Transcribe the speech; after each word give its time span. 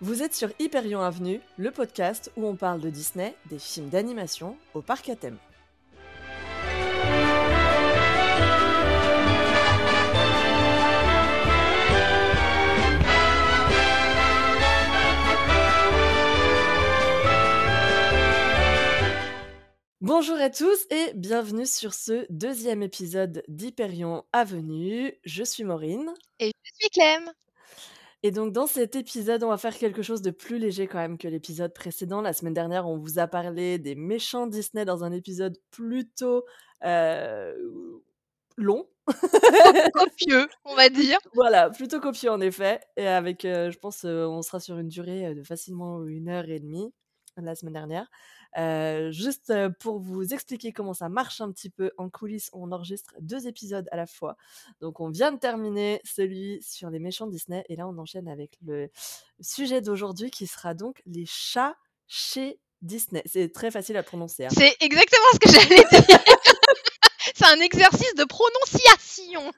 Vous 0.00 0.22
êtes 0.22 0.32
sur 0.32 0.50
Hyperion 0.60 1.00
Avenue, 1.00 1.40
le 1.56 1.72
podcast 1.72 2.30
où 2.36 2.46
on 2.46 2.54
parle 2.54 2.80
de 2.80 2.88
Disney, 2.88 3.34
des 3.50 3.58
films 3.58 3.88
d'animation 3.88 4.56
au 4.72 4.80
parc 4.80 5.08
à 5.08 5.16
thème. 5.16 5.38
Bonjour 20.00 20.36
à 20.36 20.48
tous 20.48 20.86
et 20.90 21.12
bienvenue 21.14 21.66
sur 21.66 21.92
ce 21.92 22.24
deuxième 22.30 22.84
épisode 22.84 23.42
d'Hyperion 23.48 24.24
Avenue. 24.32 25.12
Je 25.24 25.42
suis 25.42 25.64
Maureen. 25.64 26.14
Et 26.38 26.52
je 26.62 26.70
suis 26.72 26.90
Clem. 26.90 27.32
Et 28.24 28.32
donc 28.32 28.52
dans 28.52 28.66
cet 28.66 28.96
épisode, 28.96 29.44
on 29.44 29.48
va 29.48 29.58
faire 29.58 29.76
quelque 29.76 30.02
chose 30.02 30.22
de 30.22 30.30
plus 30.32 30.58
léger 30.58 30.88
quand 30.88 30.98
même 30.98 31.18
que 31.18 31.28
l'épisode 31.28 31.72
précédent. 31.72 32.20
La 32.20 32.32
semaine 32.32 32.54
dernière, 32.54 32.88
on 32.88 32.96
vous 32.98 33.18
a 33.18 33.28
parlé 33.28 33.78
des 33.78 33.94
méchants 33.94 34.46
Disney 34.48 34.84
dans 34.84 35.04
un 35.04 35.12
épisode 35.12 35.56
plutôt 35.70 36.44
euh, 36.84 37.54
long. 38.56 38.88
copieux, 39.94 40.48
on 40.64 40.74
va 40.74 40.88
dire. 40.88 41.18
Voilà, 41.34 41.70
plutôt 41.70 42.00
copieux 42.00 42.30
en 42.30 42.40
effet. 42.40 42.80
Et 42.96 43.06
avec, 43.06 43.44
euh, 43.44 43.70
je 43.70 43.78
pense, 43.78 44.04
euh, 44.04 44.26
on 44.26 44.42
sera 44.42 44.60
sur 44.60 44.78
une 44.78 44.88
durée 44.88 45.34
de 45.34 45.42
facilement 45.44 46.04
une 46.04 46.28
heure 46.28 46.48
et 46.48 46.58
demie 46.58 46.92
la 47.36 47.54
semaine 47.54 47.74
dernière. 47.74 48.08
Euh, 48.56 49.10
juste 49.10 49.52
pour 49.78 49.98
vous 49.98 50.32
expliquer 50.32 50.72
comment 50.72 50.94
ça 50.94 51.08
marche 51.08 51.40
un 51.40 51.52
petit 51.52 51.70
peu 51.70 51.92
en 51.98 52.08
coulisses, 52.08 52.50
on 52.52 52.72
enregistre 52.72 53.14
deux 53.20 53.46
épisodes 53.46 53.86
à 53.92 53.96
la 53.96 54.06
fois. 54.06 54.36
Donc 54.80 55.00
on 55.00 55.10
vient 55.10 55.32
de 55.32 55.38
terminer 55.38 56.00
celui 56.04 56.62
sur 56.62 56.90
les 56.90 56.98
méchants 56.98 57.26
Disney 57.26 57.64
et 57.68 57.76
là 57.76 57.86
on 57.86 57.98
enchaîne 57.98 58.28
avec 58.28 58.58
le 58.64 58.90
sujet 59.40 59.80
d'aujourd'hui 59.80 60.30
qui 60.30 60.46
sera 60.46 60.74
donc 60.74 61.02
les 61.06 61.26
chats 61.26 61.76
chez 62.06 62.58
Disney. 62.80 63.22
C'est 63.26 63.52
très 63.52 63.70
facile 63.70 63.96
à 63.96 64.02
prononcer. 64.02 64.46
Hein. 64.46 64.50
C'est 64.52 64.76
exactement 64.80 65.26
ce 65.34 65.38
que 65.38 65.50
j'allais 65.50 65.84
dire. 65.90 66.37
C'est 67.38 67.46
un 67.46 67.60
exercice 67.60 68.14
de 68.16 68.24
prononciation. 68.24 69.52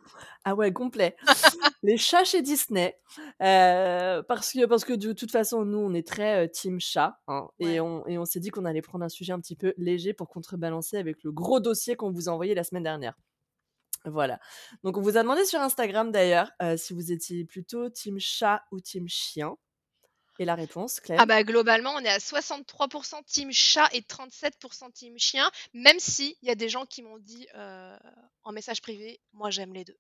Ah 0.45 0.55
ouais, 0.55 0.70
complet. 0.70 1.17
les 1.83 1.97
chats 1.97 2.25
chez 2.25 2.42
Disney. 2.42 2.98
Euh, 3.41 4.23
parce 4.23 4.53
que, 4.53 4.67
parce 4.67 4.84
que 4.84 4.92
de 4.92 5.14
toute 5.14 5.31
façon, 5.31 5.64
nous, 5.64 5.78
on 5.78 5.95
est 5.95 6.06
très 6.06 6.45
euh, 6.45 6.47
team 6.47 6.78
chat. 6.78 7.19
Hein, 7.27 7.48
et 7.58 7.81
on, 7.81 8.06
et 8.06 8.19
on 8.19 8.27
s'est 8.27 8.41
dit 8.41 8.51
qu'on 8.51 8.67
allait 8.67 8.83
prendre 8.83 9.05
un 9.06 9.08
sujet 9.08 9.33
un 9.33 9.41
petit 9.41 9.56
peu 9.56 9.73
léger 9.78 10.12
pour 10.12 10.28
contrebalancer 10.28 10.98
avec 10.98 11.23
le 11.23 11.33
gros 11.33 11.58
dossier 11.58 11.97
qu'on 11.97 12.11
vous 12.11 12.28
a 12.28 12.33
envoyé 12.33 12.55
la 12.55 12.64
semaine 12.64 12.83
dernière. 12.83 13.14
Voilà. 14.05 14.41
Donc, 14.84 14.98
on 14.98 15.01
vous 15.01 15.17
a 15.17 15.23
demandé 15.23 15.47
sur 15.47 15.61
Instagram 15.61 16.12
d'ailleurs 16.12 16.51
euh, 16.61 16.77
si 16.77 16.92
vous 16.92 17.12
étiez 17.12 17.47
plutôt 17.47 17.89
team 17.89 18.19
chat 18.19 18.62
ou 18.73 18.81
team 18.81 19.08
chien. 19.08 19.56
Et 20.41 20.46
la 20.46 20.55
réponse, 20.55 21.00
Claire? 21.00 21.20
Ah 21.20 21.27
bah 21.27 21.44
globalement, 21.44 21.92
on 21.94 22.00
est 22.00 22.08
à 22.08 22.16
63% 22.16 23.22
team 23.27 23.52
chat 23.52 23.88
et 23.92 24.00
37% 24.00 24.91
team 24.91 25.19
chien, 25.19 25.48
même 25.74 25.98
si 26.00 26.38
il 26.41 26.48
y 26.48 26.50
a 26.50 26.55
des 26.55 26.70
gens 26.70 26.86
qui 26.86 27.02
m'ont 27.02 27.19
dit 27.19 27.46
en 28.42 28.52
message 28.52 28.80
privé, 28.80 29.20
moi 29.34 29.50
j'aime 29.50 29.74
les 29.74 29.84
deux. 29.84 29.98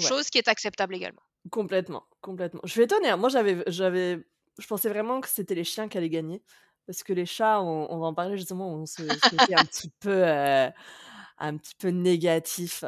Chose 0.00 0.30
qui 0.30 0.38
est 0.38 0.48
acceptable 0.48 0.94
également. 0.94 1.20
Complètement, 1.50 2.06
complètement. 2.20 2.60
Je 2.64 2.70
suis 2.70 2.82
étonnée. 2.82 3.08
Hein. 3.08 3.16
Moi, 3.16 3.28
j'avais, 3.28 3.62
j'avais, 3.66 4.24
je 4.58 4.66
pensais 4.66 4.88
vraiment 4.88 5.20
que 5.20 5.28
c'était 5.28 5.54
les 5.54 5.64
chiens 5.64 5.88
qui 5.88 5.98
allaient 5.98 6.08
gagner. 6.08 6.42
Parce 6.86 7.02
que 7.02 7.12
les 7.12 7.26
chats, 7.26 7.60
on, 7.60 7.98
va 7.98 8.06
en 8.06 8.14
parler 8.14 8.36
justement, 8.36 8.72
on 8.72 8.86
se, 8.86 9.02
se 9.02 9.54
un 9.54 9.64
petit 9.64 9.90
peu 10.00 10.24
un 11.42 11.56
petit 11.56 11.74
peu 11.74 11.88
négatif. 11.88 12.84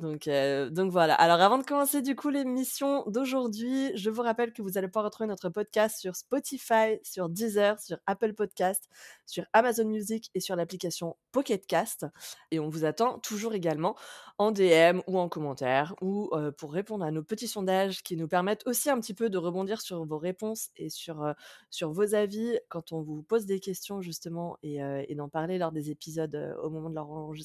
donc, 0.00 0.28
donc 0.72 0.90
voilà. 0.90 1.14
Alors 1.14 1.40
avant 1.40 1.58
de 1.58 1.62
commencer 1.62 2.02
du 2.02 2.16
coup 2.16 2.28
l'émission 2.28 3.04
d'aujourd'hui, 3.06 3.96
je 3.96 4.10
vous 4.10 4.22
rappelle 4.22 4.52
que 4.52 4.60
vous 4.60 4.76
allez 4.76 4.88
pouvoir 4.88 5.04
retrouver 5.04 5.28
notre 5.28 5.50
podcast 5.50 6.00
sur 6.00 6.16
Spotify, 6.16 6.98
sur 7.04 7.28
Deezer, 7.28 7.78
sur 7.78 7.98
Apple 8.06 8.34
Podcast, 8.34 8.88
sur 9.24 9.44
Amazon 9.52 9.84
Music 9.84 10.30
et 10.34 10.40
sur 10.40 10.56
l'application 10.56 11.16
Pocket 11.30 11.64
Cast. 11.66 12.06
Et 12.50 12.58
on 12.58 12.68
vous 12.68 12.84
attend 12.84 13.20
toujours 13.20 13.54
également 13.54 13.94
en 14.38 14.50
DM 14.50 15.00
ou 15.06 15.16
en 15.20 15.28
commentaire 15.28 15.94
ou 16.02 16.32
pour 16.58 16.72
répondre 16.72 17.04
à 17.04 17.12
nos 17.12 17.22
petits 17.22 17.46
sondages 17.46 18.02
qui 18.02 18.16
nous 18.16 18.26
permettent 18.26 18.66
aussi 18.66 18.90
un 18.90 18.98
petit 18.98 19.14
peu 19.14 19.30
de 19.30 19.38
rebondir 19.38 19.80
sur 19.80 20.04
vos 20.04 20.18
réponses 20.18 20.70
et 20.76 20.90
sur, 20.90 21.32
sur 21.70 21.92
vos 21.92 22.16
avis 22.16 22.58
quand 22.68 22.90
on 22.90 23.00
vous 23.00 23.22
pose 23.22 23.46
des 23.46 23.60
questions 23.60 24.00
justement 24.00 24.58
et, 24.64 24.80
et 25.08 25.14
d'en 25.14 25.28
parler 25.28 25.56
lors 25.58 25.70
des 25.70 25.92
épisodes 25.92 26.56
au 26.60 26.68
moment 26.68 26.90
de 26.90 26.96
leur 26.96 27.08
enregistrement 27.10 27.43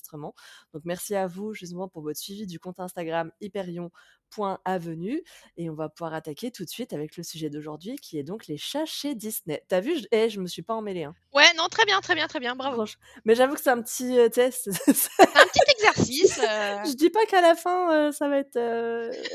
donc 0.73 0.83
merci 0.85 1.15
à 1.15 1.27
vous 1.27 1.53
justement 1.53 1.87
pour 1.87 2.01
votre 2.01 2.19
suivi 2.19 2.47
du 2.47 2.59
compte 2.59 2.79
Instagram 2.79 3.31
hyperion.avenue 3.41 5.23
et 5.57 5.69
on 5.69 5.75
va 5.75 5.89
pouvoir 5.89 6.13
attaquer 6.13 6.51
tout 6.51 6.63
de 6.63 6.69
suite 6.69 6.93
avec 6.93 7.17
le 7.17 7.23
sujet 7.23 7.49
d'aujourd'hui 7.49 7.95
qui 7.97 8.17
est 8.17 8.23
donc 8.23 8.47
les 8.47 8.57
chats 8.57 8.85
chez 8.85 9.15
Disney. 9.15 9.63
T'as 9.67 9.79
vu, 9.79 9.97
je... 9.97 10.05
Eh, 10.11 10.29
je 10.29 10.39
me 10.39 10.47
suis 10.47 10.61
pas 10.61 10.73
emmêlée. 10.73 11.03
Hein. 11.03 11.15
Ouais, 11.33 11.51
non, 11.57 11.67
très 11.69 11.85
bien, 11.85 11.99
très 12.01 12.15
bien, 12.15 12.27
très 12.27 12.39
bien, 12.39 12.55
bravo. 12.55 12.85
Mais 13.25 13.35
j'avoue 13.35 13.55
que 13.55 13.61
c'est 13.61 13.69
un 13.69 13.81
petit 13.81 14.17
euh, 14.17 14.29
test. 14.29 14.67
un 14.87 14.93
petit 14.93 15.71
exercice. 15.71 16.39
Euh. 16.39 16.83
je 16.85 16.95
dis 16.95 17.09
pas 17.09 17.25
qu'à 17.25 17.41
la 17.41 17.55
fin 17.55 17.91
euh, 17.93 18.11
ça 18.11 18.29
va 18.29 18.37
être 18.37 18.57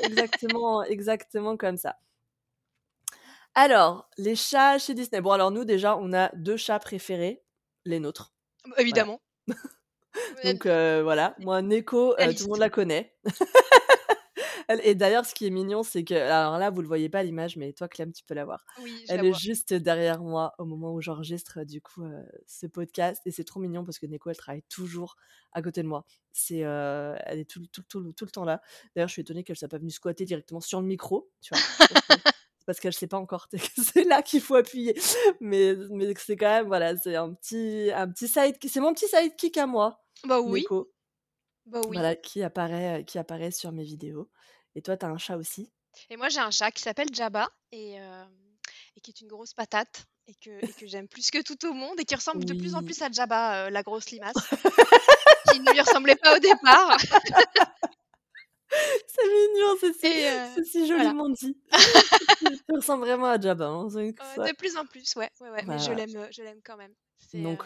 exactement, 0.03 0.82
exactement 0.84 1.56
comme 1.56 1.76
ça. 1.76 1.97
Alors, 3.54 4.08
les 4.19 4.34
chats 4.34 4.78
chez 4.78 4.94
Disney. 4.94 5.20
Bon, 5.20 5.30
alors 5.30 5.53
nous, 5.53 5.64
déjà, 5.64 5.97
on 5.97 6.12
a 6.12 6.30
deux 6.34 6.56
chats 6.56 6.80
préférés, 6.80 7.42
les 7.84 8.00
nôtres. 8.00 8.34
Évidemment. 8.78 9.20
Donc 10.44 10.64
voilà, 10.64 11.34
moi 11.41 11.62
Neko, 11.62 12.14
tout 12.14 12.44
le 12.44 12.48
monde 12.48 12.58
la 12.58 12.70
connaît. 12.70 13.14
Et 14.82 14.94
d'ailleurs, 14.94 15.26
ce 15.26 15.34
qui 15.34 15.47
est 15.47 15.50
mignon, 15.50 15.82
c'est 15.82 16.04
que, 16.04 16.14
alors 16.14 16.58
là, 16.58 16.70
vous 16.70 16.80
le 16.80 16.86
voyez 16.86 17.10
pas 17.10 17.22
l'image, 17.22 17.56
mais 17.56 17.75
toi, 17.75 17.86
Clem, 17.86 18.12
tu 18.12 18.24
peux 18.24 18.32
la 18.32 18.47
voir. 18.47 18.64
Elle 19.08 19.24
est 19.24 19.38
juste 19.38 19.74
derrière 19.74 20.22
moi 20.22 20.54
au 20.58 20.64
moment 20.64 20.94
où 20.94 21.03
j'enregistre 21.03 21.64
du 21.64 21.82
coup 21.82 22.03
ce 22.47 22.66
podcast, 22.66 23.20
et 23.26 23.30
c'est 23.30 23.44
trop 23.44 23.60
mignon 23.60 23.84
parce 23.84 23.98
que 23.98 24.06
Neko, 24.06 24.30
elle 24.30 24.36
travaille 24.36 24.62
toujours 24.70 25.16
à 25.53 25.60
côté 25.60 25.82
de 25.82 25.88
moi. 25.88 26.06
C'est, 26.32 26.58
elle 26.58 27.38
est 27.38 27.50
tout, 27.50 27.60
tout, 27.72 27.82
tout, 27.88 28.12
tout, 28.12 28.24
le 28.24 28.30
temps 28.30 28.44
là. 28.44 28.62
D'ailleurs, 28.94 29.08
je 29.08 29.12
suis 29.12 29.22
étonnée 29.22 29.44
qu'elle 29.44 29.56
soit 29.56 29.69
pas 29.69 29.78
venue 29.78 29.91
squatter 29.91 30.24
directement 30.24 30.60
sur 30.60 30.80
le 30.80 30.86
micro, 30.86 31.30
tu 31.42 31.54
vois. 31.54 31.62
parce 32.66 32.80
qu'elle 32.80 32.94
sait 32.94 33.06
pas 33.06 33.19
encore 33.19 33.48
que 33.50 33.58
c'est 33.58 34.04
là 34.04 34.22
qu'il 34.22 34.41
faut 34.41 34.54
appuyer. 34.54 34.98
Mais, 35.41 35.74
mais 35.91 36.14
c'est 36.16 36.36
quand 36.36 36.48
même, 36.48 36.66
voilà, 36.66 36.97
c'est 36.97 37.16
un 37.16 37.32
petit, 37.34 37.91
un 37.94 38.08
petit 38.08 38.28
side, 38.28 38.56
c'est 38.66 38.80
mon 38.80 38.94
petit 38.94 39.06
sidekick 39.08 39.56
à 39.58 39.66
moi. 39.66 40.03
Bah 40.24 40.40
oui. 40.40 40.64
Bah 41.66 41.80
oui. 41.86 41.94
Voilà, 41.94 42.14
qui 42.14 42.42
apparaît, 42.42 43.04
qui 43.06 43.18
apparaît 43.18 43.50
sur 43.50 43.72
mes 43.72 43.84
vidéos. 43.84 44.30
Et 44.74 44.82
toi, 44.82 44.96
tu 44.96 45.06
as 45.06 45.08
un 45.08 45.18
chat 45.18 45.36
aussi? 45.36 45.72
Et 46.10 46.16
moi, 46.16 46.28
j'ai 46.28 46.40
un 46.40 46.50
chat 46.50 46.70
qui 46.70 46.82
s'appelle 46.82 47.08
Jabba 47.12 47.48
et, 47.72 47.94
et, 47.94 49.00
qui 49.00 49.12
est 49.12 49.20
une 49.20 49.28
grosse 49.28 49.54
patate 49.54 50.04
et 50.26 50.34
que, 50.34 50.78
que 50.78 50.86
j'aime 50.86 51.08
plus 51.08 51.30
que 51.30 51.42
tout 51.42 51.66
au 51.66 51.72
monde 51.72 51.98
et 52.00 52.04
qui 52.04 52.14
ressemble 52.14 52.44
de 52.44 52.54
plus 52.54 52.74
en 52.74 52.82
plus 52.82 53.00
à 53.02 53.10
Jabba, 53.10 53.70
la 53.70 53.82
grosse 53.82 54.10
limace, 54.10 54.34
qui 55.52 55.60
ne 55.60 55.72
lui 55.72 55.80
ressemblait 55.80 56.16
pas 56.16 56.36
au 56.36 56.38
départ. 56.38 56.96
c'est 59.06 59.26
mignon, 59.26 59.76
c'est 59.80 59.92
si, 59.92 60.64
si 60.70 60.86
joliment 60.86 61.28
dit. 61.28 61.56
Ça 62.68 62.74
ressemble 62.74 63.04
vraiment 63.04 63.26
à 63.26 63.41
Jabba. 63.41 63.66
Hein, 63.66 63.86
de 63.86 64.56
plus 64.56 64.76
en 64.76 64.86
plus, 64.86 65.14
ouais, 65.16 65.30
ouais, 65.41 65.50
ouais 65.50 65.62
mais 65.66 65.78
je 65.78 65.92
l'aime, 65.92 66.28
je 66.30 66.42
l'aime 66.42 66.60
quand 66.64 66.76
même. 66.76 66.92
Donc, 67.34 67.62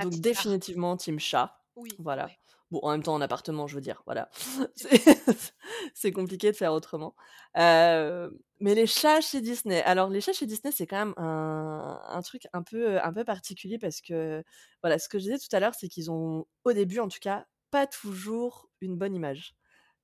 donc 0.00 0.14
définitivement 0.20 0.96
team 0.96 1.18
chat. 1.18 1.59
Oui. 1.76 1.90
Voilà. 1.98 2.28
Bon, 2.70 2.78
en 2.82 2.90
même 2.92 3.02
temps, 3.02 3.14
en 3.14 3.20
appartement, 3.20 3.66
je 3.66 3.74
veux 3.74 3.80
dire, 3.80 4.02
voilà. 4.06 4.30
C'est 5.94 6.12
compliqué 6.12 6.52
de 6.52 6.56
faire 6.56 6.72
autrement. 6.72 7.14
mais 7.56 8.74
les 8.74 8.86
chats 8.86 9.20
chez 9.20 9.40
Disney. 9.40 9.82
Alors, 9.82 10.08
les 10.08 10.20
chats 10.20 10.32
chez 10.32 10.46
Disney, 10.46 10.72
c'est 10.72 10.86
quand 10.86 10.98
même 10.98 11.14
un, 11.16 12.00
un, 12.08 12.22
truc 12.22 12.46
un 12.52 12.62
peu, 12.62 13.00
un 13.02 13.12
peu 13.12 13.24
particulier 13.24 13.78
parce 13.78 14.00
que, 14.00 14.44
voilà, 14.82 14.98
ce 14.98 15.08
que 15.08 15.18
je 15.18 15.24
disais 15.24 15.38
tout 15.38 15.54
à 15.54 15.60
l'heure, 15.60 15.74
c'est 15.74 15.88
qu'ils 15.88 16.10
ont, 16.10 16.46
au 16.64 16.72
début 16.72 17.00
en 17.00 17.08
tout 17.08 17.18
cas, 17.20 17.46
pas 17.70 17.86
toujours 17.86 18.68
une 18.80 18.96
bonne 18.96 19.14
image. 19.14 19.54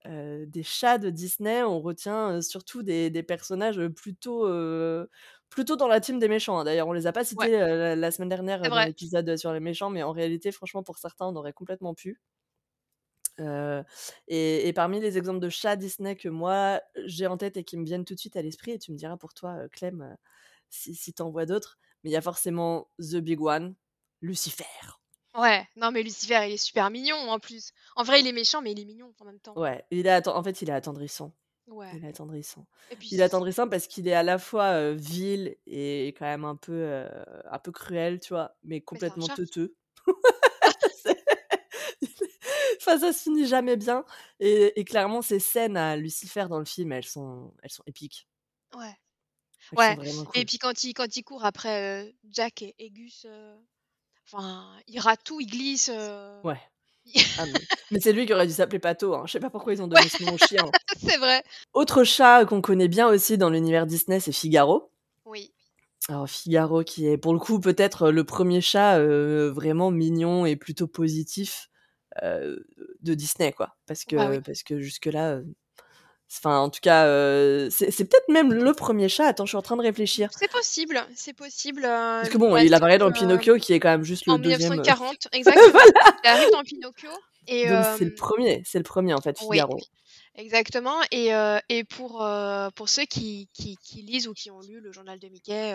des 0.04 0.62
chats 0.62 0.98
de 0.98 1.10
Disney, 1.10 1.62
on 1.62 1.80
retient 1.80 2.40
surtout 2.40 2.82
des, 2.82 3.10
des, 3.10 3.22
personnages 3.22 3.86
plutôt, 3.88 4.46
plutôt 5.48 5.76
dans 5.76 5.88
la 5.88 6.00
team 6.00 6.18
des 6.18 6.28
méchants. 6.28 6.58
Hein. 6.58 6.64
D'ailleurs, 6.64 6.88
on 6.88 6.92
les 6.92 7.06
a 7.06 7.12
pas 7.12 7.24
cités 7.24 7.50
la, 7.50 8.10
semaine 8.10 8.28
dernière 8.28 8.60
dans 8.62 8.84
l'épisode 8.84 9.36
sur 9.36 9.52
les 9.52 9.60
méchants, 9.60 9.90
mais 9.90 10.02
en 10.02 10.12
réalité, 10.12 10.52
franchement, 10.52 10.82
pour 10.82 10.98
certains, 10.98 11.26
on 11.26 11.36
aurait 11.36 11.52
complètement 11.52 11.94
pu. 11.94 12.20
et, 14.28 14.72
parmi 14.74 15.00
les 15.00 15.18
exemples 15.18 15.40
de 15.40 15.48
chats 15.48 15.76
Disney 15.76 16.16
que 16.16 16.28
moi 16.28 16.80
j'ai 17.04 17.26
en 17.26 17.36
tête 17.36 17.56
et 17.56 17.64
qui 17.64 17.76
me 17.76 17.84
viennent 17.84 18.04
tout 18.04 18.14
de 18.14 18.20
suite 18.20 18.36
à 18.36 18.42
l'esprit, 18.42 18.72
et 18.72 18.78
tu 18.78 18.92
me 18.92 18.96
diras 18.96 19.16
pour 19.16 19.34
toi, 19.34 19.68
Clem, 19.70 20.16
si, 20.70 20.94
si 20.94 21.12
t'en 21.12 21.30
vois 21.30 21.46
d'autres, 21.46 21.78
mais 22.02 22.10
il 22.10 22.12
y 22.12 22.16
a 22.16 22.22
forcément 22.22 22.88
The 22.98 23.16
Big 23.16 23.40
One, 23.40 23.74
Lucifer. 24.20 24.64
Ouais, 25.36 25.66
non 25.76 25.90
mais 25.90 26.02
Lucifer, 26.02 26.46
il 26.46 26.54
est 26.54 26.56
super 26.56 26.90
mignon 26.90 27.16
en 27.16 27.38
plus. 27.38 27.72
En 27.94 28.04
vrai, 28.04 28.20
il 28.20 28.26
est 28.26 28.32
méchant, 28.32 28.62
mais 28.62 28.72
il 28.72 28.80
est 28.80 28.84
mignon 28.84 29.12
en 29.20 29.24
même 29.24 29.38
temps. 29.38 29.58
Ouais, 29.58 29.84
il 29.90 30.06
est 30.06 30.28
en 30.28 30.42
fait, 30.42 30.62
il 30.62 30.70
est 30.70 30.72
attendrissant. 30.72 31.32
Il 31.68 32.04
est 32.04 32.08
attendrissant. 32.08 32.66
il 33.10 33.20
est 33.20 33.22
attendrissant 33.22 33.68
parce 33.68 33.86
qu'il 33.86 34.06
est 34.08 34.14
à 34.14 34.22
la 34.22 34.38
fois 34.38 34.92
vil 34.92 35.56
et 35.66 36.14
quand 36.18 36.24
même 36.24 36.44
un 36.44 36.56
peu, 36.56 37.04
un 37.50 37.58
peu 37.58 37.72
cruel, 37.72 38.20
tu 38.20 38.34
vois, 38.34 38.56
mais 38.62 38.80
complètement 38.80 39.26
teuteux. 39.26 39.74
enfin, 42.78 42.98
ça 42.98 43.12
se 43.12 43.22
finit 43.22 43.46
jamais 43.46 43.76
bien. 43.76 44.04
Et, 44.38 44.84
clairement, 44.84 45.22
ces 45.22 45.40
scènes 45.40 45.76
à 45.76 45.96
Lucifer 45.96 46.46
dans 46.48 46.60
le 46.60 46.64
film, 46.64 46.92
elles 46.92 47.04
sont, 47.04 47.52
elles 47.62 47.70
sont 47.70 47.82
épiques. 47.86 48.28
Ouais. 48.74 48.94
Ouais 49.72 49.96
et 50.34 50.44
puis 50.44 50.58
quand 50.58 50.84
il 50.84 50.94
quand 50.94 51.16
il 51.16 51.24
court 51.24 51.44
après, 51.44 52.14
Jack 52.30 52.62
et 52.62 52.76
et 52.78 52.90
Gus, 52.90 53.26
enfin, 54.24 54.72
il 54.86 55.00
rate 55.00 55.24
tout, 55.24 55.40
il 55.40 55.48
glisse, 55.48 55.90
Ouais. 56.44 56.60
Ah 57.38 57.46
mais 57.46 57.60
mais 57.90 58.00
c'est 58.00 58.12
lui 58.12 58.26
qui 58.26 58.32
aurait 58.32 58.46
dû 58.46 58.52
s'appeler 58.52 58.78
Pato, 58.78 59.14
hein. 59.14 59.24
Je 59.26 59.32
sais 59.32 59.40
pas 59.40 59.50
pourquoi 59.50 59.72
ils 59.74 59.82
ont 59.82 59.86
donné 59.88 60.08
ce 60.08 60.22
nom 60.22 60.32
au 60.32 60.36
chien. 60.36 60.74
c'est 60.96 61.18
vrai. 61.18 61.42
Autre 61.74 62.04
chat 62.04 62.44
qu'on 62.46 62.62
connaît 62.62 62.88
bien 62.88 63.08
aussi 63.08 63.38
dans 63.38 63.50
l'univers 63.50 63.86
Disney, 63.86 64.20
c'est 64.20 64.32
Figaro. 64.32 64.90
Oui. 65.26 65.52
Alors 66.08 66.28
Figaro 66.28 66.84
qui 66.84 67.06
est 67.08 67.18
pour 67.18 67.32
le 67.32 67.38
coup 67.40 67.58
peut-être, 67.58 68.10
le 68.10 68.24
1er 68.24 68.60
chat, 68.60 69.00
heu, 69.00 69.48
vraiment 69.48 69.90
mignon 69.90 70.46
et 70.46 70.54
plutôt 70.56 70.86
positif, 70.86 71.68
heu, 72.22 72.66
de 73.02 73.14
Disney 73.14 73.52
quoi. 73.52 73.76
Parce 73.86 74.04
Bah 74.06 74.28
que 74.30 74.30
oui. 74.30 74.40
parce 74.40 74.62
que 74.62 74.80
jusque 74.80 75.06
là, 75.06 75.36
heu, 75.38 75.46
enfin 76.30 76.58
en 76.58 76.70
tout 76.70 76.80
cas, 76.82 77.06
heu, 77.06 77.68
c'est 77.70 77.90
peut-être 78.04 78.28
même 78.28 78.52
le 78.52 78.72
1er 78.72 79.08
chat. 79.08 79.26
Attends, 79.26 79.44
je 79.46 79.50
suis 79.50 79.56
en 79.56 79.62
train 79.62 79.76
de 79.76 79.82
réfléchir. 79.82 80.30
C'est 80.38 80.50
possible, 80.50 81.06
c'est 81.14 81.32
possible, 81.32 81.82
Parce 81.82 82.28
heu, 82.28 82.32
que 82.32 82.38
bon, 82.38 82.50
parce 82.52 82.64
il 82.64 82.74
apparaît 82.74 82.98
dans 82.98 83.12
Pinocchio 83.12 83.56
qui 83.56 83.72
est 83.72 83.80
quand 83.80 83.90
même 83.90 84.04
juste 84.04 84.26
en 84.28 84.38
le 84.38 84.38
2e, 84.38 84.78
heu 84.78 84.84
1940 84.84 85.28
exactement. 85.32 85.72
voilà. 85.72 85.90
Il 86.24 86.28
arrive 86.28 86.50
dans 86.50 86.62
Pinocchio 86.62 87.10
et 87.46 87.62
Donc 87.62 87.84
c'est 87.84 88.04
le 88.04 88.10
hem 88.10 88.16
1er, 88.16 88.62
c'est 88.64 88.78
le 88.78 88.84
1er 88.84 89.14
en 89.14 89.20
fait, 89.20 89.38
Oui, 89.40 89.58
Figaro. 89.58 89.78
exactement 90.36 91.00
et 91.10 91.30
et 91.68 91.84
pour, 91.84 92.26
pour 92.74 92.88
ceux 92.88 93.04
qui 93.04 93.48
qui 93.54 93.76
qui 93.78 94.02
lisent 94.02 94.28
ou 94.28 94.34
qui 94.34 94.50
ont 94.50 94.60
lu 94.60 94.80
le 94.80 94.92
journal 94.92 95.18
de 95.18 95.28
Mickey, 95.28 95.74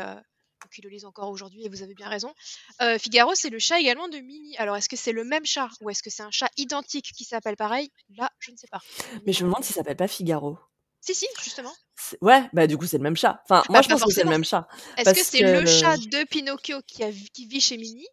ou 0.65 0.67
qui 0.69 0.81
le 0.81 0.89
lisent 0.89 1.05
encore 1.05 1.29
aujourd'hui 1.29 1.65
et 1.65 1.69
vous 1.69 1.81
avez 1.83 1.93
bien 1.93 2.09
raison, 2.09 2.33
heu, 2.81 2.97
Figaro, 2.97 3.33
c'est 3.35 3.49
le 3.49 3.59
chat 3.59 3.79
également 3.79 4.07
de 4.07 4.17
Minnie. 4.17 4.55
Alors 4.57 4.75
est-ce 4.77 4.89
que 4.89 4.95
c'est 4.97 5.11
le 5.11 5.23
même 5.23 5.45
chat 5.45 5.69
ou 5.81 5.89
est-ce 5.89 6.03
que 6.03 6.09
c'est 6.09 6.23
un 6.23 6.31
chat 6.31 6.49
identique 6.57 7.11
qui 7.15 7.23
s'appelle 7.23 7.55
pareil? 7.55 7.91
Là, 8.17 8.29
je 8.39 8.51
ne 8.51 8.57
sais 8.57 8.67
pas. 8.71 8.81
Mais 9.25 9.33
je 9.33 9.43
me 9.43 9.49
demande 9.49 9.63
s'il 9.63 9.75
s'appelle 9.75 9.97
pas 9.97 10.07
Figaro. 10.07 10.57
Si, 11.03 11.15
si, 11.15 11.25
justement. 11.43 11.73
Ouais, 12.21 12.43
bah 12.53 12.67
du 12.67 12.77
coup, 12.77 12.85
c'est 12.85 12.97
le 12.97 13.03
même 13.03 13.17
chat. 13.17 13.41
Enfin, 13.45 13.63
moi 13.69 13.79
Bah 13.79 13.81
je 13.81 13.87
pas 13.89 13.95
pense 13.95 14.03
que 14.05 14.13
c'est 14.13 14.23
le 14.23 14.29
même 14.29 14.45
chat 14.45 14.67
Est-ce 14.97 15.13
que 15.13 15.23
c'est 15.23 15.39
que 15.39 15.59
le 15.61 15.65
chat 15.65 15.97
de 15.97 16.23
Pinocchio 16.27 16.81
qui 16.85 17.03
a 17.03 17.09
v 17.09 17.17
qui 17.33 17.47
vit 17.47 17.61
chez 17.61 17.77
Minnie? 17.77 18.07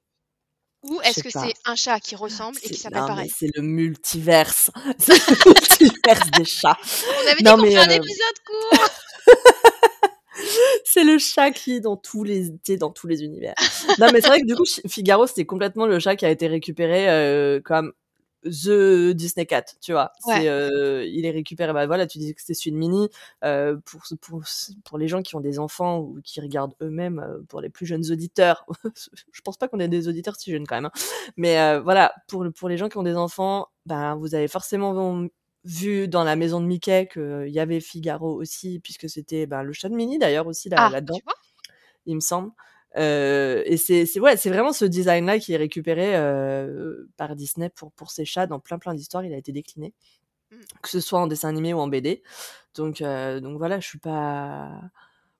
Ou 0.84 1.00
est-ce 1.02 1.22
que 1.22 1.30
c'est 1.30 1.54
un 1.64 1.74
chat 1.74 1.98
qui 2.00 2.14
ressemble 2.16 2.56
et 2.62 2.70
qui 2.70 2.76
s'appelle 2.78 3.00
pareil? 3.00 3.30
c'est 3.36 3.50
le 3.54 3.62
multiverse, 3.62 4.70
c'est 4.98 5.12
le 5.12 5.50
multiverse 5.50 6.30
des 6.30 6.44
chats. 6.44 6.78
On 7.24 7.26
avait 7.26 7.42
dit 7.42 7.44
qu'on 7.44 7.58
ferait 7.58 7.76
un 7.76 7.90
heu 7.90 7.94
épisode 7.94 8.38
court! 8.46 8.88
c'est 10.84 11.04
le 11.04 11.18
chat 11.18 11.50
qui 11.50 11.74
est 11.74 11.80
dans 11.80 11.96
tous 11.96 12.24
les 12.24 12.50
dans 12.78 12.90
tous 12.90 13.06
les 13.06 13.24
univers. 13.24 13.54
Non 13.98 14.08
mais 14.12 14.20
c'est 14.20 14.28
vrai 14.28 14.40
que 14.40 14.46
du 14.46 14.54
coup, 14.54 14.64
Figaro, 14.88 15.26
c'est 15.26 15.44
complètement 15.46 15.86
le 15.86 15.98
chat 15.98 16.16
qui 16.16 16.26
a 16.26 16.30
été 16.30 16.46
récupéré, 16.46 17.08
heu, 17.10 17.60
comme 17.64 17.92
the 18.44 19.10
Disney 19.14 19.46
Cat, 19.46 19.64
tu 19.80 19.92
vois? 19.92 20.12
Ouais. 20.26 20.46
Heu, 20.48 21.04
il 21.06 21.26
est 21.26 21.30
récupéré, 21.32 21.72
bah 21.72 21.86
voilà, 21.86 22.06
tu 22.06 22.18
disais 22.18 22.34
que 22.34 22.40
c'était 22.40 22.54
celui 22.54 22.72
de 22.72 22.76
Minnie, 22.76 23.08
heu, 23.44 23.80
pour 23.84 24.02
pour 24.20 24.42
pour 24.84 24.98
les 24.98 25.08
gens 25.08 25.22
qui 25.22 25.34
ont 25.36 25.40
des 25.40 25.58
enfants 25.58 25.98
ou 26.00 26.20
qui 26.24 26.40
regardent 26.40 26.74
eux-mêmes, 26.82 27.24
pour 27.48 27.60
les 27.60 27.68
plus 27.70 27.86
jeunes 27.86 28.10
auditeurs, 28.10 28.64
je 29.32 29.40
pense 29.42 29.56
pas 29.56 29.68
qu'on 29.68 29.80
ait 29.80 29.88
des 29.88 30.08
auditeurs 30.08 30.36
si 30.36 30.52
jeunes 30.52 30.66
quand 30.66 30.76
même, 30.76 30.86
hein. 30.86 30.92
Mais 31.36 31.78
voilà, 31.80 32.14
pour 32.28 32.46
pour 32.56 32.68
les 32.68 32.76
gens 32.78 32.88
qui 32.88 32.98
ont 32.98 33.02
des 33.02 33.16
enfants, 33.16 33.68
ben, 33.86 34.14
vous 34.16 34.34
avez 34.34 34.48
forcément 34.48 34.94
vu 35.64 36.08
dans 36.08 36.24
la 36.24 36.36
maison 36.36 36.60
de 36.60 36.66
Mickey 36.66 37.08
qu'il 37.12 37.48
y 37.50 37.60
avait 37.60 37.80
Figaro 37.80 38.34
aussi 38.40 38.80
puisque 38.80 39.08
c'était, 39.10 39.46
bah, 39.46 39.62
le 39.62 39.72
chat 39.72 39.88
de 39.88 39.94
Minnie 39.96 40.18
d'ailleurs 40.18 40.46
aussi 40.46 40.68
là 40.68 40.84
Ah, 40.84 40.90
tu 41.12 41.20
là-dedans, 41.20 41.22
vois? 41.24 41.34
il 42.06 42.16
me 42.16 42.20
semble. 42.20 42.52
Et 42.96 43.76
c'est 43.78 44.06
c'est 44.06 44.20
ouais, 44.20 44.36
c'est 44.36 44.50
vraiment 44.50 44.72
ce 44.72 44.84
design-là 44.86 45.38
qui 45.40 45.52
est 45.54 45.56
récupéré, 45.58 46.14
par 47.16 47.36
Disney 47.36 47.70
pour 47.70 47.92
pour 47.92 48.10
ses 48.10 48.24
chats 48.24 48.46
dans 48.46 48.60
plein, 48.60 48.78
plein 48.78 48.94
d'histoires, 48.94 49.24
il 49.24 49.34
a 49.34 49.38
été 49.38 49.52
décliné. 49.52 49.94
Mmh. 50.50 50.68
Que 50.82 50.88
ce 50.90 51.00
soit 51.00 51.20
en 51.20 51.26
dessin 51.28 51.48
animé 51.50 51.74
ou 51.74 51.80
en 51.80 51.88
BD. 51.88 52.22
Donc 52.76 53.02
donc 53.02 53.58
voilà, 53.58 53.80
je 53.80 53.88
suis 53.88 53.98
pas 54.00 54.82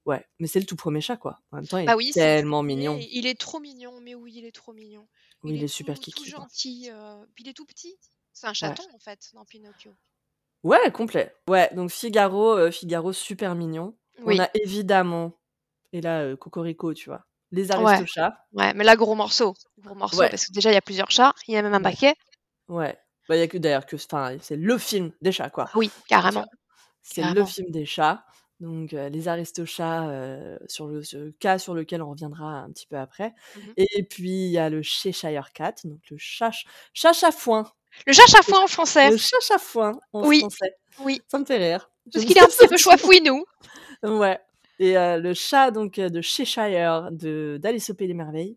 ouais, 0.07 0.27
mais 0.41 0.47
c'est 0.49 0.61
le 0.61 0.67
tout 0.67 0.77
1er 0.77 1.01
chat 1.03 1.17
quoi. 1.19 1.41
En 1.53 1.57
même 1.59 1.69
temps, 1.69 1.79
il 1.79 1.87
Bah 1.87 1.97
est 1.97 1.97
oui, 1.97 2.13
tout 2.19 2.21
tellement 2.21 2.63
1er 2.63 2.63
mignon. 2.65 3.07
il 3.11 3.27
est 3.27 3.39
trop 3.41 3.61
mignon, 3.61 4.01
mais 4.01 4.15
oui, 4.15 4.35
il 4.37 4.45
est 4.45 4.53
trop 4.53 4.73
mignon. 4.73 5.09
Oui, 5.43 5.55
Il 5.55 5.57
il 5.57 5.65
est 5.65 5.67
est 5.67 5.69
super 5.69 5.99
tout 5.99 6.05
tout 6.05 6.25
kiki 6.25 6.31
quoi. 6.33 6.47
gentil, 6.47 6.91
il 7.39 7.49
est 7.49 7.55
tout 7.55 7.67
petit. 7.67 7.99
C'est 8.41 8.47
un 8.47 8.55
Ouais. 8.63 8.79
chaton 8.79 8.85
en 8.95 9.01
fait, 9.01 9.31
dans 9.35 9.45
Pinocchio. 9.45 9.99
Ouais, 10.65 10.91
complet. 10.93 11.33
Ouais, 11.49 11.71
donc 11.75 11.91
Figaro, 11.91 12.57
heu, 12.59 12.71
Figaro 12.73 13.13
super 13.13 13.55
mignon. 13.55 13.97
On 14.25 14.39
a 14.41 14.51
évidemment 14.55 15.39
et 15.93 16.01
là, 16.01 16.25
heu, 16.27 16.37
cocorico, 16.37 16.95
tu 16.95 17.11
vois? 17.11 17.27
Les 17.53 17.71
Ouais, 17.77 18.01
Aristochats. 18.01 18.37
ouais, 18.53 18.75
mais 18.75 18.85
là, 18.85 18.97
gros 18.97 19.15
morceau, 19.15 19.55
gros 19.79 19.95
morceau 19.95 20.27
Ouais. 20.27 20.31
parce 20.31 20.47
que 20.47 20.53
déjà 20.53 20.71
il 20.71 20.75
y 20.75 20.77
a 20.77 20.83
plusieurs 20.83 21.11
chats, 21.11 21.35
il 21.49 21.55
y 21.55 21.57
a 21.57 21.63
même 21.63 21.75
un 21.75 21.81
Ouais. 21.81 21.81
baquet. 21.81 22.15
Ouais. 22.69 22.99
Bah, 23.29 23.37
il 23.37 23.41
y 23.41 23.43
a 23.43 23.49
que 23.49 23.59
d'ailleurs 23.59 23.87
que 23.87 23.97
enfin, 23.97 24.39
c'est 24.41 24.57
le 24.57 24.79
film 24.79 25.13
des 25.23 25.33
chats 25.33 25.51
quoi, 25.51 25.73
oui, 25.75 25.93
carrément? 26.07 26.47
C'est 27.03 27.25
le 27.25 27.45
film 27.45 27.71
des 27.71 27.87
chats, 27.87 28.25
donc 28.61 28.93
heu, 28.95 29.09
les 29.09 29.29
Aristochats, 29.29 30.59
sur 30.69 30.87
le 30.89 31.03
ce 31.03 31.31
cas 31.33 31.59
sur 31.59 31.75
lequel 31.75 32.03
on 32.03 32.11
reviendra 32.11 32.61
un 32.61 32.71
petit 32.73 32.87
peu 32.87 32.97
après 32.99 33.35
Mmh 33.55 33.69
mh. 33.71 33.75
et 33.77 34.03
puis 34.05 34.31
il 34.47 34.51
y 34.51 34.59
a 34.59 34.71
le 34.71 34.83
Cheshire 34.83 35.53
Cat, 35.53 35.75
donc 35.85 36.01
le 36.11 36.17
chat 36.19 36.53
ch 36.53 36.67
chat 36.95 37.13
chafouin. 37.15 37.71
Le 38.07 38.13
chat 38.13 38.27
chafouin 38.27 38.63
en 38.65 38.67
français. 38.67 39.11
Le 39.11 39.17
chat 39.17 39.37
chafouin 39.43 39.99
en 40.13 40.27
Oui, 40.27 40.41
français. 40.41 40.75
oui. 41.01 41.21
Ça 41.29 41.39
me 41.39 41.45
fait 41.45 41.57
rire. 41.59 41.91
Parce 42.13 42.25
qu'il 42.25 42.37
est 42.37 42.41
un 42.41 42.47
petit 42.47 42.57
peu 42.61 42.67
petit 42.67 42.73
nom. 42.73 42.79
chouafouinou. 42.79 43.45
Ouais 44.03 44.41
et 44.81 44.97
heu, 44.97 45.19
le 45.21 45.35
chat 45.35 45.73
donc 45.73 45.95
de 45.99 46.21
Cheshire 46.23 47.09
de 47.11 47.59
d'Alice 47.61 47.91
au 47.91 47.95
pays 47.95 48.07
des 48.07 48.15
merveilles 48.15 48.57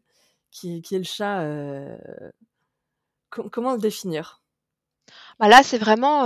qui 0.51 0.81
qui 0.83 0.95
est 0.95 0.99
le 0.99 1.03
chat, 1.03 1.43
com 3.31 3.49
comment 3.51 3.73
le 3.73 3.79
définir? 3.79 4.41
Bah 5.39 5.47
là, 5.47 5.63
c'est 5.63 5.79
vraiment, 5.79 6.25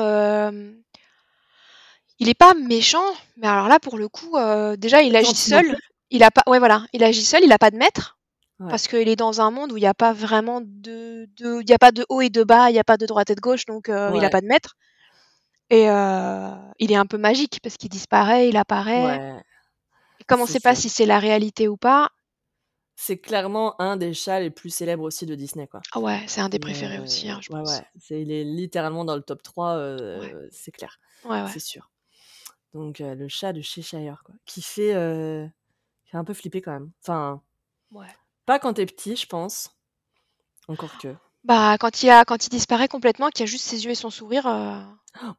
il 2.20 2.30
est 2.30 2.34
pas 2.34 2.54
méchant, 2.54 3.06
mais 3.38 3.48
alors 3.48 3.68
là, 3.70 3.80
pour 3.80 3.98
le 3.98 4.10
coup, 4.10 4.36
déjà 4.78 5.02
il 5.02 5.16
agit 5.16 5.34
seul. 5.36 5.78
Il 6.12 6.24
a 6.24 6.32
pas 6.32 6.44
ouais, 6.48 6.60
voilà, 6.60 6.86
il 6.94 7.04
agit 7.04 7.24
seul, 7.26 7.44
il 7.44 7.52
a 7.52 7.58
pas 7.58 7.72
de 7.72 7.78
maître. 7.78 8.15
Ouais. 8.60 8.68
Parce 8.70 8.88
qu'il 8.88 9.08
est 9.10 9.16
dans 9.16 9.42
un 9.42 9.52
monde 9.52 9.72
où 9.72 9.78
il 9.78 9.84
y 9.84 9.86
a 9.86 9.94
pas 9.94 10.14
vraiment 10.14 10.62
de 10.62 11.28
de 11.38 11.62
y 11.70 11.74
a 11.74 11.78
pas 11.78 11.92
de 11.92 12.06
haut 12.10 12.22
et 12.22 12.30
de 12.30 12.44
bas, 12.44 12.70
il 12.72 12.76
y 12.76 12.80
a 12.80 12.84
pas 12.84 12.98
de 12.98 13.06
droite 13.06 13.30
et 13.30 13.36
de 13.36 13.42
gauche, 13.42 13.66
donc 13.66 13.90
heu, 13.90 14.16
il 14.16 14.24
a 14.26 14.30
Ouais. 14.30 14.30
pas 14.30 14.42
de 14.42 14.48
maître 14.48 14.74
et 15.70 15.90
heu, 15.90 16.52
il 16.80 16.92
est 16.92 16.96
un 16.96 17.06
peu 17.08 17.18
magique 17.18 17.60
parce 17.64 17.78
qu'il 17.78 17.90
disparaît, 17.90 18.50
il 18.50 18.58
apparaît 18.58 19.20
Ouais. 19.20 19.42
et 20.20 20.24
comme 20.26 20.42
on 20.42 20.46
C'est 20.46 20.54
sait 20.54 20.60
pas 20.62 20.76
si 20.76 20.90
c'est 20.90 21.06
la 21.06 21.20
réalité 21.20 21.68
ou 21.68 21.78
pas? 21.78 22.10
C'est 22.98 23.20
clairement 23.20 23.80
un 23.82 23.98
des 23.98 24.14
chats 24.14 24.40
les 24.40 24.50
plus 24.50 24.70
célèbres 24.70 25.04
aussi 25.04 25.26
de 25.26 25.36
Disney, 25.36 25.68
quoi. 25.68 25.82
Ouais, 25.96 26.24
c'est 26.28 26.42
un 26.42 26.50
des 26.50 26.60
préférés 26.60 27.00
aussi, 27.00 27.30
hein, 27.30 27.40
je 27.42 27.50
pense. 27.50 27.82
c'est 28.00 28.22
il 28.22 28.32
est 28.32 28.44
littéralement 28.44 29.06
dans 29.06 29.16
le 29.16 29.22
top 29.22 29.42
3, 29.44 29.78
Ouais. 30.16 30.34
heu, 30.34 30.48
c'est 30.52 30.72
clair, 30.72 31.00
Ouais, 31.24 31.42
ouais. 31.44 31.54
c'est 31.54 31.60
sûr. 31.60 31.92
Donc 32.74 33.00
le 33.00 33.28
chat 33.30 33.54
de 33.54 33.62
Cheshire, 33.62 34.24
quoi, 34.26 34.36
qui 34.46 34.62
fait, 34.62 34.94
qui 36.06 36.12
fait 36.12 36.18
un 36.18 36.24
peu 36.26 36.34
flipper 36.34 36.62
quand 36.62 36.74
même. 36.74 36.92
Enfin 37.04 37.44
Ouais. 37.92 38.16
Pas 38.46 38.60
quand 38.60 38.74
tu 38.76 38.82
es 38.82 38.86
petit, 38.86 39.16
je 39.16 39.28
pense. 39.28 39.72
Encore 40.68 40.98
que. 40.98 41.16
Bah, 41.44 41.78
quand 41.80 42.02
il 42.04 42.10
a 42.10 42.26
quand 42.26 42.46
il 42.46 42.50
disparaît 42.50 42.88
complètement, 42.88 43.30
qu'il 43.30 43.42
y 43.42 43.44
a 43.44 43.52
juste 43.52 43.66
ses 43.66 43.86
yeux 43.86 43.92
et 43.92 43.96
son 43.96 44.10
sourire, 44.10 44.48
heu 44.48 44.82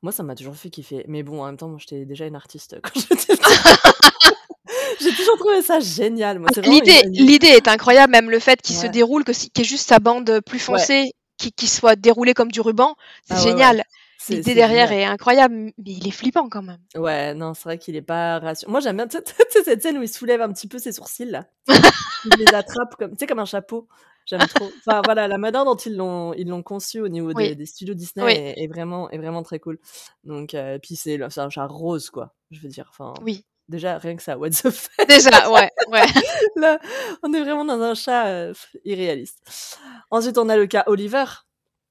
Moi, 0.02 0.12
ça 0.12 0.22
m'a 0.22 0.34
toujours 0.34 0.56
fait 0.56 0.70
kiffer, 0.70 1.04
mais 1.08 1.22
bon, 1.22 1.42
en 1.42 1.46
même 1.46 1.56
temps, 1.56 1.68
moi, 1.68 1.78
j'étais 1.78 2.04
déjà 2.04 2.26
une 2.26 2.36
artiste 2.36 2.76
quand 2.82 2.92
j'étais 3.00 3.16
petite. 3.36 3.40
J'ai 5.00 5.14
toujours 5.14 5.36
trouvé 5.36 5.62
ça 5.62 5.80
génial, 5.80 6.38
moi, 6.38 6.48
c'est 6.48 6.60
vraiment 6.62 6.82
une 6.82 6.88
L'idée 6.88 7.02
une 7.02 7.26
l'idée 7.26 7.46
est 7.48 7.68
incroyable, 7.68 8.10
même 8.12 8.30
le 8.30 8.38
fait 8.38 8.60
qu'il 8.62 8.76
se 8.76 8.86
Ouais. 8.86 8.92
déroule, 8.92 9.24
que 9.24 9.32
si 9.32 9.50
qu'il 9.50 9.64
y 9.64 9.66
ait 9.66 9.68
juste 9.68 9.88
sa 9.88 9.98
bande 9.98 10.40
plus 10.46 10.58
foncée 10.58 11.12
qui 11.38 11.52
qui 11.52 11.66
soit 11.68 11.96
déroulée 11.96 12.34
comme 12.34 12.50
du 12.50 12.60
ruban, 12.60 12.94
c'est 13.24 13.34
Ah 13.34 13.42
ouais, 13.42 13.48
ouais, 13.48 13.50
génial. 13.50 13.84
c'est 14.18 14.34
L'idée 14.36 14.42
c'est 14.50 14.54
derrière 14.54 14.88
génial. 14.88 15.00
est 15.00 15.04
incroyable, 15.04 15.54
mais 15.54 15.74
il 15.84 16.06
est 16.08 16.10
flippant 16.10 16.48
quand 16.48 16.62
même. 16.62 16.78
Ouais, 16.94 17.34
non, 17.34 17.52
c'est 17.52 17.64
vrai 17.64 17.78
qu'il 17.78 17.94
est 17.96 18.02
pas 18.02 18.38
rassu 18.38 18.64
moi, 18.68 18.80
j'aime 18.80 18.96
bien, 18.96 19.06
tu 19.06 19.18
sais 19.18 19.22
tu 19.22 19.32
sais 19.50 19.64
cette 19.64 19.82
scène 19.82 19.98
où 19.98 20.02
il 20.02 20.08
soulève 20.08 20.40
un 20.40 20.52
petit 20.52 20.68
peu 20.68 20.78
ses 20.78 20.92
sourcils 20.92 21.26
là? 21.26 21.46
Il 22.26 22.38
les 22.38 22.54
attrape 22.54 22.96
comme 22.96 23.10
tu 23.12 23.16
sais, 23.20 23.26
comme 23.26 23.38
un 23.38 23.44
chapeau. 23.44 23.88
J'aime 24.26 24.46
trop. 24.48 24.70
Enfin 24.86 25.02
voilà, 25.04 25.28
la 25.28 25.38
manière 25.38 25.64
dont 25.64 25.76
ils 25.76 25.96
l'ont 25.96 26.32
ils 26.34 26.48
l'ont 26.48 26.62
conçu 26.62 27.00
au 27.00 27.08
niveau 27.08 27.32
Oui. 27.32 27.48
des 27.50 27.54
des 27.54 27.66
studios 27.66 27.94
Oui. 27.94 27.98
Disney 27.98 28.54
est 28.58 28.64
est 28.64 28.66
vraiment 28.66 29.08
est 29.10 29.18
vraiment 29.18 29.42
très 29.44 29.60
cool. 29.60 29.78
Donc 30.24 30.54
heu, 30.54 30.78
puis 30.82 30.96
c'est 30.96 31.18
c'est 31.30 31.40
un 31.40 31.50
chat 31.50 31.66
rose, 31.66 32.10
quoi, 32.10 32.34
je 32.50 32.60
veux 32.60 32.68
dire, 32.68 32.86
enfin, 32.90 33.14
Oui. 33.22 33.44
déjà 33.68 33.98
rien 33.98 34.16
que 34.16 34.22
ça, 34.22 34.36
what 34.36 34.50
the 34.50 34.70
fuck? 34.70 35.06
Déjà, 35.08 35.50
ouais, 35.50 35.70
ouais. 35.92 36.02
Là, 36.56 36.78
on 37.22 37.32
est 37.32 37.40
vraiment 37.40 37.64
dans 37.64 37.80
un 37.80 37.94
chat, 37.94 38.28
heu, 38.50 38.52
irréaliste. 38.84 39.78
Ensuite, 40.10 40.38
on 40.38 40.48
a 40.48 40.56
le 40.56 40.66
cas 40.66 40.82
Oliver. 40.88 41.24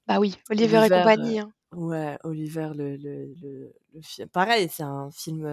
Bah 0.06 0.18
oui, 0.20 0.36
Oliver 0.50 0.76
et 0.76 0.78
Oliver, 0.80 0.98
compagnie, 0.98 1.38
hein. 1.40 1.50
ouais, 1.72 2.18
Oliver 2.22 2.70
le 2.74 2.96
le 2.96 3.32
le 3.42 3.72
le 3.94 4.02
film 4.02 4.28
pareil, 4.28 4.68
c'est 4.70 4.82
un 4.84 5.10
film, 5.10 5.46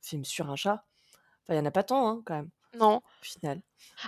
film 0.00 0.24
sur 0.24 0.50
un 0.50 0.56
chat. 0.56 0.82
Enfin, 1.44 1.54
il 1.54 1.56
y 1.56 1.60
en 1.60 1.66
a 1.66 1.70
pas 1.70 1.82
tant, 1.84 2.08
hein, 2.08 2.22
quand 2.24 2.34
même, 2.36 2.48
Non. 2.78 3.02
au 3.22 3.24
final. 3.24 3.60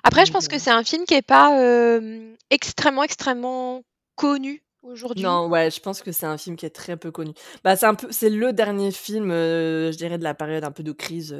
Après, 0.05 0.27
je 0.27 0.33
pense 0.33 0.49
que 0.49 0.57
heu 0.57 0.59
c'est 0.59 0.71
un 0.71 0.83
film 0.85 1.05
qui 1.07 1.15
est 1.15 1.23
pas, 1.23 1.53
hem, 1.61 2.37
extrêmement, 2.51 3.05
extrêmement 3.05 3.83
connu 4.17 4.65
aujourd'hui. 4.83 5.25
Non, 5.25 5.47
ouais, 5.49 5.71
je 5.71 5.79
pense 5.81 6.01
que 6.01 6.11
c'est 6.11 6.25
un 6.25 6.39
film 6.39 6.57
qui 6.57 6.65
est 6.65 6.71
très 6.71 6.97
peu 6.97 7.11
connu. 7.11 7.33
Bah, 7.65 7.77
c'est 7.77 7.85
un 7.85 7.95
peu 7.95 8.11
c'est 8.11 8.31
le 8.31 8.55
dernier 8.55 8.91
film, 8.91 9.31
heu, 9.31 9.91
je 9.93 9.97
dirais 9.99 10.17
de 10.17 10.25
la 10.25 10.33
période 10.35 10.65
un 10.65 10.73
peu 10.73 10.83
de 10.83 10.93
crise, 10.93 11.33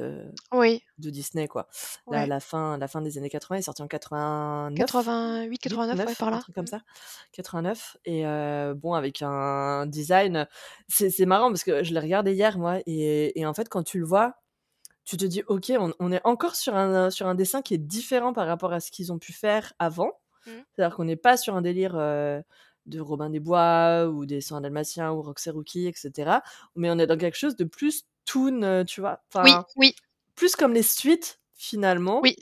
Oui. 0.53 0.83
de 0.99 1.09
Disney, 1.11 1.49
quoi. 1.49 1.69
La 2.11 2.27
Ouais. 2.27 2.27
la 2.27 2.39
fin 2.41 2.77
la 2.77 2.87
fin 2.87 3.01
des 3.01 3.17
années 3.17 3.31
80, 3.31 3.57
il 3.57 3.61
est 3.61 3.63
sorti 3.63 3.81
en 3.83 3.89
89, 3.89 5.11
8, 5.69 5.89
88-89, 5.89 6.05
ouais, 6.07 6.15
9, 6.15 6.17
par 6.17 6.31
un 6.33 6.37
là. 6.37 6.39
truc 6.39 6.55
comme 6.55 6.67
Mmh. 6.67 6.67
ça, 6.67 6.83
89 7.33 7.97
et 8.05 8.25
bon, 8.77 8.93
avec 8.95 9.23
un 9.23 9.87
design 9.87 10.47
c'est 10.89 11.09
c'est 11.11 11.27
marrant 11.27 11.49
parce 11.49 11.65
que 11.65 11.83
je 11.85 11.95
l'ai 11.95 12.01
regardé 12.01 12.33
hier, 12.35 12.59
moi 12.59 12.81
et 12.87 13.39
et 13.41 13.47
en 13.47 13.55
fait, 13.55 13.69
quand 13.71 13.83
tu 13.85 13.99
le 13.99 14.05
vois, 14.07 14.35
tu 15.05 15.17
te 15.17 15.25
dis: 15.25 15.43
«OK, 15.49 15.73
on 15.79 15.93
on 16.01 16.13
est 16.13 16.21
encore 16.25 16.55
sur 16.57 16.75
un 16.77 17.11
sur 17.11 17.27
un 17.29 17.35
dessin 17.35 17.63
qui 17.63 17.75
est 17.75 17.79
différent 17.79 18.33
par 18.33 18.47
rapport 18.47 18.73
à 18.73 18.81
ce 18.81 18.91
qu'ils 18.91 19.13
ont 19.13 19.19
pu 19.19 19.33
faire 19.33 19.73
avant». 19.79 20.21
Mmh. 20.47 20.63
C'est-à-dire 20.75 20.97
qu'on 20.97 21.05
n'est 21.05 21.17
pas 21.17 21.37
sur 21.37 21.57
un 21.57 21.63
délire, 21.63 21.97
heu, 21.97 22.43
de 22.87 23.01
Robin 23.01 23.31
des 23.31 23.41
Bois 23.41 24.09
ou 24.09 24.27
des 24.27 24.41
101 24.41 24.61
Dalmatiens 24.63 25.13
ou 25.13 25.23
Roxy 25.23 25.51
Rookie 25.51 25.87
et 25.89 25.93
cetera, 25.95 26.43
mais 26.77 26.91
on 26.91 26.99
est 26.99 27.07
dans 27.07 27.19
quelque 27.19 27.37
chose 27.39 27.57
de 27.57 27.65
plus 27.65 28.05
toon, 28.27 28.63
heu, 28.65 28.85
tu 28.85 29.01
vois? 29.01 29.23
Oui, 29.43 29.59
Enfin, 29.59 29.67
oui, 29.77 29.95
plus 30.37 30.57
comme 30.57 30.75
les 30.75 30.83
suites 30.85 31.41
finalement, 31.55 32.23
oui. 32.23 32.37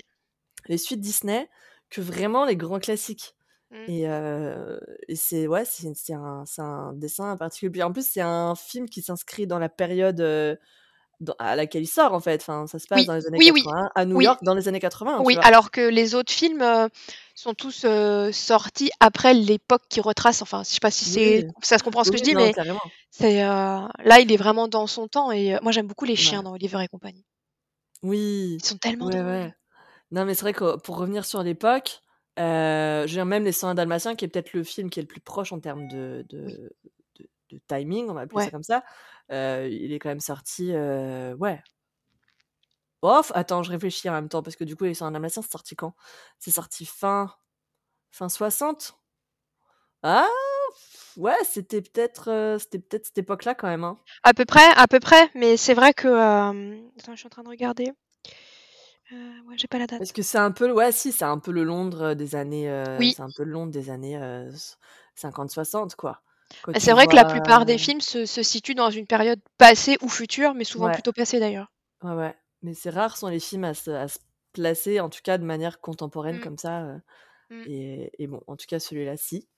les 0.69 0.79
suites 0.79 1.01
Disney, 1.01 1.49
que 1.91 2.01
vraiment 2.01 2.45
les 2.45 2.57
grands 2.57 2.81
classiques 2.81 3.37
Mmh. 3.71 3.91
et 3.91 4.09
heu 4.09 4.81
et 5.09 5.17
c'est 5.17 5.47
ouais, 5.49 5.65
c'est 5.67 6.15
un 6.15 6.93
dessin 6.95 7.37
particulier. 7.37 7.83
En 7.85 7.93
plus, 7.93 8.07
c'est 8.09 8.21
un 8.23 8.55
film 8.57 8.89
qui 8.89 9.03
s'inscrit 9.03 9.47
dans 9.47 9.59
la 9.61 9.69
période, 9.71 10.21
à 11.39 11.57
laquelle 11.57 11.83
il 11.83 11.87
sort 11.89 12.13
en 12.15 12.21
fait. 12.21 12.41
Enfin, 12.43 12.67
ça 12.67 12.79
se 12.79 12.87
passe 12.89 13.05
Oui, 13.05 13.07
dans 13.07 13.15
les 13.15 13.27
années 13.27 13.41
oui, 13.41 13.51
oui, 13.53 13.69
80 13.69 13.91
à 13.95 14.05
New. 14.07 14.21
York 14.21 14.41
dans 14.43 14.55
les 14.55 14.69
années 14.69 14.81
80, 14.81 15.25
tu 15.25 15.27
Oui, 15.27 15.39
alors 15.43 15.71
que 15.71 15.81
les 15.83 16.15
autres 16.15 16.33
films, 16.33 16.63
heu, 16.63 16.89
sont 17.35 17.55
tous, 17.55 17.85
heu, 17.85 18.33
sortis 18.33 18.91
après 19.01 19.35
l'époque 19.35 19.83
qui 19.89 20.01
retrace. 20.01 20.43
Enfin, 20.43 20.63
je 20.65 20.71
sais 20.71 20.81
pas 20.81 20.91
si 20.91 21.05
c'est 21.05 21.45
ça 21.63 21.79
se 21.79 21.83
comprend 21.83 22.05
ce 22.05 22.11
que 22.11 22.19
je 22.19 22.23
dis, 22.23 22.35
non, 22.35 22.37
mais 22.37 22.55
c'est, 23.11 23.43
heu, 23.45 23.47
là, 24.05 24.21
il 24.21 24.33
est 24.33 24.37
vraiment 24.39 24.69
dans 24.69 24.87
son 24.87 25.09
temps 25.09 25.33
et 25.33 25.59
moi, 25.63 25.73
j'aime 25.73 25.87
beaucoup 25.89 26.05
les 26.07 26.17
chiens 26.17 26.43
Ouais. 26.43 26.45
dans 26.45 26.53
Oliver 26.55 26.83
et 26.85 26.89
compagnie. 26.89 27.25
Oui, 28.03 28.63
Ils 28.63 28.67
sont 28.67 28.79
tellement 28.79 29.09
ouais. 29.09 29.53
Non, 30.13 30.25
mais 30.27 30.35
c'est 30.35 30.43
vrai 30.43 30.55
que 30.55 30.77
pour 30.79 30.99
revenir 30.99 31.25
sur 31.27 31.43
l'époque, 31.43 32.01
je 32.39 33.03
veux 33.03 33.09
dire 33.09 33.27
même 33.27 33.45
Les 33.45 33.53
101 33.53 33.75
Dalmatiens 33.75 34.17
qui 34.17 34.25
est 34.27 34.29
peut-être 34.29 34.55
le 34.55 34.65
film 34.65 34.91
qui 34.91 35.01
est 35.01 35.03
le 35.05 35.09
plus 35.09 35.21
proche 35.21 35.53
en 35.53 35.61
termes 35.61 35.89
de 35.89 36.27
Oui. 36.47 36.57
de 36.57 36.73
de 37.21 37.29
de 37.51 37.61
timing, 37.69 38.09
on 38.11 38.15
va 38.15 38.23
appeler 38.23 38.41
ça 38.41 38.51
comme 38.53 38.63
ça, 38.65 38.85
heu, 39.33 39.69
il 39.71 39.93
est 39.93 39.99
quand 39.99 40.09
même 40.11 40.21
sorti, 40.21 40.73
heu, 40.73 41.35
ouais. 41.39 41.63
Bof, 43.03 43.33
attends, 43.35 43.63
je 43.63 43.71
réfléchis 43.71 44.09
en 44.11 44.13
même 44.13 44.29
temps 44.29 44.43
parce 44.43 44.57
que 44.57 44.65
du 44.65 44.77
coup, 44.77 44.85
Les 44.85 44.93
101 44.95 45.11
Dalmatiens, 45.13 45.41
c'est 45.43 45.51
sorti 45.53 45.75
quand? 45.75 45.95
C'est 46.39 46.51
sorti 46.51 46.85
fin 46.85 47.33
fin 48.13 48.29
60? 48.29 48.99
Ah! 50.03 50.27
Ouais, 51.17 51.37
c'était 51.45 51.83
peut-être, 51.83 52.31
heu, 52.31 52.59
c'était 52.59 52.79
peut-être 52.81 53.07
cette 53.07 53.19
époque-là 53.19 53.55
quand 53.55 53.69
même, 53.69 53.85
hein. 53.85 53.99
À 54.23 54.35
peu 54.35 54.45
près, 54.45 54.69
à 54.77 54.87
peu 54.87 55.01
près, 55.01 55.31
mais 55.35 55.57
c'est 55.57 55.73
vrai 55.73 55.95
que, 55.95 56.07
attends, 56.99 57.13
je 57.13 57.17
suis 57.17 57.27
en 57.27 57.31
train 57.31 57.43
de 57.43 57.49
regarder. 57.49 57.93
Ouais, 59.47 59.57
j'ai 59.57 59.67
pas 59.69 59.79
la 59.79 59.87
Parce 59.99 60.13
date. 60.13 60.13
que 60.13 60.23
c'est 60.23 60.39
un 60.39 60.51
peu 60.51 60.71
ouais, 60.73 60.93
si, 60.93 61.13
c'est 61.13 61.25
un 61.25 61.39
peu 61.39 61.53
le 61.53 61.65
Londres, 61.65 62.15
des 62.15 62.35
années, 62.35 62.69
Oui. 62.99 63.15
c'est 63.15 63.23
un 63.23 63.31
peu 63.31 63.45
le 63.45 63.53
Londres 63.53 63.73
des 63.73 63.91
années, 63.91 64.17
heu, 64.19 64.49
s 64.53 64.79
50-60 65.15 65.95
quoi. 65.97 66.23
Bah, 66.73 66.81
c'est 66.81 66.93
vrai 66.93 67.07
que 67.07 67.17
la 67.17 67.25
plupart 67.25 67.65
des 67.67 67.79
films 67.79 68.01
se 68.01 68.27
se 68.27 68.43
situent 68.43 68.75
dans 68.75 68.91
une 68.91 69.07
période 69.07 69.41
passée 69.59 69.97
ou 70.03 70.09
future, 70.09 70.55
mais 70.55 70.65
souvent 70.65 70.87
ouais, 70.87 70.95
plutôt 70.95 71.13
passée 71.13 71.41
d'ailleurs. 71.41 71.69
ouais, 72.03 72.13
ouais, 72.15 72.37
mais 72.63 72.75
c'est 72.75 72.91
rare 72.91 73.17
sont 73.17 73.29
les 73.29 73.41
films 73.41 73.65
à 73.65 73.75
se 73.75 73.91
à 73.91 74.09
se 74.09 74.19
placer, 74.53 75.01
en 75.01 75.09
tout 75.11 75.21
cas 75.23 75.39
de 75.39 75.45
manière 75.45 75.81
contemporaine 75.81 76.37
Mmh. 76.37 76.41
comme 76.41 76.59
ça, 76.59 76.83
heu 76.85 77.01
Mmh. 77.51 77.67
et 77.67 78.13
et 78.25 78.27
bon, 78.29 78.43
en 78.47 78.57
tout 78.57 78.67
cas 78.69 78.81
celui-là 78.81 79.17
si. 79.17 79.49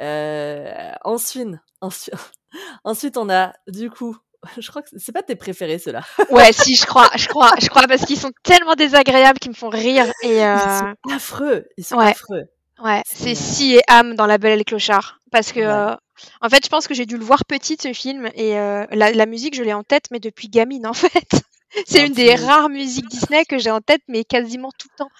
Heu, 0.00 0.64
ensuite 1.04 1.48
ensuite 1.82 2.14
ensuite 2.84 3.16
on 3.18 3.30
a 3.30 3.54
du 3.68 3.90
coup, 3.90 4.16
je 4.58 4.68
crois 4.70 4.82
que 4.82 4.90
c'est 4.98 5.12
pas 5.12 5.22
tes 5.24 5.36
préférés 5.36 5.78
ceux-là. 5.80 6.02
Ouais, 6.30 6.52
si, 6.52 6.74
je 6.76 6.86
crois, 6.86 7.10
je 7.16 7.28
crois, 7.28 7.52
je 7.60 7.68
crois, 7.68 7.86
parce 7.86 8.04
qu'ils 8.06 8.18
sont 8.18 8.32
tellement 8.42 8.74
désagréables 8.74 9.38
qu'ils 9.38 9.50
me 9.50 9.56
font 9.56 9.68
rire 9.68 10.12
et 10.22 10.40
Ils 10.52 10.70
sont 10.70 10.86
affreux, 11.10 11.66
ils 11.76 11.84
sont 11.84 11.98
ouais, 11.98 12.14
affreux. 12.14 12.44
ouais, 12.82 13.02
C'est, 13.06 13.34
Si 13.34 13.74
et 13.76 13.82
Am 13.88 14.14
dans 14.16 14.26
La 14.26 14.38
Belle 14.38 14.54
et 14.54 14.58
le 14.58 14.64
Clochard. 14.64 15.20
Parce 15.32 15.50
que, 15.50 15.60
ouais. 15.60 15.66
heu, 15.66 15.96
en 16.42 16.48
fait, 16.48 16.64
je 16.64 16.68
pense 16.68 16.86
que 16.86 16.94
j'ai 16.94 17.06
dû 17.06 17.16
le 17.16 17.24
voir 17.24 17.44
petite 17.46 17.82
ce 17.82 17.92
film 17.92 18.28
et 18.36 18.56
heu, 18.56 18.86
la 18.92 19.10
la 19.12 19.26
musique, 19.26 19.54
je 19.56 19.62
l'ai 19.64 19.72
en 19.72 19.82
tête, 19.82 20.04
mais 20.12 20.20
depuis 20.20 20.48
gamine, 20.48 20.86
en 20.86 20.92
fait. 20.94 21.28
C'est 21.86 22.02
Oh 22.02 22.06
une 22.06 22.12
des 22.12 22.34
rares 22.34 22.68
musiques 22.68 23.08
Disney 23.08 23.44
que 23.46 23.58
j'ai 23.58 23.70
en 23.70 23.80
tête, 23.80 24.02
mais 24.06 24.24
quasiment 24.24 24.70
tout 24.78 24.88
le 24.92 25.04
temps. 25.04 25.10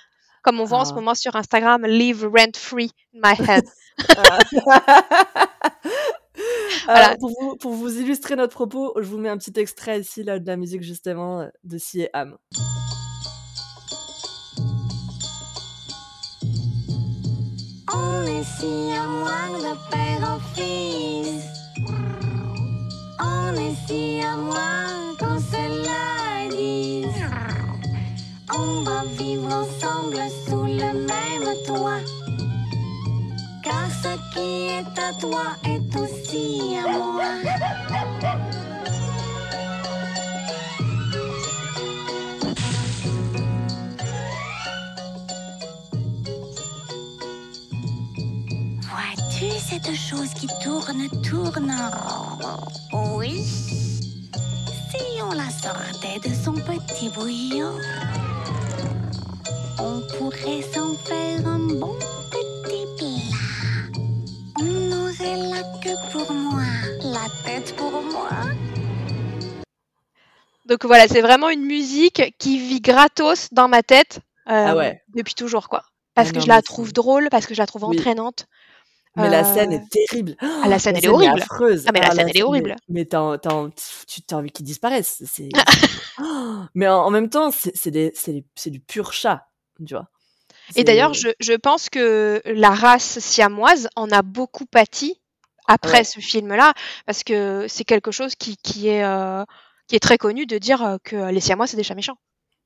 Comme 0.43 0.61
on 0.61 0.65
voit 0.65 0.79
en 0.81 0.85
ce 0.85 0.93
Ah. 0.93 0.97
moment 0.97 1.15
sur 1.15 1.35
Instagram, 1.35 1.87
Live 1.87 2.25
rent 2.33 2.53
free 2.57 2.91
in 3.15 3.21
my 3.25 3.35
head. 3.49 3.65
Ah. 4.17 4.39
Voilà. 6.85 7.07
Alors 7.09 7.19
pour 7.19 7.31
vous 7.39 7.57
pour 7.57 7.73
vous 7.73 7.99
illustrer 8.01 8.35
notre 8.37 8.55
propos, 8.55 8.95
je 8.97 9.07
vous 9.07 9.19
mets 9.19 9.29
un 9.29 9.37
petit 9.39 9.53
extrait 9.61 10.01
ici 10.01 10.25
là 10.25 10.39
de 10.39 10.47
la 10.47 10.57
musique 10.57 10.83
justement, 10.83 11.49
de 11.63 11.79
Si 11.79 12.01
et 12.01 12.11
Am. 12.15 12.37
On 18.43 18.67
est 18.67 18.97
à 18.97 19.07
moi 19.07 19.43
de 19.57 19.73
père 19.89 20.29
en 20.29 20.41
fils. 20.53 21.45
On 23.21 23.55
est 23.55 23.77
si 23.87 24.21
à 24.21 24.37
moi 24.37 25.15
qu'on 25.17 25.39
se 25.39 25.63
la 25.87 26.49
dise. 26.51 27.23
On 28.53 28.83
va 28.83 29.05
vivre 29.17 29.47
ensemble 29.47 30.19
sous 30.45 30.65
le 30.65 31.07
même 31.07 31.55
toit. 31.69 32.03
Car 33.63 33.87
ce 34.03 34.35
qui 34.35 34.71
est 34.71 34.99
à 34.99 35.13
toi 35.21 35.55
est 35.65 35.97
aussi 35.97 36.79
à 36.85 36.91
moi. 36.91 38.52
Chose 50.13 50.35
qui 50.35 50.47
tourne, 50.63 51.09
tourne 51.23 51.73
Oui. 53.17 53.43
Si 53.45 55.23
on 55.23 55.33
la 55.33 55.49
sortait 55.49 56.29
de 56.29 56.35
son 56.35 56.53
petit 56.53 57.09
bouillon, 57.09 57.73
on 59.79 60.03
pourrait 60.19 60.63
s'en 60.75 60.95
faire 60.97 61.47
un 61.47 61.59
bon 61.61 61.97
petit 62.31 62.85
plat. 62.99 64.01
On 64.61 64.93
aurait 64.93 65.37
la 65.51 65.63
queue 65.83 65.97
pour 66.13 66.31
moi, 66.33 66.63
la 67.05 67.27
tête 67.45 67.75
pour 67.77 67.93
moi. 67.93 68.29
Donc 70.67 70.85
voilà, 70.85 71.09
c'est 71.09 71.23
vraiment 71.23 71.49
une 71.49 71.65
musique 71.65 72.35
qui 72.39 72.59
vit 72.59 72.81
gratos 72.83 73.49
dans 73.53 73.69
ma 73.69 73.83
tête, 73.83 74.21
Ah 74.45 74.71
hem, 74.71 74.77
ouais. 74.77 75.03
depuis 75.15 75.35
toujours, 75.35 75.69
quoi. 75.71 75.85
Parce 76.15 76.29
Ah 76.29 76.33
que 76.33 76.39
non, 76.39 76.43
je 76.45 76.49
la 76.49 76.61
trouve 76.61 76.93
drôle, 76.93 77.29
parce 77.31 77.47
que 77.47 77.55
je 77.55 77.61
la 77.61 77.67
trouve 77.67 77.85
oui, 77.85 77.97
entraînante. 77.99 78.47
Mais 79.17 79.29
la 79.29 79.45
scène 79.45 79.73
est 79.73 79.89
terrible. 79.91 80.37
ah 80.63 80.69
la 80.69 80.79
scène, 80.79 80.97
La 80.97 81.01
elle 81.01 81.05
est 81.05 81.09
scène 81.09 81.21
est 81.23 81.29
horrible. 81.29 81.29
affreuse. 81.29 81.87
Ah 81.87 81.93
mais 81.93 82.01
la 82.01 82.11
Ah 82.11 82.15
scène, 82.15 82.27
la 82.27 82.29
elle 82.29 82.37
est 82.37 82.43
scène 82.43 82.47
est 82.57 82.63
horrible. 82.63 82.77
mais 82.89 83.07
tu 83.07 83.17
as 83.17 83.39
tu 83.43 83.49
as 83.49 83.71
tu 84.07 84.23
tu 84.23 84.35
as 84.35 84.39
envie 84.39 84.51
qu'ils 84.53 84.67
disparaissent. 84.67 85.23
C'est 85.27 85.49
mais 86.75 86.89
en 86.89 86.99
en 87.07 87.11
même 87.11 87.29
temps, 87.31 87.51
c'est 87.51 87.77
c'est 87.77 87.91
des 87.91 88.13
c'est 88.15 88.33
des 88.33 88.45
c'est 88.55 88.71
du 88.71 88.81
pur 88.81 89.13
chat, 89.13 89.49
tu 89.87 89.95
vois? 89.95 90.09
Et 90.77 90.85
d'ailleurs, 90.85 91.15
je 91.15 91.29
je 91.41 91.53
pense 91.55 91.89
que 91.91 92.41
la 92.47 92.71
race 92.71 93.19
siamoise 93.19 93.89
en 93.97 94.11
a 94.11 94.23
beaucoup 94.23 94.67
pâti 94.67 95.21
après 95.67 95.99
ouais, 95.99 96.05
ce 96.05 96.21
film-là, 96.21 96.73
parce 97.07 97.25
que 97.25 97.67
c'est 97.69 97.85
quelque 97.85 98.11
chose 98.11 98.35
qui 98.35 98.57
qui 98.59 98.89
est, 98.89 99.05
heu, 99.05 99.45
qui 99.89 99.97
est 99.97 100.01
très 100.01 100.19
connu 100.19 100.47
de 100.47 100.59
dire, 100.59 100.83
heu, 100.85 100.99
que 101.05 101.31
les 101.31 101.41
siamois, 101.41 101.67
c'est 101.67 101.77
des 101.77 101.85
chats 101.85 101.95
méchants. 101.95 102.19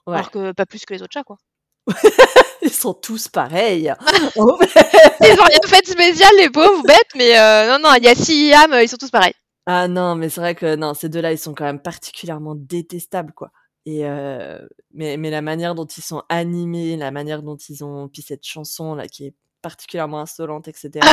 ouais. 0.07 0.15
Alors 0.15 0.31
que 0.31 0.53
pas 0.53 0.67
plus 0.67 0.85
que 0.87 0.95
les 0.95 1.03
autres 1.03 1.12
chats, 1.15 1.25
quoi. 1.25 1.38
Ils 2.63 2.71
sont 2.73 2.95
tous 2.95 3.29
pareils. 3.29 3.93
Ils 4.37 5.41
ont 5.41 5.45
rien 5.45 5.59
fait 5.67 5.83
de 5.83 5.87
spécial, 5.91 6.31
les 6.39 6.51
pauvres 6.51 6.83
bêtes, 6.83 7.13
mais 7.17 7.33
heu, 7.39 7.69
non, 7.71 7.79
non, 7.83 7.95
il 7.97 8.05
y 8.05 8.09
a 8.09 8.15
Siam, 8.15 8.71
ils 8.83 8.89
sont 8.89 8.97
tous 8.97 9.11
pareils. 9.11 9.35
Ah 9.67 9.89
non, 9.89 10.15
mais 10.15 10.29
c'est 10.29 10.41
vrai 10.41 10.55
que 10.55 10.77
non, 10.77 10.95
ces 10.95 11.09
2-là, 11.09 11.33
ils 11.33 11.39
sont 11.39 11.55
quand 11.55 11.65
même 11.65 11.81
particulièrement 11.81 12.55
détestables, 12.55 13.33
quoi 13.33 13.51
et 13.89 14.05
heu, 14.05 14.69
mais 14.95 15.17
mais 15.17 15.31
la 15.31 15.43
manière 15.43 15.77
dont 15.77 15.87
ils 15.87 16.03
sont 16.03 16.23
animés, 16.29 16.97
la 16.97 17.13
manière 17.13 17.43
dont 17.43 17.57
ils 17.69 17.85
ont 17.85 18.09
puis 18.09 18.21
cette 18.23 18.45
chanson-là 18.45 19.07
qui 19.07 19.27
est 19.27 19.35
particulièrement 19.63 20.21
insolente 20.21 20.67
et 20.67 20.73
cetera. 20.75 21.07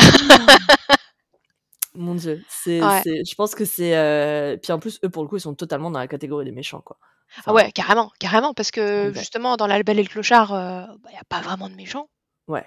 Mon 1.95 2.15
Dieu, 2.15 2.41
c'est 2.49 2.81
Ouais. 2.81 3.01
je 3.05 3.35
pense 3.35 3.53
que 3.53 3.65
c'est, 3.65 3.95
heu 3.95 4.57
puis 4.61 4.71
en 4.71 4.79
plus, 4.79 4.99
eux, 5.03 5.09
pour 5.09 5.23
le 5.23 5.29
coup, 5.29 5.37
ils 5.37 5.41
sont 5.41 5.53
totalement 5.53 5.91
dans 5.91 5.99
la 5.99 6.07
catégorie 6.07 6.45
des 6.45 6.51
méchants, 6.51 6.81
quoi. 6.81 6.97
Ah 7.45 7.53
ouais, 7.53 7.71
carrément, 7.71 8.11
carrément, 8.19 8.53
parce 8.53 8.71
que 8.71 9.11
justement 9.15 9.57
dans 9.57 9.67
La 9.67 9.81
Belle 9.83 9.99
et 9.99 10.03
le 10.03 10.09
Clochard, 10.09 10.53
heu, 10.53 10.87
bah, 11.03 11.09
il 11.11 11.15
y 11.15 11.17
a 11.17 11.23
pas 11.27 11.41
vraiment 11.41 11.69
de 11.69 11.75
méchants. 11.75 12.07
Ouais. 12.47 12.65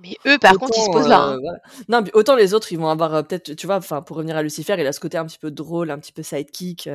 Mais 0.00 0.16
eux, 0.26 0.38
par 0.38 0.58
contre, 0.58 0.76
ils 0.76 0.82
se 0.82 0.90
posent 0.90 1.08
là, 1.08 1.20
hein. 1.20 1.34
heu, 1.36 1.40
voilà. 1.40 1.58
Non, 1.88 2.02
puis 2.02 2.10
autant 2.14 2.34
les 2.36 2.52
autres, 2.52 2.72
ils 2.72 2.78
vont 2.78 2.88
avoir, 2.88 3.10
peut-être, 3.26 3.54
tu 3.54 3.66
vois, 3.66 3.76
enfin, 3.76 4.02
pour 4.02 4.16
revenir 4.16 4.36
à 4.36 4.42
Lucifer, 4.42 4.74
il 4.78 4.86
a 4.86 4.92
ce 4.92 5.00
côté 5.00 5.18
un 5.18 5.26
petit 5.26 5.38
peu 5.38 5.50
drôle, 5.50 5.90
un 5.90 5.98
petit 5.98 6.12
peu 6.12 6.22
sidekick, 6.22 6.88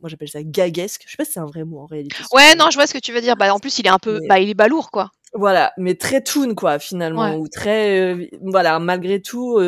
moi 0.00 0.08
j'appelle 0.08 0.28
ça 0.28 0.42
gaguesque. 0.42 1.02
Je 1.06 1.10
sais 1.12 1.16
pas 1.16 1.24
si 1.24 1.32
c'est 1.32 1.40
un 1.40 1.46
vrai 1.46 1.64
mot 1.64 1.80
en 1.80 1.86
réalité 1.86 2.16
Ouais, 2.32 2.54
non, 2.56 2.70
je 2.70 2.76
vois 2.76 2.86
ce 2.86 2.92
que 2.94 2.98
tu 2.98 3.12
veux 3.12 3.20
dire. 3.20 3.36
Bah, 3.36 3.52
en 3.54 3.58
plus, 3.60 3.78
il 3.78 3.86
est 3.86 3.90
un 3.90 3.98
peu 3.98 4.18
Mais 4.20 4.28
bah, 4.28 4.38
il 4.40 4.48
est 4.50 4.54
balourd, 4.54 4.90
quoi. 4.90 5.10
Voilà, 5.34 5.72
mais 5.78 5.94
très 5.96 6.22
toon 6.22 6.54
quoi, 6.54 6.78
finalement 6.78 7.32
Ouais. 7.32 7.36
ou 7.38 7.48
très, 7.48 8.14
heu, 8.14 8.28
voilà, 8.42 8.78
malgré 8.78 9.20
tout, 9.22 9.58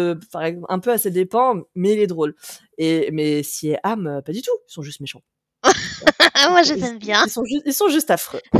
exemple, 0.44 0.66
un 0.68 0.78
peu 0.78 0.90
à 0.92 0.98
ses 0.98 1.10
dépens, 1.10 1.62
mais 1.74 1.94
il 1.94 2.00
est 2.00 2.06
drôle 2.06 2.34
et 2.78 3.10
mais 3.12 3.42
Si 3.42 3.68
et 3.70 3.78
Am, 3.82 4.06
heu, 4.08 4.22
pas 4.22 4.32
du 4.32 4.42
tout, 4.42 4.52
ils 4.68 4.72
sont 4.72 4.82
juste 4.82 5.00
méchants. 5.00 5.22
Moi, 6.50 6.62
je 6.62 6.74
les 6.74 6.84
aime 6.84 6.98
bien. 6.98 7.24
ils 7.26 7.30
sont 7.30 7.44
juste 7.44 7.62
ils 7.66 7.72
sont 7.74 7.88
juste 7.88 8.10
affreux. 8.10 8.40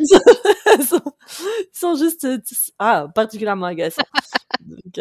Ils 0.00 0.08
sont 0.08 0.20
ils 0.80 0.84
sont 0.86 1.02
ils 1.74 1.78
sont 1.78 1.94
juste, 1.96 2.24
heu, 2.24 2.38
t 2.42 2.54
ah, 2.78 3.08
particulièrement 3.14 3.66
agaçants. 3.66 4.02
Donc 4.60 5.00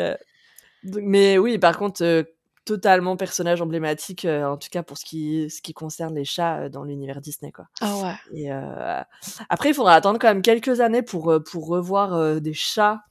donc 0.84 1.04
mais 1.06 1.38
oui, 1.38 1.58
par 1.60 1.78
contre, 1.78 2.04
heu, 2.04 2.26
totalement 2.66 3.16
personnage 3.16 3.62
emblématique, 3.62 4.26
euh, 4.26 4.46
en 4.46 4.58
tout 4.58 4.70
cas 4.72 4.84
pour 4.84 4.98
ce 4.98 5.06
qui, 5.06 5.50
ce 5.50 5.62
qui 5.62 5.74
concerne 5.74 6.16
les 6.16 6.26
chats 6.26 6.62
euh, 6.62 6.70
dans 6.70 6.84
l'univers 6.84 7.22
Disney. 7.22 7.52
Quoi. 7.52 7.68
Ah 7.80 7.96
ouais. 7.98 8.16
Et 8.34 8.52
euh, 8.52 9.02
après, 9.50 9.70
il 9.70 9.74
faudra 9.74 9.94
attendre 9.94 10.20
quand 10.20 10.28
même 10.28 10.42
quelques 10.42 10.82
années 10.82 11.04
pour, 11.04 11.32
euh, 11.32 11.40
pour 11.40 11.68
revoir 11.68 12.14
euh, 12.16 12.40
des 12.40 12.54
chats 12.54 13.02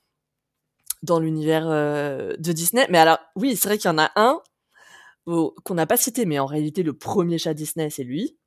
dans 1.03 1.21
l'univers 1.21 1.67
de 1.69 2.53
Disney. 2.53 2.87
Mais 2.89 2.97
alors, 2.97 3.19
oui, 3.37 3.57
c'est 3.57 3.69
vrai 3.69 3.77
qu'il 3.77 3.91
y 3.91 3.93
en 3.93 3.99
a 3.99 4.11
un 4.17 4.41
qu'on 5.27 5.75
n'a 5.75 5.87
pas 5.87 5.99
cité, 5.99 6.25
mais 6.25 6.39
en 6.39 6.47
réalité, 6.47 6.83
le 6.83 6.95
premier 6.95 7.37
chat 7.37 7.53
Disney, 7.53 7.91
c'est 7.91 8.05
lui. 8.05 8.39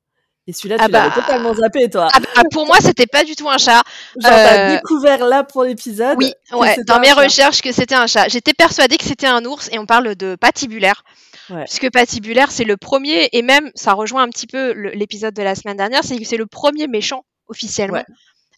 Et 0.48 0.54
celui-là, 0.54 0.76
Ah 0.80 0.86
tu 0.86 0.92
l'avais 0.92 1.08
bah. 1.10 1.14
totalement 1.14 1.54
zappé, 1.54 1.90
toi. 1.90 2.08
Ah 2.10 2.20
bah, 2.20 2.42
pour 2.50 2.64
moi, 2.66 2.78
c'était 2.80 3.06
pas 3.06 3.22
du 3.22 3.36
tout 3.36 3.50
un 3.50 3.58
chat. 3.58 3.82
Genre, 4.16 4.32
t'as 4.32 4.70
euh, 4.70 4.76
découvert 4.76 5.26
là 5.26 5.44
pour 5.44 5.62
l'épisode. 5.62 6.16
Oui, 6.16 6.32
ouais, 6.52 6.74
dans 6.86 6.98
mes 7.00 7.12
recherches 7.12 7.60
que 7.60 7.70
c'était 7.70 7.94
un 7.94 8.06
chat. 8.06 8.28
J'étais 8.28 8.54
persuadée 8.54 8.96
que 8.96 9.04
c'était 9.04 9.26
un 9.26 9.44
ours 9.44 9.68
et 9.72 9.78
on 9.78 9.84
parle 9.84 10.14
de 10.14 10.36
patibulaire. 10.36 11.04
Ouais. 11.50 11.64
Puisque 11.64 11.90
patibulaire, 11.90 12.50
c'est 12.50 12.64
le 12.64 12.78
premier, 12.78 13.28
et 13.32 13.42
même 13.42 13.70
ça 13.74 13.92
rejoint 13.92 14.22
un 14.22 14.28
petit 14.28 14.46
peu 14.46 14.72
l'épisode 14.94 15.34
de 15.34 15.42
la 15.42 15.54
semaine 15.54 15.76
dernière, 15.76 16.02
c'est 16.02 16.16
que 16.16 16.24
c'est 16.24 16.38
le 16.38 16.46
premier 16.46 16.86
méchant 16.88 17.24
officiellement 17.48 17.98
Ouais, 17.98 18.04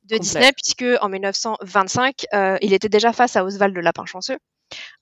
de. 0.08 0.18
Disney, 0.18 0.52
puisque 0.52 0.84
en 1.00 1.08
1925, 1.08 2.24
euh, 2.34 2.56
il 2.62 2.72
était 2.72 2.88
déjà 2.88 3.12
face 3.12 3.34
à 3.34 3.44
Oswald 3.44 3.74
le 3.74 3.80
lapin 3.80 4.06
chanceux. 4.06 4.38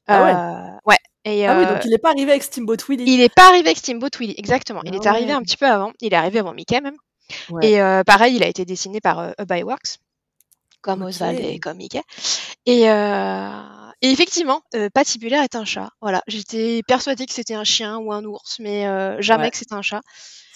Ah 0.06 0.22
ouais. 0.22 0.34
Euh, 0.34 0.78
ouais. 0.86 0.96
Et, 1.28 1.46
Ah 1.46 1.58
oui, 1.58 1.64
euh, 1.64 1.74
donc 1.74 1.84
il 1.84 1.92
est 1.92 1.98
pas 1.98 2.10
arrivé 2.10 2.30
avec 2.30 2.42
Steamboat 2.42 2.76
Willie. 2.88 3.04
il 3.06 3.18
n'est 3.18 3.28
pas 3.28 3.48
arrivé 3.48 3.68
avec 3.68 3.78
Steamboat 3.78 4.10
Willie, 4.18 4.34
exactement. 4.38 4.80
Il 4.84 4.92
Ah 4.94 4.96
est 4.96 5.06
arrivé 5.06 5.26
ouais. 5.28 5.32
un 5.32 5.42
petit 5.42 5.56
peu 5.56 5.66
avant. 5.66 5.92
Il 6.00 6.12
est 6.12 6.16
arrivé 6.16 6.38
avant 6.38 6.54
Mickey 6.54 6.80
même. 6.80 6.96
Ouais. 7.50 7.66
Et 7.72 7.80
euh, 7.80 8.02
pareil, 8.04 8.36
il 8.36 8.42
a 8.42 8.46
été 8.46 8.64
dessiné 8.64 9.00
par 9.00 9.18
euh, 9.18 9.32
by 9.48 9.62
Works, 9.62 9.98
comme 10.80 11.02
Ok. 11.02 11.08
Oswald 11.08 11.38
et 11.40 11.58
comme 11.58 11.76
Mickey. 11.76 12.00
Et, 12.66 12.90
euh, 12.90 13.50
et 14.00 14.10
effectivement, 14.10 14.62
euh, 14.74 14.88
Patibulaire 14.92 15.42
est 15.42 15.54
un 15.56 15.64
chat. 15.64 15.90
Voilà, 16.00 16.22
j'étais 16.26 16.82
persuadée 16.86 17.26
que 17.26 17.34
c'était 17.34 17.54
un 17.54 17.64
chien 17.64 17.98
ou 17.98 18.12
un 18.12 18.24
ours, 18.24 18.56
mais 18.60 18.86
euh, 18.86 19.20
jamais 19.20 19.44
Ouais. 19.44 19.50
que 19.50 19.56
c'était 19.58 19.74
un 19.74 19.82
chat. 19.82 20.00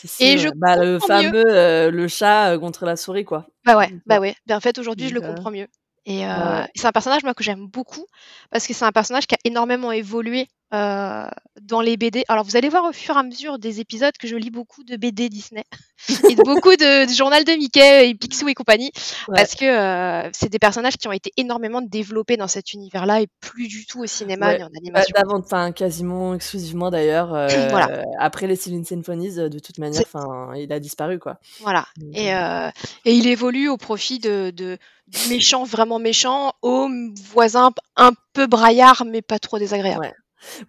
Si, 0.04 0.24
et 0.24 0.38
je 0.38 0.48
bah, 0.56 0.74
le 0.76 0.98
fameux 0.98 1.44
euh, 1.46 1.90
le 1.92 2.08
chat 2.08 2.52
euh, 2.54 2.58
contre 2.58 2.86
la 2.86 2.96
souris, 2.96 3.24
quoi. 3.24 3.46
Bah 3.64 3.76
ouais, 3.76 3.88
Donc, 3.88 4.00
bah 4.06 4.16
euh, 4.16 4.20
ouais. 4.20 4.34
Ben, 4.46 4.56
en 4.56 4.60
fait, 4.60 4.78
aujourd'hui, 4.78 5.08
je 5.08 5.14
le 5.14 5.22
euh, 5.22 5.26
comprends 5.28 5.50
mieux. 5.52 5.68
Et 6.04 6.26
euh, 6.26 6.28
ouais, 6.28 6.60
ouais. 6.62 6.66
c'est 6.74 6.86
un 6.86 6.92
personnage 6.92 7.22
moi 7.22 7.32
que 7.34 7.44
j'aime 7.44 7.66
beaucoup 7.68 8.06
parce 8.50 8.66
que 8.66 8.74
c'est 8.74 8.84
un 8.84 8.92
personnage 8.92 9.26
qui 9.26 9.34
a 9.34 9.38
énormément 9.44 9.92
évolué 9.92 10.48
euh, 10.74 11.26
dans 11.60 11.80
les 11.80 11.96
BD. 11.96 12.24
Alors 12.28 12.44
vous 12.44 12.56
allez 12.56 12.68
voir 12.70 12.84
au 12.86 12.92
fur 12.92 13.14
et 13.14 13.18
à 13.18 13.22
mesure 13.22 13.58
des 13.60 13.78
épisodes 13.78 14.16
que 14.18 14.26
je 14.26 14.34
lis 14.34 14.50
beaucoup 14.50 14.82
de 14.84 14.96
BD 14.96 15.28
Disney 15.28 15.62
et 16.28 16.34
de 16.34 16.42
beaucoup 16.42 16.74
de, 16.74 17.06
de 17.06 17.12
journal 17.14 17.44
de 17.44 17.52
Mickey 17.52 18.08
et 18.08 18.14
Picsou 18.16 18.48
et 18.48 18.54
compagnie 18.54 18.90
Ouais. 19.28 19.36
parce 19.36 19.54
que 19.54 19.64
euh, 19.64 20.28
c'est 20.32 20.48
des 20.48 20.58
personnages 20.58 20.96
qui 20.96 21.06
ont 21.06 21.12
été 21.12 21.30
énormément 21.36 21.82
développés 21.82 22.36
dans 22.36 22.48
cet 22.48 22.72
univers-là 22.72 23.20
et 23.20 23.28
plus 23.40 23.68
du 23.68 23.86
tout 23.86 24.00
au 24.02 24.06
cinéma 24.06 24.48
Ouais. 24.48 24.56
ni 24.58 24.64
en 24.64 24.66
Bah, 24.66 25.02
animation. 25.04 25.14
enfin 25.38 25.70
quasiment 25.70 26.34
exclusivement 26.34 26.90
d'ailleurs. 26.90 27.28
Voilà. 27.70 28.02
Après 28.18 28.46
les 28.48 28.56
Celine 28.56 28.84
Symphonies, 28.84 29.36
de 29.36 29.58
toute 29.60 29.78
manière, 29.78 30.02
enfin, 30.12 30.52
il 30.56 30.72
a 30.72 30.80
disparu, 30.80 31.18
quoi. 31.20 31.38
Voilà. 31.60 31.86
Et, 32.14 32.28
et 32.30 33.12
il 33.14 33.26
évolue 33.28 33.68
au 33.68 33.76
profit 33.76 34.18
de, 34.18 34.78
méchant 35.28 35.64
vraiment 35.64 35.98
méchant 35.98 36.52
au 36.62 36.88
voisin 37.32 37.70
un 37.96 38.12
peu 38.32 38.46
braillard 38.46 39.04
mais 39.06 39.22
pas 39.22 39.38
trop 39.38 39.58
désagréable. 39.58 40.00
Ouais. 40.00 40.14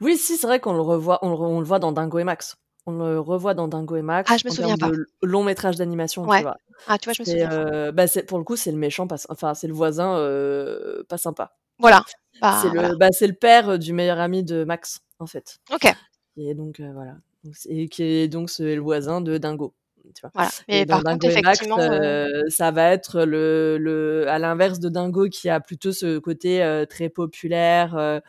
Oui, 0.02 0.18
si, 0.18 0.38
c'est 0.38 0.46
vrai 0.48 0.60
qu'on 0.60 0.74
le 0.74 0.82
revoit, 0.82 1.20
on 1.24 1.30
le, 1.30 1.36
re- 1.36 1.48
on 1.48 1.60
le 1.60 1.66
voit 1.66 1.80
dans 1.80 1.92
Dingo 1.92 2.20
et 2.20 2.24
Max. 2.24 2.58
On 2.86 2.92
le 2.92 3.20
revoit 3.20 3.54
dans 3.54 3.68
Dingo 3.68 3.96
et 3.96 4.02
Max. 4.02 4.30
Ah, 4.32 4.38
je 4.38 4.46
me 4.46 4.52
en 4.52 4.54
souviens 4.54 4.78
pas. 4.78 4.90
de 4.90 5.08
long 5.24 5.44
métrage 5.44 5.78
d'animation, 5.78 6.24
Ouais. 6.26 6.38
tu 6.40 6.44
vois. 6.44 6.58
Ah, 6.88 6.98
tu 6.98 7.06
vois, 7.10 7.14
je 7.14 7.22
me 7.22 7.26
souviens. 7.26 7.52
euh, 7.52 7.92
bah, 7.92 8.06
c'est, 8.08 8.24
pour 8.24 8.38
le 8.38 8.44
coup, 8.44 8.56
c'est 8.56 8.72
le 8.72 8.78
méchant, 8.78 9.08
pas, 9.08 9.16
enfin, 9.30 9.54
c'est 9.56 9.68
le 9.68 9.74
voisin 9.74 10.16
euh, 10.18 11.04
pas 11.10 11.18
sympa. 11.18 11.56
Voilà. 11.80 12.04
Bah, 12.42 12.60
c'est, 12.62 12.70
le, 12.70 12.96
bah, 12.98 13.08
c'est 13.12 13.26
le 13.28 13.34
père 13.34 13.70
euh, 13.70 13.78
du 13.78 13.94
meilleur 13.94 14.20
ami 14.20 14.44
de 14.44 14.64
Max, 14.64 15.00
en 15.20 15.26
fait. 15.28 15.60
Ok, 15.74 15.92
Et 16.38 16.54
donc, 16.54 16.80
euh, 16.82 16.92
voilà. 16.94 17.14
Et 17.68 17.88
qui 17.90 18.04
est 18.04 18.28
donc 18.28 18.50
le 18.60 18.80
voisin 18.80 19.22
de 19.22 19.38
Dingo. 19.38 19.74
Tu 20.14 20.22
vois. 20.22 20.32
voilà. 20.34 20.50
Et 20.68 20.80
Mais 20.80 20.86
par 20.86 21.04
contre, 21.04 21.26
Max, 21.26 21.26
effectivement, 21.26 21.80
euh, 21.80 22.42
ça 22.50 22.72
va 22.72 22.92
être 22.92 23.24
le, 23.24 23.78
le, 23.80 24.26
à 24.30 24.40
l'inverse 24.40 24.80
de 24.80 24.90
Dingo 24.90 25.28
qui 25.30 25.50
a 25.50 25.60
plutôt 25.60 25.92
ce 25.92 26.18
côté 26.20 26.64
euh, 26.64 26.86
très 26.86 27.10
populaire, 27.10 27.96
euh, 27.96 28.20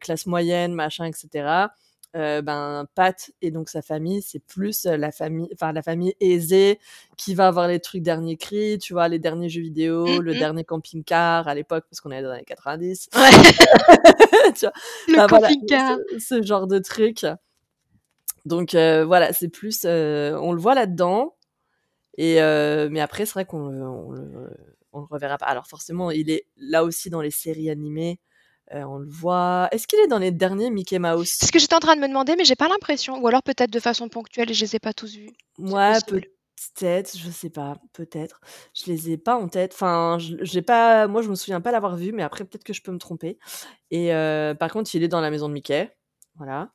classe 0.00 0.26
moyenne, 0.26 0.72
machin, 0.72 1.04
etc. 1.04 1.66
Ben 2.14 2.86
Pat 2.94 3.32
et 3.42 3.50
donc 3.50 3.68
sa 3.68 3.82
famille, 3.82 4.22
c'est 4.22 4.38
plus 4.38 4.84
la 4.84 5.10
famille, 5.10 5.48
enfin 5.52 5.72
la 5.72 5.82
famille 5.82 6.14
aisée 6.20 6.78
qui 7.16 7.34
va 7.34 7.48
avoir 7.48 7.66
les 7.66 7.80
trucs 7.80 8.02
dernier 8.02 8.36
cri, 8.36 8.78
tu 8.78 8.92
vois, 8.92 9.08
les 9.08 9.18
derniers 9.18 9.48
jeux 9.48 9.62
vidéo, 9.62 10.06
Mm, 10.06 10.20
le 10.20 10.34
mm. 10.34 10.38
dernier 10.38 10.64
camping-car 10.64 11.48
à 11.48 11.54
l'époque 11.54 11.84
parce 11.90 12.00
qu'on 12.00 12.12
est 12.12 12.22
dans 12.22 12.28
les 12.28 12.36
années 12.36 12.44
90. 12.44 13.08
ouais, 13.14 13.20
tu 14.54 14.60
vois, 14.60 14.72
le 15.08 15.14
voilà, 15.14 15.26
camping-car. 15.28 15.98
ce, 16.12 16.18
ce 16.20 16.42
genre 16.42 16.68
de 16.68 16.78
truc. 16.78 17.26
Donc 18.44 18.74
euh, 18.74 19.04
voilà, 19.04 19.32
c'est 19.32 19.48
plus, 19.48 19.82
euh, 19.84 20.38
on 20.40 20.52
le 20.52 20.60
voit 20.60 20.74
là-dedans. 20.74 21.36
Et 22.16 22.40
euh, 22.42 22.88
mais 22.90 23.00
après, 23.00 23.26
c'est 23.26 23.32
vrai 23.32 23.44
qu'on 23.44 23.68
le, 23.68 23.82
on 23.82 24.10
le, 24.12 24.50
on 24.92 25.00
le 25.00 25.06
reverra 25.10 25.38
pas. 25.38 25.46
Alors 25.46 25.66
forcément, 25.66 26.10
il 26.10 26.30
est 26.30 26.46
là 26.56 26.84
aussi 26.84 27.10
dans 27.10 27.20
les 27.20 27.30
séries 27.30 27.70
animées. 27.70 28.20
On 28.72 28.98
le 28.98 29.08
voit. 29.08 29.68
Est-ce 29.72 29.86
qu'il 29.86 29.98
est 30.00 30.06
dans 30.08 30.18
les 30.18 30.30
derniers 30.32 30.70
Mickey 30.70 30.98
Mouse? 30.98 31.28
C'est 31.38 31.46
ce 31.46 31.52
que 31.52 31.58
j'étais 31.58 31.74
en 31.74 31.80
train 31.80 31.96
de 31.96 32.00
me 32.00 32.08
demander, 32.08 32.34
mais 32.36 32.44
j'ai 32.44 32.56
pas 32.56 32.68
l'impression. 32.68 33.20
Ou 33.22 33.28
alors 33.28 33.42
peut-être 33.42 33.70
de 33.70 33.78
façon 33.78 34.08
ponctuelle 34.08 34.50
et 34.50 34.54
je 34.54 34.64
les 34.64 34.76
ai 34.76 34.78
pas 34.78 34.92
tous 34.92 35.14
vus. 35.14 35.30
Possible. 36.02 36.28
peut-être, 36.74 37.16
je 37.16 37.30
sais 37.30 37.50
pas, 37.50 37.76
peut-être. 37.92 38.40
Je 38.74 38.90
les 38.90 39.10
ai 39.10 39.18
pas 39.18 39.36
en 39.36 39.48
tête. 39.48 39.72
Enfin, 39.74 40.18
je- 40.18 40.36
j'ai 40.40 40.62
pas. 40.62 41.06
Moi, 41.06 41.22
je 41.22 41.28
me 41.28 41.34
souviens 41.34 41.60
pas 41.60 41.72
l'avoir 41.72 41.94
vu, 41.96 42.12
mais 42.12 42.22
après, 42.22 42.44
peut-être 42.44 42.64
que 42.64 42.72
je 42.72 42.82
peux 42.82 42.90
me 42.92 42.98
tromper. 42.98 43.38
Et 43.90 44.10
par 44.58 44.72
contre, 44.72 44.92
il 44.94 45.02
est 45.02 45.08
dans 45.08 45.20
la 45.20 45.30
maison 45.30 45.48
de 45.48 45.54
Mickey. 45.54 45.90
Voilà. 46.36 46.68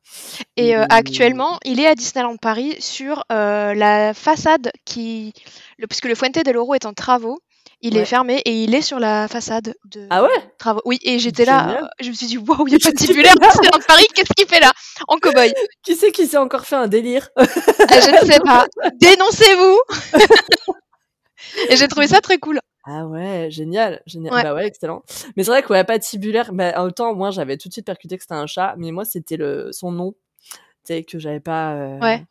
Et 0.56 0.76
euh, 0.76 0.86
actuellement, 0.90 1.60
il 1.66 1.80
est 1.82 1.88
à 1.88 1.96
Disneyland 1.96 2.38
Paris 2.38 2.78
sur 2.80 3.24
euh, 3.32 3.74
la 3.74 4.14
façade 4.14 4.72
qui. 4.86 5.34
Le, 5.78 5.88
puisque 5.88 6.06
le 6.06 6.16
Fuente 6.16 6.36
del 6.44 6.56
Oro 6.58 6.76
est 6.76 6.86
en 6.86 6.94
travaux, 6.94 7.40
il 7.82 7.96
Ouais. 7.96 8.02
est 8.02 8.06
fermé 8.06 8.38
et 8.46 8.64
il 8.64 8.74
est 8.74 8.82
sur 8.82 9.00
la 9.00 9.28
façade 9.28 9.74
de 9.86 10.08
Ah 10.10 10.24
ouais? 10.24 10.30
travaux. 10.58 10.82
Oui, 10.86 10.98
et 11.04 11.20
j'étais 11.20 11.44
là, 11.46 11.82
euh, 11.84 11.88
je 12.00 12.10
me 12.10 12.14
suis 12.14 12.28
dit, 12.28 12.38
waouh, 12.38 12.68
il 12.68 12.74
y 12.74 12.76
a 12.76 12.80
pas 12.84 12.92
de 12.92 12.96
titulaire 12.98 13.34
à 13.42 13.48
Disneyland 13.50 13.80
Paris, 13.86 14.06
qu'est-ce 14.16 14.32
qu'il 14.36 14.48
fait 14.48 14.60
là? 14.62 14.72
En 15.10 15.18
cow-boy 15.18 15.54
Qui 15.84 15.96
c'est 15.96 16.12
qui 16.14 16.26
s'est 16.28 16.38
encore 16.38 16.66
fait 16.66 16.76
un 16.78 16.88
délire 16.88 17.30
Euh, 17.38 17.46
Je 17.46 18.26
ne 18.26 18.32
sais 18.32 18.40
pas. 18.40 18.66
Dénoncez-vous 18.96 19.80
Et 21.70 21.76
j'ai 21.78 21.88
trouvé 21.88 22.08
ça 22.08 22.22
très 22.22 22.38
cool. 22.38 22.60
Ah 22.92 23.06
ouais, 23.06 23.50
génial, 23.52 24.02
génial. 24.08 24.34
Ouais. 24.34 24.42
Bah 24.44 24.56
ouais, 24.56 24.66
excellent. 24.66 25.04
Mais 25.38 25.44
c'est 25.44 25.52
vrai 25.52 25.62
que 25.62 25.72
ouais, 25.72 25.84
patibulaire, 25.84 26.52
bah, 26.54 26.74
en 26.78 26.86
même 26.86 26.92
temps, 26.94 27.14
moi, 27.14 27.30
j'avais 27.30 27.56
tout 27.56 27.68
de 27.68 27.74
suite 27.74 27.86
percuté 27.86 28.18
que 28.18 28.24
c'était 28.24 28.34
un 28.34 28.48
chat, 28.48 28.74
mais 28.80 28.92
moi, 28.92 29.06
c'était 29.06 29.38
le 29.38 29.70
son 29.72 29.92
nom, 29.92 30.14
tu 30.42 30.58
sais, 30.86 31.04
que 31.04 31.20
j'avais 31.20 31.40
pas 31.40 31.74
euh, 31.76 32.00
Ouais. 32.00 32.24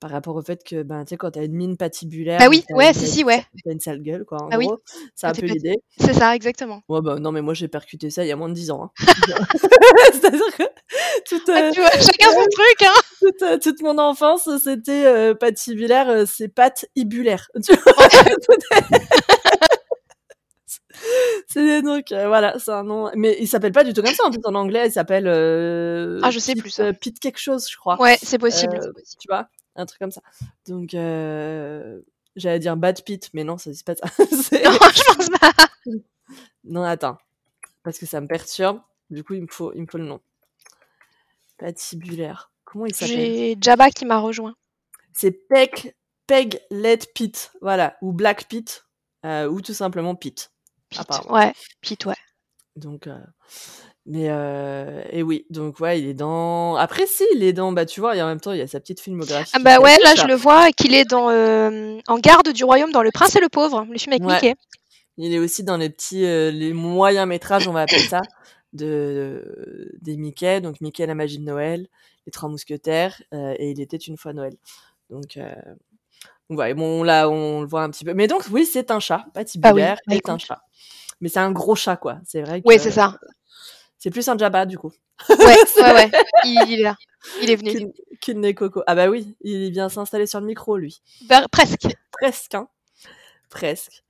par 0.00 0.10
rapport 0.10 0.34
au 0.36 0.40
fait 0.42 0.64
que, 0.64 0.82
ben, 0.82 1.04
tu 1.04 1.10
sais, 1.10 1.16
quand 1.18 1.32
t'as 1.32 1.44
une 1.44 1.52
mine 1.54 1.76
patibulaire, 1.76 2.38
Bah 2.38 2.46
oui, 2.48 2.64
ouais, 2.70 2.94
si, 2.94 3.06
si, 3.06 3.22
ouais. 3.22 3.44
t'as 3.64 3.72
une 3.72 3.80
sale 3.80 4.00
gueule, 4.00 4.24
quoi, 4.24 4.38
en 4.44 4.48
Ah 4.50 4.56
oui. 4.56 4.64
gros. 4.66 4.78
C'est 5.14 5.26
un 5.26 5.32
peu 5.32 5.44
l'idée. 5.44 5.76
C'est 5.98 6.14
ça, 6.14 6.34
exactement. 6.34 6.80
Ouais, 6.88 7.02
bah 7.02 7.16
non, 7.18 7.30
mais 7.32 7.42
moi, 7.42 7.52
j'ai 7.52 7.68
percuté 7.68 8.08
ça 8.08 8.24
il 8.24 8.28
y 8.28 8.32
a 8.32 8.36
moins 8.36 8.48
de 8.48 8.54
10 8.54 8.70
ans. 8.70 8.84
Hein. 8.84 8.90
C'est-à-dire 10.12 10.56
que 10.56 10.62
toute, 11.28 11.48
Ah, 11.50 11.70
tu 11.70 11.80
vois, 11.80 11.90
chacun 11.90 12.30
son 12.30 12.46
truc, 12.50 12.82
hein 12.82 13.00
toute, 13.20 13.42
euh, 13.42 13.58
toute 13.58 13.82
mon 13.82 13.98
enfance, 13.98 14.48
c'était 14.64 15.04
euh, 15.04 15.34
patibulaire, 15.34 16.26
c'est 16.26 16.48
patibulaire. 16.48 17.50
Tu 17.62 17.74
vois 17.74 17.92
C'est 21.48 21.82
donc 21.82 22.12
euh, 22.12 22.28
voilà, 22.28 22.58
c'est 22.58 22.70
un 22.70 22.84
nom. 22.84 23.10
Mais 23.14 23.36
il 23.40 23.46
s'appelle 23.48 23.72
pas 23.72 23.84
du 23.84 23.92
tout 23.94 24.02
comme 24.02 24.14
ça. 24.14 24.24
En 24.26 24.30
plus, 24.30 24.40
en 24.44 24.54
anglais, 24.54 24.86
il 24.88 24.92
s'appelle. 24.92 25.26
euh, 25.26 26.20
Ah, 26.22 26.30
je 26.30 26.38
sais 26.38 26.52
Pete, 26.54 26.62
plus, 26.62 26.70
ça. 26.70 26.84
euh, 26.84 26.92
Pete 26.92 27.18
quelque 27.20 27.38
chose, 27.38 27.68
je 27.70 27.76
crois. 27.76 28.00
Ouais, 28.00 28.18
c'est 28.22 28.38
possible. 28.38 28.76
Euh, 28.82 28.92
tu 29.18 29.28
vois, 29.28 29.48
un 29.76 29.86
truc 29.86 29.98
comme 29.98 30.10
ça. 30.10 30.20
Donc, 30.66 30.92
euh, 30.94 32.00
j'allais 32.36 32.58
dire 32.58 32.76
Bad 32.76 33.02
Pete, 33.04 33.30
mais 33.32 33.44
non, 33.44 33.56
ça 33.58 33.70
dit 33.70 33.82
pas 33.82 33.94
ça. 33.94 34.06
Non, 34.18 34.28
je 34.94 35.14
pense 35.14 35.28
pas. 35.30 35.52
non, 36.64 36.82
attends, 36.82 37.16
parce 37.82 37.98
que 37.98 38.06
ça 38.06 38.20
me 38.20 38.26
perturbe. 38.26 38.80
Du 39.10 39.24
coup, 39.24 39.34
il 39.34 39.42
me 39.42 39.46
faut, 39.48 39.72
il 39.74 39.80
me 39.82 39.86
faut 39.86 39.98
le 39.98 40.04
nom. 40.04 40.20
Patibulaire. 41.58 42.50
Comment 42.64 42.86
il 42.86 42.94
s'appelle? 42.94 43.16
J'ai 43.16 43.56
Jabba 43.60 43.90
qui 43.90 44.04
m'a 44.04 44.18
rejoint. 44.18 44.54
C'est 45.12 45.30
Peg, 45.32 45.94
Peg 46.26 46.60
Let 46.70 46.98
Pete, 47.14 47.52
voilà, 47.62 47.96
ou 48.02 48.12
Black 48.12 48.46
Pete, 48.48 48.84
euh, 49.24 49.48
ou 49.48 49.60
tout 49.60 49.72
simplement 49.74 50.14
Pete. 50.14 50.52
Pete. 50.90 51.00
Apparemment. 51.00 51.34
Ouais, 51.34 51.52
Pete, 51.82 52.06
ouais. 52.06 52.14
Donc, 52.76 53.06
euh, 53.06 53.18
mais 54.06 54.28
euh, 54.28 55.02
et 55.10 55.22
oui, 55.22 55.46
donc 55.50 55.80
ouais, 55.80 56.00
il 56.00 56.06
est 56.06 56.14
dans. 56.14 56.76
Après, 56.76 57.06
si, 57.06 57.24
il 57.34 57.42
est 57.42 57.52
dans. 57.52 57.72
Bah, 57.72 57.86
tu 57.86 58.00
vois, 58.00 58.16
et 58.16 58.22
en 58.22 58.26
même 58.26 58.40
temps, 58.40 58.52
il 58.52 58.58
y 58.58 58.62
a 58.62 58.66
sa 58.66 58.80
petite 58.80 59.00
filmographie. 59.00 59.50
Ah 59.54 59.58
bah 59.58 59.80
ouais, 59.80 59.96
là 60.02 60.14
je 60.14 60.26
le 60.26 60.34
vois 60.34 60.70
qu'il 60.72 60.94
est 60.94 61.04
dans 61.04 61.28
euh, 61.30 61.98
en 62.06 62.18
garde 62.18 62.52
du 62.52 62.64
royaume 62.64 62.92
dans 62.92 63.02
Le 63.02 63.10
Prince 63.10 63.34
et 63.36 63.40
le 63.40 63.48
Pauvre, 63.48 63.86
le 63.90 63.98
film 63.98 64.12
avec 64.12 64.24
Ouais. 64.24 64.34
Mickey. 64.34 64.54
Il 65.16 65.34
est 65.34 65.38
aussi 65.40 65.64
dans 65.64 65.76
les 65.76 65.90
petits, 65.90 66.20
les 66.20 66.72
moyens 66.72 67.26
métrages, 67.26 67.66
on 67.66 67.72
va 67.72 67.80
appeler 67.82 67.98
ça, 67.98 68.20
de 68.72 69.90
des 70.00 70.16
Mickey. 70.16 70.60
Donc 70.60 70.80
Mickey 70.80 71.04
la 71.06 71.16
magie 71.16 71.38
de 71.38 71.44
Noël, 71.44 71.88
les 72.24 72.30
Trois 72.30 72.48
Mousquetaires, 72.48 73.20
et 73.32 73.70
il 73.72 73.80
était 73.80 73.96
une 73.96 74.16
fois 74.16 74.32
Noël. 74.32 74.54
Donc, 75.10 75.36
euh, 75.38 75.50
donc 75.54 75.78
ouais, 76.50 76.74
bon 76.74 77.02
là, 77.02 77.28
on 77.28 77.62
le 77.62 77.66
voit 77.66 77.82
un 77.82 77.90
petit 77.90 78.04
peu. 78.04 78.14
Mais 78.14 78.26
donc 78.26 78.44
oui, 78.50 78.66
c'est 78.66 78.90
un 78.90 79.00
chat, 79.00 79.26
patibulaire, 79.34 79.98
bah 80.06 80.14
est 80.14 80.28
un 80.28 80.38
chat. 80.38 80.60
Mais 81.20 81.28
c'est 81.28 81.40
un 81.40 81.50
gros 81.52 81.74
chat, 81.74 81.96
quoi. 81.96 82.18
C'est 82.24 82.42
vrai 82.42 82.60
que. 82.62 82.68
Oui, 82.68 82.78
c'est 82.78 82.90
ça. 82.90 83.18
C'est 83.98 84.10
plus 84.10 84.28
un 84.28 84.38
Jabba, 84.38 84.66
du 84.66 84.78
coup. 84.78 84.92
Ouais, 85.28 85.36
ouais, 85.76 85.92
ouais. 85.92 86.10
Il, 86.44 86.62
il 86.68 86.80
est 86.80 86.82
là. 86.82 86.96
Il 87.42 87.50
est 87.50 87.56
venu. 87.56 87.92
Qu'une 88.20 88.40
Nekoko. 88.40 88.82
Ah 88.86 88.94
bah 88.94 89.08
oui, 89.08 89.36
il 89.40 89.70
vient 89.70 89.88
s'installer 89.88 90.26
sur 90.26 90.40
le 90.40 90.46
micro, 90.46 90.76
lui. 90.76 91.02
Bah, 91.28 91.44
presque. 91.50 91.88
Presque, 92.12 92.54
hein. 92.54 92.68
Presque. 93.50 94.04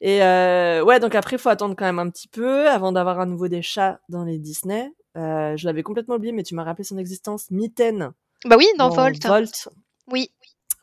Et 0.00 0.22
euh, 0.22 0.82
ouais, 0.84 1.00
donc 1.00 1.14
après, 1.14 1.36
il 1.36 1.38
faut 1.38 1.48
attendre 1.48 1.74
quand 1.76 1.84
même 1.84 1.98
un 1.98 2.10
petit 2.10 2.28
peu 2.28 2.68
avant 2.68 2.92
d'avoir 2.92 3.20
à 3.20 3.26
nouveau 3.26 3.48
des 3.48 3.62
chats 3.62 4.00
dans 4.08 4.24
les 4.24 4.38
Disney. 4.38 4.90
Euh, 5.16 5.56
je 5.56 5.66
l'avais 5.66 5.82
complètement 5.82 6.16
oublié, 6.16 6.32
mais 6.32 6.42
tu 6.42 6.54
m'as 6.54 6.64
rappelé 6.64 6.84
son 6.84 6.98
existence. 6.98 7.50
Mitten 7.50 8.12
Bah 8.44 8.56
oui, 8.58 8.66
dans 8.78 8.88
dans 8.88 8.94
Volt. 8.94 9.24
Volt. 9.26 9.68
Oui. 10.10 10.30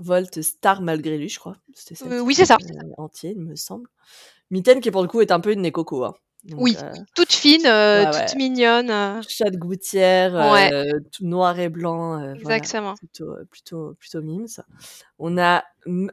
Volt 0.03 0.41
Star 0.41 0.81
malgré 0.81 1.17
lui, 1.17 1.29
je 1.29 1.39
crois. 1.39 1.57
Ça. 1.75 2.05
Euh, 2.05 2.19
oui, 2.19 2.35
c'est 2.35 2.45
ça. 2.45 2.57
Entier, 2.97 3.31
il 3.35 3.41
me 3.41 3.55
semble. 3.55 3.87
Mitten, 4.51 4.79
qui 4.81 4.91
pour 4.91 5.01
le 5.01 5.07
coup 5.07 5.21
est 5.21 5.31
un 5.31 5.39
peu 5.39 5.51
une 5.53 5.61
Nekoko. 5.61 6.03
Hein. 6.03 6.13
Donc, 6.43 6.59
Oui. 6.61 6.75
euh, 6.83 6.91
Toute 7.15 7.31
fine, 7.31 7.65
euh, 7.65 8.03
toute 8.05 8.13
ouais. 8.15 8.35
mignonne. 8.35 8.89
euh, 8.91 9.21
chat 9.27 9.49
de 9.49 9.55
gouttière, 9.57 10.33
Ouais. 10.33 10.73
euh, 10.73 10.99
tout 11.13 11.25
noir 11.25 11.57
et 11.57 11.69
blanc. 11.69 12.19
euh, 12.21 12.33
voilà. 12.41 12.57
Exactement. 12.57 12.95
Plutôt, 12.95 13.31
euh, 13.31 13.45
plutôt, 13.49 13.93
plutôt 13.97 14.21
mimes. 14.21 14.47
On 15.19 15.37
a, 15.37 15.63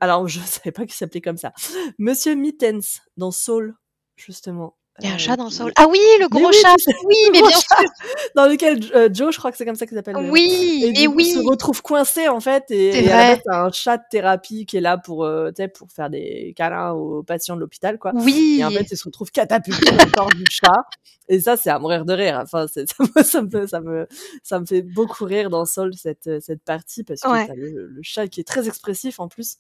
alors 0.01 0.29
je 0.29 0.39
savais 0.41 0.71
pas 0.73 0.83
qu'il 0.83 0.95
s'appelait 0.95 1.21
comme 1.21 1.37
ça. 1.37 1.53
Monsieur 1.99 2.35
Mittens 2.37 3.01
dans 3.17 3.33
Soul, 3.33 3.75
justement. 4.17 4.77
Il 4.99 5.07
y 5.07 5.09
a 5.09 5.13
un 5.13 5.15
euh, 5.15 5.19
chat 5.19 5.37
dans 5.37 5.45
le 5.45 5.51
qui- 5.51 5.57
sol. 5.57 5.73
Ah 5.77 5.87
oui, 5.89 5.99
le 6.21 6.29
gros 6.29 6.49
oui, 6.49 6.55
chat. 6.61 6.75
Oui, 7.05 7.15
le 7.27 7.33
mais 7.33 7.41
bien 7.41 7.51
sûr. 7.59 7.77
Dans 8.35 8.47
lequel 8.47 8.81
euh, 8.95 9.09
Joe, 9.11 9.33
je 9.33 9.39
crois 9.39 9.51
que 9.51 9.57
c'est 9.57 9.65
comme 9.65 9.77
ça 9.77 9.87
qu'il 9.87 9.97
s'appelle. 9.97 10.15
le- 10.17 10.31
Oui, 10.31 10.83
Et 10.85 11.03
et 11.03 11.07
coup, 11.07 11.15
oui. 11.15 11.33
se 11.33 11.39
retrouve 11.39 11.81
coincé 11.81 12.29
en 12.29 12.41
fait 12.41 12.65
et, 12.71 13.05
et 13.05 13.11
à 13.11 13.31
la 13.31 13.37
base, 13.37 13.43
un 13.47 13.73
chat 13.73 13.97
de 13.97 14.03
thérapie 14.11 14.67
qui 14.67 14.77
est 14.77 14.81
là 14.83 14.99
pour 14.99 15.25
euh, 15.25 15.53
pour 15.75 15.91
faire 15.91 16.11
des 16.11 16.53
câlins 16.57 16.91
aux 16.93 17.23
patients 17.23 17.55
de 17.55 17.61
l'hôpital 17.61 17.99
quoi. 17.99 18.13
Oui. 18.15 18.59
Et 18.61 18.65
en 18.65 18.71
fait, 18.71 18.87
il 18.91 18.97
se 18.97 19.05
retrouve 19.05 19.31
catapulté 19.31 19.91
dans 19.91 20.05
le 20.05 20.11
corps 20.11 20.31
du 20.35 20.45
chat. 20.51 20.85
Et 21.29 21.41
ça, 21.41 21.57
c'est 21.57 21.71
à 21.71 21.79
mourir 21.79 22.05
de 22.05 22.13
rire. 22.13 22.39
Enfin, 22.43 22.67
ça 22.75 22.83
me, 22.83 23.23
ça 23.23 23.41
me, 23.43 23.67
ça 23.69 23.81
me, 23.81 24.07
ça 24.43 24.61
me 24.61 24.67
fait 24.67 24.83
beaucoup 24.83 25.25
rire 25.25 25.49
dans 25.49 25.65
Soul, 25.65 25.95
cette, 25.95 26.27
euh, 26.27 26.41
cette 26.43 26.63
partie, 26.63 27.05
parce 27.05 27.21
que 27.21 27.29
Ouais. 27.29 27.47
t'as 27.47 27.55
le, 27.55 27.87
le 27.87 28.01
chat 28.03 28.27
qui 28.29 28.41
est 28.41 28.45
très 28.45 28.67
expressif 28.67 29.21
en 29.21 29.29
plus. 29.29 29.57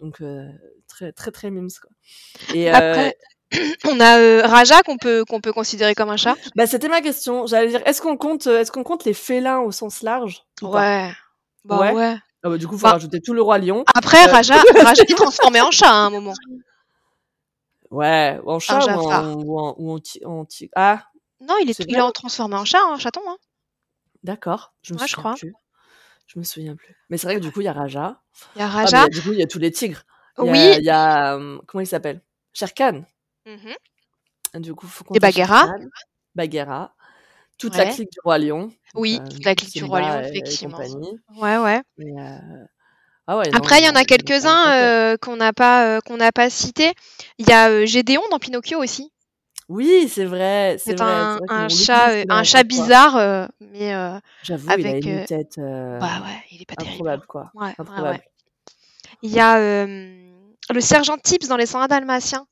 Donc, 0.00 0.20
euh, 0.20 0.48
très, 0.88 1.12
très, 1.12 1.30
très 1.30 1.50
mimes, 1.52 1.68
quoi. 1.80 1.90
Et, 2.52 2.68
euh, 2.68 2.74
Après, 2.74 3.16
on 3.84 4.00
a 4.00 4.18
euh, 4.18 4.42
Raja 4.46 4.82
qu'on 4.82 4.96
peut, 4.96 5.24
qu'on 5.24 5.40
peut 5.40 5.52
considérer 5.52 5.94
comme 5.94 6.10
un 6.10 6.16
chat. 6.16 6.36
bah, 6.56 6.66
c'était 6.66 6.88
ma 6.88 7.00
question. 7.00 7.46
J'allais 7.46 7.68
dire, 7.68 7.82
est-ce 7.86 8.00
qu'on 8.02 8.16
compte, 8.16 8.46
euh, 8.46 8.60
est-ce 8.60 8.72
qu'on 8.72 8.82
compte 8.84 9.04
les 9.04 9.14
félins 9.14 9.60
au 9.60 9.70
sens 9.72 10.02
large? 10.02 10.42
Ouais. 10.62 11.10
Bah 11.64 11.78
Ouais. 11.80 11.92
ouais. 11.92 12.16
Ah 12.42 12.50
bah, 12.50 12.58
du 12.58 12.66
coup, 12.66 12.76
faut 12.76 12.82
Bah. 12.86 12.92
rajouter 12.92 13.20
tout 13.20 13.32
le 13.32 13.40
roi 13.42 13.58
lion. 13.58 13.84
Après, 13.94 14.28
Euh, 14.28 14.32
Raja, 14.32 14.54
Raja 14.82 15.02
est 15.02 15.14
transformé 15.14 15.60
en 15.60 15.70
chat 15.70 15.88
à 15.88 15.94
un 15.94 16.10
moment. 16.10 16.34
Ouais, 17.90 18.40
ou 18.44 18.50
en 18.50 18.58
chat 18.58 18.78
ou 18.84 19.00
en, 19.08 19.34
ou 19.34 19.58
en, 19.60 19.74
ou 19.78 19.92
en 19.92 20.00
en 20.40 20.46
Ah, 20.74 21.04
Non, 21.40 21.54
il 21.62 21.70
est, 21.70 21.78
il 21.86 21.94
est 21.94 22.00
en 22.00 22.10
transformé 22.12 22.56
en 22.56 22.64
chat, 22.64 22.80
un 22.82 22.98
chaton. 22.98 23.20
Hein. 23.28 23.36
d'accord. 24.24 24.74
Je 24.82 24.94
me 24.94 24.98
Ouais, 24.98 25.06
je 25.06 25.12
souviens 25.12 25.22
crois. 25.30 25.34
plus. 25.38 25.54
Je 26.26 26.38
me 26.38 26.44
souviens 26.44 26.74
plus. 26.76 26.96
Mais 27.08 27.18
c'est 27.18 27.26
vrai 27.26 27.36
que 27.36 27.40
du 27.40 27.52
coup, 27.52 27.60
il 27.60 27.64
y 27.64 27.68
a 27.68 27.72
Raja. 27.72 28.20
Il 28.56 28.60
y 28.60 28.62
a 28.62 28.66
Ah, 28.66 28.68
Raja. 28.68 29.08
du 29.08 29.22
coup, 29.22 29.32
il 29.32 29.38
y 29.38 29.42
a 29.42 29.46
tous 29.46 29.58
les 29.58 29.70
tigres. 29.70 30.02
Il 30.38 30.46
y 30.46 30.48
a, 30.48 30.52
oui. 30.52 30.74
il 30.78 30.84
y 30.84 30.90
a, 30.90 31.36
hum, 31.36 31.62
comment 31.66 31.82
il 31.82 31.86
s'appelle? 31.86 32.20
Shere 32.52 32.72
Khan. 33.44 33.50
Mhm. 33.50 34.62
Du 34.62 34.74
coup, 34.74 34.86
faut 34.86 35.04
Et 35.14 35.20
Bagheera. 35.20 36.94
Toute 37.58 37.76
la 37.76 37.86
clique 37.86 38.10
du 38.10 38.18
roi 38.24 38.38
lion. 38.38 38.72
Oui, 38.94 39.18
euh, 39.20 39.28
toute 39.28 39.44
la 39.44 39.54
clique 39.54 39.74
du 39.74 39.84
roi 39.84 40.00
lion, 40.00 40.20
effectivement. 40.20 40.78
Ouais, 41.36 41.82
euh, 42.00 42.38
Ah 43.26 43.38
ouais, 43.38 43.50
non, 43.50 43.58
Après, 43.58 43.80
il 43.80 43.84
y 43.84 43.88
en 43.88 43.94
a 43.94 44.04
quelques-uns 44.04 44.72
euh, 44.72 45.16
qu'on 45.16 45.36
n'a 45.36 45.52
pas, 45.52 45.86
euh, 45.86 46.00
qu'on 46.00 46.16
n'a 46.16 46.32
pas 46.32 46.50
cités. 46.50 46.92
Il 47.38 47.48
y 47.48 47.52
a 47.52 47.70
euh, 47.70 47.86
Gédéon 47.86 48.22
dans 48.30 48.38
Pinocchio 48.38 48.82
aussi. 48.82 49.10
Oui, 49.68 50.08
c'est 50.08 50.26
vrai, 50.26 50.76
c'est 50.78 50.90
C'est 50.90 51.02
vrai. 51.02 51.12
un, 51.12 51.32
c'est 51.32 51.38
vrai 51.38 51.48
qu'on 51.48 51.54
un 51.54 51.62
l'oublie 51.68 51.84
chat, 51.84 52.10
euh, 52.10 52.24
un 52.28 52.62
bizarre, 52.64 53.16
euh, 53.16 53.46
mais 53.60 53.94
euh, 53.94 54.18
J'avoue, 54.42 54.68
il 54.68 54.86
a 54.86 54.90
avec, 54.90 55.06
une 55.06 55.20
euh, 55.20 55.24
tête 55.24 55.58
euh, 55.58 55.98
bah 56.00 56.20
ouais, 56.22 56.42
il 56.50 56.60
est 56.60 56.66
pas 56.66 56.76
terrible. 56.76 56.96
improbable, 56.96 57.26
quoi. 57.26 57.50
Ouais, 57.54 57.62
ouais, 57.66 57.74
Improbable. 57.78 58.10
ouais. 58.10 58.24
Il 59.22 59.32
y 59.32 59.40
a 59.40 59.56
euh, 59.58 59.86
le 60.70 60.80
sergent 60.80 61.16
Tips 61.16 61.48
dans 61.48 61.56
les 61.56 61.66
101 61.66 61.86
Dalmatiens. 61.86 62.46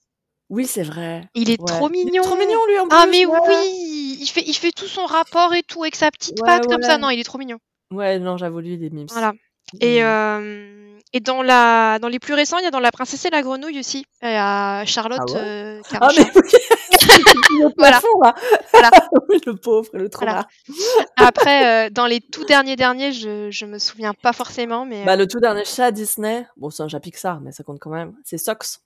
Oui, 0.53 0.67
c'est 0.67 0.83
vrai. 0.83 1.23
Il 1.35 1.51
est 1.51 1.59
Ouais. 1.61 1.67
trop 1.67 1.88
Il 1.91 2.01
est 2.01 2.05
mignon. 2.05 2.23
trop 2.23 2.37
mignon, 2.37 2.59
lui, 2.69 2.79
en 2.79 2.87
Ah 2.91 3.03
plus. 3.05 3.11
mais 3.11 3.25
ouais. 3.27 3.38
oui, 3.49 4.19
il 4.21 4.27
fait, 4.29 4.43
il 4.47 4.53
fait 4.55 4.71
tout 4.71 4.87
son 4.87 5.07
rapport 5.07 5.55
et 5.55 5.62
tout 5.62 5.83
avec 5.83 5.97
sa 5.97 6.11
petite 6.11 6.38
Ouais, 6.41 6.47
patte 6.47 6.67
comme 6.69 6.83
ça. 6.83 6.99
Non, 6.99 7.09
il 7.09 7.19
est 7.19 7.25
trop 7.25 7.38
mignon. 7.38 7.57
Ouais, 7.91 8.19
non, 8.19 8.37
j'avoue, 8.37 8.61
lui, 8.61 8.75
il 8.75 8.85
est 8.85 8.91
mimes. 8.91 9.07
Voilà. 9.11 9.33
Et, 9.81 10.05
euh, 10.05 10.99
et 11.15 11.21
dans, 11.21 11.41
la, 11.43 11.99
dans 12.01 12.09
les 12.09 12.19
plus 12.19 12.35
récents, 12.35 12.59
il 12.59 12.65
y 12.65 12.67
a 12.67 12.71
dans 12.71 12.81
La 12.81 12.93
Princesse 12.93 13.25
et 13.25 13.31
la 13.31 13.41
Grenouille 13.41 13.79
aussi. 13.79 14.05
Il 14.23 14.29
y 14.29 14.35
a 14.35 14.85
Charlotte 14.85 15.21
Ah 15.35 15.38
euh, 15.38 15.81
Ah, 15.99 16.09
mais 16.17 16.25
oui 16.35 16.43
Le 17.61 17.69
Voilà. 17.79 18.01
plafond, 18.01 18.21
là 18.23 18.35
Voilà. 18.73 18.91
Oui, 19.31 19.41
le 19.47 19.57
pauvre, 19.57 19.88
le 19.95 20.11
Voilà. 20.12 20.45
trauma. 20.45 20.49
Après, 21.17 21.87
euh, 21.87 21.91
dans 21.91 22.07
les 22.07 22.21
tout 22.21 22.45
derniers 22.45 22.77
derniers, 22.77 23.12
je, 23.12 23.51
je 23.51 23.65
me 23.65 23.79
souviens 23.79 24.12
pas 24.12 24.35
forcément, 24.35 24.85
mais... 24.85 25.05
Bah, 25.07 25.17
le 25.17 25.27
tout 25.27 25.41
dernier 25.41 25.65
chat 25.65 25.91
Disney, 25.93 26.47
bon, 26.59 26.69
c'est 26.69 26.83
un 26.83 26.88
chat 26.88 27.01
Pixar, 27.01 27.41
mais 27.41 27.53
ça 27.53 27.62
compte 27.65 27.79
quand 27.79 27.91
même, 27.91 28.15
c'est 28.25 28.37
Sox, 28.38 28.81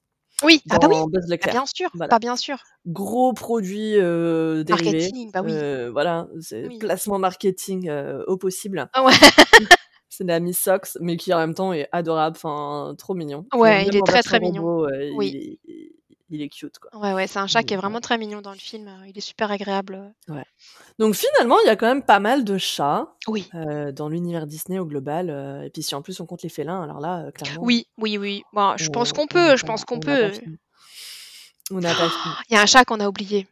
oui, 0.44 0.62
ah 0.70 0.78
bah 0.78 0.88
oui, 0.90 0.96
Buzz 1.08 1.26
bah 1.28 1.36
bien 1.50 1.64
sûr, 1.66 1.88
Voilà. 1.94 2.08
bah 2.10 2.18
bien 2.18 2.36
sûr. 2.36 2.58
Gros 2.86 3.32
produit 3.32 3.96
euh, 3.96 4.64
dérivé. 4.64 4.92
Marketing, 4.92 5.30
bah 5.32 5.40
oui. 5.42 5.52
Euh, 5.52 5.90
voilà, 5.90 6.28
c'est 6.40 6.66
Oui. 6.66 6.78
placement 6.78 7.18
marketing 7.18 7.88
euh, 7.88 8.22
au 8.26 8.36
possible. 8.36 8.88
Ah 8.92 9.02
ouais. 9.04 9.12
C'est 10.08 10.24
la 10.24 10.40
Miss 10.40 10.58
Sox, 10.58 10.96
mais 11.00 11.16
qui 11.18 11.34
en 11.34 11.38
même 11.38 11.52
temps 11.52 11.74
est 11.74 11.88
adorable, 11.92 12.36
enfin, 12.36 12.94
trop 12.96 13.12
mignon. 13.12 13.44
Ouais, 13.54 13.86
il 13.86 13.96
est 13.96 14.06
très, 14.06 14.22
très 14.22 14.40
mignon. 14.40 14.62
robot, 14.62 14.88
Oui. 15.14 15.58
Il, 16.30 16.42
est, 16.42 16.48
cute, 16.48 16.78
quoi. 16.78 16.90
Ouais, 17.00 17.12
ouais, 17.12 17.26
c'est 17.26 17.38
un 17.38 17.46
chat 17.46 17.62
qui 17.62 17.74
est 17.74 17.76
vraiment 17.76 18.00
très 18.00 18.18
mignon 18.18 18.40
dans 18.40 18.52
le 18.52 18.58
film. 18.58 18.90
Il 19.06 19.16
est 19.16 19.20
super 19.20 19.50
agréable. 19.50 20.12
Donc 20.98 21.14
finalement, 21.14 21.56
il 21.64 21.66
y 21.66 21.70
a 21.70 21.76
quand 21.76 21.86
même 21.86 22.02
pas 22.02 22.20
mal 22.20 22.44
de 22.44 22.58
chats 22.58 23.06
Oui. 23.28 23.48
euh, 23.54 23.92
dans 23.92 24.08
l'univers 24.08 24.46
Disney 24.46 24.78
au 24.78 24.86
global. 24.86 25.30
euh, 25.30 25.62
et 25.62 25.70
puis 25.70 25.82
si 25.82 25.94
en 25.94 26.02
plus 26.02 26.18
on 26.20 26.26
compte 26.26 26.42
les 26.42 26.48
félins, 26.48 26.82
alors 26.82 27.00
là, 27.00 27.26
euh, 27.26 27.30
clairement. 27.30 27.62
Oui, 27.62 27.86
oui, 27.98 28.18
oui. 28.18 28.42
Bon, 28.52 28.76
je 28.76 28.88
pense 28.90 29.10
on- 29.10 29.14
qu'on 29.14 29.22
on 29.22 29.26
peut, 29.26 29.56
je 29.56 29.64
pense 29.66 29.84
qu'on 29.84 30.00
peut. 30.00 30.32
On 31.70 31.78
n'a 31.80 31.94
pas 31.94 32.08
fini. 32.08 32.34
Il 32.50 32.54
y 32.54 32.56
a 32.56 32.62
un 32.62 32.66
chat 32.66 32.84
qu'on 32.84 33.00
a 33.00 33.08
oublié. 33.08 33.46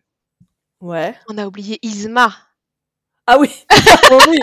Ouais. 0.80 1.14
On 1.28 1.38
a 1.38 1.46
oublié 1.46 1.78
Isma. 1.82 2.32
Ah 3.26 3.38
oui, 3.38 3.48
Oh 4.10 4.18
oui, 4.28 4.36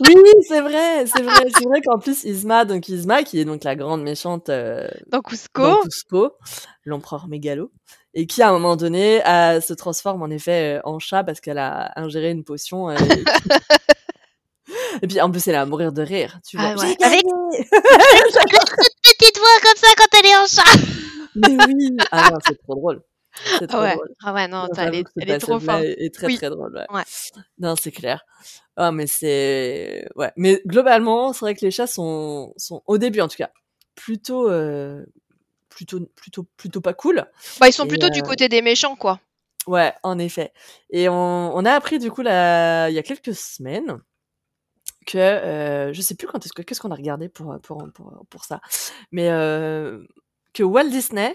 oui, 0.00 0.30
c'est 0.48 0.60
vrai, 0.60 1.06
c'est 1.06 1.22
vrai, 1.22 1.46
c'est 1.56 1.64
vrai 1.64 1.80
qu'en 1.82 1.98
plus 2.00 2.24
Isma, 2.24 2.64
donc 2.64 2.88
Isma, 2.88 3.22
qui 3.22 3.38
est 3.38 3.44
donc 3.44 3.62
la 3.62 3.76
grande 3.76 4.02
méchante 4.02 4.48
euh, 4.48 4.88
Dans 5.62 5.80
Cusco. 5.82 6.32
l'empereur 6.84 7.28
mégalo, 7.28 7.70
et 8.12 8.26
qui 8.26 8.42
à 8.42 8.48
un 8.48 8.52
moment 8.52 8.74
donné 8.74 9.24
euh, 9.26 9.60
se 9.60 9.72
transforme 9.72 10.22
en 10.22 10.30
effet 10.30 10.78
euh, 10.78 10.80
en 10.84 10.98
chat 10.98 11.22
parce 11.22 11.40
qu'elle 11.40 11.58
a 11.58 11.92
ingéré 11.96 12.30
une 12.32 12.42
potion. 12.42 12.90
euh, 12.90 12.96
et 15.02 15.06
puis 15.06 15.20
en 15.20 15.30
plus 15.30 15.46
elle 15.46 15.54
est 15.54 15.58
à 15.58 15.66
mourir 15.66 15.92
de 15.92 16.02
rire, 16.02 16.40
tu 16.46 16.56
vois. 16.56 16.70
Ah 16.76 16.80
ouais. 16.80 16.96
Avec- 17.04 17.22
gagné 17.22 17.68
Petite 19.02 19.38
voix 19.38 19.60
comme 19.62 19.76
ça 19.76 19.86
quand 19.96 20.18
elle 20.18 20.26
est 20.26 20.36
en 20.36 20.46
chat. 20.46 20.80
Mais 21.36 21.56
oui, 21.66 21.96
ah 22.10 22.30
non, 22.32 22.38
c'est 22.46 22.58
trop 22.62 22.74
drôle. 22.74 23.00
C'est 23.58 23.66
trop 23.66 23.78
Ah 23.78 23.82
ouais. 23.82 23.94
drôle. 23.94 24.14
Ah 24.22 24.32
ouais, 24.34 24.48
non, 24.48 24.68
t'as- 24.72 24.84
elle 24.84 24.94
est, 24.96 25.04
elle 25.16 25.40
trop 25.40 25.58
forte. 25.60 25.82
est, 25.82 26.04
est 26.04 26.14
très 26.14 26.26
Oui. 26.28 26.36
très 26.36 26.50
drôle. 26.50 26.74
Ouais. 26.90 26.96
Ouais. 26.98 27.02
Non, 27.58 27.74
c'est 27.76 27.90
clair. 27.92 28.24
Ah, 28.76 28.92
mais 28.92 29.06
c'est 29.06 30.06
ouais. 30.16 30.32
Mais 30.36 30.60
globalement, 30.66 31.32
c'est 31.32 31.40
vrai 31.40 31.54
que 31.54 31.64
les 31.64 31.70
chats 31.70 31.86
sont 31.86 32.52
sont 32.56 32.82
au 32.86 32.98
début 32.98 33.20
en 33.20 33.28
tout 33.28 33.36
cas 33.36 33.50
plutôt 33.94 34.50
euh, 34.50 35.04
plutôt 35.68 36.00
plutôt 36.16 36.44
plutôt 36.56 36.80
pas 36.80 36.94
cool. 36.94 37.24
Bah, 37.60 37.68
ils 37.68 37.72
sont 37.72 37.84
Et, 37.84 37.88
plutôt 37.88 38.08
du 38.10 38.20
euh, 38.20 38.22
côté 38.24 38.48
des 38.48 38.62
méchants, 38.62 38.96
quoi. 38.96 39.20
Ouais, 39.66 39.92
en 40.02 40.18
effet. 40.18 40.52
Et 40.90 41.08
on, 41.08 41.14
on 41.56 41.64
a 41.64 41.72
appris 41.72 41.98
du 41.98 42.10
coup 42.10 42.22
là, 42.22 42.88
il 42.90 42.94
y 42.94 42.98
a 42.98 43.02
quelques 43.02 43.34
semaines 43.34 43.98
que 45.06 45.18
euh, 45.18 45.92
je 45.92 46.00
sais 46.00 46.14
plus 46.14 46.26
quand 46.26 46.44
est-ce 46.44 46.52
que 46.52 46.62
qu'est-ce 46.62 46.80
qu'on 46.80 46.90
a 46.90 46.94
regardé 46.96 47.28
pour 47.28 47.58
pour 47.62 47.86
pour, 47.94 48.24
pour 48.30 48.44
ça, 48.44 48.60
mais 49.12 49.28
euh, 49.30 50.02
que 50.52 50.62
Walt 50.62 50.88
Disney 50.88 51.34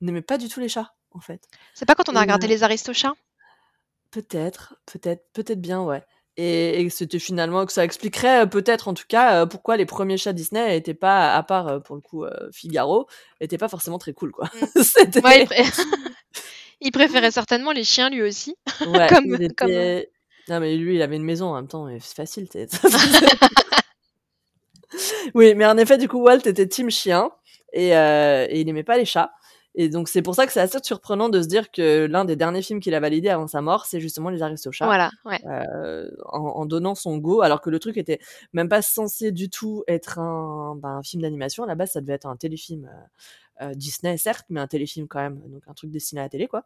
n'aimait 0.00 0.22
pas 0.22 0.38
du 0.38 0.48
tout 0.48 0.60
les 0.60 0.68
chats 0.68 0.92
en 1.12 1.20
fait. 1.20 1.42
C'est 1.74 1.86
pas 1.86 1.94
quand 1.94 2.08
on 2.08 2.16
a 2.16 2.20
regardé 2.20 2.46
euh, 2.46 2.50
les 2.50 2.62
Aristochats? 2.62 3.14
Peut-être, 4.10 4.74
peut-être, 4.86 5.24
peut-être 5.32 5.60
bien, 5.60 5.82
ouais. 5.82 6.02
Et, 6.36 6.80
et 6.82 6.88
c'était 6.90 7.18
finalement 7.18 7.66
que 7.66 7.72
ça 7.72 7.84
expliquerait 7.84 8.42
euh, 8.42 8.46
peut-être 8.46 8.86
en 8.88 8.94
tout 8.94 9.04
cas 9.08 9.42
euh, 9.42 9.46
pourquoi 9.46 9.76
les 9.76 9.86
premiers 9.86 10.16
chats 10.16 10.32
Disney 10.32 10.76
étaient 10.76 10.94
pas, 10.94 11.34
à 11.34 11.42
part 11.42 11.82
pour 11.82 11.96
le 11.96 12.00
coup 12.00 12.24
Figaro, 12.52 13.08
étaient 13.40 13.58
pas 13.58 13.68
forcément 13.68 13.98
très 13.98 14.12
cool 14.12 14.30
quoi. 14.30 14.48
C'était, 14.82 15.20
Ouais, 15.24 15.40
il, 15.42 15.46
pré- 15.46 15.64
il 16.80 16.92
préférait 16.92 17.32
certainement 17.32 17.72
les 17.72 17.82
chiens 17.82 18.08
lui 18.08 18.22
aussi. 18.22 18.54
ouais, 18.86 19.08
comme- 19.08 19.24
il 19.40 19.52
comme- 19.54 19.68
était- 19.68 20.12
Non 20.48 20.60
mais 20.60 20.76
lui 20.76 20.94
il 20.94 21.02
avait 21.02 21.16
une 21.16 21.24
maison 21.24 21.46
en 21.48 21.54
même 21.56 21.66
temps, 21.66 21.88
c'est 22.00 22.14
facile. 22.14 22.48
t'es- 22.48 22.68
oui, 25.34 25.54
mais 25.54 25.66
en 25.66 25.76
effet 25.76 25.98
du 25.98 26.08
coup 26.08 26.22
Walt 26.22 26.40
était 26.46 26.66
team 26.66 26.90
chien 26.90 27.30
et, 27.72 27.96
euh, 27.96 28.46
et 28.48 28.60
il 28.60 28.68
aimait 28.68 28.84
pas 28.84 28.96
les 28.96 29.04
chats. 29.04 29.32
Et 29.74 29.88
donc 29.88 30.08
c'est 30.08 30.22
pour 30.22 30.34
ça 30.34 30.46
que 30.46 30.52
c'est 30.52 30.60
assez 30.60 30.78
surprenant 30.82 31.28
de 31.28 31.40
se 31.40 31.46
dire 31.46 31.70
que 31.70 32.06
l'un 32.06 32.24
des 32.24 32.36
derniers 32.36 32.62
films 32.62 32.80
qu'il 32.80 32.94
a 32.94 33.00
validé 33.00 33.28
avant 33.28 33.46
sa 33.46 33.60
mort, 33.60 33.86
c'est 33.86 34.00
justement 34.00 34.30
Les 34.30 34.42
Aristochats. 34.42 34.86
Voilà, 34.86 35.10
ouais. 35.24 35.38
euh, 35.46 36.10
en, 36.26 36.40
en 36.40 36.66
donnant 36.66 36.94
son 36.94 37.18
go, 37.18 37.42
alors 37.42 37.60
que 37.60 37.70
le 37.70 37.78
truc 37.78 37.96
était 37.96 38.18
même 38.52 38.68
pas 38.68 38.82
censé 38.82 39.30
du 39.30 39.50
tout 39.50 39.84
être 39.86 40.18
un, 40.18 40.74
bah, 40.76 40.88
un 40.88 41.02
film 41.02 41.22
d'animation. 41.22 41.62
À 41.64 41.66
la 41.66 41.74
base, 41.74 41.92
ça 41.92 42.00
devait 42.00 42.14
être 42.14 42.26
un 42.26 42.36
téléfilm 42.36 42.86
euh, 42.86 43.66
euh, 43.66 43.74
Disney, 43.74 44.16
certes, 44.16 44.46
mais 44.48 44.58
un 44.60 44.66
téléfilm 44.66 45.06
quand 45.06 45.20
même, 45.20 45.40
donc 45.46 45.62
un 45.68 45.74
truc 45.74 45.90
destiné 45.90 46.22
à 46.22 46.24
la 46.24 46.30
télé, 46.30 46.48
quoi. 46.48 46.64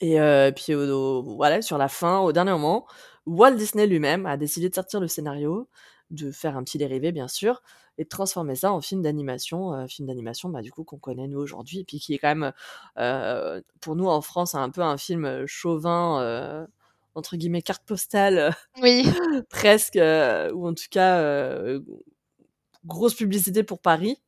Et 0.00 0.18
puis 0.54 0.74
au 0.74 0.82
au 0.82 1.22
voilà, 1.36 1.62
sur 1.62 1.78
la 1.78 1.88
fin, 1.88 2.18
au 2.18 2.32
dernier 2.32 2.50
moment, 2.52 2.86
Walt 3.24 3.54
Disney 3.54 3.86
lui-même 3.86 4.26
a 4.26 4.36
décidé 4.36 4.68
de 4.68 4.74
sortir 4.74 5.00
le 5.00 5.08
scénario, 5.08 5.68
de 6.10 6.30
faire 6.30 6.56
un 6.56 6.62
petit 6.64 6.78
dérivé 6.78 7.12
bien 7.12 7.28
sûr 7.28 7.62
et 7.98 8.04
de 8.04 8.08
transformer 8.08 8.54
ça 8.56 8.72
en 8.72 8.80
film 8.80 9.02
d'animation, 9.02 9.74
heu, 9.74 9.86
film 9.88 10.08
d'animation, 10.08 10.48
bah, 10.50 10.62
du 10.62 10.72
coup 10.72 10.84
qu'on 10.84 10.98
connaît 10.98 11.28
nous 11.28 11.38
aujourd'hui 11.40 11.80
et 11.80 11.84
puis 11.84 11.98
qui 11.98 12.14
est 12.14 12.18
quand 12.18 12.34
même, 12.34 12.52
heu, 12.98 13.62
pour 13.80 13.96
nous 13.96 14.06
en 14.08 14.20
France 14.20 14.54
un 14.54 14.70
peu 14.70 14.82
un 14.82 14.96
film, 14.98 15.24
heu, 15.26 15.46
chauvin, 15.46 16.66
entre 17.14 17.36
guillemets 17.36 17.62
«carte 17.62 17.84
postale», 17.86 18.54
Oui. 18.82 19.04
presque, 19.50 19.98
ou 19.98 20.68
en 20.68 20.74
tout 20.74 20.84
cas, 20.90 21.64
grosse 22.84 23.14
publicité 23.14 23.62
pour 23.62 23.80
Paris 23.80 24.20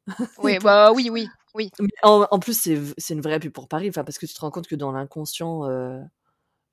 Oui, 0.42 0.58
bah, 0.62 0.92
oui, 0.92 1.10
oui, 1.10 1.28
oui. 1.54 1.70
en 2.02 2.26
en 2.30 2.38
plus 2.38 2.58
c'est 2.98 3.14
une 3.14 3.20
vraie 3.20 3.38
pub 3.40 3.52
pour 3.52 3.68
Paris, 3.68 3.88
enfin 3.88 4.04
parce 4.04 4.18
que 4.18 4.26
tu 4.26 4.34
te 4.34 4.40
rends 4.40 4.50
compte 4.50 4.66
que 4.66 4.74
dans 4.76 4.92
l'inconscient, 4.92 5.64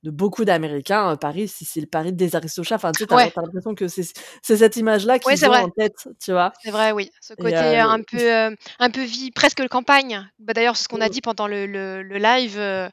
de 0.02 0.10
beaucoup 0.10 0.44
d'Américains, 0.44 1.12
heu, 1.14 1.16
Paris, 1.16 1.48
c'est 1.48 1.80
le 1.80 1.86
Paris 1.86 2.12
des 2.12 2.36
Aristochats, 2.36 2.76
enfin 2.76 2.94
tu 2.94 3.04
sais, 3.04 3.06
tu 3.08 3.14
as 3.14 3.16
Ouais. 3.16 3.32
l'impression 3.42 3.74
que 3.74 3.88
c'est 3.88 4.04
cette 4.42 4.76
image-là 4.76 5.18
qu'ils 5.18 5.48
ont 5.48 5.52
vrai. 5.52 5.64
en 5.64 5.70
tête, 5.70 6.08
tu 6.22 6.32
vois? 6.32 6.52
C'est 6.62 6.70
vrai, 6.72 6.92
oui. 6.92 7.10
Ce 7.20 7.34
côté, 7.34 7.76
heu, 7.78 7.80
heu, 7.80 7.80
un 7.82 8.02
peu, 8.02 8.18
heu, 8.50 8.56
un 8.80 8.90
peu 8.90 9.02
vie 9.04 9.30
presque 9.32 9.66
campagne. 9.68 10.28
Bah, 10.40 10.54
d'ailleurs, 10.54 10.76
ce 10.76 10.88
qu'on 10.88 11.00
a 11.02 11.08
Mmh. 11.08 11.10
dit 11.10 11.20
pendant 11.22 11.48
le 11.48 11.66
le 11.66 12.02
le 12.02 12.18
live, 12.18 12.58
heu, 12.58 12.88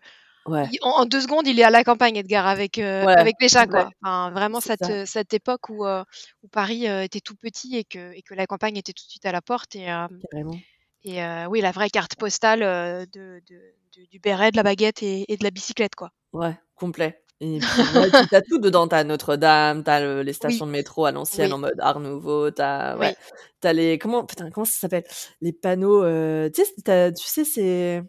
Ouais. 0.45 0.73
il 0.73 0.79
en 0.83 0.91
en 1.01 1.05
2 1.07 1.21
secondes, 1.21 1.47
il 1.47 1.59
est 1.59 1.63
à 1.63 1.71
la 1.71 1.83
campagne 1.85 2.17
Edgar 2.17 2.47
avec, 2.47 2.79
Ouais, 3.01 3.15
avec 3.15 3.35
les 3.41 3.49
chats, 3.49 3.67
quoi. 3.67 3.89
Enfin, 4.03 4.31
vraiment 4.31 4.61
cette, 4.61 4.89
ça. 4.89 4.91
heu, 4.91 5.05
cette 5.05 5.33
époque 5.33 5.69
où, 5.69 5.85
Paris, 6.51 6.85
était 6.87 7.21
tout 7.21 7.35
petit 7.35 7.77
et 7.77 7.85
que 7.85 8.13
et 8.13 8.21
que 8.23 8.35
la 8.35 8.47
campagne 8.47 8.77
était 8.77 8.93
tout 8.93 9.05
de 9.05 9.11
suite 9.11 9.25
à 9.27 9.31
la 9.33 9.41
porte 9.43 9.75
et 9.75 9.87
et 11.05 11.21
oui, 11.49 11.61
la 11.61 11.71
vraie 11.71 11.89
carte 11.89 12.15
postale, 12.17 12.63
heu, 12.63 13.05
de 13.07 13.41
de 13.47 13.75
de 13.97 14.05
du 14.11 14.19
béret, 14.19 14.51
de 14.51 14.57
la 14.57 14.63
baguette 14.63 15.03
et 15.03 15.25
et 15.31 15.37
de 15.37 15.43
la 15.43 15.51
bicyclette, 15.51 15.95
quoi. 15.95 16.11
Ouais, 16.33 16.55
complet 16.75 17.19
et 17.41 17.61
puis 17.61 17.93
ouais, 17.95 18.09
puis 18.11 18.27
tu 18.27 18.35
as 18.35 18.41
tout 18.41 18.57
dedans, 18.57 18.87
tu 18.87 18.95
as 18.95 19.03
Notre-Dame, 19.03 19.83
tu 19.83 19.89
as 19.91 19.99
le 19.99 20.21
les 20.23 20.33
Oui. 20.41 20.61
stations 20.61 20.65
de 20.65 20.71
métro 20.71 21.05
à 21.05 21.11
l'ancienne 21.11 21.51
Oui. 21.51 21.53
en 21.53 21.57
mode 21.59 21.79
art 21.79 21.99
nouveau, 21.99 22.49
tu 22.51 22.61
as 22.61 22.97
ouais, 22.97 23.13
Oui. 23.31 23.37
tu 23.61 23.67
as 23.67 23.73
les 23.73 23.99
comment 23.99 24.25
putain, 24.25 24.49
comment 24.49 24.65
ça 24.65 24.79
s'appelle? 24.79 25.03
Les 25.41 25.51
panneaux, 25.53 26.03
heu, 26.03 26.49
tu 26.55 26.63
sais, 26.63 27.13
tu 27.13 27.45
c'est 27.45 28.01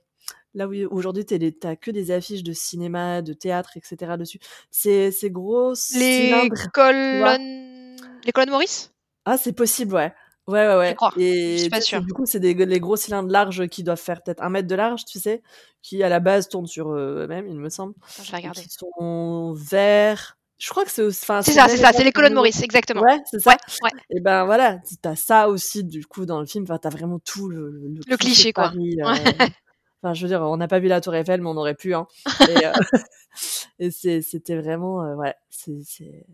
là 0.54 0.68
où 0.68 0.74
aujourd'hui 0.90 1.26
tu 1.26 1.34
es 1.34 1.38
les 1.38 1.58
tu 1.58 1.66
as 1.66 1.76
que 1.76 1.90
des 1.92 2.10
affiches 2.12 2.44
de 2.44 2.52
cinéma, 2.54 3.22
de 3.22 3.32
théâtre 3.34 3.76
et 3.76 3.80
cetera 3.84 4.16
dessus. 4.18 4.40
Ces 4.70 5.10
ces 5.12 5.30
gros 5.30 5.74
Les 5.90 6.50
cylindres, 6.50 6.68
tu 7.10 7.16
vois? 7.18 7.38
colonnes 7.38 7.96
les 8.24 8.32
colonnes 8.32 8.50
Maurice? 8.50 8.94
Ah, 9.26 9.38
c'est 9.38 9.54
possible, 9.54 9.94
ouais. 9.94 10.12
Ouais, 10.46 10.66
ouais, 10.66 10.76
Je 10.83 10.92
ouais 10.92 10.94
crois, 10.94 11.12
je 11.52 11.57
suis 11.59 11.68
et 11.68 11.70
pas 11.70 11.80
tu 11.80 11.85
sais, 11.85 11.87
c'est 11.87 11.87
sûre. 11.87 12.02
du 12.04 12.12
coup, 12.12 12.26
c'est 12.26 12.38
des 12.40 12.52
les 12.54 12.80
gros 12.80 12.96
cylindres 12.96 13.30
larges 13.30 13.66
qui 13.68 13.83
doivent 13.83 13.98
faire 14.00 14.22
peut-être 14.22 14.42
1 14.42 14.50
mètre 14.50 14.68
de 14.68 14.74
large, 14.74 15.04
tu 15.07 15.18
sais? 15.18 15.42
Qui 15.83 16.02
à 16.02 16.09
la 16.11 16.20
base 16.20 16.48
tournent 16.48 16.66
sur, 16.66 16.90
heu, 16.92 17.22
eux-mêmes, 17.24 17.46
il 17.48 17.59
me 17.59 17.70
semble 17.70 17.94
je 18.22 18.30
vais 18.30 18.37
regarder. 18.37 18.61
qui 18.62 18.68
sont 18.68 19.52
verts. 19.54 20.37
Je 20.59 20.68
crois 20.70 20.85
que 20.85 20.90
c'est 20.90 21.02
auss 21.02 21.22
enfin, 21.22 21.42
C'est 21.42 21.52
ça, 21.52 21.66
c'est 21.68 21.78
ça, 21.78 21.92
c'est 21.92 22.04
les 22.04 22.12
colonnes. 22.12 22.35
Maurice, 22.35 22.62
exactement. 22.62 23.00
Ouais, 23.02 23.18
c'est 23.30 23.44
Ouais, 23.46 23.54
ça 23.54 23.57
ouais. 23.85 23.90
et 24.11 24.20
ben, 24.20 24.44
voilà, 24.44 24.76
t 24.78 24.96
tu 25.02 25.09
as 25.09 25.16
ça 25.16 25.48
aussi 25.48 25.83
du 25.83 26.04
coup 26.07 26.26
dans 26.26 26.40
le 26.40 26.46
film, 26.46 26.64
enfin, 26.64 26.78
tu 26.78 26.87
as 26.88 26.90
vraiment 26.90 27.18
tout 27.18 27.48
le 27.48 27.70
le 27.70 27.88
le 27.88 28.00
Le 28.07 28.16
cliché 28.18 28.52
quoi. 28.52 28.70
Ouais. 28.70 29.02
heu, 29.02 29.04
enfin, 30.02 30.14
je 30.14 30.22
veux 30.22 30.28
dire, 30.28 30.42
on 30.42 30.57
n'a 30.59 30.68
pas 30.68 30.78
vu 30.78 30.88
la 30.88 31.00
Tour 31.00 31.14
Eiffel, 31.14 31.40
mais 31.40 31.48
on 31.48 31.57
aurait 31.57 31.74
pu, 31.74 31.94
hein 31.94 32.07
et 33.78 33.90
c'est 33.90 34.22
c'était 34.22 34.57
vraiment, 34.57 34.98
ouais, 35.16 35.35
c'est 35.50 36.26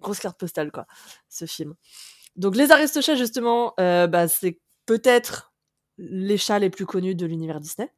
grosse 0.00 0.20
carte 0.20 0.38
postale, 0.38 0.70
quoi, 0.70 0.86
ce 1.28 1.46
film. 1.46 1.74
Donc 2.36 2.56
les 2.56 2.70
Aristochats 2.70 3.16
justement, 3.16 3.74
heu, 3.80 4.06
bah, 4.06 4.28
c'est 4.28 4.60
peut-être 4.86 5.52
les 5.98 6.36
chats 6.36 6.58
les 6.58 6.70
plus 6.70 6.86
connus 6.86 7.14
de 7.14 7.26
l'univers 7.26 7.60
Disney. 7.60 7.90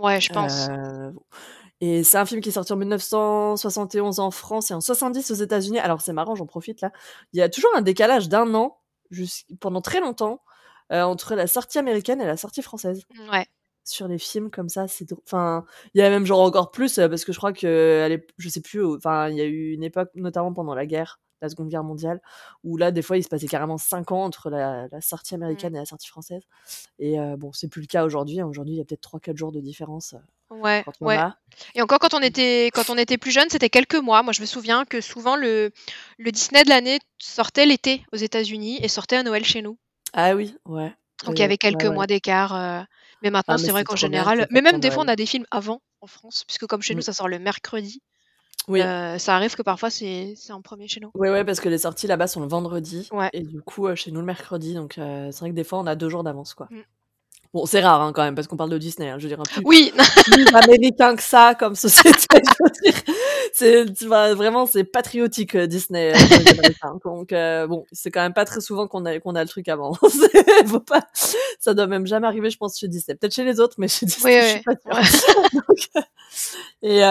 Ouais, 0.00 0.20
je 0.20 0.30
pense. 0.32 0.68
Heu 0.68 1.12
et 1.80 2.04
c'est 2.04 2.16
un 2.16 2.24
film 2.24 2.40
qui 2.40 2.50
est 2.50 2.52
sorti 2.52 2.72
en 2.72 2.76
1971 2.76 4.20
en 4.20 4.30
France 4.30 4.70
et 4.70 4.74
en 4.74 4.80
70 4.80 5.30
aux 5.32 5.34
États-Unis. 5.34 5.80
Alors 5.80 6.00
c'est 6.00 6.12
marrant, 6.12 6.36
j'en 6.36 6.46
profite 6.46 6.80
là, 6.80 6.92
il 7.32 7.38
y 7.38 7.42
a 7.42 7.48
toujours 7.48 7.70
un 7.74 7.82
décalage 7.82 8.28
d'1 8.28 8.54
an 8.54 8.78
pendant 9.60 9.80
très 9.80 10.00
longtemps, 10.00 10.40
heu, 10.92 11.02
entre 11.02 11.34
la 11.34 11.46
sortie 11.48 11.78
américaine 11.78 12.20
et 12.20 12.26
la 12.26 12.36
sortie 12.36 12.62
française. 12.62 13.02
Mouais. 13.14 13.46
Sur 13.84 14.06
les 14.06 14.18
films 14.18 14.50
comme 14.50 14.68
ça, 14.68 14.86
c'est 14.86 15.12
enfin, 15.26 15.64
il 15.94 16.00
y 16.00 16.04
a 16.04 16.08
même 16.10 16.24
genre 16.24 16.40
encore 16.40 16.70
plus, 16.70 16.98
heu, 16.98 17.08
parce 17.08 17.24
que 17.24 17.32
je 17.32 17.38
crois 17.38 17.50
l'ép 17.50 18.30
je 18.38 18.48
sais 18.48 18.60
plus, 18.60 18.84
enfin, 18.84 19.28
il 19.28 19.36
y 19.36 19.40
a 19.40 19.44
eu 19.44 19.72
une 19.72 19.82
époque, 19.82 20.10
notamment 20.14 20.52
pendant 20.52 20.74
la 20.76 20.86
guerre, 20.86 21.20
la 21.42 21.48
2de 21.50 21.68
guerre 21.70 21.84
mondiale, 21.84 22.20
où 22.64 22.76
là, 22.78 22.90
des 22.92 23.02
fois, 23.02 23.18
il 23.18 23.24
se 23.24 23.28
passait 23.28 23.48
carrément 23.48 23.78
5 23.78 24.12
ans 24.12 24.24
entre 24.24 24.50
la 24.50 24.88
la 24.88 25.00
sortie 25.02 25.34
Mmh. 25.48 25.66
américaine 25.66 25.74
et 25.76 25.78
la 25.80 25.86
sortie 25.86 26.08
française 26.08 26.42
et 26.98 27.18
heu, 27.20 27.36
bon, 27.36 27.52
c'est 27.52 27.68
plus 27.68 27.82
le 27.82 27.86
cas 27.88 28.04
aujourd'hui, 28.06 28.40
hein. 28.40 28.46
Aujourd'hui, 28.48 28.74
il 28.76 28.78
y 28.78 28.80
a 28.82 28.84
peut-être 28.84 29.00
3-4 29.02 29.36
jours 29.38 29.52
de 29.52 29.60
différence, 29.60 30.14
heu, 30.14 30.20
Ouais, 30.50 30.84
quand 30.84 30.94
ouais 31.02 31.18
a. 31.18 31.38
et 31.74 31.82
encore 31.82 31.98
quand 31.98 32.14
on 32.14 32.20
était 32.22 32.66
quand 32.74 32.90
on 32.90 32.98
était 32.98 33.16
plus 33.18 33.30
jeunes, 33.32 33.48
c'était 33.50 33.70
quelques 33.70 33.94
mois. 33.96 34.22
Moi, 34.22 34.32
je 34.32 34.40
me 34.42 34.46
souviens 34.46 34.84
que 34.84 35.00
souvent 35.00 35.34
le 35.36 35.72
le 36.18 36.30
Disney 36.32 36.62
de 36.64 36.68
l'année 36.68 36.98
sortait 37.18 37.66
l'été 37.66 38.04
aux 38.12 38.16
États-Unis 38.16 38.78
et 38.82 38.88
sortait 38.88 39.16
à 39.16 39.22
Noël 39.22 39.44
chez 39.44 39.62
nous. 39.62 39.78
Ah 40.12 40.34
oui, 40.34 40.54
ouais, 40.66 40.94
Donc 41.24 41.38
il 41.38 41.42
y 41.42 41.44
avait 41.44 41.56
quelques 41.58 41.84
ouais. 41.84 41.96
mois 41.96 42.06
d'écart, 42.06 42.54
heu, 42.54 42.84
mais 43.22 43.30
maintenant, 43.30 43.54
Ah 43.54 43.58
mais 43.58 43.68
c'est 43.68 43.72
vrai 43.72 43.84
qu'en 43.84 43.96
bien 43.96 43.96
général 43.96 44.46
mais 44.50 44.60
même 44.60 44.80
des 44.80 44.90
fois, 44.90 45.04
on 45.04 45.08
a 45.08 45.16
des 45.16 45.26
films 45.26 45.46
avant, 45.50 45.80
en 46.00 46.06
France, 46.06 46.44
puisque 46.46 46.66
comme 46.66 46.82
chez 46.82 46.94
nous, 46.94 47.00
Mmh. 47.00 47.02
ça 47.02 47.12
sort 47.12 47.28
le 47.28 47.38
mercredi, 47.38 48.02
Oui. 48.68 48.80
heu, 48.82 49.18
ça 49.18 49.34
arrive 49.36 49.54
que 49.56 49.62
parfois 49.62 49.90
c'est 49.90 50.34
c'est 50.36 50.52
en 50.52 50.62
1er 50.62 50.88
chez 50.88 51.00
nous. 51.00 51.10
Ouais, 51.14 51.30
ouais, 51.30 51.44
parce 51.44 51.60
que 51.60 51.68
les 51.68 51.78
sorties 51.78 52.06
là-bas 52.06 52.26
sont 52.26 52.40
le 52.40 52.48
vendredi 52.48 53.08
Ouais. 53.12 53.30
et 53.32 53.42
du 53.42 53.60
coup, 53.60 53.88
heu, 53.88 53.94
chez 53.94 54.10
nous 54.12 54.20
le 54.20 54.26
mercredi 54.26 54.74
donc 54.74 54.98
heu, 54.98 55.28
c'est 55.32 55.40
vrai 55.40 55.50
que 55.50 55.54
des 55.54 55.64
fois, 55.64 55.78
on 55.80 55.86
a 55.86 55.94
2 55.94 56.08
jours 56.08 56.22
d'avance, 56.22 56.54
quoi. 56.54 56.68
Mmh. 56.70 56.78
Bon, 57.54 57.66
c'est 57.66 57.80
rare, 57.80 58.02
hein, 58.02 58.12
quand 58.14 58.22
même, 58.22 58.34
parce 58.34 58.48
qu'on 58.48 58.56
parle 58.56 58.70
de 58.70 58.78
Disney, 58.78 59.10
hein, 59.10 59.18
je 59.18 59.24
veux 59.24 59.28
dire, 59.28 59.40
hein, 59.40 59.44
plus 59.52 59.62
Oui! 59.66 59.92
plus 60.26 60.46
américain 60.54 61.16
que 61.16 61.22
ça 61.22 61.54
comme 61.58 61.74
société, 61.76 62.12
c'est 63.54 63.92
tu 63.94 64.06
vois, 64.06 64.34
vraiment, 64.34 64.66
c'est 64.66 64.84
patriotique, 64.84 65.56
Disney, 65.56 66.12
donc 67.04 67.30
bon, 67.68 67.84
c'est 67.92 68.10
quand 68.10 68.22
même 68.22 68.34
pas 68.34 68.44
très 68.46 68.60
souvent 68.60 68.88
qu'on 68.88 69.04
a 69.06 69.18
qu'on 69.20 69.34
a 69.36 69.42
le 69.42 69.48
truc 69.48 69.68
avant. 69.68 69.94
Faut 70.66 70.80
pas 70.80 71.02
ça 71.60 71.74
doit 71.74 71.86
même 71.88 72.06
jamais 72.06 72.26
arriver, 72.26 72.50
je 72.50 72.58
pense, 72.58 72.78
chez 72.78 72.88
Disney. 72.88 73.16
Peut-être 73.16 73.34
chez 73.34 73.44
les 73.44 73.60
autres, 73.60 73.76
mais 73.78 73.88
chez 73.88 74.06
Oui, 74.06 74.12
Disney, 74.12 74.40
je 74.42 74.46
suis 74.48 74.58
oui, 74.58 74.62
pas 74.64 75.00
sûre 75.10 75.42
donc 75.54 76.06
et 76.82 77.02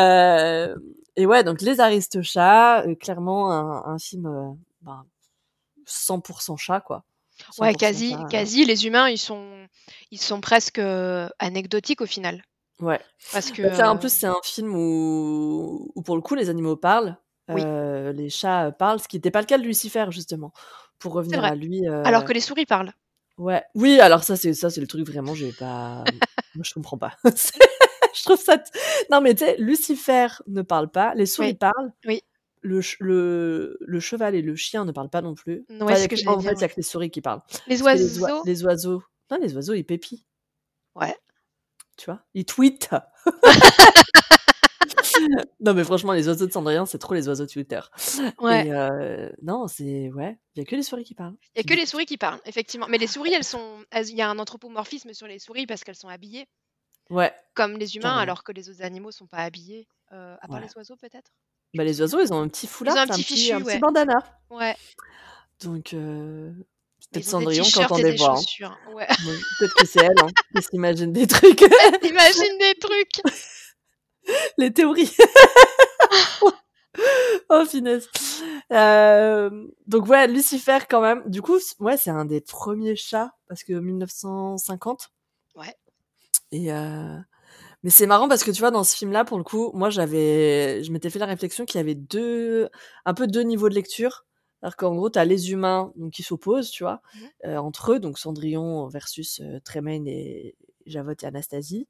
et 1.16 1.26
ouais, 1.26 1.44
donc 1.44 1.62
les 1.62 1.80
Aristochats, 1.80 2.86
heu, 2.88 2.96
clairement 2.96 3.52
un 3.52 3.84
un 3.94 3.98
film, 4.00 4.28
heu, 4.28 4.58
ben, 4.82 5.06
100 5.86 6.22
% 6.22 6.58
chat, 6.58 6.82
quoi. 6.82 7.06
Ouais, 7.58 7.76
chat, 7.76 7.76
quasi 7.76 8.26
heu 8.26 8.28
quasi, 8.28 8.66
les 8.66 8.86
humains, 8.88 9.10
ils 9.10 9.18
sont 9.18 9.68
ils 10.10 10.20
sont 10.22 10.40
presque, 10.42 10.80
heu, 10.80 11.30
anecdotiques 11.40 12.02
au 12.02 12.06
final. 12.06 12.44
Ouais. 12.80 13.00
Parce 13.32 13.52
que, 13.52 13.64
Bah, 13.64 13.90
en 13.92 13.98
plus, 13.98 14.10
c'est 14.14 14.28
un 14.28 14.36
film 14.44 14.76
où 14.76 15.92
où 15.96 16.02
pour 16.02 16.16
le 16.16 16.22
coup, 16.22 16.36
les 16.36 16.50
animaux 16.50 16.76
parlent, 16.78 17.18
Oui. 17.48 17.72
les 18.14 18.30
chats, 18.30 18.72
parlent, 18.72 19.00
ce 19.00 19.08
qui 19.08 19.18
était 19.18 19.32
pas 19.32 19.42
le 19.42 19.46
cas 19.46 19.58
de 19.58 19.64
Lucifer, 19.64 20.06
justement. 20.12 20.54
Pour 21.00 21.14
revenir 21.14 21.44
à 21.46 21.56
lui, 21.56 21.86
alors 22.04 22.24
que 22.24 22.34
les 22.34 22.40
souris 22.42 22.66
parlent. 22.66 22.94
Ouais, 23.44 23.64
oui, 23.76 24.00
alors 24.00 24.24
ça, 24.24 24.36
c'est 24.36 24.54
ça, 24.54 24.70
c'est 24.70 24.82
le 24.82 24.88
truc 24.88 25.08
vraiment, 25.08 25.34
j'ai 25.36 25.52
pas 25.52 26.04
moi, 26.56 26.64
je 26.64 26.74
comprends 26.74 26.98
pas. 26.98 27.16
Je 28.14 28.24
trouve 28.24 28.40
ça 28.42 28.58
t 28.58 28.70
non, 29.10 29.22
mais 29.22 29.34
tu 29.34 29.46
sais, 29.46 29.56
Lucifer 29.58 30.28
ne 30.48 30.62
parle 30.62 30.92
pas, 30.92 31.16
les 31.16 31.26
souris 31.26 31.48
Oui, 31.50 31.54
parlent, 31.54 31.94
oui. 32.06 32.22
le 32.62 32.82
le 33.00 33.78
le 33.80 34.00
cheval 34.02 34.36
et 34.36 34.42
le 34.42 34.56
chien 34.58 34.84
ne 34.84 34.92
parlent 34.92 35.10
pas 35.10 35.22
non 35.22 35.34
plus. 35.34 35.64
N 35.70 35.82
ouais, 35.84 35.94
Enfin, 35.94 36.08
que 36.08 36.28
en 36.28 36.42
fait, 36.42 36.52
il 36.52 36.60
y 36.62 36.64
a 36.66 36.68
que 36.68 36.76
les 36.76 36.84
souris 36.84 37.10
qui 37.10 37.22
parlent. 37.22 37.42
Les 37.68 37.78
que 37.78 37.84
les 37.86 38.22
oiseaux? 38.22 38.44
les 38.46 38.66
oiseaux 38.66 39.04
non, 39.32 39.38
les 39.42 39.56
oiseaux, 39.56 39.74
ils 39.74 39.86
pépient. 39.86 40.26
Ouais. 40.96 41.16
Tu 41.98 42.06
vois? 42.06 42.20
Ils 42.34 42.46
tweetent. 42.46 42.90
Non, 45.60 45.74
mais 45.74 45.84
franchement, 45.84 46.14
les 46.14 46.28
oiseaux 46.28 46.48
de 46.48 46.52
Cendrillon, 46.52 46.86
c'est 46.86 46.98
trop 46.98 47.14
les 47.14 47.28
oiseaux 47.28 47.46
Twitter 47.46 47.80
Ouais. 48.40 48.68
et 48.68 48.72
heu, 48.72 49.32
non, 49.42 49.68
c'est 49.68 50.10
ouais, 50.12 50.38
il 50.56 50.60
y 50.60 50.62
a 50.62 50.66
que 50.66 50.76
les 50.76 50.84
souris 50.84 51.04
qui 51.04 51.14
parlent, 51.16 51.36
Il 51.56 51.60
y 51.60 51.62
a 51.62 51.64
que 51.64 51.80
les 51.80 51.86
souris 51.86 52.06
qui 52.06 52.18
parlent, 52.18 52.40
effectivement, 52.46 52.88
mais 52.90 52.98
les 52.98 53.08
souris, 53.08 53.34
elles 53.34 53.44
sont 53.44 53.84
il 53.96 54.16
y 54.16 54.22
a 54.22 54.30
un 54.30 54.40
anthropomorphisme 54.40 55.14
sur 55.14 55.28
les 55.28 55.40
souris 55.40 55.66
parce 55.68 55.84
qu'elles 55.84 55.96
sont 55.96 56.08
habillées 56.10 56.46
Ouais, 57.10 57.34
comme 57.56 57.78
les 57.78 57.96
humains, 57.98 58.04
carrément. 58.04 58.22
alors 58.22 58.44
que 58.44 58.52
les 58.54 58.70
autres 58.70 58.84
animaux 58.84 59.12
sont 59.12 59.28
pas 59.28 59.40
habillés, 59.40 59.88
heu, 60.14 60.36
à 60.42 60.48
part 60.48 60.60
Ouais. 60.60 60.66
les 60.68 60.78
oiseaux, 60.78 60.96
peut-être? 60.96 61.32
Bah, 61.74 61.84
les 61.84 62.02
oiseaux, 62.02 62.20
ils 62.22 62.34
ont 62.34 62.42
un 62.42 62.48
petit 62.48 62.66
Ils 62.66 62.70
foulard, 62.70 62.96
ont 62.96 63.00
un 63.00 63.08
petit 63.08 63.24
petit 63.24 63.52
un 63.54 63.60
fichu, 63.60 63.66
petit 63.66 63.80
bandana 63.80 64.20
Ouais. 64.50 64.76
donc 65.62 65.94
Mais 65.94 66.00
peut-être 66.00 67.16
ils 67.16 67.24
Cendrillon 67.24 67.64
et 67.64 68.04
des 68.04 68.12
des 68.12 68.18
voix, 68.18 68.40
hein. 68.64 68.78
ouais. 68.94 69.08
Peut-être 69.60 69.74
que 69.76 69.86
c'est 69.86 70.04
elle, 70.06 70.16
hein, 70.22 70.28
qui 70.56 70.62
s'imagine 70.64 71.12
des 71.14 71.28
trucs. 71.28 71.62
Elle 71.62 72.00
s'imagine 72.08 72.58
des 72.60 72.76
trucs! 72.80 73.22
Les 74.58 74.72
théories. 74.74 75.16
Oh 77.50 77.64
punaise. 77.72 78.10
Hem, 78.72 79.70
donc 79.88 80.08
ouais, 80.08 80.28
Lucifer 80.28 80.80
quand 80.90 81.02
même, 81.02 81.24
du 81.30 81.42
coup, 81.42 81.58
ouais, 81.80 81.98
c'est 81.98 82.12
un 82.12 82.26
des 82.26 82.42
1ers 82.42 82.96
chats 82.98 83.32
parce 83.50 83.64
que 83.64 83.74
1950 83.74 85.10
Ouais. 85.56 85.76
et 86.52 86.72
heu, 86.72 87.18
mais 87.84 87.92
c'est 87.92 88.08
marrant 88.08 88.30
parce 88.30 88.46
que 88.46 88.52
tu 88.52 88.62
vois, 88.62 88.72
dans 88.72 88.86
ce 88.86 88.98
film-là, 88.98 89.26
pour 89.26 89.40
le 89.40 89.46
coup, 89.46 89.72
moi, 89.76 89.92
j'avais 89.92 90.84
je 90.84 90.92
m'étais 90.94 91.12
fait 91.12 91.20
la 91.20 91.28
réflexion 91.28 91.66
qu'il 91.66 91.80
y 91.80 91.82
avait 91.82 91.96
2 91.96 92.70
un 93.06 93.16
peu 93.16 93.28
2 93.28 93.44
niveaux 93.44 93.70
de 93.70 93.76
lecture. 93.76 94.26
C'est-à-dire 94.62 94.78
qu'en 94.78 94.96
gros, 94.96 95.10
tu 95.12 95.20
as 95.20 95.26
les 95.26 95.52
humains 95.54 95.94
donc 95.98 96.14
qui 96.14 96.24
s'opposent, 96.24 96.72
tu 96.72 96.84
vois? 96.84 97.02
Mmh 97.16 97.20
mh. 97.48 97.52
Heu, 97.52 97.58
entre 97.60 97.94
eux, 97.94 98.00
donc 98.00 98.20
Cendrillon 98.20 98.88
versus, 98.90 99.42
Tremaine 99.66 100.08
et 100.08 100.56
Javotte 100.92 101.24
et 101.24 101.26
Anastasie. 101.26 101.88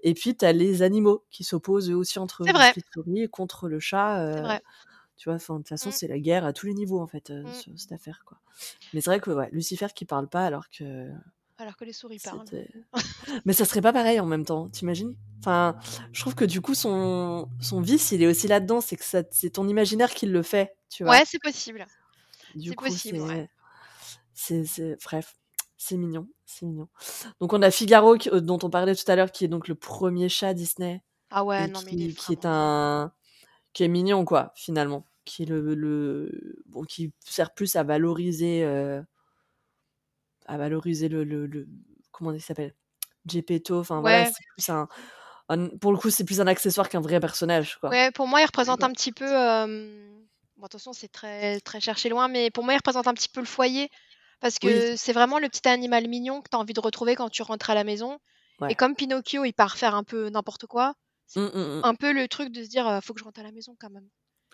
Et 0.00 0.14
puis, 0.14 0.36
tu 0.36 0.44
as 0.44 0.52
les 0.52 0.82
animaux 0.82 1.24
qui 1.30 1.42
s'opposent 1.44 1.90
eux 1.90 1.96
aussi 1.96 2.18
entre 2.18 2.42
eux, 2.42 2.46
C'est 2.46 2.52
vrai. 2.52 2.66
biscuit 2.72 2.84
souris 2.94 3.28
contre 3.28 3.68
le 3.68 3.80
chat. 3.80 4.32
C'est 4.32 4.38
euh, 4.38 4.42
vrai. 4.42 4.62
tu 5.16 5.28
vois, 5.28 5.38
de 5.38 5.44
toute 5.44 5.68
façon, 5.68 5.88
Mmh. 5.88 5.92
c'est 5.92 6.08
la 6.08 6.18
guerre 6.18 6.44
à 6.44 6.52
tous 6.52 6.66
les 6.66 6.74
niveaux, 6.74 7.00
en 7.00 7.06
fait, 7.06 7.30
euh, 7.30 7.42
Mmh. 7.44 7.52
sur 7.54 7.72
cette 7.78 7.92
affaire, 7.92 8.22
quoi. 8.26 8.38
Mais 8.92 9.00
c'est 9.00 9.10
vrai 9.10 9.20
que 9.20 9.30
ouais, 9.30 9.48
Lucifer 9.52 9.88
qui 9.94 10.04
parle 10.04 10.28
pas 10.28 10.44
alors 10.46 10.68
que 10.70 11.10
Alors 11.58 11.76
que 11.76 11.84
les 11.84 11.92
souris 11.92 12.18
parlent. 12.22 12.44
Mais 13.46 13.52
ça 13.52 13.64
serait 13.64 13.80
pas 13.80 13.92
pareil 13.92 14.18
en 14.20 14.26
même 14.26 14.44
temps, 14.44 14.68
t'imagines? 14.68 15.14
Enfin, 15.40 15.76
je 16.12 16.20
trouve 16.20 16.34
que 16.34 16.44
du 16.44 16.60
coup, 16.60 16.74
son, 16.74 17.48
son 17.60 17.80
vice, 17.80 18.12
il 18.12 18.22
est 18.22 18.26
aussi 18.26 18.46
là-dedans, 18.48 18.80
c'est 18.80 18.96
que 18.96 19.04
ça- 19.04 19.22
c'est 19.30 19.50
ton 19.50 19.66
imaginaire 19.68 20.10
qui 20.14 20.26
le 20.26 20.42
fait, 20.42 20.76
tu 20.88 21.02
vois? 21.04 21.12
Ouais, 21.12 21.22
c'est 21.24 21.40
possible. 21.40 21.84
C'est 22.54 22.74
possible, 22.76 23.18
c'est, 23.18 23.24
ouais. 23.24 23.50
c'est, 24.34 24.64
c'est- 24.64 24.96
bref, 25.04 25.34
c'est 25.84 25.96
mignon, 25.96 26.28
c'est 26.46 26.64
mignon. 26.66 26.88
Donc 27.40 27.52
on 27.52 27.62
a 27.62 27.70
Figaro 27.70 28.16
qui- 28.16 28.30
euh, 28.30 28.40
dont 28.40 28.58
on 28.62 28.70
parlait 28.70 28.94
tout 28.94 29.10
à 29.10 29.16
l'heure, 29.16 29.32
qui 29.32 29.44
est 29.44 29.48
donc 29.48 29.66
le 29.68 29.74
premier 29.74 30.28
chat 30.28 30.54
Disney 30.54 31.02
Ah 31.30 31.44
ouais, 31.44 31.66
non, 31.66 31.80
mais 31.84 31.90
qui, 31.90 31.96
il 31.96 32.10
est 32.10 32.14
qui 32.14 32.32
est 32.32 32.46
un, 32.46 33.12
qui 33.72 33.84
est 33.84 33.88
mignon 33.88 34.24
quoi, 34.24 34.52
finalement, 34.56 35.06
qui 35.24 35.42
est 35.44 35.46
le, 35.46 35.74
le, 35.74 36.56
bon, 36.66 36.84
qui 36.84 37.12
sert 37.24 37.52
plus 37.54 37.76
à 37.76 37.82
valoriser, 37.82 38.64
euh, 38.64 39.02
à 40.46 40.56
valoriser 40.58 41.08
le, 41.08 41.24
le, 41.24 41.46
le- 41.46 41.68
comment 42.10 42.32
il 42.32 42.40
s'appelle, 42.40 42.74
Gepetto. 43.26 43.78
Enfin 43.80 44.00
voilà, 44.00 44.24
c'est 44.26 44.44
plus 44.56 44.68
un, 44.68 44.88
un- 45.48 45.68
pour 45.78 45.92
le 45.92 45.98
coup, 45.98 46.10
c'est 46.10 46.24
plus 46.24 46.40
un 46.40 46.46
accessoire 46.46 46.88
qu'un 46.88 47.00
vrai 47.00 47.20
personnage 47.20 47.78
quoi. 47.80 47.90
Ouais, 47.90 48.10
pour 48.12 48.26
moi, 48.28 48.40
il 48.40 48.46
représente 48.46 48.82
un 48.84 48.92
petit 48.92 49.12
peu. 49.12 49.26
euh, 49.26 50.08
Bon, 50.56 50.66
attention, 50.66 50.92
c'est 50.92 51.08
très, 51.08 51.58
très 51.60 51.80
cherché 51.80 52.08
loin, 52.08 52.28
mais 52.28 52.50
pour 52.50 52.62
moi, 52.62 52.72
il 52.74 52.76
représente 52.76 53.08
un 53.08 53.14
petit 53.14 53.28
peu 53.28 53.40
le 53.40 53.46
foyer. 53.46 53.90
Parce 54.42 54.58
Oui, 54.62 54.72
que 54.72 54.96
c'est 54.96 55.14
vraiment 55.14 55.38
le 55.38 55.48
petit 55.48 55.66
animal 55.68 56.06
mignon 56.08 56.42
que 56.42 56.50
tu 56.50 56.56
as 56.56 56.60
envie 56.60 56.74
de 56.74 56.80
retrouver 56.80 57.14
quand 57.16 57.30
tu 57.30 57.42
rentres 57.42 57.70
à 57.70 57.74
la 57.74 57.84
maison. 57.84 58.18
Et 58.60 58.64
ouais. 58.64 58.74
comme 58.74 58.94
Pinocchio, 58.94 59.44
il 59.46 59.54
part 59.54 59.78
faire 59.78 59.94
un 59.94 60.04
peu 60.04 60.28
n'importe 60.28 60.66
quoi, 60.66 60.94
Hum, 61.34 61.50
hum, 61.54 61.62
hum. 61.78 61.80
un 61.84 61.94
peu 61.94 62.12
le 62.12 62.28
truc 62.28 62.50
de 62.52 62.62
se 62.62 62.68
dire, 62.68 62.86
euh, 62.86 63.00
faut 63.00 63.14
que 63.14 63.20
je 63.20 63.24
rentre 63.24 63.40
à 63.40 63.42
la 63.42 63.52
maison 63.52 63.74
quand 63.80 63.88
même. 63.90 64.06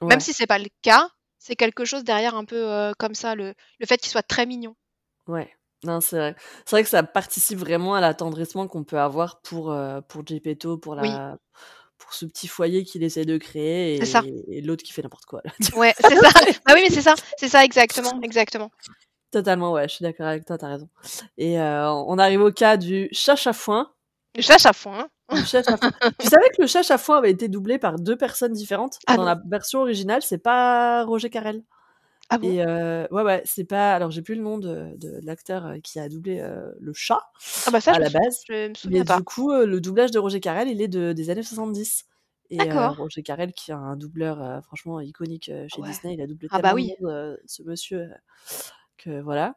Même 0.08 0.18
Ouais, 0.18 0.20
si 0.20 0.32
c'est 0.32 0.46
pas 0.46 0.58
le 0.60 0.68
cas, 0.82 1.08
c'est 1.38 1.56
quelque 1.56 1.84
chose 1.84 2.04
derrière 2.04 2.36
un 2.36 2.44
peu 2.44 2.70
euh, 2.70 2.92
comme 2.98 3.14
ça, 3.16 3.34
le, 3.34 3.54
le 3.80 3.86
fait 3.86 3.98
qu'il 3.98 4.10
soit 4.10 4.22
très 4.22 4.46
mignon. 4.46 4.76
ouais. 5.26 5.52
Non, 5.84 6.00
c'est 6.00 6.16
vrai. 6.16 6.34
C'est 6.66 6.70
vrai 6.74 6.82
que 6.82 6.88
ça 6.88 7.04
participe 7.04 7.58
vraiment 7.58 7.94
à 7.94 8.00
l'attendrissement 8.00 8.66
qu'on 8.66 8.82
peut 8.82 8.98
avoir 8.98 9.40
pour, 9.42 9.70
euh, 9.70 10.00
pour 10.00 10.26
Gepetto, 10.26 10.76
pour 10.76 10.96
Oui, 11.00 11.08
la, 11.12 11.36
pour 11.98 12.14
ce 12.14 12.26
petit 12.26 12.48
foyer 12.48 12.84
qu'il 12.84 13.04
essaie 13.04 13.24
de 13.24 13.38
créer 13.38 13.98
c'est 13.98 14.06
ça. 14.06 14.22
et, 14.22 14.58
et 14.58 14.60
l'autre 14.62 14.82
qui 14.84 14.92
fait 14.92 15.02
n'importe 15.02 15.26
quoi. 15.26 15.40
là. 15.44 15.52
Ouais, 15.74 15.94
c'est 16.00 16.16
ça. 16.16 16.30
Ah 16.66 16.72
oui, 16.74 16.80
mais 16.82 16.90
c'est 16.90 17.02
ça. 17.02 17.14
C'est 17.36 17.48
ça, 17.48 17.64
exactement. 17.64 18.20
Exactement. 18.22 18.70
Totalement, 19.30 19.72
ouais, 19.72 19.88
je 19.88 19.94
suis 19.94 20.02
d'accord 20.02 20.26
avec 20.26 20.44
toi, 20.46 20.56
t'as 20.56 20.68
raison. 20.68 20.88
Et 21.36 21.60
euh, 21.60 21.90
on 21.92 22.18
arrive 22.18 22.40
au 22.40 22.50
cas 22.50 22.76
du 22.76 23.08
chat 23.12 23.36
chafouin. 23.36 23.90
Le 24.34 24.42
chat 24.42 24.58
chafouin. 24.58 25.08
Du 25.32 25.44
chat 25.44 25.62
chafouin. 25.62 25.90
tu 26.18 26.26
savais 26.28 26.48
que 26.56 26.62
le 26.62 26.66
chat 26.66 26.82
chafouin 26.82 27.18
avait 27.18 27.30
été 27.30 27.48
doublé 27.48 27.78
par 27.78 27.96
deux 27.98 28.16
personnes 28.16 28.52
différentes? 28.54 28.98
Ah 29.06 29.16
Dans 29.16 29.24
la 29.24 29.38
version 29.46 29.80
originale, 29.80 30.22
c'est 30.22 30.38
pas 30.38 31.04
Roger 31.04 31.28
Carrel. 31.28 31.62
Ah 32.30 32.38
bon? 32.38 32.48
Et 32.48 32.62
euh, 32.62 33.06
ouais, 33.10 33.22
ouais, 33.22 33.42
c'est 33.44 33.64
pas. 33.64 33.94
Alors, 33.94 34.10
j'ai 34.10 34.22
plus 34.22 34.34
le 34.34 34.42
nom 34.42 34.58
de, 34.58 34.96
de 34.96 35.18
l'acteur 35.22 35.66
euh, 35.66 35.78
qui 35.82 35.98
a 35.98 36.08
doublé 36.08 36.40
euh, 36.40 36.70
le 36.80 36.92
chat 36.94 37.20
Ah 37.66 37.70
bah 37.70 37.80
ça, 37.80 37.92
à 37.92 37.98
la 37.98 38.08
sou- 38.08 38.18
base. 38.18 38.40
je 38.48 38.52
me 38.54 38.68
Mais 38.68 38.74
souviens 38.74 39.04
pas. 39.04 39.16
du 39.18 39.24
coup, 39.24 39.52
le 39.52 39.80
doublage 39.80 40.10
de 40.10 40.18
Roger 40.18 40.40
Carrel, 40.40 40.68
il 40.68 40.80
est 40.82 40.88
de, 40.88 41.12
des 41.12 41.30
années 41.30 41.42
70. 41.42 42.06
Et 42.50 42.70
euh. 42.70 42.88
Roger 42.88 43.22
Carrel, 43.22 43.52
qui 43.52 43.70
est 43.70 43.74
un 43.74 43.96
doubleur 43.96 44.42
euh, 44.42 44.60
franchement 44.62 45.00
iconique 45.00 45.48
euh, 45.50 45.66
chez 45.68 45.82
Ouais. 45.82 45.88
Disney, 45.88 46.14
il 46.14 46.20
a 46.22 46.26
doublé 46.26 46.48
Ah 46.50 46.60
bah 46.60 46.70
de 46.70 46.74
oui. 46.76 46.94
monde, 47.00 47.38
ce 47.46 47.62
monsieur, 47.62 48.10
euh, 49.06 49.22
voilà. 49.22 49.56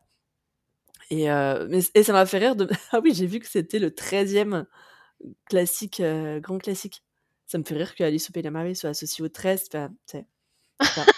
Et, 1.10 1.30
euh, 1.32 1.67
mais, 1.69 1.80
et 1.93 2.04
ça 2.04 2.13
m'a 2.13 2.25
fait 2.25 2.38
rire 2.38 2.56
de. 2.56 2.67
Ah 2.91 2.99
oui, 3.04 3.13
j'ai 3.13 3.25
vu 3.25 3.39
que 3.39 3.47
c'était 3.47 3.80
le 3.80 3.89
13e 3.91 4.65
classique, 5.49 5.99
euh, 5.99 6.39
grand 6.39 6.58
classique. 6.60 7.04
Ça 7.47 7.58
me 7.58 7.63
fait 7.63 7.75
rire 7.75 7.95
que 7.95 8.04
Alice 8.04 8.30
au 8.30 8.34
Pays 8.34 8.43
des 8.43 8.49
Merveilles 8.49 8.75
soit 8.75 8.91
associée 8.91 9.23
au 9.23 9.30
13. 9.30 9.65
Enfin, 9.73 9.89
tu 10.08 10.17
sais, 10.17 10.25
je 10.82 10.88
sais 10.88 11.01
pas. 11.06 11.12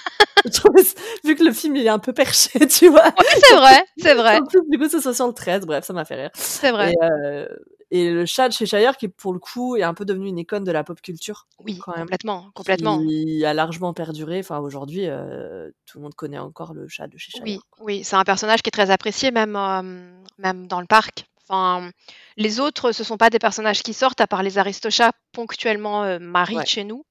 Je 0.45 0.49
trouve- 0.49 0.75
Vu 1.23 1.35
que 1.35 1.43
le 1.43 1.53
film 1.53 1.75
il 1.77 1.85
est 1.85 1.89
un 1.89 1.99
peu 1.99 2.11
perché, 2.13 2.49
tu 2.67 2.89
vois. 2.89 3.13
C'est 3.47 3.55
vrai, 3.55 3.85
c'est 3.97 4.13
vrai, 4.15 4.39
plus, 4.49 4.61
du 4.69 4.77
coup, 4.77 4.89
ce 4.89 4.99
soit 4.99 5.13
sur 5.13 5.27
le 5.27 5.33
13, 5.33 5.65
bref, 5.65 5.85
ça 5.85 5.93
m'a 5.93 6.03
fait 6.05 6.15
rire. 6.15 6.31
c'est 6.33 6.71
vrai. 6.71 6.91
Et, 6.91 6.95
euh, 7.03 7.47
et 7.95 8.09
le 8.11 8.25
chat 8.25 8.49
de 8.49 8.53
Cheshire, 8.53 8.97
qui 8.97 9.07
pour 9.07 9.33
le 9.33 9.39
coup 9.39 9.75
est 9.77 9.83
un 9.83 9.93
peu 9.93 10.03
devenu 10.03 10.27
une 10.27 10.39
icône 10.39 10.63
de 10.63 10.71
la 10.71 10.83
pop 10.83 10.99
culture, 11.01 11.47
Oui, 11.59 11.77
quand 11.77 11.91
même, 11.93 12.01
complètement, 12.01 12.49
complètement. 12.55 12.99
qui 12.99 13.45
a 13.45 13.53
largement 13.53 13.93
perduré. 13.93 14.39
Enfin, 14.39 14.57
aujourd'hui, 14.59 15.05
euh, 15.07 15.69
tout 15.85 15.99
le 15.99 16.03
monde 16.03 16.15
connaît 16.15 16.39
encore 16.39 16.73
le 16.73 16.87
chat 16.87 17.07
de 17.07 17.17
Cheshire. 17.17 17.43
Oui, 17.43 17.59
oui, 17.79 18.03
c'est 18.03 18.15
un 18.15 18.23
personnage 18.23 18.61
qui 18.63 18.69
est 18.69 18.71
très 18.71 18.89
apprécié, 18.89 19.31
même, 19.31 19.55
euh, 19.55 20.11
même 20.39 20.67
dans 20.67 20.81
le 20.81 20.87
parc. 20.87 21.25
Enfin, 21.47 21.91
les 22.37 22.59
autres, 22.59 22.93
ce 22.93 23.03
sont 23.03 23.17
pas 23.17 23.29
des 23.29 23.37
personnages 23.39 23.83
qui 23.83 23.93
sortent, 23.93 24.21
à 24.21 24.27
part 24.27 24.43
les 24.43 24.57
Aristochats 24.57 25.11
ponctuellement 25.33 26.03
euh, 26.03 26.17
Marie 26.19 26.55
Ouais. 26.57 26.65
chez 26.65 26.83
nous. 26.85 27.05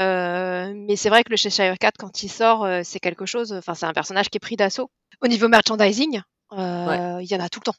Euh, 0.00 0.72
mais 0.74 0.96
c'est 0.96 1.08
vrai 1.08 1.22
que 1.22 1.30
le 1.30 1.36
Cheshire 1.36 1.76
Cat, 1.78 1.92
quand 1.98 2.22
il 2.22 2.28
sort, 2.28 2.64
euh, 2.64 2.80
c'est 2.82 2.98
quelque 2.98 3.26
chose. 3.26 3.52
Enfin, 3.52 3.74
c'est 3.74 3.86
un 3.86 3.92
personnage 3.92 4.28
qui 4.30 4.36
est 4.36 4.40
pris 4.40 4.56
d'assaut. 4.56 4.90
Au 5.22 5.28
niveau 5.28 5.48
merchandising, 5.48 6.20
euh, 6.52 7.18
il 7.20 7.30
y 7.30 7.36
en 7.36 7.40
a 7.40 7.48
tout 7.48 7.60
le 7.60 7.64
temps. 7.64 7.76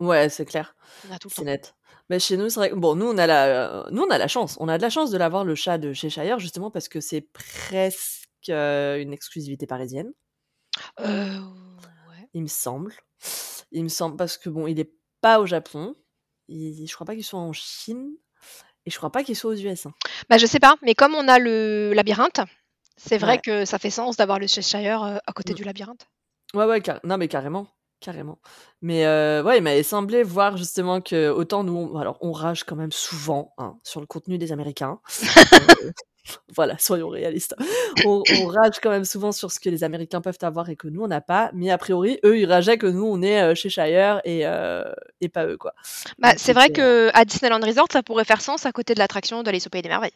Ouais 0.00 0.28
c'est 0.28 0.44
clair, 0.44 0.74
en 1.08 1.14
a 1.14 1.18
tout 1.18 1.28
le 1.28 1.32
c'est 1.34 1.42
temps. 1.42 1.44
net. 1.44 1.74
Mais 2.08 2.18
chez 2.20 2.36
nous, 2.36 2.48
c'est 2.48 2.60
vrai 2.60 2.70
que 2.70 2.74
bon, 2.76 2.94
nous 2.94 3.06
on 3.06 3.18
a 3.18 3.26
la, 3.26 3.46
euh, 3.46 3.84
nous 3.90 4.02
on 4.02 4.10
a 4.10 4.18
la 4.18 4.28
chance, 4.28 4.56
on 4.60 4.68
a 4.68 4.76
de 4.78 4.82
la 4.82 4.90
chance 4.90 5.10
de 5.10 5.18
l'avoir 5.18 5.44
le 5.44 5.54
chat 5.54 5.78
de 5.78 5.92
Cheshire 5.92 6.38
justement 6.38 6.70
parce 6.70 6.88
que 6.88 7.00
c'est 7.00 7.20
presque 7.20 8.26
euh, 8.48 8.98
une 9.00 9.12
exclusivité 9.12 9.66
parisienne, 9.66 10.12
Euh, 11.00 11.38
ouais. 11.38 12.28
il 12.34 12.42
me 12.42 12.48
semble. 12.48 12.94
Il 13.72 13.82
me 13.84 13.88
semble 13.88 14.16
parce 14.16 14.36
que 14.38 14.48
bon, 14.48 14.66
il 14.66 14.78
est 14.78 14.92
pas 15.20 15.40
au 15.40 15.46
Japon, 15.46 15.96
il, 16.48 16.86
je 16.86 16.94
crois 16.94 17.06
pas 17.06 17.14
qu'il 17.14 17.24
soit 17.24 17.40
en 17.40 17.52
Chine 17.52 18.10
et 18.84 18.90
je 18.90 18.96
crois 18.96 19.10
pas 19.10 19.24
qu'il 19.24 19.34
soit 19.34 19.50
aux 19.50 19.56
US. 19.56 19.86
hein. 19.86 19.92
Bah, 20.28 20.38
je 20.38 20.46
sais 20.46 20.60
pas, 20.60 20.76
mais 20.82 20.94
comme 20.94 21.14
on 21.16 21.26
a 21.26 21.38
le 21.40 21.92
labyrinthe, 21.94 22.40
c'est 22.96 23.18
vrai 23.18 23.32
Ouais. 23.32 23.40
que 23.44 23.64
ça 23.64 23.78
fait 23.78 23.90
sens 23.90 24.16
d'avoir 24.16 24.38
le 24.38 24.46
Cheshire 24.46 25.02
euh, 25.02 25.16
à 25.26 25.32
côté 25.32 25.52
Mm. 25.52 25.56
du 25.56 25.64
labyrinthe. 25.64 26.06
Ouais, 26.54 26.64
ouais, 26.66 26.80
car- 26.80 27.00
non, 27.02 27.16
mais 27.18 27.26
carrément, 27.26 27.66
carrément. 28.00 28.38
Mais 28.82 29.06
euh, 29.06 29.42
ouais, 29.42 29.58
il 29.58 29.62
m'avait 29.62 29.82
semblé 29.82 30.22
voir 30.22 30.56
justement 30.56 31.00
que 31.00 31.30
autant 31.30 31.64
nous, 31.64 31.76
on, 31.76 31.96
alors 31.98 32.18
on 32.20 32.32
rage 32.32 32.64
quand 32.64 32.76
même 32.76 32.92
souvent 32.92 33.54
hein, 33.58 33.78
sur 33.82 34.00
le 34.00 34.06
contenu 34.06 34.38
des 34.38 34.52
Américains. 34.52 35.00
Euh, 35.22 35.90
voilà, 36.54 36.76
soyons 36.78 37.08
réalistes. 37.08 37.54
On, 38.04 38.22
on 38.40 38.46
rage 38.46 38.78
quand 38.82 38.90
même 38.90 39.04
souvent 39.04 39.32
sur 39.32 39.50
ce 39.50 39.60
que 39.60 39.68
les 39.68 39.84
Américains 39.84 40.20
peuvent 40.20 40.38
avoir 40.42 40.68
et 40.70 40.76
que 40.76 40.88
nous 40.88 41.02
on 41.02 41.08
n'a 41.08 41.20
pas. 41.20 41.50
Mais 41.54 41.70
a 41.70 41.78
priori, 41.78 42.18
eux, 42.24 42.38
ils 42.38 42.46
rageaient 42.46 42.78
que 42.78 42.86
nous 42.86 43.04
on 43.04 43.22
est 43.22 43.42
euh, 43.42 43.54
chez 43.54 43.68
Shire 43.68 44.20
et 44.24 44.46
euh, 44.46 44.84
et 45.20 45.28
pas 45.28 45.46
eux 45.46 45.56
quoi. 45.56 45.72
Bah, 46.18 46.34
c'est 46.36 46.52
vrai 46.52 46.70
que 46.70 47.10
à 47.14 47.24
Disneyland 47.24 47.60
Resort, 47.64 47.88
ça 47.92 48.02
pourrait 48.02 48.24
faire 48.24 48.40
sens 48.40 48.66
à 48.66 48.72
côté 48.72 48.94
de 48.94 48.98
l'attraction 48.98 49.42
d'Alice 49.42 49.66
au 49.66 49.70
Pays 49.70 49.82
des 49.82 49.88
Merveilles. 49.88 50.12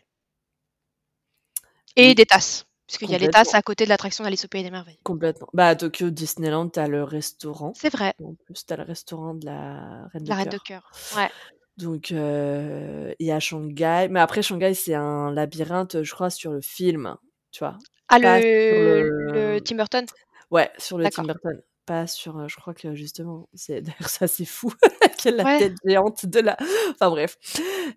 Et 1.96 2.08
oui, 2.08 2.14
des 2.14 2.26
tasses, 2.26 2.66
puisqu'il 2.98 3.12
y 3.12 3.14
a 3.14 3.18
les 3.18 3.28
tasses 3.28 3.54
à 3.54 3.62
côté 3.62 3.84
de 3.84 3.88
l'attraction 3.88 4.24
d'Alice 4.24 4.44
au 4.44 4.48
Pays 4.48 4.62
des 4.62 4.70
Merveilles. 4.70 4.98
complètement. 5.02 5.48
Bah 5.52 5.68
à 5.68 5.76
Tokyo 5.76 6.10
Disneyland, 6.10 6.68
t'as 6.68 6.88
le 6.88 7.04
restaurant. 7.04 7.72
C'est 7.76 7.90
vrai, 7.92 8.14
En 8.22 8.34
plus, 8.44 8.66
t'as 8.66 8.76
le 8.76 8.82
restaurant 8.82 9.34
de 9.34 9.46
la 9.46 10.06
Reine 10.12 10.24
de 10.24 10.28
la 10.28 10.34
Reine 10.34 10.48
de 10.48 10.58
Cœur. 10.58 10.90
Ouais. 11.16 11.30
Donc, 11.76 12.12
euh, 12.12 13.14
et 13.18 13.32
à 13.32 13.40
Shanghai. 13.40 14.08
Mais 14.10 14.20
après, 14.20 14.42
Shanghai, 14.42 14.74
c'est 14.74 14.94
un 14.94 15.32
labyrinthe, 15.32 16.02
je 16.02 16.12
crois, 16.12 16.28
sur 16.28 16.52
le 16.52 16.60
film. 16.60 17.16
Tu 17.52 17.60
vois. 17.60 17.78
Ah, 18.08 18.18
le, 18.18 19.02
le 19.02 19.54
le. 19.54 19.60
Tim 19.60 19.76
Burton? 19.76 20.04
Ouais, 20.50 20.70
sur 20.78 20.98
le 20.98 21.08
Tim. 21.08 21.22
Burton. 21.22 21.62
Pas 21.90 22.06
sur. 22.06 22.48
Je 22.48 22.54
crois 22.54 22.72
que 22.72 22.94
justement. 22.94 23.48
C'est 23.52 23.80
d'ailleurs 23.82 24.08
ça, 24.08 24.28
c'est 24.28 24.44
fou. 24.44 24.72
Quelle 25.18 25.34
la 25.34 25.44
Ouais. 25.44 25.58
tête 25.58 25.74
géante 25.84 26.24
de 26.24 26.38
la. 26.38 26.56
Enfin, 26.92 27.10
bref. 27.10 27.36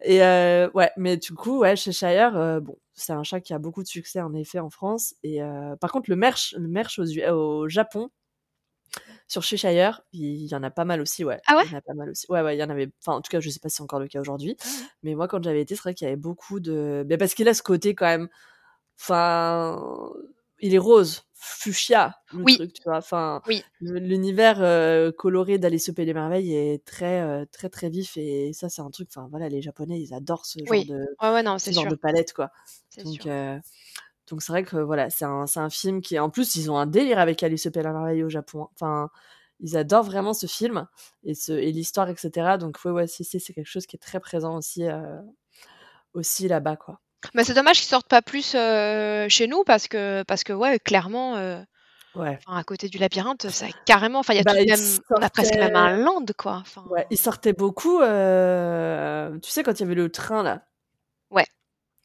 Et 0.01 0.23
euh, 0.23 0.67
ouais, 0.73 0.89
mais 0.97 1.15
du 1.17 1.33
coup, 1.35 1.59
ouais, 1.59 1.75
chez 1.75 1.91
Shire, 1.91 2.35
euh, 2.35 2.59
bon, 2.59 2.75
c'est 2.95 3.13
un 3.13 3.21
chat 3.21 3.39
qui 3.39 3.53
a 3.53 3.59
beaucoup 3.59 3.83
de 3.83 3.87
succès, 3.87 4.19
en 4.19 4.33
effet, 4.33 4.57
en 4.57 4.71
France. 4.71 5.13
Et 5.21 5.43
euh, 5.43 5.75
par 5.75 5.91
contre, 5.91 6.09
le 6.09 6.15
merch, 6.15 6.55
le 6.57 6.67
merch 6.67 6.97
aux 6.97 7.05
au 7.29 7.69
Japon, 7.69 8.09
sur 9.27 9.43
Cheshire, 9.43 10.01
il 10.11 10.45
y 10.45 10.55
en 10.55 10.63
a 10.63 10.71
pas 10.71 10.85
mal 10.85 10.99
aussi, 11.01 11.23
ouais. 11.23 11.39
Ah 11.47 11.55
ouais? 11.57 11.63
Il 11.65 11.71
y 11.71 11.75
en 11.75 11.77
a 11.77 11.81
pas 11.81 11.93
mal 11.93 12.09
aussi. 12.09 12.25
Ouais, 12.29 12.41
ouais, 12.41 12.55
il 12.55 12.59
y 12.59 12.63
en 12.63 12.69
avait. 12.69 12.89
Enfin, 13.01 13.17
en 13.17 13.21
tout 13.21 13.29
cas, 13.29 13.39
je 13.39 13.49
sais 13.49 13.59
pas 13.59 13.69
si 13.69 13.75
c'est 13.77 13.83
encore 13.83 13.99
le 13.99 14.07
cas 14.07 14.19
aujourd'hui. 14.19 14.57
Mais 15.03 15.15
moi, 15.15 15.27
quand 15.27 15.43
j'avais 15.43 15.61
été, 15.61 15.75
c'est 15.75 15.81
vrai 15.83 15.93
qu'il 15.93 16.05
y 16.05 16.07
avait 16.07 16.17
beaucoup 16.19 16.59
de. 16.59 17.05
Mais 17.07 17.17
parce 17.17 17.33
qu'il 17.33 17.47
a 17.47 17.53
ce 17.53 17.61
côté 17.63 17.95
quand 17.95 18.05
même. 18.07 18.27
Enfin. 18.99 19.81
Il 20.65 20.73
est 20.73 20.77
rose, 20.79 21.23
fuchsia, 21.33 22.15
le 22.31 22.45
Oui, 22.45 22.55
truc, 22.55 22.71
tu 22.71 22.83
vois. 22.85 22.95
Enfin, 22.95 23.41
oui. 23.47 23.61
l'univers 23.81 24.61
euh, 24.61 25.11
coloré 25.11 25.57
d'Alice 25.57 25.89
au 25.89 25.93
Pays 25.93 26.05
des 26.05 26.13
Merveilles 26.13 26.55
est 26.55 26.85
très, 26.85 27.19
euh, 27.21 27.45
très, 27.51 27.67
très 27.67 27.89
vif. 27.89 28.15
Et 28.15 28.53
ça, 28.53 28.69
c'est 28.69 28.81
un 28.81 28.89
truc. 28.89 29.09
Enfin, 29.13 29.27
voilà, 29.29 29.49
les 29.49 29.61
Japonais, 29.61 29.99
ils 29.99 30.13
adorent 30.13 30.45
ce 30.45 30.59
genre 30.59 30.69
Oui. 30.69 30.85
de, 30.85 31.05
Ouais, 31.21 31.31
ouais, 31.33 31.43
non, 31.43 31.59
ce 31.59 31.65
c'est 31.65 31.73
genre 31.73 31.83
sûr. 31.83 31.91
de 31.91 31.97
palette, 31.97 32.31
quoi. 32.31 32.49
Donc, 33.03 33.25
euh, 33.25 33.59
donc 34.29 34.41
c'est 34.41 34.53
vrai 34.53 34.63
que 34.63 34.77
voilà, 34.77 35.09
c'est 35.09 35.25
un, 35.25 35.69
film 35.69 36.01
qui, 36.01 36.17
en 36.17 36.29
plus, 36.29 36.55
ils 36.55 36.71
ont 36.71 36.77
un 36.77 36.87
délire 36.87 37.19
avec 37.19 37.43
Alice 37.43 37.65
au 37.65 37.71
Pays 37.71 37.83
des 37.83 37.89
Merveilles 37.89 38.23
au 38.23 38.29
Japon. 38.29 38.63
hein. 38.63 38.69
Enfin, 38.75 39.09
ils 39.59 39.75
adorent 39.75 40.03
vraiment 40.03 40.33
ce 40.33 40.47
film 40.47 40.87
et, 41.23 41.35
ce, 41.35 41.51
et 41.51 41.73
l'histoire, 41.73 42.07
etc. 42.09 42.57
Donc, 42.57 42.79
ouais, 42.85 43.07
c'est 43.07 43.25
quelque 43.53 43.65
chose 43.65 43.85
qui 43.85 43.97
est 43.97 43.99
très 43.99 44.21
présent 44.21 44.55
aussi, 44.55 44.83
aussi 46.13 46.47
là-bas, 46.47 46.77
quoi. 46.77 47.01
Mais 47.33 47.43
c'est 47.43 47.53
dommage 47.53 47.77
qu'ils 47.79 47.87
sortent 47.89 48.07
pas 48.09 48.21
plus 48.21 48.53
euh, 48.55 49.27
chez 49.29 49.47
nous 49.47 49.63
parce 49.63 49.87
que, 49.87 50.23
parce 50.27 50.43
que 50.43 50.53
ouais, 50.53 50.79
clairement, 50.79 51.35
euh, 51.37 51.61
Ouais. 52.15 52.37
À 52.47 52.63
côté 52.63 52.89
du 52.89 52.99
labyrinthe, 52.99 53.49
ça 53.49 53.65
carrément 53.87 54.19
enfin, 54.19 54.33
il 54.35 54.37
y 54.37 54.39
a 54.39 54.43
Bah, 54.43 54.53
tout 54.53 54.65
même 54.69 54.79
on 55.09 55.21
a 55.23 55.31
presque 55.31 55.55
même 55.55 55.75
un 55.75 55.97
land, 55.97 56.25
quoi, 56.37 56.57
enfin 56.61 56.85
ouais, 56.91 57.07
ils 57.09 57.17
sortaient 57.17 57.53
beaucoup, 57.53 58.01
heu, 58.01 59.39
tu 59.41 59.49
sais, 59.49 59.63
quand 59.63 59.71
il 59.79 59.79
y 59.79 59.83
avait 59.83 59.95
le 59.95 60.11
train, 60.11 60.43
là? 60.43 60.61
Ouais. 61.31 61.47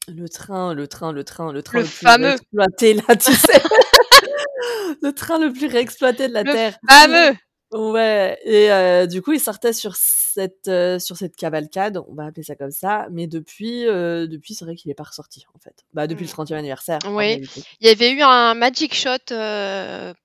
Le 0.07 0.27
train 0.27 0.73
le 0.73 0.87
train 0.87 1.11
le 1.11 1.23
train 1.23 1.51
le 1.53 1.61
train 1.61 1.77
Le 1.77 1.83
le 1.83 1.89
plus 1.89 2.05
fameux! 2.07 2.25
réexploité, 2.29 2.93
là, 2.95 3.15
tu 3.17 3.31
sais? 3.33 3.61
Le 5.03 5.11
train 5.13 5.37
le 5.37 5.53
plus 5.53 5.67
réexploité 5.67 6.27
de 6.27 6.33
la 6.33 6.41
Le 6.43 6.51
terre. 6.51 6.77
fameux! 6.89 7.35
Ouais 7.71 8.37
et 8.45 8.69
heu, 8.71 9.07
du 9.07 9.21
coup, 9.21 9.37
sur 9.37 9.95
cette, 9.95 10.67
heu, 10.67 10.97
sur 10.99 11.17
cette 11.17 11.35
cavalcade, 11.35 12.01
on 12.07 12.13
va 12.15 12.25
appeler 12.25 12.43
ça 12.43 12.55
comme 12.55 12.71
ça, 12.71 13.07
mais 13.11 13.27
depuis, 13.27 13.85
heu, 13.85 14.27
depuis, 14.27 14.55
c'est 14.55 14.65
vrai 14.65 14.75
qu'il 14.75 14.89
est 14.89 14.95
pas 14.95 15.03
ressorti, 15.03 15.45
en 15.53 15.59
fait. 15.59 15.75
Bah, 15.93 16.07
depuis 16.07 16.23
le 16.25 16.29
Mmh. 16.29 16.33
30e 16.33 16.57
anniversaire, 16.57 16.99
en 17.05 17.15
Oui, 17.15 17.41
il 17.79 17.87
y 17.87 17.91
avait 17.91 18.11
eu 18.11 18.21
un 18.21 18.55
Magic 18.55 18.95
Shot, 18.95 19.17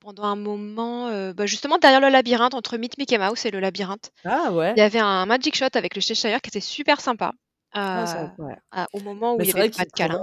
pendant 0.00 0.24
un 0.24 0.36
moment, 0.36 1.10
bah, 1.32 1.44
justement 1.46 1.76
derrière 1.78 2.00
le 2.00 2.08
labyrinthe, 2.08 2.54
entre 2.54 2.78
Meet 2.78 2.96
Mickey 2.98 3.18
Mouse 3.18 3.44
et 3.44 3.50
le 3.50 3.60
labyrinthe. 3.60 4.10
Ah 4.24 4.50
ouais? 4.52 4.72
Il 4.76 4.80
y 4.80 4.82
avait 4.82 4.98
un 5.00 5.26
Magic 5.26 5.54
Shot 5.56 5.66
avec 5.74 5.94
le 5.96 6.00
Cheshire 6.00 6.40
qui 6.40 6.48
était 6.48 6.60
super 6.60 7.00
sympa, 7.00 7.32
Ah 7.74 8.02
heu, 8.02 8.06
ça 8.06 8.30
ouais. 8.38 8.56
à 8.72 8.88
au 8.92 9.00
moment 9.00 9.34
où 9.34 9.38
Mais 9.38 9.44
il 9.44 9.48
y 9.48 9.50
c'est 9.52 9.58
avait 9.58 9.70
pas 9.70 9.84
de 9.84 9.92
câlin. 9.92 10.18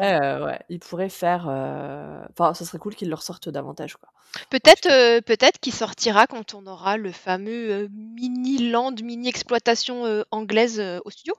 ouais, 0.45 0.60
ils 0.70 0.80
pourraient 0.80 1.10
faire, 1.10 1.47
heu, 1.49 2.22
enfin, 2.32 2.54
ça 2.54 2.66
serait 2.66 2.80
cool 2.80 2.95
qu'ils 2.95 3.10
le 3.10 3.16
ressortent 3.16 3.49
davantage, 3.49 3.95
quoi. 3.97 4.10
Peut-être, 4.52 4.88
heu, 4.88 5.22
peut-être 5.22 5.60
qu'il 5.60 5.74
sortira 5.74 6.28
quand 6.28 6.54
on 6.54 6.68
aura 6.68 6.95
le 6.97 7.12
fameux, 7.12 7.72
heu, 7.86 7.89
mini 7.91 8.70
land, 8.70 8.93
mini 9.04 9.28
exploitation, 9.28 10.06
heu, 10.06 10.26
anglaise, 10.32 10.80
au 11.06 11.10
studio? 11.10 11.34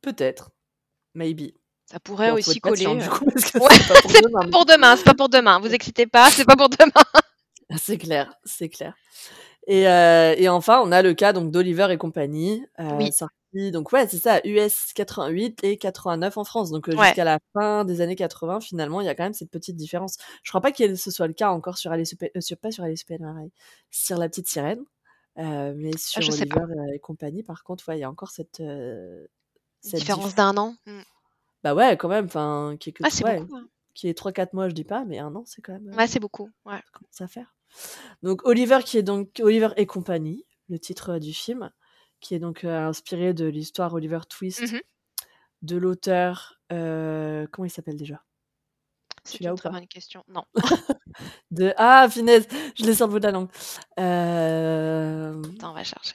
Peut-être, 0.00 0.50
maybe. 1.14 1.52
Ça 1.86 1.98
pourrait 2.00 2.30
Bon, 2.30 2.34
aussi 2.34 2.60
patient, 2.60 2.94
coller, 2.94 3.00
du 3.00 3.08
heu 3.08 3.10
coup, 3.10 3.30
parce 3.32 3.50
que 3.52 3.58
ouais, 3.58 3.68
c'est 3.70 3.86
pas 3.86 3.96
pour 3.96 4.10
demain, 4.14 4.40
pas 4.40 4.46
pour 4.52 4.66
demain, 4.66 4.96
c'est 4.96 5.04
pas 5.04 5.14
pour 5.14 5.28
demain, 5.28 5.58
vous 5.60 5.72
excitez 5.74 6.06
pas, 6.06 6.30
c'est 6.30 6.44
pas 6.44 6.56
pour 6.56 6.68
demain. 6.68 6.92
C'est 7.76 7.98
clair, 7.98 8.34
c'est 8.44 8.68
clair 8.68 8.94
et 9.66 10.48
enfin, 10.48 10.80
on 10.84 10.92
a 10.92 11.02
le 11.02 11.14
cas 11.14 11.32
donc 11.32 11.50
d'Oliver 11.50 11.88
et 11.90 11.98
compagnie, 11.98 12.64
Oui. 12.90 13.10
Donc 13.54 13.92
ouais, 13.92 14.06
c'est 14.08 14.18
ça, 14.18 14.40
US 14.44 14.92
88 14.94 15.64
et 15.64 15.78
89 15.78 16.36
en 16.36 16.44
France, 16.44 16.70
donc 16.70 16.86
Ouais. 16.88 16.96
jusqu'à 16.96 17.24
la 17.24 17.38
fin 17.54 17.84
des 17.84 18.00
années 18.02 18.16
80, 18.16 18.60
finalement, 18.60 19.00
il 19.00 19.06
y 19.06 19.08
a 19.08 19.14
quand 19.14 19.24
même 19.24 19.32
cette 19.34 19.50
petite 19.50 19.76
différence. 19.76 20.16
Je 20.42 20.50
crois 20.50 20.60
pas 20.60 20.70
que 20.72 20.94
ce 20.94 21.10
soit 21.10 21.26
le 21.26 21.32
cas 21.32 21.50
encore 21.50 21.78
sur 21.78 21.90
Alice 21.92 22.14
heu, 22.22 22.40
sur 22.40 22.58
pas 22.58 22.70
sur 22.70 22.84
Alice 22.84 23.08
Merveilles, 23.08 23.52
sur 23.90 24.18
La 24.18 24.28
Petite 24.28 24.48
Sirène, 24.48 24.84
heu, 25.38 25.74
mais 25.74 25.90
Ah, 25.94 25.98
sur 25.98 26.34
Oliver, 26.34 26.60
et 26.94 26.98
compagnie, 26.98 27.42
par 27.42 27.64
contre, 27.64 27.88
ouais, 27.88 27.96
il 27.98 28.00
y 28.00 28.04
a 28.04 28.10
encore 28.10 28.30
cette, 28.30 28.60
Une 28.60 29.28
cette 29.80 30.00
différence 30.00 30.26
diff. 30.26 30.36
d'1 30.36 30.56
an? 30.58 30.76
Mmh. 30.86 31.00
Bah 31.64 31.74
ouais, 31.74 31.96
quand 31.96 32.08
même, 32.08 32.26
enfin, 32.26 32.76
qu'il 32.78 32.90
y 32.90 32.90
ait 32.90 32.92
que 32.92 33.04
Ah, 33.04 33.24
ouais, 33.24 33.40
beaucoup, 33.40 33.56
hein. 33.56 34.14
3-4 34.14 34.52
mois, 34.52 34.68
je 34.68 34.74
dis 34.74 34.84
pas, 34.84 35.04
mais 35.06 35.18
1 35.18 35.34
an, 35.34 35.44
c'est 35.46 35.62
quand 35.62 35.72
même, 35.72 35.88
Ouais, 35.96 36.04
heu, 36.04 36.06
c'est 36.06 36.20
beaucoup, 36.20 36.50
ouais. 36.66 36.76
ça 36.76 36.82
commence 36.92 37.20
à 37.20 37.28
faire. 37.28 37.54
Donc 38.22 38.46
Oliver 38.46 38.80
qui 38.84 38.98
est 38.98 39.02
donc 39.02 39.40
Oliver 39.42 39.68
et 39.76 39.86
compagnie, 39.86 40.44
le 40.68 40.78
titre, 40.78 41.18
du 41.18 41.32
film, 41.32 41.70
qui 42.20 42.34
est 42.34 42.38
donc, 42.38 42.64
heu, 42.64 42.70
inspiré 42.74 43.34
de 43.34 43.46
l'histoire 43.46 43.94
Oliver 43.94 44.18
Mmh 44.18 44.28
Twist 44.28 44.60
mh. 44.72 44.80
de 45.62 45.76
l'auteur, 45.76 46.60
heu, 46.72 47.48
comment 47.52 47.66
il 47.66 47.70
s'appelle 47.70 47.96
déjà? 47.96 48.22
C'est 49.24 49.40
une 49.44 49.54
très 49.56 49.70
bonne 49.70 49.86
question. 49.88 50.24
Non. 50.28 50.44
De 51.50 51.72
ah 51.76 52.08
punaise, 52.12 52.46
je 52.76 52.84
l'ai 52.84 52.94
sur 52.94 53.06
le 53.06 53.12
bout 53.12 53.18
de 53.20 53.26
la 53.26 53.32
langue. 53.32 53.50
Hem 53.96 55.42
Attends, 55.56 55.70
on 55.70 55.74
va 55.74 55.84
chercher. 55.84 56.14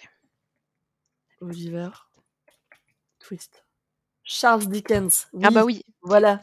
Oliver 1.41 1.89
Twist. 3.19 3.63
Charles 4.23 4.67
Dickens, 4.69 5.27
Ah 5.43 5.51
bah 5.51 5.65
oui, 5.65 5.83
voilà. 6.03 6.41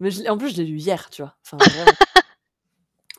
Mais 0.00 0.10
je 0.10 0.28
en 0.28 0.38
plus, 0.38 0.50
je 0.52 0.58
l'ai 0.62 0.66
lu 0.66 0.78
hier, 0.78 1.10
tu 1.10 1.22
vois? 1.22 1.36
Enfin, 1.44 1.58
vraiment. 1.58 1.92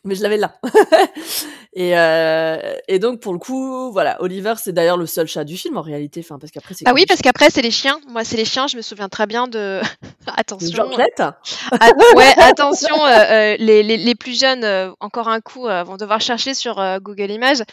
Mais 0.04 0.16
je 0.16 0.24
l'avais 0.24 0.38
là 0.38 0.56
et 1.74 1.96
heu 1.96 2.58
et 2.88 2.98
donc 2.98 3.20
pour 3.20 3.34
le 3.34 3.40
coup, 3.40 3.92
voilà, 3.92 4.20
Oliver, 4.22 4.56
c'est 4.58 4.72
d'ailleurs 4.72 4.98
le 4.98 5.06
seul 5.06 5.28
chat 5.28 5.44
du 5.44 5.58
film, 5.58 5.78
en 5.78 5.82
réalité, 5.82 6.22
enfin, 6.24 6.40
parce 6.40 6.52
qu'après, 6.52 6.74
c'est 6.74 6.86
que 6.86 6.92
oui, 6.92 7.06
parce 7.08 7.22
qu'après, 7.22 7.52
c'est 7.52 7.62
les 7.62 7.70
chiens. 7.70 8.00
Moi, 8.08 8.24
c'est 8.24 8.38
les 8.38 8.46
chiens, 8.46 8.66
je 8.66 8.78
me 8.78 8.82
souviens 8.82 9.10
très 9.10 9.28
bien 9.28 9.48
de 9.48 9.80
attention, 10.38 10.72
Georgette? 10.72 11.20
att 11.20 11.94
ouais, 12.16 12.34
attention, 12.38 12.96
heu 13.06 13.12
heu, 13.12 13.56
les 13.60 13.84
les 13.84 13.98
les 13.98 14.16
plus 14.16 14.40
jeunes, 14.40 14.64
heu, 14.64 14.92
encore 15.00 15.28
un 15.28 15.40
coup, 15.40 15.68
vont 15.86 15.98
devoir 15.98 16.20
chercher 16.20 16.56
sur, 16.56 16.82
Google 17.02 17.30
Images. 17.30 17.64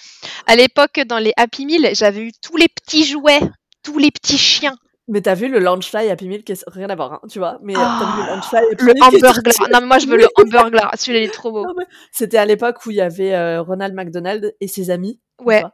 À 0.46 0.54
l'époque, 0.54 1.00
dans 1.06 1.18
les 1.18 1.32
Happy 1.38 1.64
Meal, 1.64 1.90
j'avais 1.94 2.20
eu 2.20 2.32
tous 2.42 2.58
les 2.58 2.68
petits 2.68 3.06
jouets, 3.06 3.40
tous 3.82 3.98
les 3.98 4.10
petits 4.10 4.38
chiens. 4.38 4.76
Mais 5.08 5.22
tu 5.22 5.28
as 5.30 5.34
vu 5.34 5.48
le 5.48 5.58
Loungefly 5.58 6.10
Happy 6.10 6.28
Meal 6.28 6.44
qui 6.44 6.52
est 6.52 6.64
rien 6.68 6.88
à 6.90 6.94
voir, 6.94 7.14
hein, 7.14 7.20
tu 7.30 7.38
vois? 7.38 7.58
Mais 7.62 7.74
vu 7.74 7.80
le 7.80 7.82
Ah! 7.82 9.06
Happy 9.06 9.18
Le 9.18 9.20
sorti? 9.20 9.62
Non, 9.72 9.80
mais 9.80 9.86
moi, 9.86 9.98
je 9.98 10.06
veux 10.06 10.18
le 10.18 10.28
Hamburglar. 10.36 10.92
Celui-là, 10.96 11.20
il 11.20 11.24
est 11.24 11.32
trop 11.32 11.50
beau. 11.50 11.66
C'était 12.12 12.36
à 12.36 12.44
l'époque 12.44 12.84
où 12.84 12.90
il 12.90 12.96
y 12.96 13.00
avait, 13.00 13.34
heu, 13.34 13.60
Ronald 13.60 13.94
McDonald 13.94 14.54
et 14.60 14.68
ses 14.68 14.90
amis, 14.90 15.18
ou 15.40 15.46
Ouais, 15.46 15.64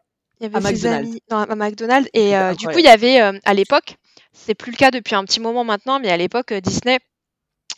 il 0.41 0.45
y 0.45 0.47
À 0.55 0.59
avait 0.59 0.61
ses 0.61 0.73
McDonald's. 0.75 1.09
amis 1.09 1.23
dans 1.29 1.39
à 1.43 1.55
McDonald's 1.57 2.09
Et 2.15 2.37
heu, 2.37 2.55
du 2.55 2.67
coup, 2.69 2.79
il 2.79 2.85
y 2.85 2.89
avait, 2.89 3.19
à 3.19 3.55
l'époque, 3.55 3.97
c'est 4.33 4.55
plus 4.55 4.71
le 4.71 4.77
cas 4.77 4.91
depuis 4.93 5.17
un 5.17 5.25
petit 5.25 5.41
moment 5.41 5.65
maintenant, 5.65 5.99
mais 5.99 6.11
à 6.11 6.17
l'époque, 6.17 6.53
Disney 6.55 6.99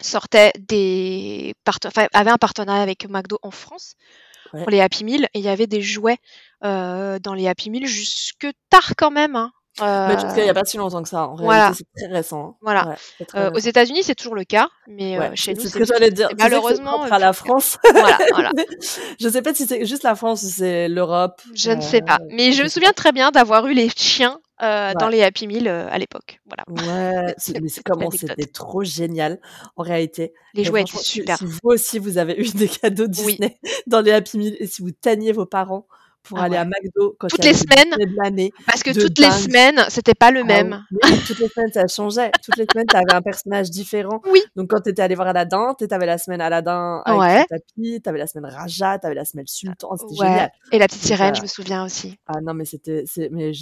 sortait 0.02 0.52
des 0.58 1.54
enfin, 1.86 2.06
avait 2.12 2.30
un 2.30 2.36
partenariat 2.36 2.82
avec 2.82 3.08
McDo 3.08 3.38
en 3.42 3.50
France 3.50 3.94
Ouais. 4.52 4.60
pour 4.62 4.70
les 4.70 4.80
Happy 4.80 5.04
Meal 5.04 5.24
et 5.34 5.38
il 5.38 5.44
y 5.44 5.48
avait 5.48 5.66
des 5.66 5.80
jouets, 5.82 6.18
dans 6.62 7.34
les 7.34 7.48
Happy 7.48 7.70
Meal 7.70 7.86
jusque 7.86 8.46
tard 8.68 8.92
quand 8.96 9.10
même, 9.10 9.36
hein, 9.36 9.52
Mais 9.80 10.14
jusqu'à 10.18 10.42
il 10.42 10.44
y 10.44 10.48
heu 10.48 10.50
a 10.50 10.54
pas 10.54 10.64
si 10.64 10.76
longtemps 10.76 11.02
que 11.02 11.08
ça, 11.08 11.28
en 11.28 11.34
réalité, 11.34 11.78
c'est 11.78 12.06
très 12.06 12.12
récent, 12.14 12.44
hein. 12.44 12.54
Voilà. 12.60 12.88
Ouais, 12.88 13.26
Heu, 13.36 13.50
aux. 13.54 13.58
États-Unis, 13.58 14.02
c'est 14.02 14.14
toujours 14.14 14.34
le 14.34 14.44
cas, 14.44 14.68
mais 14.86 15.18
Ouais, 15.18 15.28
heu, 15.28 15.34
chez 15.34 15.54
nous, 15.54 15.60
c'est 15.62 15.68
ce 15.68 15.74
que 15.76 15.84
j'allais 15.84 16.10
dire. 16.10 16.28
malheureusement, 16.38 17.04
heu, 17.06 17.12
à 17.12 17.18
la. 17.18 17.32
France. 17.32 17.78
Voilà, 17.92 18.18
voilà. 18.32 18.50
Je 19.20 19.28
sais 19.28 19.42
pas 19.42 19.54
si 19.54 19.66
c'est 19.66 19.84
juste 19.84 20.02
la 20.02 20.14
France 20.14 20.42
ou 20.42 20.48
c'est 20.48 20.88
l'Europe, 20.88 21.40
Je 21.54 21.70
ne 21.70 21.80
sais 21.80 22.00
pas, 22.02 22.18
mais 22.30 22.52
je 22.52 22.62
me 22.62 22.68
souviens 22.68 22.92
très 22.92 23.12
bien 23.12 23.30
d'avoir 23.30 23.66
eu 23.66 23.74
les 23.74 23.88
chiens, 23.88 24.40
dans 24.60 25.08
les 25.10 25.22
Happy 25.22 25.46
Meal, 25.46 25.68
à 25.68 25.98
l'époque. 25.98 26.40
Voilà. 26.46 26.64
Ouais, 26.68 27.34
mais 27.62 27.68
c'est 27.68 27.82
comment 27.82 28.10
c'était 28.10 28.46
trop 28.46 28.82
génial, 28.84 29.40
en 29.76 29.82
réalité 29.82 30.32
Les 30.54 30.62
et 30.62 30.64
jouets 30.64 30.82
étaient 30.82 30.90
franchement, 30.92 31.04
si 31.04 31.12
super. 31.20 31.38
vous 31.42 31.58
aussi, 31.64 31.98
vous 31.98 32.18
avez 32.18 32.34
eu 32.40 32.48
des 32.50 32.68
cadeaux 32.68 33.04
Oui. 33.04 33.10
Disney 33.10 33.58
dans 33.86 34.00
les 34.00 34.12
Happy 34.12 34.38
Meal 34.38 34.56
et 34.58 34.66
si 34.66 34.82
vous 34.82 34.90
tanniez 34.92 35.32
vos 35.32 35.46
parents 35.46 35.86
pour 36.28 36.38
Ah 36.38 36.44
aller 36.44 36.56
à. 36.56 36.64
McDo 36.64 37.16
quand 37.18 37.28
Toutes 37.28 37.44
les 37.44 37.52
le 37.52 37.56
semaines, 37.56 37.90
de 37.90 38.16
l'année, 38.22 38.52
parce 38.66 38.82
que 38.82 38.90
toutes 38.90 39.18
les 39.18 39.30
semaines, 39.30 39.80
c'était 39.88 40.14
pas 40.14 40.30
le 40.30 40.40
Ah 40.40 40.44
même. 40.44 40.84
oui, 40.90 41.20
toutes 41.26 41.38
les 41.38 41.48
semaines, 41.48 41.72
ça 41.72 41.86
changeait. 41.86 42.30
Toutes 42.44 42.56
les 42.56 42.66
semaines, 42.70 42.86
tu 42.88 42.96
avais 42.96 43.12
un 43.12 43.22
personnage 43.22 43.70
différent. 43.70 44.20
Oui. 44.30 44.40
Donc 44.56 44.70
quand 44.70 44.80
tu 44.80 44.90
étais 44.90 45.02
allé 45.02 45.14
voir 45.14 45.28
Aladdin, 45.28 45.74
tu 45.78 45.86
avais 45.90 46.06
la 46.06 46.18
semaine 46.18 46.40
Aladdin 46.40 47.02
avec 47.04 47.20
Ouais. 47.20 47.44
tapis, 47.48 48.00
tu 48.02 48.08
avais 48.08 48.18
la 48.18 48.26
semaine 48.26 48.50
Rajah, 48.52 48.98
tu 48.98 49.06
avais 49.06 49.14
la 49.14 49.24
semaine 49.24 49.46
Sultan, 49.46 49.96
c'était 49.96 50.20
Ouais 50.20 50.26
génial. 50.28 50.52
et 50.72 50.78
la 50.78 50.86
petite 50.86 51.02
sirène, 51.02 51.34
je 51.34 51.42
me 51.42 51.46
souviens 51.46 51.84
aussi. 51.84 52.18
ah 52.26 52.40
non, 52.42 52.54
mais 52.54 52.64
c'était 52.64 53.04
c'est 53.06 53.28
mais 53.30 53.52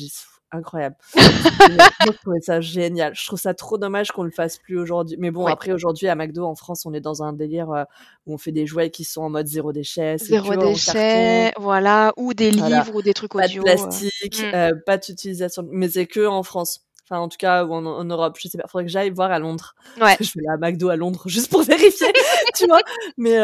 incroyable. 0.54 0.96
Je 1.14 2.10
trouvais 2.22 2.40
ça 2.40 2.60
génial. 2.60 3.14
Je 3.14 3.26
trouve 3.26 3.38
ça 3.38 3.54
trop 3.54 3.78
dommage 3.78 4.12
qu'on 4.12 4.22
le 4.22 4.30
fasse 4.30 4.58
plus 4.58 4.78
aujourd'hui. 4.78 5.16
Mais 5.18 5.30
bon, 5.30 5.46
après, 5.46 5.72
aujourd'hui, 5.72 6.08
à 6.08 6.14
McDo, 6.14 6.44
en 6.44 6.54
France, 6.54 6.86
on 6.86 6.92
est 6.92 7.00
dans 7.00 7.22
un 7.22 7.32
délire, 7.32 7.70
heu, 7.72 7.84
où 8.26 8.34
on 8.34 8.38
fait 8.38 8.52
des 8.52 8.66
jouets 8.66 8.90
qui 8.90 9.04
sont 9.04 9.22
en 9.22 9.30
mode 9.30 9.46
zéro 9.46 9.72
déchet, 9.72 10.16
c'est 10.18 10.36
que 10.36 10.42
0 10.42 10.52
en 10.52 10.56
carton. 10.56 10.70
déchet, 10.72 11.52
voilà, 11.58 12.12
ou 12.16 12.34
des 12.34 12.50
Voilà, 12.50 12.78
livres 12.78 12.96
ou 12.96 13.02
des 13.02 13.14
trucs 13.14 13.32
pas 13.32 13.48
de 13.48 13.58
audio, 13.58 13.62
heu 13.62 13.64
plastique, 13.64 14.42
mmh. 14.42 14.54
heu, 14.54 14.82
pas 14.86 14.98
d'utilisation 14.98 15.64
mais 15.70 15.88
c'est 15.88 16.06
qu'en 16.06 16.42
France. 16.42 16.80
Enfin, 17.06 17.20
en 17.20 17.28
tout 17.28 17.36
cas, 17.36 17.64
ou 17.66 17.74
en 17.74 17.84
en 17.84 18.04
Europe, 18.04 18.38
je 18.40 18.48
sais 18.48 18.56
pas, 18.56 18.66
faudrait 18.66 18.84
que 18.86 18.90
j'aille 18.90 19.10
voir 19.10 19.30
à 19.30 19.38
Londres. 19.38 19.74
Ouais. 20.00 20.16
que 20.16 20.24
je 20.24 20.32
vais 20.36 20.46
à 20.50 20.56
McDo 20.56 20.88
à 20.88 20.96
Londres 20.96 21.22
juste 21.26 21.50
pour 21.50 21.62
vérifier, 21.62 22.10
tu 22.56 22.66
vois? 22.66 22.80
Mais 23.18 23.36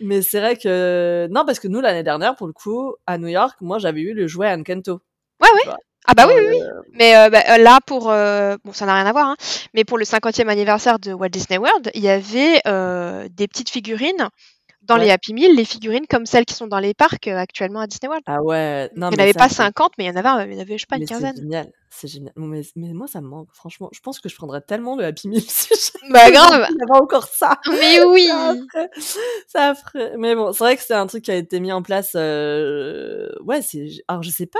mais 0.00 0.22
c'est 0.22 0.38
vrai 0.38 0.56
que 0.56 1.26
non, 1.30 1.44
parce 1.44 1.58
que 1.58 1.66
nous, 1.66 1.80
l'année 1.80 2.04
dernière, 2.04 2.36
pour 2.36 2.46
le 2.46 2.52
coup, 2.52 2.94
à 3.06 3.18
New 3.18 3.26
York, 3.26 3.56
moi, 3.60 3.78
j'avais 3.78 4.02
eu 4.02 4.14
le 4.14 4.28
jouet 4.28 4.48
Encanto, 4.52 5.00
Ouais, 5.40 5.48
ouais. 5.54 5.72
Ah 6.06 6.14
bah, 6.14 6.24
oui, 6.26 6.32
oui, 6.38 6.46
oui. 6.52 6.58
le 6.92 6.98
Mais 6.98 7.14
heu, 7.16 7.30
bah, 7.30 7.58
là, 7.58 7.80
pour, 7.86 8.10
heu, 8.10 8.56
bon, 8.64 8.72
ça 8.72 8.86
n'a 8.86 8.94
rien 8.94 9.06
à 9.06 9.12
voir, 9.12 9.28
hein, 9.28 9.36
mais 9.74 9.84
pour 9.84 9.98
le 9.98 10.04
50e 10.04 10.48
anniversaire 10.48 10.98
de 10.98 11.12
Walt 11.12 11.28
Disney 11.28 11.58
World, 11.58 11.90
il 11.94 12.02
y 12.02 12.08
avait, 12.08 12.60
heu, 12.66 13.28
des 13.30 13.46
petites 13.48 13.70
figurines 13.70 14.28
dans 14.88 14.96
les. 14.96 15.10
Happy 15.10 15.34
Meal, 15.34 15.54
les 15.54 15.64
figurines 15.64 16.06
comme 16.08 16.26
celles 16.26 16.44
qui 16.44 16.54
sont 16.54 16.66
dans 16.66 16.78
les 16.80 16.94
parcs, 16.94 17.28
heu, 17.28 17.36
actuellement 17.36 17.80
à 17.80 17.86
Disney 17.86 18.08
World. 18.08 18.24
Ah 18.26 18.42
ouais, 18.42 18.90
non, 18.96 19.10
il 19.10 19.14
y 19.14 19.20
en 19.20 19.22
avait 19.22 19.32
ça, 19.32 19.38
pas 19.38 19.48
c'est 19.48 19.54
50, 19.56 19.92
mais 19.98 20.04
il 20.04 20.06
y 20.08 20.10
en 20.10 20.16
avait 20.16 20.28
un 20.28 20.44
il 20.46 20.54
y 20.54 20.56
en 20.56 20.60
avait, 20.60 20.76
je 20.78 20.82
sais 20.82 20.86
pas, 20.88 20.96
une 20.96 21.02
mais 21.02 21.06
c'est 21.06 21.14
quinzaine. 21.14 21.36
génial, 21.36 21.72
c'est 21.90 22.08
génial. 22.08 22.32
Mais 22.36 22.62
mais 22.76 22.92
moi, 22.92 23.06
ça 23.06 23.20
me 23.20 23.28
manque, 23.28 23.48
franchement. 23.52 23.88
Je 23.92 24.00
pense 24.00 24.18
que 24.20 24.28
je 24.28 24.34
prendrais 24.34 24.60
tellement 24.60 24.96
de 24.96 25.04
Happy 25.04 25.28
Meal 25.28 25.40
si 25.46 25.68
jamais 26.00 26.12
Bah, 26.12 26.30
grave. 26.30 26.66
encore 26.90 27.28
ça. 27.28 27.58
Mais 27.70 28.02
oui! 28.04 28.28
ça 29.46 29.74
ferait 29.74 30.16
mais 30.16 30.34
bon, 30.34 30.52
c'est 30.52 30.64
vrai 30.64 30.76
que 30.76 30.82
c'est 30.82 30.94
un 30.94 31.06
truc 31.06 31.24
qui 31.24 31.30
a 31.30 31.36
été 31.36 31.60
mis 31.60 31.72
en 31.72 31.82
place, 31.82 32.12
heu, 32.16 33.30
ouais, 33.44 33.62
c'est 33.62 33.86
alors 34.08 34.22
je 34.22 34.30
sais 34.30 34.46
pas 34.46 34.58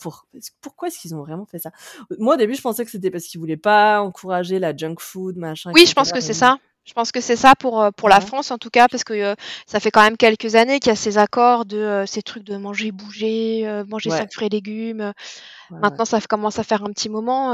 pour 0.00 0.26
pourquoi 0.60 0.88
est-ce 0.88 0.98
qu'ils 0.98 1.14
ont 1.14 1.22
vraiment 1.22 1.46
fait 1.46 1.58
ça? 1.58 1.70
Moi, 2.18 2.34
au 2.34 2.36
début, 2.36 2.54
je 2.54 2.62
pensais 2.62 2.84
que 2.84 2.90
c'était 2.90 3.10
parce 3.10 3.24
qu'ils 3.24 3.40
voulaient 3.40 3.56
pas 3.56 4.00
encourager 4.00 4.58
la 4.58 4.76
junk 4.76 4.96
food, 4.98 5.36
machin 5.36 5.70
Oui, 5.74 5.86
je 5.86 5.92
pense 5.94 6.12
que 6.12 6.20
c'est 6.20 6.34
ça. 6.34 6.58
Je 6.84 6.92
pense 6.94 7.12
que 7.12 7.20
c'est 7.20 7.36
ça 7.36 7.54
pour, 7.58 7.82
heu, 7.82 7.90
pour 7.92 8.08
la. 8.08 8.20
France, 8.20 8.50
en 8.50 8.58
tout 8.58 8.70
cas, 8.70 8.88
parce 8.88 9.04
que, 9.04 9.32
heu, 9.32 9.36
ça 9.66 9.78
fait 9.78 9.90
quand 9.90 10.02
même 10.02 10.16
quelques 10.16 10.54
années 10.54 10.80
qu'il 10.80 10.90
y 10.90 10.92
a 10.92 10.96
ces 10.96 11.18
accords 11.18 11.64
de, 11.66 11.76
heu, 11.76 12.06
ces 12.06 12.22
trucs 12.22 12.44
de 12.44 12.56
manger, 12.56 12.92
bouger, 12.92 13.82
manger 13.86 14.10
Ouais. 14.10 14.18
5 14.18 14.32
fruits 14.32 14.46
et 14.46 14.50
légumes, 14.50 15.00
ouais. 15.00 15.78
Maintenant, 15.80 16.04
ça 16.04 16.20
commence 16.20 16.58
à 16.58 16.64
faire 16.64 16.82
un 16.82 16.92
petit 16.92 17.08
moment, 17.08 17.52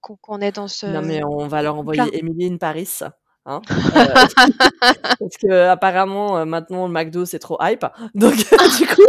qu'on 0.00 0.38
est 0.40 0.52
dans 0.52 0.62
Non, 0.62 0.68
ce 0.68 0.86
mais 0.86 1.22
on 1.24 1.46
va 1.48 1.62
leur 1.62 1.76
envoyer 1.76 2.18
Emily 2.18 2.46
in 2.46 2.56
Paris. 2.56 2.88
Hein 3.44 3.60
euh, 3.96 4.14
parce 5.18 5.36
que 5.42 5.66
apparemment 5.66 6.38
euh, 6.38 6.44
maintenant 6.44 6.86
le 6.86 6.92
McDo 6.92 7.24
c'est 7.24 7.40
trop 7.40 7.58
hype. 7.60 7.84
Donc 8.14 8.34
du 8.78 8.86
coup, 8.86 9.02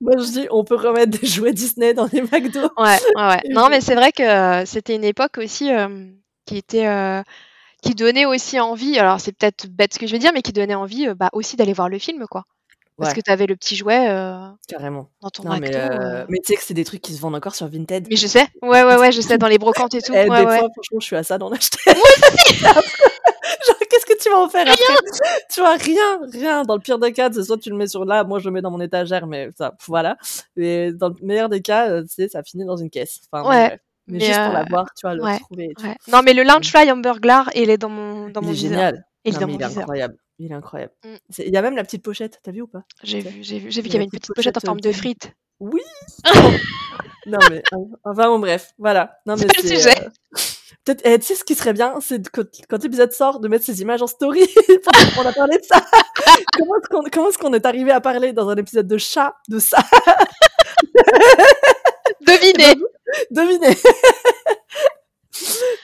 moi 0.00 0.12
je 0.18 0.30
dis 0.30 0.46
on 0.50 0.62
peut 0.64 0.76
remettre 0.76 1.18
des 1.18 1.26
jouets 1.26 1.52
Disney 1.52 1.94
dans 1.94 2.08
les 2.12 2.22
McDo. 2.22 2.60
Ouais, 2.78 2.98
ouais, 3.16 3.28
ouais. 3.28 3.42
Non, 3.50 3.68
mais 3.68 3.80
c'est 3.80 3.96
vrai 3.96 4.12
que 4.12 4.22
euh, 4.22 4.64
c'était 4.66 4.94
une 4.94 5.04
époque 5.04 5.38
aussi 5.38 5.72
euh, 5.72 6.06
qui 6.46 6.56
était 6.56 6.86
euh, 6.86 7.22
qui 7.84 7.94
donnait 7.94 8.26
aussi 8.26 8.58
envie. 8.58 8.98
Alors 8.98 9.20
c'est 9.20 9.32
peut-être 9.32 9.66
bête 9.68 9.94
ce 9.94 9.98
que 9.98 10.06
je 10.06 10.12
vais 10.12 10.18
dire, 10.18 10.32
mais 10.34 10.42
qui 10.42 10.52
donnait 10.52 10.74
envie 10.74 11.06
euh, 11.08 11.14
bah, 11.14 11.28
aussi 11.32 11.56
d'aller 11.56 11.72
voir 11.72 11.88
le 11.88 11.98
film, 11.98 12.26
quoi. 12.30 12.44
Parce 12.96 13.10
Ouais. 13.10 13.16
que 13.16 13.20
tu 13.22 13.30
avais 13.32 13.46
le 13.46 13.56
petit 13.56 13.74
jouet 13.74 14.08
euh, 14.08 14.36
Carrément. 14.68 15.08
dans 15.20 15.28
ton 15.28 15.42
Non 15.42 15.58
mais 15.58 15.74
euh, 15.74 16.24
mais 16.28 16.38
tu 16.38 16.52
sais 16.52 16.54
que 16.56 16.62
c'est 16.62 16.74
des 16.74 16.84
trucs 16.84 17.02
qui 17.02 17.12
se 17.12 17.20
vendent 17.20 17.34
encore 17.34 17.54
sur 17.56 17.66
Vinted. 17.66 18.06
Mais 18.08 18.14
je 18.16 18.26
sais, 18.28 18.46
ouais, 18.62 18.84
ouais, 18.84 18.96
ouais, 18.96 19.10
je 19.10 19.20
sais, 19.20 19.36
dans 19.36 19.48
les 19.48 19.58
brocantes 19.58 19.94
et 19.94 20.00
tout. 20.00 20.12
Eh, 20.14 20.28
Ouais, 20.30 20.40
des 20.42 20.46
ouais. 20.46 20.58
fois 20.60 20.68
franchement 20.72 21.00
je 21.00 21.04
suis 21.06 21.16
à 21.16 21.24
ça 21.24 21.36
d'en 21.38 21.50
acheter. 21.50 21.78
Genre 22.66 23.78
qu'est-ce 23.90 24.06
que 24.06 24.16
tu 24.22 24.30
vas 24.30 24.38
en 24.38 24.48
faire 24.48 24.66
après? 24.68 24.94
Tu 25.52 25.60
vois 25.60 25.74
rien, 25.76 26.20
rien. 26.32 26.62
Dans 26.62 26.74
le 26.74 26.80
pire 26.80 26.98
des 26.98 27.12
cas, 27.12 27.30
c'est 27.32 27.42
soit 27.42 27.58
tu 27.58 27.70
le 27.70 27.76
mets 27.76 27.86
sur 27.88 28.04
là, 28.04 28.22
moi 28.24 28.38
je 28.38 28.44
le 28.44 28.50
mets 28.52 28.62
dans 28.62 28.70
mon 28.70 28.80
étagère, 28.80 29.26
mais 29.26 29.50
ça, 29.58 29.74
voilà. 29.86 30.16
Et 30.56 30.92
dans 30.92 31.08
le 31.08 31.14
meilleur 31.22 31.48
des 31.48 31.62
cas, 31.62 32.00
tu 32.02 32.08
sais, 32.08 32.28
ça 32.28 32.42
finit 32.42 32.64
dans 32.64 32.76
une 32.76 32.90
caisse. 32.90 33.20
Enfin, 33.32 33.48
Ouais. 33.48 33.78
Mais, 34.06 34.18
mais 34.18 34.24
juste 34.26 34.38
pour 34.38 34.48
euh, 34.50 34.52
l'avoir, 34.52 34.86
tu 34.94 35.06
vois, 35.06 35.14
le 35.14 35.22
ouais, 35.22 35.34
retrouver. 35.34 35.74
Non, 36.08 36.20
mais 36.22 36.34
le 36.34 36.42
Loungefly 36.42 36.90
Hamburglar, 36.90 37.50
il 37.54 37.70
est 37.70 37.78
dans 37.78 37.88
mon, 37.88 38.28
dans 38.28 38.40
Il 38.42 38.46
mon 38.46 38.50
est 38.50 38.54
viseur. 38.54 38.70
génial. 38.72 39.04
Il 39.24 39.30
est 39.30 39.32
Non, 39.34 39.40
dans 39.40 39.46
mon 39.48 39.54
il 39.58 39.62
est 39.62 39.78
incroyable. 39.78 40.16
Il 40.38 40.50
est 40.52 40.54
incroyable. 40.54 40.92
Mm. 41.04 41.14
Il 41.38 41.48
y 41.52 41.56
a 41.56 41.62
même 41.62 41.76
la 41.76 41.84
petite 41.84 42.02
pochette, 42.02 42.40
t'as 42.42 42.50
vu 42.52 42.60
ou 42.62 42.66
pas 42.66 42.82
J'ai 43.02 43.20
vu, 43.20 43.42
j'ai 43.42 43.58
vu, 43.60 43.70
j'ai 43.70 43.80
vu 43.80 43.88
qu'il 43.88 43.94
y 43.94 43.96
avait 43.96 43.98
la 43.98 44.04
une 44.04 44.10
petite 44.10 44.34
pochette 44.34 44.56
en 44.56 44.60
forme 44.60 44.78
euh, 44.78 44.80
de 44.82 44.88
qui- 44.90 44.98
frites. 44.98 45.32
Oui. 45.60 45.80
non 47.26 47.38
mais 47.48 47.62
enfin 48.02 48.26
bon 48.26 48.38
bref, 48.40 48.72
voilà. 48.76 49.16
Non 49.24 49.36
mais 49.36 49.46
C'est 49.56 49.66
sujet. 49.68 49.96
euh, 50.02 50.08
peut-être. 50.84 51.00
eh, 51.04 51.18
tu 51.20 51.26
sais 51.26 51.34
ce 51.36 51.44
qui 51.44 51.54
serait 51.54 51.72
bien, 51.72 51.94
c'est 52.00 52.18
de- 52.18 52.28
quand, 52.28 52.44
quand 52.68 52.82
l'épisode 52.82 53.12
sort 53.12 53.38
de 53.40 53.46
mettre 53.48 53.64
ces 53.64 53.80
images 53.80 54.02
en 54.02 54.06
story. 54.08 54.42
On 55.18 55.24
a 55.24 55.32
parlé 55.32 55.56
de 55.58 55.64
ça. 55.64 55.80
comment 56.58 56.74
est-ce 56.76 56.88
qu'on 56.90 57.02
comment 57.10 57.28
est-ce 57.28 57.38
qu'on 57.38 57.52
est 57.54 57.64
arrivé 57.64 57.92
à 57.92 58.00
parler 58.00 58.32
dans 58.32 58.48
un 58.50 58.56
épisode 58.56 58.88
de 58.88 58.98
chat 58.98 59.34
de 59.48 59.58
ça? 59.60 59.78
Devinez 62.26 62.74
Devinez. 63.30 63.76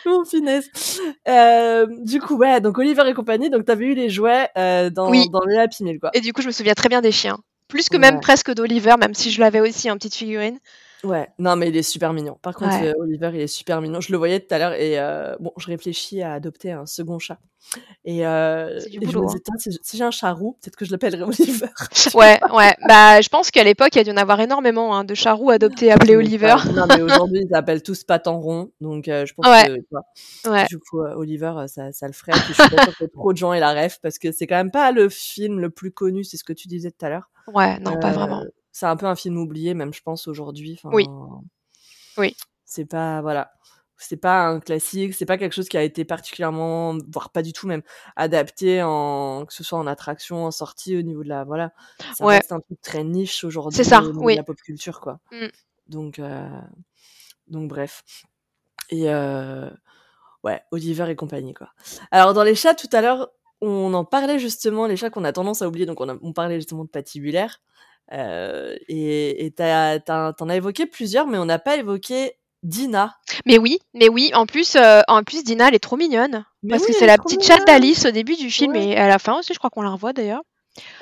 Mon 0.07 0.25
finesse. 0.25 1.01
Euh, 1.29 1.87
du 2.03 2.21
coup, 2.21 2.37
ouais, 2.37 2.61
donc 2.61 2.79
Oliver 2.79 3.03
et 3.09 3.15
compagnie, 3.15 3.51
donc 3.51 3.65
t'avais 3.65 3.87
eu 3.87 3.95
les 3.95 4.11
jouets 4.11 4.49
euh, 4.57 4.91
dans, 4.91 5.11
Oui. 5.11 5.29
dans 5.31 5.45
les 5.45 5.57
Happy 5.57 5.85
Meal, 5.85 5.99
quoi. 5.99 6.11
Et 6.15 6.21
du 6.21 6.33
coup, 6.33 6.43
je 6.43 6.47
me 6.47 6.53
souviens 6.53 6.75
très 6.75 6.89
bien 6.89 7.01
des 7.01 7.13
chiens. 7.13 7.39
Plus 7.69 7.89
que 7.89 7.97
même 7.97 8.21
presque 8.21 8.53
d'Oliver, 8.53 8.95
même 8.99 9.15
si 9.15 9.31
je 9.31 9.41
l'avais 9.41 9.61
aussi 9.61 9.91
en 9.91 9.97
petite 9.97 10.15
figurine. 10.15 10.59
Ouais, 11.05 11.29
non, 11.39 11.57
mais 11.57 11.69
il 11.69 11.77
est 11.77 11.83
super 11.83 12.13
mignon. 12.13 12.39
Par 12.43 12.55
contre, 12.55 12.79
Ouais. 12.81 12.89
euh, 12.89 12.95
Oliver, 12.99 13.31
il 13.35 13.41
est 13.41 13.47
super 13.47 13.81
mignon. 13.81 14.01
Je 14.01 14.13
le 14.13 14.19
voyais 14.19 14.41
tout 14.41 14.55
à 14.55 14.59
l'heure 14.59 14.73
et 14.75 14.99
euh, 14.99 15.35
bon, 15.41 15.53
je 15.57 15.67
réfléchis 15.67 16.21
à 16.23 16.35
adopter 16.35 16.73
un 16.73 16.85
second 16.87 17.19
chat. 17.19 17.39
Et, 18.05 18.27
euh, 18.27 18.81
C'est 18.81 18.89
du 18.91 18.97
et 18.99 19.01
je 19.03 19.07
boulot, 19.07 19.21
me 19.21 19.25
hein. 19.25 19.27
disais, 19.33 19.43
Tain, 19.45 19.59
si, 19.59 19.79
si 19.83 19.97
j'ai 19.99 20.05
un 20.05 20.11
chat 20.11 20.33
roux, 20.33 20.59
peut-être 20.63 20.77
que 20.77 20.85
je 20.85 20.91
l'appellerais 20.91 21.23
Oliver. 21.41 21.69
Ouais, 22.15 22.41
ouais. 22.55 22.75
Bah, 22.89 23.21
je 23.21 23.29
pense 23.29 23.51
qu'à 23.51 23.63
l'époque, 23.65 23.91
il 23.95 23.99
y 23.99 24.01
a 24.01 24.05
dû 24.05 24.11
en 24.11 24.17
avoir 24.17 24.41
énormément 24.41 24.95
hein, 24.97 25.05
de 25.05 25.15
charroux 25.15 25.51
adoptés 25.51 25.93
appelés 25.93 26.17
Mais, 26.17 26.25
Oliver. 26.25 26.55
non, 26.75 26.87
mais 26.87 27.01
aujourd'hui, 27.03 27.47
ils 27.49 27.55
appellent 27.55 27.83
tous 27.83 28.03
Patent 28.05 28.39
Rond. 28.41 28.71
Donc, 28.81 29.09
euh, 29.09 29.25
je 29.27 29.35
pense 29.35 29.47
Ouais. 29.47 29.67
que, 29.69 29.75
tu 29.77 29.87
vois, 29.91 30.53
Ouais. 30.53 30.65
du 30.67 30.79
coup, 30.79 31.01
euh, 31.01 31.15
Oliver, 31.15 31.53
euh, 31.57 31.67
ça, 31.67 31.93
ça 31.93 32.07
le 32.07 32.13
ferait. 32.15 32.33
Puis, 32.33 32.55
je 32.55 32.63
suis 32.63 32.71
pas 32.77 32.83
sûre 32.85 32.97
que 32.99 33.05
trop 33.05 33.33
de 33.33 33.39
gens 33.39 33.53
aient 33.53 33.61
la 33.61 33.73
ref 33.75 33.99
parce 34.03 34.19
que 34.19 34.33
c'est 34.33 34.47
quand 34.47 34.57
même 34.57 34.71
pas 34.71 34.91
le 34.93 35.09
film 35.09 35.61
le 35.61 35.71
plus 35.71 35.93
connu, 35.93 36.25
c'est 36.25 36.37
ce 36.39 36.45
que 36.45 36.53
tu 36.55 36.67
disais 36.69 36.91
tout 36.91 37.05
à 37.07 37.11
l'heure. 37.11 37.31
Ouais, 37.47 37.79
non, 37.81 37.99
pas 37.99 38.09
Euh, 38.11 38.13
vraiment. 38.13 38.45
C'est 38.73 38.87
un 38.87 38.97
peu 38.97 39.07
un 39.07 39.17
film 39.17 39.37
oublié, 39.39 39.75
même, 39.75 39.93
je 39.93 40.03
pense, 40.03 40.29
aujourd'hui. 40.29 40.79
Enfin, 40.83 40.95
Oui. 40.95 41.07
Oui. 42.19 42.37
C'est 42.65 42.85
pas, 42.87 43.21
voilà. 43.23 43.53
C'est 44.03 44.17
pas 44.17 44.47
un 44.47 44.61
classique, 44.61 45.13
c'est 45.13 45.27
pas 45.27 45.37
quelque 45.37 45.53
chose 45.53 45.69
qui 45.69 45.77
a 45.77 45.83
été 45.83 46.07
particulièrement, 46.07 46.97
voire 47.13 47.29
pas 47.31 47.43
du 47.43 47.53
tout 47.53 47.67
même, 47.67 47.83
adapté 48.17 48.83
en, 48.83 49.45
que 49.47 49.53
ce 49.53 49.63
soit 49.63 49.79
en 49.79 49.87
attraction, 49.87 50.47
en 50.47 50.51
sortie, 50.51 50.97
au 50.97 51.03
niveau 51.03 51.23
de 51.23 51.29
la, 51.29 51.45
voilà. 51.45 51.73
Ça 52.17 52.25
Ouais. 52.25 52.37
reste 52.37 52.53
un 52.53 52.61
truc 52.61 52.81
très 52.81 53.05
niche 53.05 53.45
aujourd'hui. 53.45 53.77
C'est 53.77 53.85
ça, 53.85 54.01
au 54.03 54.07
niveau 54.07 54.23
oui. 54.25 54.35
de 54.35 54.39
la 54.39 54.45
pop 54.45 54.57
culture, 54.57 55.01
quoi. 55.01 55.21
Mm. 55.33 55.47
Donc, 55.89 56.19
euh, 56.19 56.49
donc 57.49 57.69
bref. 57.69 58.03
Et, 58.89 59.11
euh, 59.13 59.69
ouais, 60.45 60.63
Oliver 60.71 61.11
et 61.11 61.17
compagnie, 61.17 61.53
quoi. 61.53 61.69
Alors, 62.11 62.33
dans 62.33 62.43
les 62.45 62.55
chats, 62.55 62.75
tout 62.75 62.89
à 62.93 63.03
l'heure, 63.03 63.29
on 63.61 63.93
en 63.93 64.07
parlait 64.07 64.39
justement, 64.39 64.87
les 64.87 64.97
chats 64.97 65.11
qu'on 65.11 65.25
a 65.25 65.33
tendance 65.35 65.61
à 65.61 65.69
oublier, 65.69 65.85
donc 65.85 66.01
on, 66.01 66.09
a- 66.09 66.17
on 66.23 66.33
parlait 66.33 66.57
justement 66.57 66.85
de 66.85 66.89
patibulaire. 66.91 67.61
Euh, 68.13 68.75
et 68.89 69.53
t'en 69.57 70.49
as 70.49 70.57
évoqué 70.57 70.87
plusieurs, 70.87 71.27
mais 71.27 71.39
on 71.39 71.45
n'a 71.45 71.59
pas 71.59 71.77
évoqué 71.77 72.33
Dina. 72.63 73.17
Mais 73.47 73.59
oui, 73.59 73.79
mais 73.95 74.09
oui. 74.09 74.31
En 74.35 74.47
plus, 74.47 74.77
euh, 74.77 75.01
en 75.09 75.23
plus, 75.23 75.45
Dina, 75.45 75.69
elle 75.69 75.75
est 75.75 75.79
trop 75.79 75.97
mignonne. 75.97 76.45
Mais 76.63 76.71
parce 76.71 76.83
oui, 76.83 76.89
que 76.89 76.95
c'est 76.95 77.05
est 77.05 77.07
la 77.07 77.17
petite 77.19 77.43
chatte 77.43 77.67
d'Alice 77.67 78.05
au 78.07 78.11
début 78.11 78.37
du 78.37 78.51
film 78.51 78.73
Ouais. 78.73 78.89
et 78.89 78.97
à 78.97 79.09
la 79.09 79.19
fin 79.19 79.39
aussi, 79.39 79.55
je 79.55 79.59
crois 79.59 79.71
qu'on 79.71 79.83
la 79.83 79.91
revoit 79.91 80.13
d'ailleurs. 80.13 80.43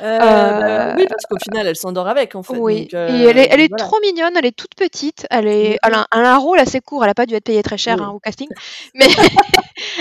Euh, 0.00 0.18
bah, 0.18 0.90
Euh, 0.90 0.94
oui, 0.96 1.06
parce 1.08 1.24
qu'au 1.26 1.36
final, 1.38 1.66
elle 1.66 1.76
s'endort 1.76 2.08
avec, 2.08 2.34
en 2.34 2.42
fait. 2.42 2.56
Oui, 2.56 2.82
donc, 2.82 2.94
et 2.94 3.22
elle 3.24 3.38
est, 3.38 3.48
elle 3.50 3.60
est 3.60 3.68
voilà. 3.68 3.84
trop 3.84 3.98
mignonne, 4.00 4.32
elle 4.36 4.46
est 4.46 4.56
toute 4.56 4.74
petite, 4.74 5.26
elle, 5.30 5.46
est, 5.46 5.78
elle, 5.82 5.94
a, 5.94 6.06
elle 6.14 6.24
a 6.24 6.34
un 6.34 6.38
rôle 6.38 6.58
assez 6.58 6.80
court, 6.80 7.04
elle 7.04 7.10
a 7.10 7.14
pas 7.14 7.26
dû 7.26 7.34
être 7.34 7.44
payée 7.44 7.62
très 7.62 7.76
cher 7.76 7.96
Oui. 7.98 8.02
hein, 8.04 8.10
au 8.10 8.18
casting, 8.18 8.48
mais 8.94 9.06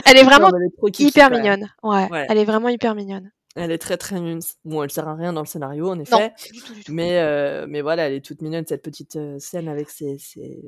elle 0.05 0.17
est 0.17 0.23
vraiment 0.23 0.49
elle 0.55 0.69
est 0.89 0.99
hyper 0.99 1.29
mignonne. 1.31 1.69
Ouais, 1.83 2.07
Ouais. 2.09 2.25
elle 2.29 2.37
est 2.37 2.45
vraiment 2.45 2.69
hyper 2.69 2.95
mignonne. 2.95 3.29
Elle 3.57 3.71
est 3.71 3.77
très 3.77 3.97
très 3.97 4.19
mignonne. 4.19 4.41
Bon, 4.65 4.83
elle 4.83 4.91
sert 4.91 5.07
à 5.07 5.15
rien 5.15 5.33
dans 5.33 5.41
le 5.41 5.47
scénario, 5.47 5.89
en 5.89 5.95
Non, 5.95 6.01
effet. 6.03 6.33
du 6.51 6.61
tout, 6.61 6.73
du 6.73 6.83
tout. 6.83 6.93
Mais, 6.93 7.19
euh, 7.19 7.65
mais 7.67 7.81
voilà, 7.81 8.07
elle 8.07 8.13
est 8.13 8.25
toute 8.25 8.41
mignonne, 8.41 8.65
cette 8.67 8.83
petite 8.83 9.15
euh, 9.15 9.39
scène 9.39 9.67
avec 9.67 9.89
ses, 9.89 10.17
ses, 10.19 10.59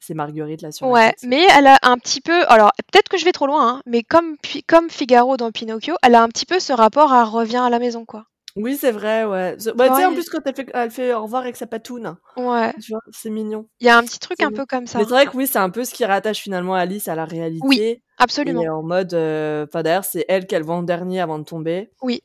ses 0.00 0.14
marguerites 0.14 0.62
là 0.62 0.72
sur 0.72 0.86
la 0.86 0.92
Ouais, 0.92 1.14
mais 1.22 1.46
elle 1.56 1.66
a 1.66 1.78
un 1.82 1.96
petit 1.96 2.20
peu, 2.20 2.44
alors 2.48 2.72
peut-être 2.92 3.08
que 3.08 3.16
je 3.18 3.24
vais 3.24 3.32
trop 3.32 3.46
loin, 3.46 3.68
hein, 3.76 3.82
mais 3.86 4.02
comme, 4.02 4.36
comme 4.66 4.90
Figaro 4.90 5.36
dans 5.36 5.50
Pinocchio, 5.52 5.94
elle 6.02 6.14
a 6.14 6.22
un 6.22 6.28
petit 6.28 6.46
peu 6.46 6.58
ce 6.60 6.72
rapport 6.72 7.12
à 7.12 7.24
revient 7.24 7.62
à 7.64 7.70
la 7.70 7.78
maison, 7.78 8.04
quoi. 8.04 8.24
Oui, 8.56 8.76
c'est 8.76 8.92
vrai, 8.92 9.24
ouais. 9.24 9.56
Bah, 9.74 9.88
tu 9.88 9.94
sais, 9.96 10.04
en 10.04 10.08
Ouais. 10.10 10.14
plus, 10.14 10.28
quand 10.30 10.38
elle 10.44 10.54
fait, 10.54 10.70
elle 10.74 10.90
fait 10.90 11.12
au 11.12 11.22
revoir 11.24 11.42
avec 11.42 11.56
sa 11.56 11.66
patoune, 11.66 12.16
Ouais, 12.36 12.72
tu 12.80 12.92
vois, 12.92 13.00
c'est 13.10 13.30
mignon. 13.30 13.68
il 13.80 13.86
y 13.86 13.90
a 13.90 13.98
un 13.98 14.02
petit 14.04 14.20
truc 14.20 14.40
un 14.40 14.50
mignon. 14.50 14.58
peu 14.62 14.66
comme 14.66 14.86
ça. 14.86 14.98
Mais 14.98 15.04
c'est 15.04 15.10
vrai 15.10 15.26
que 15.26 15.36
oui, 15.36 15.46
c'est 15.48 15.58
un 15.58 15.70
peu 15.70 15.84
ce 15.84 15.92
qui 15.92 16.04
rattache 16.04 16.38
finalement 16.38 16.74
Alice 16.74 17.08
à 17.08 17.16
la 17.16 17.24
réalité. 17.24 18.02
Absolument. 18.18 18.62
Et 18.62 18.68
en 18.68 18.82
mode, 18.84 19.12
euh, 19.14 19.66
enfin 19.68 19.82
d'ailleurs, 19.82 20.04
c'est 20.04 20.24
elle 20.28 20.46
qu'elle 20.46 20.62
voit 20.62 20.76
en 20.76 20.84
dernier 20.84 21.20
avant 21.20 21.38
de 21.40 21.44
tomber. 21.44 21.90
Oui. 22.00 22.22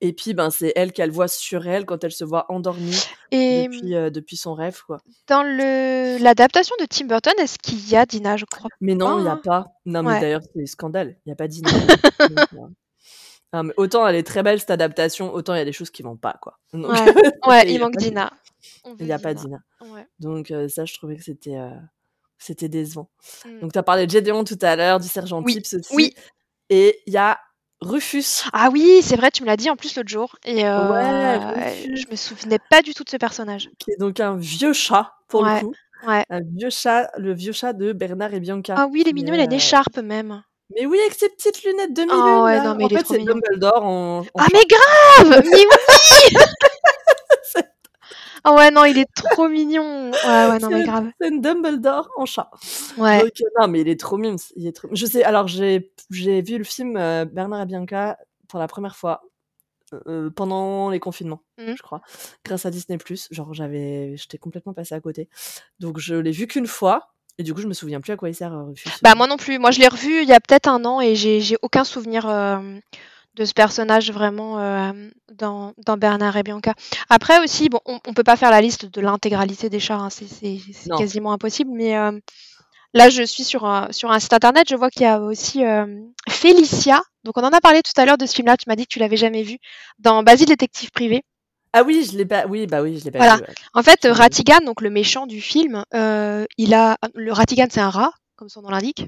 Et 0.00 0.12
puis, 0.12 0.32
ben, 0.32 0.48
c'est 0.50 0.72
elle 0.76 0.92
qu'elle 0.92 1.10
voit 1.10 1.26
sur 1.28 1.66
elle 1.66 1.84
quand 1.84 2.02
elle 2.04 2.12
se 2.12 2.22
voit 2.24 2.46
endormie 2.50 2.96
Et 3.32 3.64
depuis, 3.66 3.94
euh, 3.96 4.10
depuis 4.10 4.36
son 4.36 4.54
rêve, 4.54 4.80
quoi. 4.86 4.98
dans 5.26 5.42
le 5.42 6.22
l'adaptation 6.22 6.76
de 6.80 6.86
Tim 6.86 7.06
Burton, 7.06 7.32
est-ce 7.38 7.58
qu'il 7.58 7.86
y 7.90 7.96
a 7.96 8.06
Dina, 8.06 8.36
je 8.36 8.44
crois? 8.44 8.70
Mais 8.80 8.94
non, 8.94 9.18
il 9.18 9.22
n'y 9.24 9.28
a 9.28 9.32
hein. 9.32 9.40
pas. 9.44 9.66
Non, 9.86 10.02
mais 10.04 10.10
Ouais. 10.12 10.20
d'ailleurs, 10.20 10.40
c'est 10.54 10.66
scandale. 10.66 11.16
Il 11.26 11.28
n'y 11.28 11.32
a 11.32 11.36
pas 11.36 11.48
d'Ina. 11.48 11.68
Donc, 13.52 13.62
non, 13.62 13.62
mais 13.64 13.74
autant 13.76 14.06
elle 14.06 14.16
est 14.16 14.26
très 14.26 14.42
belle 14.42 14.60
cette 14.60 14.70
adaptation, 14.70 15.32
autant 15.32 15.54
il 15.54 15.58
y 15.58 15.62
a 15.62 15.64
des 15.64 15.72
choses 15.72 15.90
qui 15.90 16.02
vont 16.02 16.16
pas, 16.16 16.36
quoi. 16.40 16.58
Donc, 16.72 16.90
Ouais, 16.92 17.14
ouais, 17.48 17.72
il 17.72 17.80
manque 17.80 17.96
Dina. 17.96 18.32
Il 18.98 19.06
n'y 19.06 19.12
a 19.12 19.18
pas 19.18 19.34
Dina. 19.34 19.58
Ouais. 19.80 20.06
Donc 20.20 20.50
euh, 20.50 20.68
ça, 20.68 20.84
je 20.84 20.94
trouvais 20.94 21.16
que 21.16 21.22
c'était 21.24 21.56
euh, 21.56 21.70
c'était 22.38 22.68
décevant. 22.68 23.08
Mm. 23.46 23.60
Donc 23.60 23.72
tu 23.72 23.78
as 23.78 23.82
parlé 23.82 24.06
de 24.06 24.10
Gédéon 24.10 24.44
tout 24.44 24.58
à 24.62 24.76
l'heure, 24.76 25.00
du 25.00 25.08
sergent 25.08 25.42
Oui, 25.42 25.54
Tips 25.54 25.74
aussi. 25.74 25.94
oui. 25.94 26.14
Et 26.70 27.00
il 27.06 27.12
y 27.12 27.16
a 27.16 27.38
Rufus. 27.80 28.42
Ah 28.52 28.68
oui, 28.72 29.00
c'est 29.02 29.14
vrai, 29.16 29.30
tu 29.30 29.42
me 29.44 29.46
l'as 29.46 29.56
dit 29.56 29.70
en 29.70 29.76
plus 29.76 29.94
l'autre 29.96 30.08
jour. 30.08 30.36
Et 30.44 30.66
euh, 30.66 30.92
Ouais, 30.92 31.94
je 31.94 32.10
me 32.10 32.16
souvenais 32.16 32.58
pas 32.70 32.82
du 32.82 32.92
tout 32.92 33.04
de 33.04 33.08
ce 33.10 33.16
personnage. 33.16 33.70
qui 33.78 33.92
est 33.92 33.96
donc 34.00 34.18
un 34.20 34.36
vieux 34.36 34.72
chat 34.72 35.14
pour 35.28 35.42
Ouais, 35.42 35.60
le 35.60 35.66
coup. 35.68 35.74
ouais. 36.06 36.24
Un 36.28 36.40
vieux 36.42 36.70
chat, 36.70 37.08
le 37.16 37.32
vieux 37.32 37.52
chat 37.52 37.72
de 37.72 37.92
Bernard 37.92 38.34
et 38.34 38.40
Bianca. 38.40 38.74
Ah 38.76 38.88
oui, 38.90 39.02
il 39.04 39.08
est 39.08 39.12
mignon, 39.12 39.32
il 39.34 39.40
a 39.40 39.44
une 39.44 39.52
écharpe 39.52 39.98
même. 39.98 40.42
Mais 40.74 40.86
oui, 40.86 40.98
avec 41.00 41.14
ses 41.14 41.28
petites 41.30 41.62
lunettes 41.64 41.94
de 41.94 42.02
Ah 42.02 42.14
lune 42.14 42.42
ouais, 42.44 42.62
non, 42.62 42.74
mais 42.74 42.84
en 42.84 42.88
il 42.88 42.94
est 42.94 42.98
fait, 42.98 43.06
c'est. 43.06 43.18
Dumbledore 43.24 43.84
en, 43.84 44.18
en 44.20 44.24
Ah 44.38 44.46
mais 44.52 44.64
grave 44.68 45.42
Mais 45.50 45.50
oui 45.56 45.64
Ah 48.44 48.54
ouais, 48.54 48.70
non, 48.70 48.84
il 48.84 48.96
est 48.98 49.08
trop 49.14 49.48
mignon. 49.48 50.10
Ouais, 50.12 50.48
ouais, 50.48 50.58
non, 50.60 50.70
mais 50.70 50.84
grave. 50.84 51.10
C'est 51.20 51.28
une 51.28 51.40
Dumbledore 51.40 52.08
en 52.16 52.24
chat. 52.24 52.48
Ouais. 52.96 53.20
Donc, 53.20 53.32
euh, 53.42 53.48
non, 53.60 53.68
mais 53.68 53.80
il 53.80 53.88
est 53.88 53.98
trop 53.98 54.16
mime. 54.16 54.36
Il 54.56 54.66
est 54.66 54.72
trop... 54.72 54.88
Je 54.92 55.06
sais, 55.06 55.24
alors 55.24 55.48
j'ai 55.48 55.90
vu 56.10 56.56
le 56.58 56.64
film 56.64 56.96
euh, 56.96 57.24
Bernard 57.24 57.62
et 57.62 57.66
Bianca 57.66 58.16
pour 58.48 58.60
la 58.60 58.68
première 58.68 58.96
fois 58.96 59.22
euh, 60.06 60.30
pendant 60.30 60.88
les 60.90 61.00
confinements, 61.00 61.42
Mhm. 61.58 61.76
je 61.76 61.82
crois, 61.82 62.00
grâce 62.44 62.64
à 62.64 62.70
Disney+. 62.70 62.96
Genre, 63.30 63.52
j'avais, 63.54 64.16
j'étais 64.16 64.38
complètement 64.38 64.72
passée 64.72 64.94
à 64.94 65.00
côté. 65.00 65.28
Donc, 65.80 65.98
je 65.98 66.14
l'ai 66.14 66.30
vu 66.30 66.46
qu'une 66.46 66.66
fois. 66.68 67.08
Et 67.38 67.44
du 67.44 67.54
coup, 67.54 67.60
je 67.60 67.68
me 67.68 67.72
souviens 67.72 68.00
plus 68.00 68.12
à 68.12 68.16
quoi 68.16 68.28
il 68.28 68.34
sert, 68.34 68.52
euh, 68.52 68.64
Rufus. 68.64 68.88
Bah 69.02 69.14
moi 69.14 69.26
non 69.28 69.36
plus. 69.36 69.58
Moi 69.58 69.70
je 69.70 69.78
l'ai 69.78 69.88
revu 69.88 70.22
il 70.22 70.28
y 70.28 70.32
a 70.32 70.40
peut-être 70.40 70.66
un 70.68 70.84
an 70.84 71.00
et 71.00 71.14
j'ai 71.14 71.56
aucun 71.62 71.84
souvenir 71.84 72.28
euh, 72.28 72.58
de 73.34 73.44
ce 73.44 73.52
personnage 73.52 74.10
vraiment 74.10 74.58
euh, 74.58 74.92
dans, 75.34 75.72
dans 75.86 75.96
Bernard 75.96 76.36
et 76.36 76.42
Bianca. 76.42 76.74
Après 77.08 77.38
aussi, 77.38 77.68
bon, 77.68 77.78
on, 77.86 78.00
on 78.06 78.12
peut 78.12 78.24
pas 78.24 78.36
faire 78.36 78.50
la 78.50 78.60
liste 78.60 78.86
de 78.86 79.00
l'intégralité 79.00 79.70
des 79.70 79.78
chats, 79.78 79.98
hein, 79.98 80.10
c'est 80.10 80.58
quasiment 80.96 81.32
impossible. 81.32 81.70
Mais 81.72 81.96
euh, 81.96 82.10
là, 82.92 83.08
je 83.08 83.22
suis 83.22 83.44
sur 83.44 83.64
un, 83.64 83.86
sur 83.92 84.10
un 84.10 84.18
site 84.18 84.32
internet, 84.32 84.66
je 84.68 84.74
vois 84.74 84.90
qu'il 84.90 85.02
y 85.02 85.06
a 85.06 85.20
aussi 85.20 85.62
Félicia. 86.28 87.02
Donc 87.22 87.36
on 87.38 87.42
en 87.42 87.52
a 87.52 87.60
parlé 87.60 87.82
tout 87.82 87.92
à 88.00 88.04
l'heure 88.04 88.18
de 88.18 88.26
ce 88.26 88.34
film-là. 88.34 88.56
Tu 88.56 88.68
m'as 88.68 88.74
dit 88.74 88.84
que 88.84 88.92
tu 88.92 88.98
l'avais 88.98 89.16
jamais 89.16 89.44
vu 89.44 89.58
dans 90.00 90.24
Basile 90.24 90.48
détective 90.48 90.90
privé. 90.90 91.22
Ah 91.72 91.82
oui, 91.84 92.06
je 92.10 92.16
l'ai 92.16 92.24
pas. 92.24 92.46
Oui, 92.46 92.66
bah 92.66 92.82
oui, 92.82 92.98
je 92.98 93.04
l'ai 93.04 93.10
pas 93.10 93.18
Voilà. 93.18 93.36
vu. 93.36 93.42
ouais. 93.42 93.54
En 93.74 93.82
fait, 93.82 94.04
vu. 94.06 94.10
Ratigan, 94.12 94.58
donc 94.64 94.80
le 94.80 94.90
méchant 94.90 95.26
du 95.26 95.40
film, 95.40 95.84
euh, 95.94 96.44
il 96.56 96.74
a 96.74 96.96
le 97.14 97.32
Ratigan, 97.32 97.66
c'est 97.70 97.80
un 97.80 97.90
rat, 97.90 98.12
comme 98.36 98.48
son 98.48 98.62
nom 98.62 98.70
l'indique. 98.70 99.00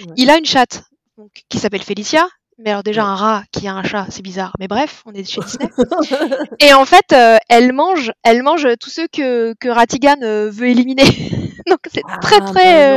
Ouais. 0.00 0.12
Il 0.16 0.30
a 0.30 0.36
une 0.38 0.44
chatte 0.46 0.82
donc, 1.16 1.30
qui 1.48 1.58
s'appelle 1.58 1.82
Félicia. 1.82 2.28
Mais 2.60 2.70
alors 2.70 2.82
déjà 2.82 3.02
Ouais. 3.04 3.08
un 3.10 3.14
rat 3.14 3.42
qui 3.52 3.68
a 3.68 3.74
un 3.74 3.84
chat, 3.84 4.06
c'est 4.10 4.20
bizarre. 4.22 4.52
Mais 4.58 4.66
bref, 4.66 5.02
on 5.06 5.12
est 5.12 5.22
chez 5.22 5.40
Disney. 5.40 5.70
Et 6.60 6.74
en 6.74 6.84
fait, 6.84 7.04
euh, 7.12 7.36
elle 7.48 7.72
mange, 7.72 8.10
elle 8.24 8.42
mange 8.42 8.66
tous 8.80 8.90
ceux 8.90 9.06
que, 9.06 9.54
que 9.60 9.68
Ratigan 9.68 10.16
euh, 10.22 10.50
veut 10.50 10.66
éliminer. 10.66 11.04
Donc 11.70 11.80
c'est 11.92 12.02
très 12.22 12.36
Ah, 12.36 12.52
très 12.52 12.52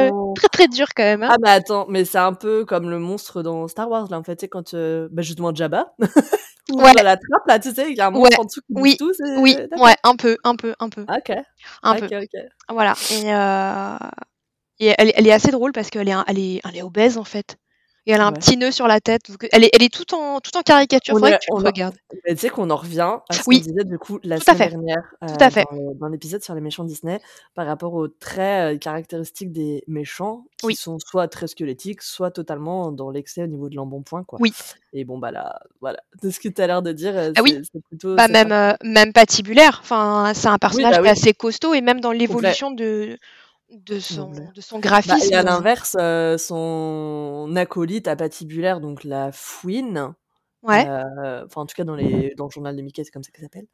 bah 0.10 0.14
euh, 0.14 0.34
très 0.36 0.48
très 0.50 0.68
dur 0.68 0.88
quand 0.96 1.04
même. 1.04 1.24
hein. 1.24 1.30
Ah 1.32 1.38
mais 1.42 1.50
attends, 1.50 1.86
mais 1.90 2.06
c'est 2.06 2.18
un 2.18 2.34
peu 2.34 2.66
comme 2.66 2.90
le 2.90 3.00
monstre 3.00 3.42
dans 3.44 3.68
Star 3.68 3.90
Wars 3.90 4.08
là 4.10 4.18
en 4.18 4.24
fait, 4.24 4.36
tu 4.38 4.42
sais 4.46 4.48
quand 4.50 4.74
euh, 4.74 5.08
bah 5.12 5.22
justement 5.22 5.54
Jabba 5.54 5.94
Ouais. 6.72 6.94
la 7.04 7.18
trappe 7.18 7.46
là, 7.48 7.60
tu 7.60 7.72
sais, 7.72 7.90
il 7.92 7.98
y 7.98 8.02
a 8.02 8.08
un 8.08 8.12
monstre 8.12 8.30
Ouais. 8.38 8.40
en 8.40 8.46
dessous 8.46 8.62
qui 8.62 8.68
Oui. 8.76 8.96
tout, 8.98 9.12
c'est 9.14 9.38
Oui, 9.38 9.58
ouais, 9.78 9.96
un 10.04 10.16
peu, 10.16 10.38
un 10.44 10.56
peu, 10.56 10.74
un 10.80 10.90
peu, 10.90 11.02
OK. 11.02 11.32
un 11.84 11.92
OK, 11.96 12.00
peu. 12.10 12.18
OK. 12.18 12.42
Voilà. 12.70 12.94
Et, 13.12 13.34
euh, 13.34 13.98
et 14.80 14.96
elle, 14.98 15.10
est- 15.10 15.14
elle 15.18 15.28
est 15.28 15.32
assez 15.34 15.52
drôle 15.52 15.74
parce 15.74 15.90
qu'elle 15.90 16.08
est, 16.08 16.14
elle 16.28 16.40
est, 16.40 16.62
elle 16.64 16.78
est 16.78 16.82
obèse 16.84 17.18
en 17.18 17.24
fait. 17.26 17.58
Et 18.08 18.12
elle 18.14 18.22
a 18.22 18.26
un 18.26 18.32
Ouais. 18.32 18.40
petit 18.40 18.58
nœud 18.58 18.72
sur 18.72 18.88
la 18.88 19.00
tête. 19.00 19.22
elle 19.52 19.64
est, 19.64 19.70
elle 19.74 19.84
est 19.84 19.94
tout 19.94 20.16
en, 20.16 20.40
tout 20.40 20.58
en 20.58 20.62
caricature. 20.62 21.14
Faudrait 21.14 21.34
que 21.34 21.44
tu 21.46 21.52
le 21.52 21.58
regardes. 21.68 21.96
tu 22.28 22.38
sais 22.38 22.50
qu'on 22.50 22.70
en 22.72 22.76
revient 22.76 23.18
à 23.30 23.34
ce 23.36 23.44
qu'on 23.44 23.52
Oui. 23.52 23.62
disait 23.62 23.84
du 23.84 24.00
coup 24.00 24.20
la 24.24 24.40
Tout 24.40 24.46
semaine 24.46 24.70
dernière, 24.70 25.04
Tout 25.22 25.44
à 25.44 25.50
fait. 25.52 25.66
dans 26.00 26.08
l'épisode 26.08 26.42
sur 26.42 26.56
les 26.56 26.62
méchants 26.62 26.84
Disney 26.84 27.22
par 27.54 27.68
rapport 27.68 27.94
aux 27.94 28.08
traits, 28.08 28.76
heu, 28.76 28.78
caractéristiques 28.80 29.52
des 29.52 29.84
méchants 29.88 30.46
qui 30.58 30.66
Oui. 30.68 30.76
sont 30.76 30.98
soit 31.00 31.28
très 31.28 31.46
squelettiques, 31.48 32.02
soit 32.02 32.32
totalement 32.32 32.92
dans 32.92 33.12
l'excès 33.12 33.44
au 33.44 33.48
niveau 33.48 33.70
de 33.70 33.76
l'embonpoint 33.76 34.24
quoi. 34.24 34.40
Oui. 34.42 34.52
Et 34.94 35.06
bon 35.06 35.20
bah 35.20 35.30
là, 35.32 35.60
voilà, 35.80 36.00
de 36.24 36.32
ce 36.32 36.40
que 36.40 36.50
tu 36.50 36.60
as 36.60 36.66
l'air 36.68 36.82
de 36.82 36.92
dire, 36.94 37.16
heu, 37.16 37.34
Ah 37.36 37.42
oui. 37.44 37.62
c'est 37.72 37.84
plutôt 37.88 38.16
Bah 38.16 38.28
même, 38.28 38.52
euh, 38.52 38.74
même 38.84 39.14
patibulaire. 39.14 39.80
Enfin, 39.84 40.32
c'est 40.34 40.48
un 40.48 40.54
Oui, 40.54 40.60
personnage 40.60 40.92
bah 40.96 41.02
qui 41.02 41.08
est 41.08 41.12
oui. 41.12 41.18
assez 41.20 41.34
costaud 41.34 41.76
et 41.76 41.82
même 41.82 42.02
dans 42.02 42.12
l'évolution 42.12 42.72
de, 42.72 43.18
de 43.72 44.00
son, 44.00 44.30
de 44.30 44.62
son 44.62 44.78
Bah 44.78 44.82
et 44.82 44.88
graphisme. 44.88 45.34
à 45.34 45.40
euh, 45.40 45.44
l'inverse, 45.44 45.96
heu, 46.00 46.38
son 46.38 47.52
acolyte 47.56 48.08
à 48.08 48.16
patibulaire, 48.16 48.80
donc 48.82 49.04
la 49.04 49.32
fouine, 49.32 50.14
Ouais. 50.64 50.86
heu, 50.86 51.44
enfin 51.46 51.62
en 51.62 51.66
tout 51.66 51.76
cas 51.76 51.84
dans 51.84 51.96
les 51.96 52.34
dans 52.36 52.46
le 52.46 52.52
journal 52.52 52.76
de 52.76 52.82
Mickey, 52.82 53.04
c'est 53.04 53.12
comme 53.12 53.24
ça 53.24 53.32
qu'elle 53.32 53.44
s'appelle 53.46 53.68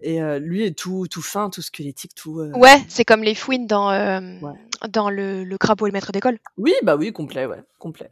et 0.00 0.20
heu, 0.22 0.38
lui 0.38 0.64
est 0.64 0.78
tout 0.78 1.06
tout 1.10 1.22
fin, 1.22 1.50
tout 1.50 1.62
squelettique, 1.62 2.14
tout, 2.14 2.40
Ouais, 2.54 2.78
c'est 2.88 3.04
comme 3.04 3.22
les 3.22 3.34
fouines 3.34 3.66
dans, 3.66 3.90
euh, 3.90 4.20
Ouais. 4.42 4.52
dans 4.88 5.10
le, 5.10 5.44
le 5.44 5.58
crapaud 5.58 5.86
et 5.86 5.90
le 5.90 5.92
maître 5.92 6.12
d'école. 6.12 6.38
Oui, 6.56 6.72
bah 6.82 6.96
oui, 6.96 7.12
complet, 7.12 7.46
ouais, 7.46 7.62
complet. 7.78 8.10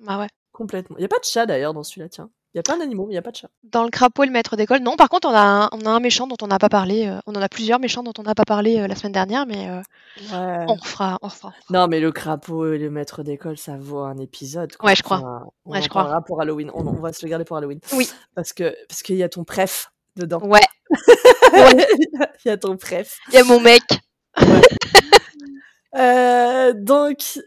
Bah 0.00 0.18
ouais. 0.18 0.28
Complètement. 0.52 0.96
Il 0.98 1.02
y 1.02 1.04
a 1.04 1.08
pas 1.08 1.18
de 1.18 1.24
chat 1.24 1.44
d'ailleurs 1.46 1.74
dans 1.74 1.82
celui-là, 1.82 2.08
tiens. 2.08 2.30
Il 2.56 2.60
y 2.60 2.60
a 2.60 2.62
plein 2.62 2.78
d'animaux, 2.78 3.04
mais 3.06 3.12
il 3.12 3.16
y 3.16 3.18
a 3.18 3.22
pas 3.22 3.32
de 3.32 3.36
chat. 3.36 3.48
Dans 3.64 3.84
le 3.84 3.90
crapaud 3.90 4.22
et 4.22 4.26
le 4.26 4.32
maître 4.32 4.56
d'école. 4.56 4.78
Non, 4.78 4.96
par 4.96 5.10
contre, 5.10 5.28
on 5.28 5.34
a 5.34 5.40
un, 5.42 5.68
on 5.72 5.84
a 5.84 5.90
un 5.90 6.00
méchant 6.00 6.26
dont 6.26 6.38
on 6.40 6.46
n'a 6.46 6.58
pas 6.58 6.70
parlé. 6.70 7.06
euh, 7.06 7.18
on 7.26 7.34
en 7.34 7.42
a 7.42 7.50
plusieurs 7.50 7.78
méchants 7.78 8.02
dont 8.02 8.14
on 8.18 8.22
n'a 8.22 8.34
pas 8.34 8.46
parlé 8.46 8.80
euh, 8.80 8.86
la 8.86 8.94
semaine 8.96 9.12
dernière, 9.12 9.44
mais 9.44 9.68
euh, 9.68 9.82
Ouais. 10.32 10.64
on 10.66 10.72
refera, 10.76 11.18
on 11.20 11.28
refera. 11.28 11.52
Non, 11.68 11.86
mais 11.86 12.00
le 12.00 12.12
crapaud 12.12 12.72
et 12.72 12.78
le 12.78 12.88
maître 12.88 13.22
d'école, 13.22 13.58
ça 13.58 13.76
vaut 13.78 13.98
un 13.98 14.16
épisode, 14.16 14.74
quoi. 14.78 14.88
Ouais, 14.88 14.96
je 14.96 15.02
crois. 15.02 15.18
Enfin, 15.18 15.42
on 15.66 15.72
Ouais, 15.72 15.78
en 15.80 15.82
je 15.82 15.88
crois. 15.90 16.22
pour 16.26 16.40
Halloween. 16.40 16.70
On, 16.72 16.86
on 16.86 16.92
va 16.92 17.12
se 17.12 17.26
le 17.26 17.28
garder 17.28 17.44
pour 17.44 17.58
Halloween. 17.58 17.78
Oui. 17.92 18.08
Parce 18.34 18.54
que 18.54 18.74
parce 18.88 19.02
qu'il 19.02 19.16
y 19.16 19.22
a 19.22 19.28
ton 19.28 19.44
préf 19.44 19.92
dedans. 20.16 20.40
Ouais, 20.42 20.60
Il 21.52 22.46
y 22.46 22.48
a 22.48 22.56
ton 22.56 22.78
préf. 22.78 23.18
il 23.28 23.34
y 23.34 23.36
a 23.38 23.44
mon 23.44 23.60
mec. 23.60 23.82
Donc, 26.74 27.38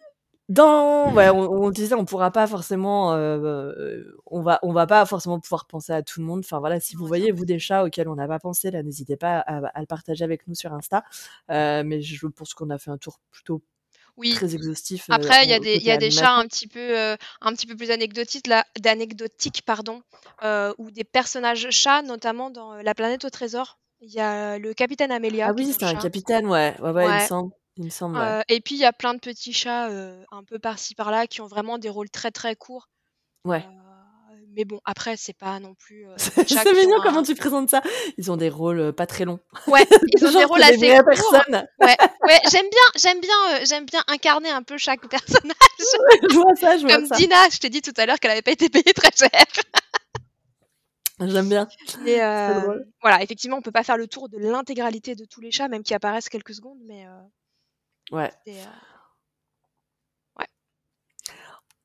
dans, 0.50 1.14
ouais, 1.14 1.30
on, 1.30 1.64
on 1.64 1.70
disait, 1.70 1.96
on 1.96 2.06
pourra 2.06 2.32
pas 2.32 2.48
forcément, 2.48 3.14
euh, 3.14 3.38
euh, 3.38 4.18
on 4.26 4.42
va, 4.42 4.60
on 4.64 4.74
va 4.74 4.88
pas 4.88 5.06
forcément 5.06 5.40
pouvoir 5.40 5.66
penser 5.68 5.94
à 5.94 6.02
tout 6.02 6.20
le 6.20 6.26
monde. 6.26 6.42
Enfin 6.44 6.60
voilà, 6.60 6.80
si 6.80 6.96
vous 6.96 7.06
voyez 7.06 7.32
vous 7.32 7.46
des 7.46 7.60
chats 7.60 7.84
auxquels 7.86 8.10
on 8.10 8.16
n'a 8.16 8.28
pas 8.28 8.40
pensé, 8.40 8.72
là, 8.72 8.84
n'hésitez 8.84 9.16
pas 9.16 9.40
à, 9.40 9.68
à 9.68 9.80
le 9.80 9.86
partager 9.86 10.24
avec 10.24 10.48
nous 10.48 10.56
sur 10.56 10.74
Insta. 10.74 11.04
Euh, 11.52 11.84
mais 11.86 12.02
je 12.02 12.28
pense 12.28 12.54
qu'on 12.54 12.70
a 12.70 12.78
fait 12.78 12.92
un 12.92 12.98
tour 12.98 13.20
plutôt 13.32 13.62
Oui. 14.18 14.34
très 14.34 14.54
exhaustif. 14.56 15.06
Après, 15.10 15.46
il 15.46 15.50
y 15.50 15.54
a 15.54 15.60
des, 15.60 15.78
y 15.78 15.92
a 15.92 15.98
des 15.98 16.12
chats 16.12 16.36
un 16.36 16.46
petit 16.46 16.68
peu, 16.68 16.98
euh, 16.98 17.16
un 17.42 17.54
petit 17.54 17.68
peu 17.68 17.76
plus 17.76 17.92
anecdotiques, 17.92 18.48
là, 18.48 18.66
d'anecdotiques, 18.80 19.62
pardon, 19.66 20.02
euh, 20.44 20.74
ou 20.78 20.92
des 20.92 21.06
personnages 21.06 21.68
chats, 21.70 22.02
notamment 22.02 22.50
dans 22.50 22.74
La 22.74 22.94
planète 22.94 23.24
au 23.24 23.30
trésor. 23.30 23.78
Il 24.02 24.12
y 24.12 24.20
a 24.20 24.58
le 24.58 24.74
capitaine 24.74 25.12
Amélia. 25.12 25.48
Ah 25.50 25.54
oui, 25.56 25.74
c'est 25.78 25.86
un 25.86 25.96
capitaine, 25.96 26.48
ouais, 26.48 26.74
ouais, 26.82 26.92
ouais, 26.92 27.06
il 27.06 27.14
me 27.14 27.28
semble, 27.28 27.52
il 27.80 27.86
me 27.86 27.90
semble, 27.90 28.18
ouais. 28.18 28.44
Et 28.50 28.62
puis 28.62 28.76
il 28.76 28.80
y 28.80 28.86
a 28.86 28.94
plein 28.94 29.14
de 29.14 29.20
petits 29.20 29.54
chats 29.54 29.90
un 30.32 30.44
peu 30.44 30.60
par-ci 30.60 30.94
par-là 30.94 31.26
qui 31.26 31.42
ont 31.42 31.48
vraiment 31.48 31.78
des 31.78 31.90
rôles 31.90 32.10
très 32.10 32.30
très 32.32 32.56
courts. 32.56 32.90
Ouais. 33.46 33.66
Mais 34.56 34.66
bon, 34.66 34.82
après, 34.84 35.16
c'est 35.16 35.38
pas 35.38 35.60
non 35.60 35.76
plus 35.76 36.06
C'est 36.18 36.64
des 36.64 36.74
mignon 36.74 36.98
comment 37.02 37.24
tu 37.24 37.36
présentes 37.36 37.70
ça. 37.70 37.82
Ils 38.18 38.32
ont 38.32 38.38
des 38.38 38.50
rôles 38.50 38.94
pas 38.94 39.06
très 39.06 39.24
longs. 39.24 39.40
Ouais, 39.68 39.86
ils 40.18 40.26
ont 40.26 40.32
des 40.32 40.44
rôles 40.44 40.60
des 40.60 40.66
assez 40.66 41.02
vraies 41.02 41.16
courts. 41.16 41.34
Ouais, 41.50 41.98
ouais, 42.24 42.40
j'aime 42.52 42.68
bien, 42.70 42.82
j'aime 42.96 43.22
bien, 43.22 43.66
j'aime 43.66 43.86
bien 43.86 44.04
incarner 44.08 44.50
un 44.50 44.64
peu 44.64 44.78
chaque 44.78 45.08
personnage. 45.08 45.56
je 46.30 46.36
vois 46.36 46.56
ça, 46.56 46.78
je 46.78 46.82
vois 46.86 46.96
Comme 46.96 47.06
ça. 47.06 47.16
Dina, 47.16 47.50
je 47.52 47.60
t'ai 47.60 47.70
dit 47.70 47.82
tout 47.82 47.94
à 47.96 48.06
l'heure 48.06 48.20
qu'elle 48.20 48.32
avait 48.32 48.42
pas 48.42 48.52
été 48.52 48.70
payée 48.70 48.94
très 48.94 49.12
cher. 49.16 49.46
J'aime 51.22 51.50
bien. 51.50 51.68
Euh, 52.08 52.62
drôle. 52.62 52.88
voilà, 53.02 53.22
effectivement, 53.22 53.58
on 53.58 53.62
peut 53.62 53.72
pas 53.72 53.84
faire 53.84 53.98
le 53.98 54.08
tour 54.08 54.30
de 54.30 54.38
l'intégralité 54.38 55.16
de 55.16 55.26
tous 55.26 55.42
les 55.42 55.52
chats, 55.52 55.68
même 55.68 55.84
qui 55.84 55.94
apparaissent 55.94 56.30
quelques 56.30 56.54
secondes, 56.54 56.80
mais 56.86 57.06
euh, 57.06 57.10
Ouais. 58.12 58.32
euh, 58.48 58.52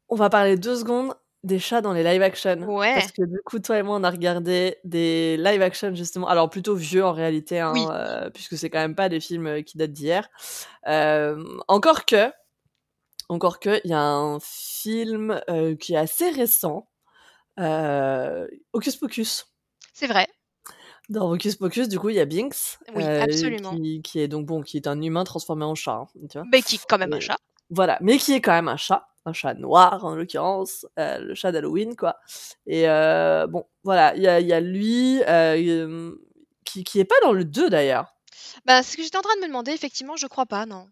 On 0.09 0.17
va 0.17 0.31
parler 0.31 0.57
deux 0.57 0.77
secondes 0.77 1.15
des 1.43 1.59
chats 1.59 1.81
dans 1.83 1.93
les 1.93 2.03
live 2.03 2.23
action. 2.23 2.57
Ouais. 2.63 2.95
Parce 2.95 3.13
que 3.13 3.23
du 3.23 3.39
coup, 3.45 3.59
toi 3.59 3.79
et 3.79 3.83
moi, 3.83 3.97
on 3.97 4.05
a 4.05 4.11
regardé 4.11 4.79
des 4.85 5.37
live 5.37 5.61
action 5.63 5.95
justement. 5.95 6.27
Alors 6.29 6.49
plutôt 6.49 6.75
vieux 6.75 7.05
en 7.05 7.13
réalité, 7.13 7.61
hein, 7.61 7.73
Oui. 7.75 7.87
euh, 7.91 8.31
puisque 8.31 8.57
c'est 8.57 8.71
quand 8.71 8.79
même 8.79 8.95
pas 8.95 9.09
des 9.09 9.21
films 9.21 9.47
euh, 9.47 9.63
qui 9.63 9.77
datent 9.77 9.93
d'hier. 9.93 10.29
Euh, 10.87 11.43
encore 11.69 12.07
que, 12.07 12.31
encore 13.29 13.61
que, 13.61 13.81
il 13.85 13.91
y 13.91 13.95
a 13.95 14.01
un 14.01 14.39
film 14.41 15.41
euh, 15.51 15.77
qui 15.77 15.95
est 15.95 15.99
assez 15.99 16.31
récent, 16.31 16.89
Hocus 17.59 18.97
Pocus. 18.97 19.47
c'est 19.93 20.07
vrai. 20.07 20.27
Dans 21.11 21.31
Hocus 21.31 21.57
Pocus, 21.57 21.89
du 21.89 21.99
coup, 21.99 22.09
il 22.09 22.17
y 22.17 22.21
a 22.21 22.25
Binks, 22.25 22.79
Oui, 22.95 23.03
euh, 23.05 23.23
absolument. 23.23 23.77
qui, 23.77 24.01
qui 24.03 24.21
est 24.21 24.29
donc 24.29 24.47
bon, 24.47 24.63
qui 24.63 24.79
est 24.79 24.87
un 24.87 25.01
humain 25.03 25.25
transformé 25.25 25.65
en 25.65 25.75
chat, 25.75 25.93
hein, 25.93 26.07
tu 26.31 26.39
vois. 26.39 26.47
Mais 26.51 26.63
qui 26.63 26.77
est 26.77 26.87
quand 26.89 26.97
même 26.99 27.13
un 27.13 27.21
chat. 27.21 27.37
Voilà, 27.71 27.99
mais 28.01 28.17
qui 28.19 28.33
est 28.33 28.41
quand 28.41 28.53
même 28.53 28.69
un 28.69 28.77
chat, 28.79 29.07
un 29.27 29.33
chat 29.35 29.55
noir 29.55 30.05
en 30.05 30.15
l'occurrence, 30.15 30.87
euh, 30.99 31.19
le 31.19 31.35
chat 31.35 31.53
d'Halloween 31.53 31.95
quoi. 31.97 32.17
Et 32.67 32.89
euh, 32.89 33.47
bon, 33.47 33.65
voilà, 33.83 34.15
il 34.17 34.23
y 34.23 34.29
a, 34.29 34.41
il 34.41 34.47
y 34.47 34.53
a 34.53 34.61
lui 34.61 35.23
euh, 35.29 36.13
qui, 36.65 36.85
qui 36.85 37.01
est 37.01 37.05
pas 37.05 37.21
dans 37.23 37.33
le 37.33 37.45
2 37.45 37.69
d'ailleurs. 37.69 38.15
Bah, 38.65 38.83
c'est 38.83 38.93
ce 38.93 38.97
que 38.97 39.03
j'étais 39.03 39.19
en 39.19 39.23
train 39.23 39.35
de 39.37 39.41
me 39.43 39.47
demander, 39.49 39.73
effectivement, 39.73 40.17
je 40.17 40.27
crois 40.27 40.47
pas, 40.47 40.65
non. 40.67 40.89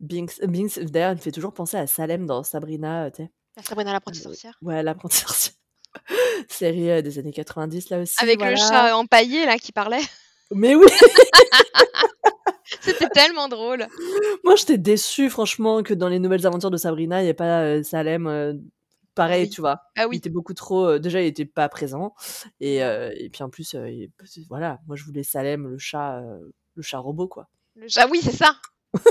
Binks, 0.00 0.44
Binks 0.46 0.78
d'ailleurs, 0.80 1.12
il 1.12 1.16
me 1.16 1.20
fait 1.20 1.32
toujours 1.32 1.54
penser 1.54 1.76
à 1.76 1.86
Salem 1.86 2.26
dans 2.26 2.42
Sabrina, 2.42 3.10
tu 3.10 3.22
sais. 3.22 3.30
La 3.56 3.62
Sabrina 3.62 3.92
l'apprentie 3.92 4.20
Euh, 4.20 4.24
sorcière. 4.24 4.58
Ouais, 4.62 4.82
l'apprenti 4.82 5.16
sorcière. 5.26 5.54
Série 6.48 6.90
euh, 6.90 7.02
des 7.02 7.18
années 7.18 7.32
90 7.32 7.90
là 7.90 8.00
aussi. 8.00 8.14
Avec 8.22 8.40
le 8.42 8.56
chat 8.56 8.90
euh, 8.90 8.94
empaillé, 8.94 9.46
là, 9.46 9.56
qui 9.58 9.72
parlait. 9.72 10.02
Mais 10.52 10.74
oui, 10.74 10.86
C'était 12.80 13.08
tellement 13.08 13.48
drôle. 13.48 13.86
moi 14.42 14.56
j'étais 14.56 14.78
déçue 14.78 15.30
franchement 15.30 15.82
que 15.82 15.94
dans 15.94 16.08
les 16.08 16.18
nouvelles 16.18 16.46
aventures 16.46 16.70
de 16.70 16.76
Sabrina, 16.76 17.20
il 17.20 17.24
n'y 17.24 17.30
ait 17.30 17.34
pas 17.34 17.60
euh, 17.62 17.82
Salem. 17.82 18.26
euh, 18.26 18.54
pareil, 19.14 19.44
oui. 19.44 19.50
tu 19.50 19.60
vois. 19.60 19.80
Ah 19.96 20.02
Il 20.04 20.08
oui. 20.08 20.16
était 20.16 20.30
beaucoup 20.30 20.54
trop. 20.54 20.98
déjà, 20.98 21.20
il 21.22 21.26
était 21.26 21.44
pas 21.44 21.68
présent. 21.68 22.14
Et, 22.60 22.76
et 22.78 23.30
puis 23.32 23.42
en 23.42 23.48
plus, 23.50 23.74
il- 23.74 24.10
voilà, 24.48 24.80
moi 24.86 24.96
je 24.96 25.04
voulais 25.04 25.22
Salem, 25.22 25.68
le 25.68 25.78
chat, 25.78 26.20
le 26.74 26.82
chat 26.82 26.98
robot, 26.98 27.28
quoi. 27.28 27.48
Le 27.76 27.88
chat, 27.88 28.06
oui, 28.08 28.20
c'est 28.22 28.32
ça. 28.36 28.56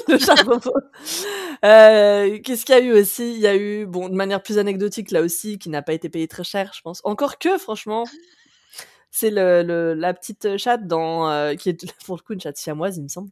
Le 0.07 0.17
chat 0.17 0.35
robot. 0.43 0.73
Euh, 1.65 2.39
Qu'est-ce 2.43 2.65
qu'il 2.65 2.75
y 2.75 2.77
a 2.77 2.81
eu 2.81 2.91
aussi? 2.93 3.33
Il 3.33 3.39
y 3.39 3.47
a 3.47 3.55
eu, 3.55 3.85
bon, 3.85 4.09
de 4.09 4.15
manière 4.15 4.41
plus 4.43 4.57
anecdotique 4.57 5.11
là 5.11 5.21
aussi, 5.21 5.57
qui 5.59 5.69
n'a 5.69 5.81
pas 5.81 5.93
été 5.93 6.09
payé 6.09 6.27
très 6.27 6.43
cher, 6.43 6.71
je 6.75 6.81
pense. 6.81 7.01
Encore 7.03 7.37
que, 7.37 7.57
franchement, 7.57 8.03
c'est 9.11 9.29
le, 9.29 9.61
le- 9.63 9.93
la 9.93 10.13
petite 10.13 10.57
chatte 10.57 10.87
dans, 10.87 11.29
euh, 11.29 11.53
qui 11.55 11.69
est 11.69 11.93
pour 12.05 12.15
le 12.17 12.21
coup 12.21 12.33
une 12.33 12.41
chatte 12.41 12.57
siamoise, 12.57 12.97
il 12.97 13.03
me 13.03 13.07
semble, 13.07 13.29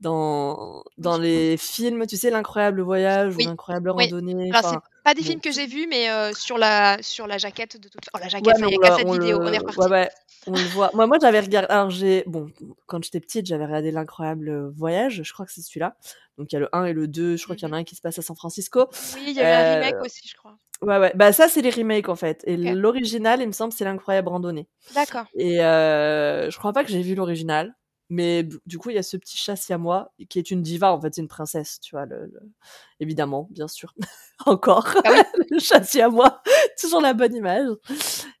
dans, 0.00 0.84
dans 0.98 1.18
les 1.18 1.56
films, 1.56 2.06
tu 2.06 2.16
sais, 2.16 2.30
l'incroyable 2.30 2.80
voyage 2.80 3.34
ou 3.36 3.38
Oui, 3.38 3.44
l'incroyable 3.44 3.90
oui. 3.90 4.04
randonnée. 4.04 4.50
Alors, 4.52 4.62
c'est 4.62 4.68
enfin, 4.68 4.82
pas 5.06 5.14
des 5.14 5.22
films 5.22 5.40
que 5.40 5.52
j'ai 5.52 5.66
vus, 5.66 5.86
mais 5.88 6.10
euh, 6.10 6.32
sur, 6.34 6.58
la, 6.58 6.98
sur 7.00 7.26
la 7.28 7.38
jaquette 7.38 7.80
de 7.80 7.88
toute 7.88 8.02
Oh, 8.12 8.18
la 8.18 8.24
Ouais, 8.24 8.30
jaquette, 8.30 8.54
mais 8.60 8.66
il 8.68 8.74
y 8.74 8.78
on 8.78 8.82
a 8.82 9.04
on 9.04 9.12
vidéo, 9.12 9.38
on 9.40 9.52
est 9.52 9.58
reparti. 9.58 9.78
ouais, 9.80 9.88
ouais, 9.88 10.10
on 10.48 10.52
le 10.52 10.68
voit. 10.70 10.90
Moi, 10.94 11.06
moi, 11.06 11.18
j'avais 11.20 11.38
regardé. 11.40 11.68
Alors, 11.70 11.90
j'ai, 11.90 12.24
bon, 12.26 12.48
quand 12.86 13.02
j'étais 13.04 13.20
petite, 13.20 13.46
j'avais 13.46 13.64
regardé 13.66 13.92
l'incroyable 13.92 14.70
voyage. 14.76 15.22
Je 15.24 15.32
crois 15.32 15.46
que 15.46 15.52
c'est 15.52 15.62
celui-là. 15.62 15.96
Donc, 16.38 16.52
il 16.52 16.56
y 16.56 16.58
a 16.58 16.60
le 16.60 16.68
1 16.72 16.84
et 16.86 16.92
le 16.92 17.06
2. 17.08 17.36
Je 17.36 17.44
crois 17.44 17.54
qu'il 17.56 17.68
y 17.68 17.70
en 17.70 17.74
a 17.74 17.78
un 17.78 17.84
qui 17.84 17.94
se 17.94 18.00
passe 18.02 18.18
à 18.18 18.22
San 18.22 18.34
Francisco. 18.36 18.88
Oui, 19.14 19.22
il 19.28 19.32
y 19.32 19.40
avait 19.40 19.52
un 19.52 19.60
Euh, 19.80 19.84
remake 19.86 20.04
aussi, 20.04 20.26
je 20.28 20.34
crois. 20.36 20.56
ouais, 20.82 20.98
ouais. 20.98 21.12
Bah, 21.14 21.32
ça, 21.32 21.48
c'est 21.48 21.62
les 21.62 21.70
remakes 21.70 22.08
en 22.08 22.16
fait. 22.16 22.42
Et 22.46 22.56
l'original, 22.56 23.40
il 23.40 23.46
me 23.46 23.52
semble, 23.52 23.72
c'est 23.72 23.84
l'incroyable 23.84 24.28
randonnée. 24.28 24.68
D'accord. 24.94 25.26
Et 25.36 25.60
euh, 25.64 26.50
je 26.50 26.58
crois 26.58 26.72
pas 26.72 26.82
que 26.84 26.90
j'ai 26.90 27.02
vu 27.02 27.14
l'original. 27.14 27.74
Mais 28.08 28.44
du 28.66 28.78
coup, 28.78 28.90
il 28.90 28.94
y 28.96 28.98
a 28.98 29.02
ce 29.02 29.16
petit 29.16 29.36
chat 29.36 29.56
siamois 29.56 30.12
qui 30.28 30.38
est 30.38 30.50
une 30.52 30.62
diva, 30.62 30.92
en 30.92 31.00
fait, 31.00 31.14
c'est 31.14 31.20
une 31.22 31.26
princesse, 31.28 31.80
tu 31.80 31.96
vois, 31.96 32.06
le, 32.06 32.26
le- 32.26 32.52
évidemment, 33.00 33.48
bien 33.50 33.66
sûr. 33.66 33.92
Encore, 34.46 34.86
Ah 35.04 35.10
oui. 35.12 35.18
le 35.50 35.58
chat 35.58 35.82
siamois, 35.82 36.40
toujours 36.80 37.00
la 37.00 37.14
bonne 37.14 37.34
image. 37.34 37.66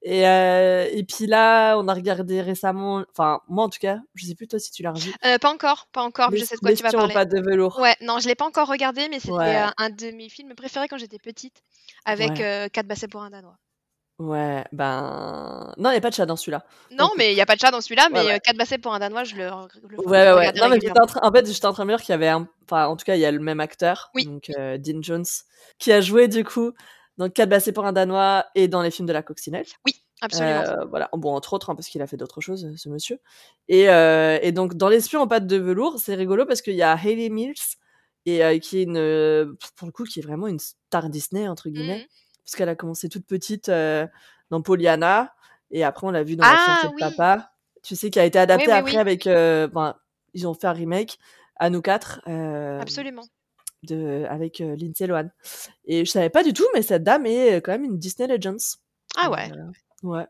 Et, 0.02 0.26
euh, 0.28 0.86
et 0.92 1.02
puis 1.04 1.26
là, 1.26 1.76
on 1.78 1.88
a 1.88 1.94
regardé 1.94 2.42
récemment, 2.42 3.02
enfin, 3.10 3.40
moi 3.48 3.64
en 3.64 3.68
tout 3.68 3.80
cas, 3.80 3.98
je 4.14 4.26
sais 4.26 4.34
plus 4.36 4.46
toi 4.46 4.58
si 4.60 4.70
tu 4.70 4.82
l'as 4.84 4.92
revu, 4.92 5.12
Euh, 5.24 5.38
pas 5.38 5.52
encore, 5.52 5.88
pas 5.90 6.02
encore, 6.02 6.30
mais 6.30 6.36
je 6.38 6.44
sais 6.44 6.54
de 6.56 6.60
quoi 6.60 6.72
tu 6.72 6.82
vas 6.84 6.92
parler. 6.92 7.14
pattes 7.14 7.30
de 7.32 7.40
velours. 7.40 7.78
Ouais, 7.80 7.96
non, 8.02 8.18
je 8.20 8.28
l'ai 8.28 8.34
pas 8.36 8.44
encore 8.46 8.68
regardé, 8.68 9.08
mais 9.08 9.18
c'était 9.18 9.32
Ouais. 9.32 9.56
euh, 9.62 9.68
un 9.78 9.90
de 9.90 10.10
mes 10.12 10.28
films 10.28 10.54
préférés 10.54 10.86
quand 10.86 10.98
j'étais 10.98 11.18
petite, 11.18 11.62
avec 12.04 12.30
Ouais. 12.38 12.66
euh, 12.66 12.68
4 12.68 12.86
bassets 12.86 13.08
pour 13.08 13.22
un 13.22 13.30
Danois. 13.30 13.56
Ouais, 14.18 14.64
ben 14.72 15.74
non, 15.76 15.90
il 15.90 15.94
y 15.94 15.98
a 15.98 16.00
pas 16.00 16.08
de 16.08 16.14
chat 16.14 16.24
dans 16.24 16.36
celui-là. 16.36 16.64
Non, 16.90 17.04
Donc 17.08 17.12
mais 17.18 17.32
il 17.32 17.36
y 17.36 17.40
a 17.42 17.46
pas 17.46 17.54
de 17.54 17.60
chat 17.60 17.70
dans 17.70 17.82
celui-là, 17.82 18.08
mais 18.10 18.20
ouais. 18.24 18.34
euh, 18.34 18.38
4 18.42 18.56
bassets 18.56 18.78
pour 18.78 18.94
un 18.94 18.98
Danois, 18.98 19.24
je 19.24 19.36
le, 19.36 19.44
le 19.88 19.98
Ouais, 20.00 20.32
ouais, 20.32 20.52
Non, 20.54 20.70
mais 20.70 20.80
j'étais 20.80 20.98
en, 20.98 21.04
train... 21.06 21.20
en 21.22 21.30
fait, 21.30 21.46
j'étais 21.46 21.66
en 21.66 21.74
train 21.74 21.84
de 21.84 21.90
me 21.90 21.96
dire 21.96 22.02
qu'il 22.04 22.12
y 22.12 22.14
avait 22.14 22.28
un. 22.28 22.48
Enfin, 22.64 22.86
en 22.86 22.96
tout 22.96 23.04
cas, 23.04 23.14
il 23.14 23.20
y 23.20 23.26
a 23.26 23.30
le 23.30 23.40
même 23.40 23.60
acteur, 23.60 24.10
Oui. 24.14 24.24
donc 24.24 24.50
euh, 24.58 24.78
Dean 24.78 25.02
Jones, 25.02 25.26
qui 25.78 25.92
a 25.92 26.00
joué 26.00 26.28
du 26.28 26.44
coup 26.44 26.72
dans 27.18 27.28
4 27.28 27.50
bassés 27.50 27.72
pour 27.72 27.84
un 27.84 27.92
Danois 27.92 28.46
et 28.54 28.68
dans 28.68 28.80
les 28.80 28.90
films 28.90 29.06
de 29.06 29.12
la 29.12 29.22
coccinelle. 29.22 29.66
Oui, 29.84 29.94
absolument. 30.22 30.60
Euh, 30.62 30.84
voilà, 30.88 31.10
bon, 31.12 31.34
entre 31.34 31.52
autres, 31.52 31.68
hein, 31.68 31.74
parce 31.74 31.88
qu'il 31.88 32.00
a 32.00 32.06
fait 32.06 32.16
d'autres 32.16 32.40
choses, 32.40 32.74
ce 32.74 32.88
monsieur. 32.88 33.18
Et, 33.68 33.90
euh, 33.90 34.38
et 34.40 34.50
donc, 34.52 34.74
dans 34.74 34.88
L'espion 34.88 35.20
en 35.20 35.28
pâte 35.28 35.46
de 35.46 35.56
velours, 35.58 35.98
c'est 35.98 36.14
rigolo 36.14 36.46
parce 36.46 36.62
qu'il 36.62 36.74
y 36.74 36.82
a 36.82 36.94
Hayley 36.96 37.28
Mills, 37.28 37.54
et, 38.24 38.42
euh, 38.42 38.58
qui 38.58 38.78
est 38.78 38.84
une. 38.84 38.96
euh, 38.96 39.52
Pour 39.76 39.86
le 39.86 39.92
coup, 39.92 40.04
qui 40.04 40.20
est 40.20 40.22
vraiment 40.22 40.46
une 40.46 40.58
star 40.58 41.10
Disney, 41.10 41.46
entre 41.48 41.68
guillemets, 41.68 41.98
Mhm. 41.98 42.06
Parce 42.46 42.56
qu'elle 42.56 42.68
a 42.70 42.76
commencé 42.76 43.08
toute 43.10 43.26
petite 43.26 43.68
euh, 43.68 44.06
dans 44.50 44.62
Pollyanna, 44.62 45.34
et 45.70 45.82
après, 45.84 46.06
on 46.06 46.10
l'a 46.10 46.22
vu 46.22 46.36
dans 46.36 46.44
La 46.46 46.54
Ah, 46.56 46.80
de 46.86 46.88
oui. 46.94 47.00
papa. 47.00 47.50
Tu 47.82 47.94
sais, 47.96 48.08
qui 48.08 48.18
a 48.20 48.24
été 48.24 48.38
adapté 48.38 48.66
oui, 48.68 48.72
après 48.72 48.96
avec. 48.98 49.26
euh, 49.26 49.66
ben, 49.68 49.96
ils 50.32 50.46
ont 50.46 50.54
fait 50.54 50.66
un 50.68 50.72
remake, 50.72 51.18
à 51.56 51.70
nous 51.70 51.82
quatre. 51.82 52.20
euh, 52.28 52.80
Absolument. 52.80 53.22
de, 53.82 54.24
avec 54.28 54.58
Lindsay 54.60 55.06
Lohan. 55.06 55.28
Et 55.84 56.04
je 56.04 56.10
savais 56.10 56.30
pas 56.30 56.42
du 56.44 56.52
tout, 56.52 56.66
mais 56.74 56.82
cette 56.82 57.02
dame 57.04 57.26
est 57.26 57.56
quand 57.62 57.72
même 57.72 57.84
une 57.84 57.98
Disney 57.98 58.28
Legends. 58.28 58.76
Ah 59.16 59.30
ouais. 59.30 59.50
Ouais. 60.02 60.26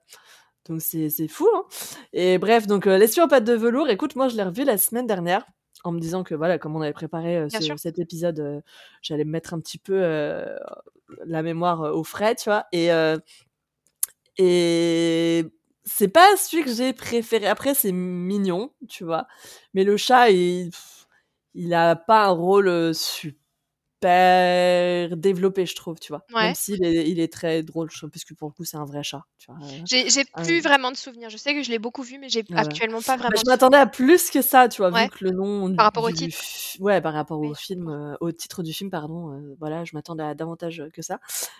Donc 0.69 0.81
c'est 0.83 1.29
fou. 1.29 1.49
Hein 1.55 1.65
et 2.13 2.39
bref, 2.39 2.67
donc 2.67 2.87
euh, 2.87 2.99
l'espion 2.99 3.25
en 3.25 3.29
pâte 3.29 3.45
de 3.45 3.53
velours, 3.55 3.89
écoute, 3.89 4.17
moi 4.17 4.29
je 4.29 4.37
l'ai 4.37 4.43
revu 4.43 4.65
la 4.65 4.79
semaine 4.79 5.07
dernière 5.07 5.45
en 5.85 5.93
me 5.93 6.01
disant 6.01 6.25
que 6.25 6.35
voilà, 6.35 6.59
comme 6.59 6.75
on 6.77 6.81
avait 6.83 6.93
préparé 6.93 7.37
euh, 7.39 7.49
ce- 7.51 7.77
cet 7.77 7.99
épisode, 7.99 8.41
euh, 8.41 8.61
j'allais 9.03 9.25
me 9.25 9.31
mettre 9.31 9.55
un 9.55 9.61
petit 9.61 9.79
peu 9.79 9.95
euh, 10.03 10.57
la 11.27 11.43
mémoire 11.43 11.81
au 11.97 12.05
frais, 12.05 12.35
tu 12.35 12.49
vois. 12.51 12.67
Et, 12.73 12.91
et 14.39 15.45
c'est 15.85 16.09
pas 16.09 16.37
celui 16.37 16.65
que 16.65 16.73
j'ai 16.73 16.93
préféré. 16.93 17.47
Après, 17.47 17.75
c'est 17.75 17.93
mignon, 17.93 18.73
tu 18.89 19.05
vois. 19.05 19.27
Mais 19.75 19.85
le 19.85 19.97
chat, 19.97 20.31
il, 20.31 20.71
il 21.55 21.75
a 21.75 21.97
pas 21.97 22.27
un 22.27 22.31
rôle 22.31 22.69
euh, 22.69 22.93
super 24.01 25.17
développé, 25.17 25.67
je 25.67 25.75
trouve, 25.75 25.99
tu 25.99 26.13
vois. 26.13 26.23
Ouais. 26.35 26.43
Même 26.47 26.55
s'il 26.55 26.85
est, 26.85 27.09
il 27.09 27.21
est 27.21 27.33
très 27.33 27.63
drôle, 27.63 27.91
je 27.91 27.99
trouve, 27.99 28.11
parce 28.11 28.25
que 28.25 28.35
pour 28.35 28.49
le 28.49 28.53
coup, 28.55 28.65
c'est 28.65 28.77
un 28.77 28.85
vrai 28.85 29.03
chat, 29.03 29.23
tu 29.39 29.51
vois. 29.51 29.61
euh. 29.67 29.71
J'ai 29.89 30.09
j'ai 30.11 30.25
plus 30.25 30.61
vraiment 30.61 30.91
de 30.91 30.97
souvenirs. 30.97 31.31
Je 31.31 31.37
sais 31.37 31.55
que 31.55 31.63
je 31.63 31.71
l'ai 31.71 31.79
beaucoup 31.79 32.03
vu, 32.03 32.19
mais 32.19 32.29
j'ai 32.29 32.45
ouais. 32.51 32.57
actuellement 32.57 33.01
pas 33.01 33.17
Bah, 33.17 33.23
vraiment. 33.25 33.37
je 33.37 33.43
de 33.45 33.49
m'attendais 33.51 33.79
à 33.79 33.87
plus 33.87 34.31
que 34.31 34.43
ça, 34.43 34.69
tu 34.69 34.83
vois, 34.83 34.91
Ouais. 34.91 35.05
vu 35.05 35.11
que 35.11 35.25
le 35.25 35.31
nom 35.31 35.75
Par 35.75 35.87
rapport 35.87 36.05
au 36.05 36.09
du 36.11 36.15
titre. 36.29 36.39
ouais, 36.81 37.01
par 37.01 37.15
rapport 37.15 37.39
Oui, 37.41 37.49
au 37.49 37.55
je 37.55 37.61
film, 37.61 37.89
euh, 37.89 38.15
au 38.21 38.33
titre 38.33 38.63
du 38.63 38.73
film, 38.73 38.91
pardon. 38.91 39.33
euh, 39.33 39.57
voilà, 39.59 39.85
je 39.85 39.93
m'attendais 39.95 40.25
à 40.25 40.35
davantage 40.35 40.83
que 40.93 41.03
ça. 41.03 41.19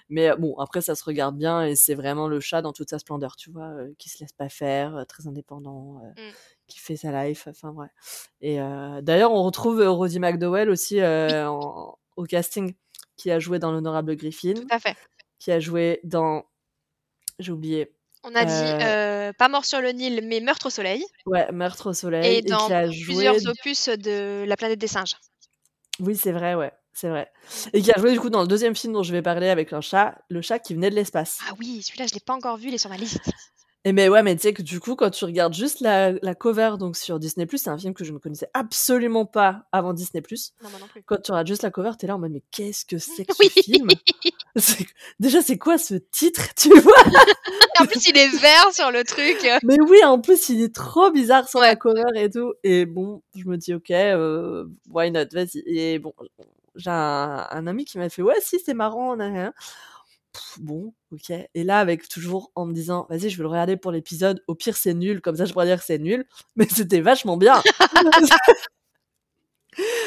Mais 0.09 0.31
bon, 0.37 0.57
après, 0.59 0.81
ça 0.83 0.95
se 0.95 1.05
regarde 1.05 1.37
bien 1.37 1.65
et 1.65 1.75
c'est 1.77 1.95
vraiment 1.95 2.29
le 2.29 2.41
chat 2.41 2.63
dans 2.63 2.73
toute 2.73 2.91
sa 2.91 2.99
splendeur, 2.99 3.37
tu 3.37 3.51
vois, 3.51 3.73
qui 3.99 4.09
se 4.09 4.19
laisse 4.21 4.33
pas 4.33 4.49
faire, 4.49 5.05
très 5.09 5.27
indépendant, 5.27 6.01
euh, 6.05 6.11
Mm. 6.23 6.33
qui 6.69 6.79
fait 6.79 6.97
sa 6.97 7.25
life. 7.27 7.47
Enfin, 7.51 7.71
ouais. 7.71 7.87
Et 8.41 8.61
euh, 8.61 9.01
d'ailleurs, 9.03 9.33
on 9.33 9.43
retrouve 9.43 9.81
Roddy 9.87 10.19
McDowell 10.21 10.71
aussi 10.71 11.01
euh, 11.01 11.49
en- 11.49 11.97
au 12.17 12.25
casting, 12.25 12.75
qui 13.17 13.31
a 13.31 13.39
joué 13.39 13.59
dans 13.59 13.71
l'honorable 13.73 14.17
Griffin, 14.17 14.55
Tout 14.55 14.67
à 14.71 14.79
fait. 14.79 14.97
qui 15.39 15.53
a 15.53 15.61
joué 15.61 16.01
dans, 16.05 16.45
j'ai 17.39 17.53
oublié, 17.53 17.93
On 18.25 18.35
a 18.35 18.45
dit 18.45 18.51
Euh, 18.85 19.29
euh, 19.29 19.33
pas 19.33 19.49
mort 19.49 19.65
sur 19.65 19.81
le 19.81 19.91
Nil, 19.93 20.21
mais 20.25 20.41
meurtre 20.41 20.67
au 20.67 20.71
soleil. 20.71 21.05
ouais, 21.27 21.51
Meurtre 21.53 21.91
au 21.91 21.93
soleil, 21.93 22.35
Et 22.35 22.39
et, 22.39 22.43
dans 22.43 22.67
qui 22.67 22.73
a 22.73 22.83
plusieurs 22.89 23.39
joué 23.39 23.51
opus 23.51 23.89
de 23.89 24.45
La 24.47 24.57
planète 24.57 24.79
des 24.79 24.89
singes. 24.89 25.17
Oui, 26.01 26.17
c'est 26.17 26.33
vrai, 26.33 26.55
ouais, 26.55 26.73
c'est 26.93 27.09
vrai. 27.09 27.31
Et 27.73 27.81
qui 27.81 27.91
a 27.93 27.99
joué 27.99 28.13
du 28.13 28.21
coup 28.21 28.29
dans 28.31 28.43
le 28.43 28.49
deuxième 28.49 28.75
film 28.77 28.93
dont 28.93 29.03
je 29.03 29.13
vais 29.13 29.23
parler 29.23 29.49
avec 29.49 29.73
un 29.73 29.81
chat, 29.81 30.19
le 30.29 30.43
chat 30.43 30.59
qui 30.59 30.75
venait 30.75 30.91
de 30.91 30.95
l'espace. 30.95 31.39
Ah 31.49 31.53
oui, 31.59 31.83
celui-là, 31.83 32.07
je 32.07 32.15
l'ai 32.15 32.21
pas 32.21 32.35
encore 32.35 32.57
vu, 32.59 32.69
il 32.69 32.75
est 32.75 32.79
sur 32.79 32.91
ma 32.91 32.97
liste. 32.99 33.21
Et 33.89 33.93
mais 33.93 34.09
ouais, 34.09 34.25
mais 34.25 34.35
tu 34.35 34.43
sais 34.43 34.53
que 34.53 34.63
du 34.63 34.81
coup, 34.81 34.97
quand 34.97 35.11
tu 35.11 35.25
regardes 35.25 35.55
juste 35.55 35.79
la, 35.79 36.11
la 36.11 36.35
cover 36.35 36.73
donc 36.77 36.97
sur 36.97 37.21
Disney+, 37.21 37.47
c'est 37.57 37.71
un 37.71 37.79
film 37.79 37.95
que 37.95 38.03
je 38.03 38.13
ne 38.13 38.19
connaissais 38.19 38.49
absolument 38.53 39.27
pas 39.27 39.63
avant 39.71 39.93
Disney+. 39.93 40.21
Non, 40.61 40.71
moi 40.71 40.81
non 40.81 40.87
plus. 40.89 41.05
Quand 41.05 41.19
tu 41.23 41.31
regardes 41.31 41.47
juste 41.47 41.63
la 41.63 41.71
cover, 41.71 41.93
t'es 41.97 42.09
là 42.09 42.17
en 42.17 42.19
mode 42.19 42.33
mais 42.33 42.43
qu'est-ce 42.51 42.85
que 42.85 42.99
c'est 42.99 43.25
que 43.25 43.33
Oui. 43.39 43.49
ce 43.55 43.61
film 43.63 43.87
Déjà, 45.21 45.41
c'est 45.41 45.57
quoi 45.57 45.79
ce 45.79 45.95
titre, 45.95 46.53
tu 46.57 46.77
vois? 46.81 46.97
En 47.79 47.87
plus, 47.87 48.09
il 48.09 48.19
est 48.19 48.37
vert 48.39 48.73
sur 48.73 48.91
le 48.91 49.05
truc. 49.05 49.47
Mais 49.63 49.77
oui, 49.81 50.03
en 50.03 50.21
plus, 50.21 50.49
il 50.49 50.63
est 50.63 50.75
trop 50.75 51.13
bizarre 51.13 51.49
sur 51.49 51.61
la 51.61 51.77
cover 51.77 52.03
et 52.17 52.29
tout. 52.29 52.55
Et 52.65 52.87
bon, 52.87 53.23
je 53.37 53.45
me 53.45 53.57
dis, 53.57 53.73
ok, 53.73 53.93
euh, 53.93 54.65
why 54.91 55.13
not, 55.13 55.27
vas-y. 55.33 55.63
Et 55.67 56.01
bon, 56.01 56.13
j'ai 56.75 56.91
un, 56.91 57.47
un 57.49 57.67
ami 57.69 57.85
qui 57.85 57.99
m'a 57.99 58.09
fait, 58.09 58.23
ouais, 58.23 58.41
si, 58.41 58.59
c'est 58.59 58.75
marrant, 58.75 59.15
nan, 59.15 59.33
nan, 59.33 59.43
nan. 59.45 59.53
Pff, 60.37 60.59
Bon, 60.61 60.93
ok. 61.13 61.31
Et 61.55 61.65
là, 61.65 61.81
avec 61.81 62.09
toujours 62.09 62.53
en 62.55 62.67
me 62.67 62.75
disant, 62.75 63.07
vas-y, 63.09 63.31
je 63.31 63.37
vais 63.39 63.43
le 63.43 63.49
regarder 63.49 63.77
pour 63.77 63.91
l'épisode. 63.91 64.43
Au 64.47 64.55
pire, 64.55 64.77
c'est 64.77 64.95
nul, 64.95 65.21
comme 65.23 65.37
ça, 65.37 65.47
je 65.47 65.53
pourrais 65.53 65.67
dire 65.67 65.79
que 65.79 65.85
c'est 65.85 65.99
nul. 65.99 66.27
Mais 66.57 66.67
c'était 66.69 67.01
vachement 67.01 67.37
bien. 67.37 67.63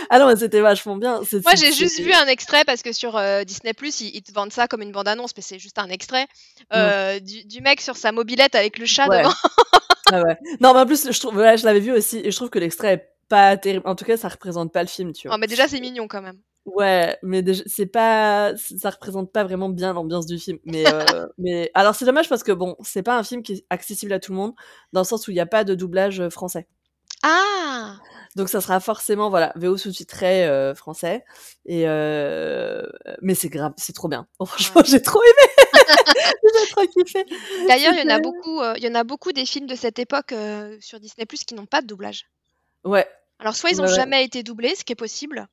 ah 0.09 0.17
non, 0.19 0.27
mais 0.27 0.35
c'était 0.35 0.61
vachement 0.61 0.97
bien. 0.97 1.21
Moi, 1.43 1.53
j'ai 1.55 1.71
juste 1.71 1.99
vu 1.99 2.11
un 2.13 2.25
extrait 2.25 2.63
parce 2.65 2.81
que 2.81 2.91
sur 2.91 3.15
euh, 3.17 3.43
Disney 3.43 3.73
Plus, 3.73 4.01
ils, 4.01 4.15
ils 4.15 4.23
te 4.23 4.31
vendent 4.31 4.51
ça 4.51 4.67
comme 4.67 4.81
une 4.81 4.91
bande-annonce, 4.91 5.31
mais 5.37 5.43
c'est 5.43 5.59
juste 5.59 5.77
un 5.77 5.89
extrait 5.89 6.25
euh, 6.73 7.19
du, 7.19 7.43
du 7.45 7.61
mec 7.61 7.79
sur 7.81 7.95
sa 7.95 8.11
mobilette 8.11 8.55
avec 8.55 8.79
le 8.79 8.85
chat 8.87 9.07
Ouais. 9.07 9.19
devant. 9.19 9.33
Ah 10.11 10.23
ouais. 10.23 10.35
Non, 10.59 10.73
mais 10.73 10.79
en 10.79 10.85
plus, 10.87 11.11
je 11.11 11.19
trouve, 11.19 11.35
ouais, 11.35 11.55
je 11.55 11.65
l'avais 11.65 11.79
vu 11.79 11.91
aussi, 11.91 12.17
et 12.23 12.31
je 12.31 12.35
trouve 12.35 12.49
que 12.49 12.57
l'extrait 12.57 12.93
est 12.93 13.09
pas 13.27 13.55
terrible. 13.57 13.87
En 13.87 13.93
tout 13.93 14.05
cas, 14.05 14.17
ça 14.17 14.27
représente 14.27 14.73
pas 14.73 14.81
le 14.81 14.87
film, 14.87 15.13
tu 15.13 15.27
vois. 15.27 15.35
Oh, 15.35 15.39
mais 15.39 15.45
déjà, 15.45 15.67
c'est 15.67 15.79
mignon 15.79 16.07
quand 16.07 16.23
même. 16.23 16.39
Ouais, 16.75 17.17
mais 17.23 17.43
c'est 17.65 17.85
pas, 17.85 18.53
ça 18.55 18.89
représente 18.89 19.31
pas 19.31 19.43
vraiment 19.43 19.69
bien 19.69 19.93
l'ambiance 19.93 20.25
du 20.25 20.37
film. 20.37 20.59
Mais, 20.65 20.83
euh, 20.87 21.27
mais 21.37 21.71
alors 21.73 21.95
c'est 21.95 22.05
dommage 22.05 22.29
parce 22.29 22.43
que 22.43 22.51
bon, 22.51 22.75
c'est 22.81 23.03
pas 23.03 23.17
un 23.17 23.23
film 23.23 23.43
qui 23.43 23.53
est 23.53 23.65
accessible 23.69 24.13
à 24.13 24.19
tout 24.19 24.31
le 24.31 24.37
monde, 24.37 24.53
dans 24.93 25.01
le 25.01 25.05
sens 25.05 25.27
où 25.27 25.31
il 25.31 25.35
n'y 25.35 25.39
a 25.39 25.45
pas 25.45 25.63
de 25.63 25.75
doublage 25.75 26.19
euh, 26.19 26.29
français. 26.29 26.67
Ah 27.21 27.97
Donc 28.35 28.47
ça 28.47 28.61
sera 28.61 28.79
forcément 28.79 29.29
voilà 29.29 29.51
VO 29.55 29.75
sous-titré 29.77 30.47
euh, 30.47 30.73
français. 30.73 31.25
Et 31.65 31.87
euh, 31.87 32.83
mais 33.21 33.35
c'est 33.35 33.49
grave, 33.49 33.73
c'est 33.77 33.93
trop 33.93 34.07
bien. 34.07 34.27
Oh, 34.39 34.45
franchement, 34.45 34.81
j'ai 34.85 35.01
trop 35.01 35.21
aimé, 35.21 35.73
j'ai 36.43 36.69
trop 36.71 36.87
kiffé. 36.87 37.25
D'ailleurs, 37.67 37.93
il 37.93 37.99
y 37.99 38.11
en 38.11 38.15
a 38.15 38.19
beaucoup, 38.19 38.61
il 38.77 38.83
y 38.83 38.87
en 38.87 38.95
a 38.95 39.03
beaucoup 39.03 39.33
des 39.33 39.45
films 39.45 39.67
de 39.67 39.75
cette 39.75 39.99
époque 39.99 40.33
sur 40.79 40.99
Disney 40.99 41.25
Plus 41.25 41.43
qui 41.43 41.55
n'ont 41.55 41.65
pas 41.65 41.81
de 41.81 41.87
doublage. 41.87 42.25
Ouais, 42.85 43.05
Alors, 43.39 43.55
soit 43.55 43.71
ils 43.71 43.77
n'ont 43.77 43.83
ouais. 43.83 43.93
jamais 43.93 44.23
été 44.23 44.41
doublés, 44.41 44.75
ce 44.75 44.85
qui 44.85 44.93
est 44.93 44.95
possible, 44.95 45.47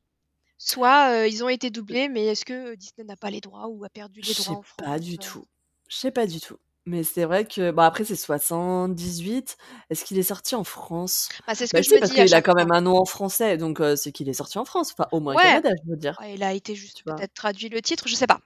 soit 0.59 1.11
euh, 1.13 1.27
ils 1.29 1.45
ont 1.45 1.49
été 1.49 1.71
doublés, 1.71 2.09
mais 2.09 2.27
est-ce 2.27 2.45
que 2.45 2.75
Disney 2.75 3.05
n'a 3.07 3.17
pas 3.17 3.31
les 3.31 3.41
droits 3.41 3.69
ou 3.69 3.85
a 3.85 3.89
perdu 3.89 4.21
je 4.23 4.29
les 4.29 4.35
sais 4.35 4.45
droits 4.45 4.59
en 4.59 4.63
France 4.63 4.77
pas 4.87 4.99
du 4.99 5.19
tout. 5.19 5.45
Je 5.89 5.97
sais 5.97 6.11
pas 6.11 6.27
du 6.27 6.41
tout. 6.41 6.57
Mais 6.89 7.03
c'est 7.03 7.25
vrai 7.25 7.45
que 7.47 7.73
bon 7.73 7.83
après 7.83 8.05
c'est 8.05 8.15
78. 8.17 9.57
Est-ce 9.91 10.05
qu'il 10.05 10.19
est 10.19 10.23
sorti 10.23 10.55
en 10.55 10.63
France? 10.65 11.29
Bah, 11.47 11.55
C'est 11.57 11.67
ce 11.67 11.73
Bah 11.73 11.81
que 11.81 11.87
je 11.87 11.95
me 11.95 11.99
parce 12.01 12.13
dis 12.13 12.21
à 12.21 12.25
qu'il 12.25 12.35
a 12.35 12.43
quand 12.43 12.53
fois. 12.53 12.61
même 12.65 12.73
un 12.73 12.81
nom 12.81 12.97
en 12.97 13.05
français, 13.05 13.57
donc 13.57 13.81
euh, 13.81 13.97
c'est 13.97 14.13
qu'il 14.13 14.29
est 14.29 14.33
sorti 14.35 14.59
en 14.59 14.65
France, 14.65 14.93
enfin 14.93 15.09
au 15.11 15.19
moins 15.21 15.35
au 15.35 15.37
Ouais. 15.37 15.43
Canada, 15.43 15.71
je 15.85 15.91
veux 15.91 15.97
dire. 15.97 16.17
Ouais, 16.21 16.35
il 16.35 16.43
a 16.45 16.53
été 16.53 16.75
juste 16.77 17.03
peut-être 17.05 17.35
traduit 17.35 17.69
le 17.69 17.83
titre, 17.83 18.07
je 18.07 18.15
sais 18.15 18.29
pas. 18.29 18.39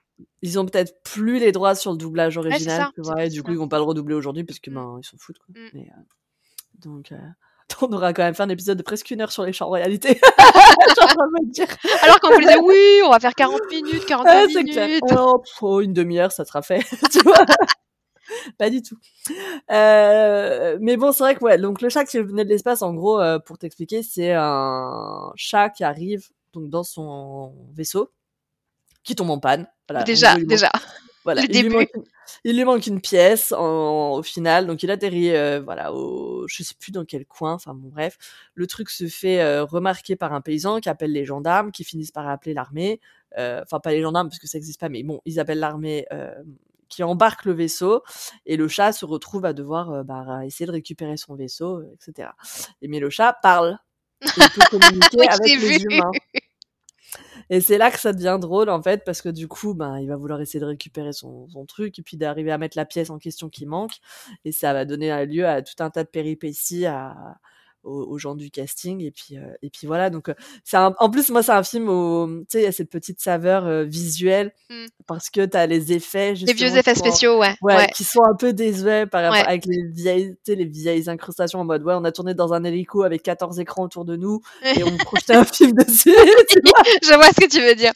Ils 0.43 0.59
ont 0.59 0.65
peut-être 0.67 1.03
plus 1.03 1.39
les 1.39 1.53
droits 1.53 1.75
sur 1.75 1.93
le 1.93 1.99
doublage 1.99 2.37
original, 2.39 2.81
ça, 2.83 2.91
tu 2.95 3.03
vois, 3.03 3.25
et 3.25 3.29
du 3.29 3.43
coup 3.43 3.53
ils 3.53 3.59
vont 3.59 3.69
pas 3.69 3.79
le 3.79 3.85
redoubler 3.85 4.15
aujourd'hui 4.15 4.45
parce 4.45 4.59
que 4.59 4.71
Mm. 4.71 4.75
ben 4.75 4.99
ils 5.03 5.07
s'en 5.07 5.17
foutent 5.19 5.39
quoi. 5.39 5.55
Mm. 5.55 5.69
Mais, 5.75 5.89
euh, 5.91 6.01
donc 6.79 7.13
on 7.83 7.93
aura 7.93 8.12
quand 8.12 8.23
même 8.23 8.35
fait 8.35 8.43
un 8.43 8.49
épisode 8.49 8.79
de 8.79 8.83
presque 8.83 9.11
une 9.11 9.21
heure 9.21 9.33
sur 9.33 9.45
les 9.45 9.53
chats 9.53 9.66
en 9.66 9.71
réalité. 9.71 10.21
Alors 12.03 12.21
qu'on 12.21 12.31
me 12.31 12.41
disait 12.41 12.59
oui, 12.62 13.01
on 13.05 13.11
va 13.11 13.21
faire 13.21 13.35
40 13.35 13.61
minutes, 13.71 14.05
45 14.07 14.31
Ah, 14.31 14.47
c'est 14.53 14.64
clair. 14.64 14.87
minutes. 14.87 15.03
Oh, 15.16 15.43
oh, 15.62 15.81
une 15.81 15.93
demi-heure, 15.93 16.33
ça 16.33 16.45
sera 16.45 16.62
fait. 16.62 16.81
tu 17.12 17.21
vois 17.21 17.45
Pas 18.59 18.71
du 18.71 18.83
tout. 18.83 18.97
Euh, 19.71 20.79
mais 20.81 20.97
bon, 20.97 21.12
c'est 21.12 21.23
vrai 21.25 21.35
que 21.35 21.45
ouais. 21.45 21.59
Donc 21.59 21.81
le 21.83 21.89
chat 21.89 22.05
qui 22.05 22.18
venait 22.18 22.45
de 22.45 22.51
l'espace, 22.51 22.83
en 22.83 22.95
gros, 22.95 23.21
euh, 23.21 23.39
pour 23.39 23.59
t'expliquer, 23.59 24.03
c'est 24.03 24.33
un 24.33 25.33
chat 25.37 25.71
qui 25.71 25.85
arrive 25.85 26.29
donc 26.53 26.68
dans 26.68 26.85
son 26.85 27.55
vaisseau, 27.75 28.11
qui 29.03 29.14
tombe 29.14 29.31
en 29.31 29.39
panne. 29.39 29.66
Voilà, 29.89 30.05
déjà, 30.05 30.37
déjà. 30.37 30.71
Voilà, 31.25 31.43
le 31.43 31.49
il 31.55 31.62
lui 31.62 31.68
manque 31.71 31.89
une- 31.95 32.05
il 32.45 32.57
lui 32.57 32.64
manque 32.64 32.87
une 32.87 33.01
pièce 33.01 33.53
en- 33.53 34.12
au 34.12 34.23
final, 34.23 34.66
donc 34.66 34.83
il 34.83 34.91
atterrit, 34.91 35.31
euh, 35.37 35.61
voilà, 35.61 35.93
au, 35.93 36.47
je 36.49 36.62
sais 36.62 36.75
plus 36.79 36.93
dans 36.93 37.05
quel 37.05 37.27
coin, 37.27 37.53
enfin 37.55 37.75
bon 37.75 37.89
bref, 37.89 38.16
le 38.55 38.66
truc 38.66 38.89
se 38.91 39.07
fait 39.09 39.41
euh, 39.41 39.64
remarquer 39.64 40.16
par 40.16 40.33
un 40.33 40.41
paysan 40.41 40.81
qui 40.81 40.89
appelle 40.89 41.12
les 41.12 41.25
gendarmes, 41.25 41.73
qui 41.73 41.85
finissent 41.85 42.12
par 42.12 42.29
appeler 42.29 42.55
l'armée, 42.55 43.01
euh, 43.39 43.61
enfin 43.62 43.81
pas 43.81 43.91
les 43.91 44.01
gendarmes 44.03 44.29
parce 44.29 44.39
que 44.39 44.47
ça 44.47 44.59
existe 44.59 44.81
pas, 44.81 44.89
mais 44.89 45.03
bon, 45.03 45.21
ils 45.27 45.41
appellent 45.41 45.59
l'armée 45.59 46.07
euh, 46.12 46.33
qui 46.89 47.03
embarque 47.05 47.45
le 47.45 47.53
vaisseau 47.53 48.03
et 48.47 48.57
le 48.57 48.66
chat 48.66 48.93
se 48.93 49.05
retrouve 49.05 49.45
à 49.45 49.53
devoir 49.53 50.05
bah, 50.05 50.45
essayer 50.45 50.66
de 50.66 50.73
récupérer 50.73 51.16
son 51.16 51.35
vaisseau, 51.37 51.83
etc. 51.93 52.31
Et 52.83 52.89
mais 52.89 52.99
le 53.01 53.11
chat 53.11 53.37
parle, 53.43 53.79
et 54.23 54.27
il 54.37 54.49
peut 54.51 54.61
communiquer 54.71 55.16
Oui, 55.18 55.27
je 55.31 55.37
avec 55.37 55.47
t'ai 55.47 55.57
les 55.57 55.79
vu. 55.79 55.85
humains. 55.91 56.11
Et 57.51 57.61
c'est 57.61 57.79
là 57.79 57.91
que 57.91 57.99
ça 57.99 58.13
devient 58.13 58.39
drôle 58.41 58.71
en 58.71 58.83
fait, 58.83 59.05
parce 59.05 59.23
que 59.23 59.29
du 59.29 59.49
coup, 59.49 59.75
ben, 59.75 59.99
il 59.99 60.09
va 60.09 60.17
vouloir 60.17 60.41
essayer 60.41 60.61
de 60.61 60.65
récupérer 60.67 61.13
son, 61.13 61.49
son 61.49 61.67
truc 61.67 61.99
et 61.99 62.03
puis 62.03 62.17
d'arriver 62.17 62.53
à 62.53 62.59
mettre 62.59 62.77
la 62.77 62.87
pièce 62.87 63.11
en 63.11 63.19
question 63.19 63.49
qui 63.49 63.67
manque. 63.67 63.93
Et 64.45 64.53
ça 64.53 64.73
va 64.73 64.85
donner 64.85 65.27
lieu 65.27 65.47
à 65.47 65.61
tout 65.63 65.75
un 65.83 65.91
tas 65.91 66.05
de 66.05 66.09
péripéties, 66.09 66.87
à 66.87 67.39
aux, 67.83 68.03
aux 68.05 68.18
gens 68.18 68.35
du 68.35 68.51
casting 68.51 69.01
et 69.03 69.11
puis 69.11 69.39
euh, 69.39 69.47
et 69.62 69.70
puis 69.70 69.87
voilà 69.87 70.11
donc 70.11 70.28
euh, 70.28 70.35
c'est 70.64 70.76
un- 70.76 70.95
en 70.99 71.11
plus 71.11 71.31
moi 71.31 71.43
c'est 71.43 71.53
un 71.53 71.62
film 71.62 71.89
où 71.89 72.41
tu 72.41 72.47
sais 72.51 72.61
il 72.61 72.64
y 72.64 72.66
a 72.66 72.72
cette 72.72 72.91
petite 72.91 73.20
saveur 73.20 73.66
euh, 73.66 73.85
visuelle 73.85 74.53
Mm. 74.70 74.87
parce 75.07 75.31
que 75.31 75.45
tu 75.45 75.57
as 75.57 75.66
les 75.66 75.93
effets 75.93 76.35
Les 76.35 76.53
vieux 76.53 76.76
effets 76.76 76.95
sont- 76.95 77.01
spéciaux, 77.01 77.39
ouais. 77.41 77.55
Ouais, 77.62 77.74
ouais. 77.76 77.89
qui 77.95 78.05
sont 78.05 78.22
un 78.22 78.37
peu 78.37 78.53
désuets 78.53 79.07
par 79.07 79.22
rapport 79.22 79.39
Ouais. 79.41 79.47
avec 79.49 79.64
les 79.66 79.83
vieilles, 79.89 80.31
tu 80.45 80.53
sais, 80.53 80.55
les 80.55 80.64
vieilles 80.64 81.09
incrustations 81.11 81.59
en 81.61 81.64
mode 81.64 81.83
ouais, 81.83 81.95
on 81.97 82.05
a 82.05 82.12
tourné 82.12 82.35
dans 82.35 82.53
un 82.53 82.62
hélico 82.64 83.03
avec 83.03 83.22
14 83.22 83.59
écrans 83.61 83.85
autour 83.85 84.05
de 84.05 84.14
nous 84.16 84.41
et 84.76 84.85
on 84.85 84.97
projetait 84.99 85.35
un 85.35 85.45
film 85.45 85.72
dessus. 85.72 86.14
Je 87.03 87.14
vois 87.14 87.28
ce 87.28 87.41
que 87.41 87.49
tu 87.49 87.61
veux 87.61 87.74
dire. 87.74 87.93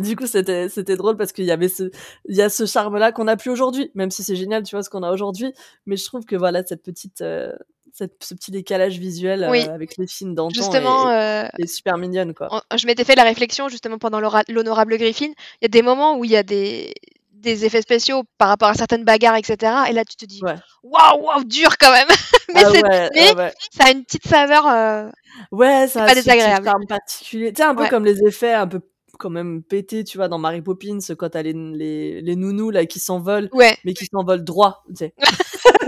du 0.00 0.14
coup, 0.16 0.26
c'était 0.26 0.68
c'était 0.68 0.96
drôle 0.96 1.16
parce 1.16 1.32
qu'il 1.32 1.44
y 1.44 1.50
avait 1.50 1.68
ce 1.68 1.90
il 2.28 2.36
y 2.36 2.42
a 2.42 2.48
ce 2.48 2.64
charme 2.64 2.96
là 2.96 3.10
qu'on 3.12 3.24
n'a 3.24 3.36
plus 3.36 3.50
aujourd'hui, 3.50 3.90
même 3.94 4.10
si 4.10 4.22
c'est 4.22 4.36
génial, 4.36 4.62
tu 4.62 4.74
vois 4.76 4.82
ce 4.82 4.88
qu'on 4.90 5.02
a 5.02 5.10
aujourd'hui, 5.12 5.52
mais 5.86 5.96
je 5.96 6.04
trouve 6.04 6.24
que 6.24 6.36
voilà 6.36 6.64
cette 6.64 6.82
petite 6.82 7.20
euh, 7.22 7.52
cette, 7.94 8.22
ce 8.22 8.34
petit 8.34 8.50
décalage 8.50 8.98
visuel 8.98 9.44
euh, 9.44 9.74
avec 9.74 9.96
les 9.98 10.06
films 10.06 10.34
d'antan 10.34 10.54
Justement, 10.54 11.10
est, 11.10 11.44
euh, 11.44 11.48
est 11.58 11.66
super 11.66 11.98
mignonne 11.98 12.34
quoi. 12.34 12.62
je 12.76 12.86
m'étais 12.86 13.04
fait 13.04 13.14
la 13.14 13.24
réflexion 13.24 13.68
justement 13.68 13.98
pendant 13.98 14.20
l'honorable 14.48 14.96
Griffin. 14.98 15.26
Il 15.60 15.62
y 15.62 15.64
a 15.66 15.68
des 15.68 15.82
moments 15.82 16.16
où 16.18 16.24
il 16.24 16.30
y 16.30 16.36
a 16.36 16.42
des, 16.42 16.92
des 17.32 17.64
effets 17.64 17.82
spéciaux 17.82 18.22
par 18.38 18.48
rapport 18.48 18.68
à 18.68 18.74
certaines 18.74 19.04
bagarres, 19.04 19.36
etc. 19.36 19.56
Et 19.88 19.92
là, 19.92 20.04
tu 20.04 20.16
te 20.16 20.24
dis, 20.26 20.40
waouh, 20.82 21.22
waouh, 21.22 21.44
dur 21.44 21.76
quand 21.78 21.90
même. 21.92 22.08
mais 22.54 22.62
Ah 22.64 22.70
c'est- 22.72 22.82
ouais, 22.82 23.10
mais 23.14 23.28
ah 23.30 23.34
ouais. 23.36 23.52
ça 23.72 23.84
a 23.86 23.90
une 23.92 24.04
petite 24.04 24.26
saveur. 24.26 24.66
euh, 24.66 25.08
Ouais, 25.52 25.86
ça 25.88 26.02
a 26.04 26.06
pas 26.06 26.14
désagréable. 26.14 26.68
particulier. 26.88 27.52
Tu 27.52 27.62
sais, 27.62 27.68
un 27.68 27.74
peu 27.74 27.82
Ouais. 27.84 27.88
comme 27.88 28.04
les 28.04 28.22
effets 28.24 28.52
un 28.52 28.66
peu 28.66 28.80
quand 29.20 29.30
même 29.30 29.62
pétés, 29.62 30.02
tu 30.04 30.16
vois, 30.18 30.28
dans 30.28 30.38
Mary 30.38 30.62
Poppins, 30.62 30.98
quand 31.16 31.28
t'as 31.30 31.42
les, 31.42 31.52
les, 31.52 32.20
les 32.22 32.36
nounous 32.36 32.70
là 32.70 32.86
qui 32.86 32.98
s'envolent, 32.98 33.48
Ouais. 33.52 33.76
mais 33.84 33.94
qui 33.94 34.06
s'envolent 34.06 34.42
droit, 34.44 34.82
tu 34.88 34.96
sais. 34.96 35.14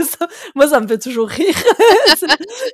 Ça, 0.03 0.27
Moi, 0.55 0.67
ça 0.69 0.81
me 0.81 0.87
fait 0.87 0.99
toujours 0.99 1.29
rire. 1.29 1.55
Ces- 2.17 2.27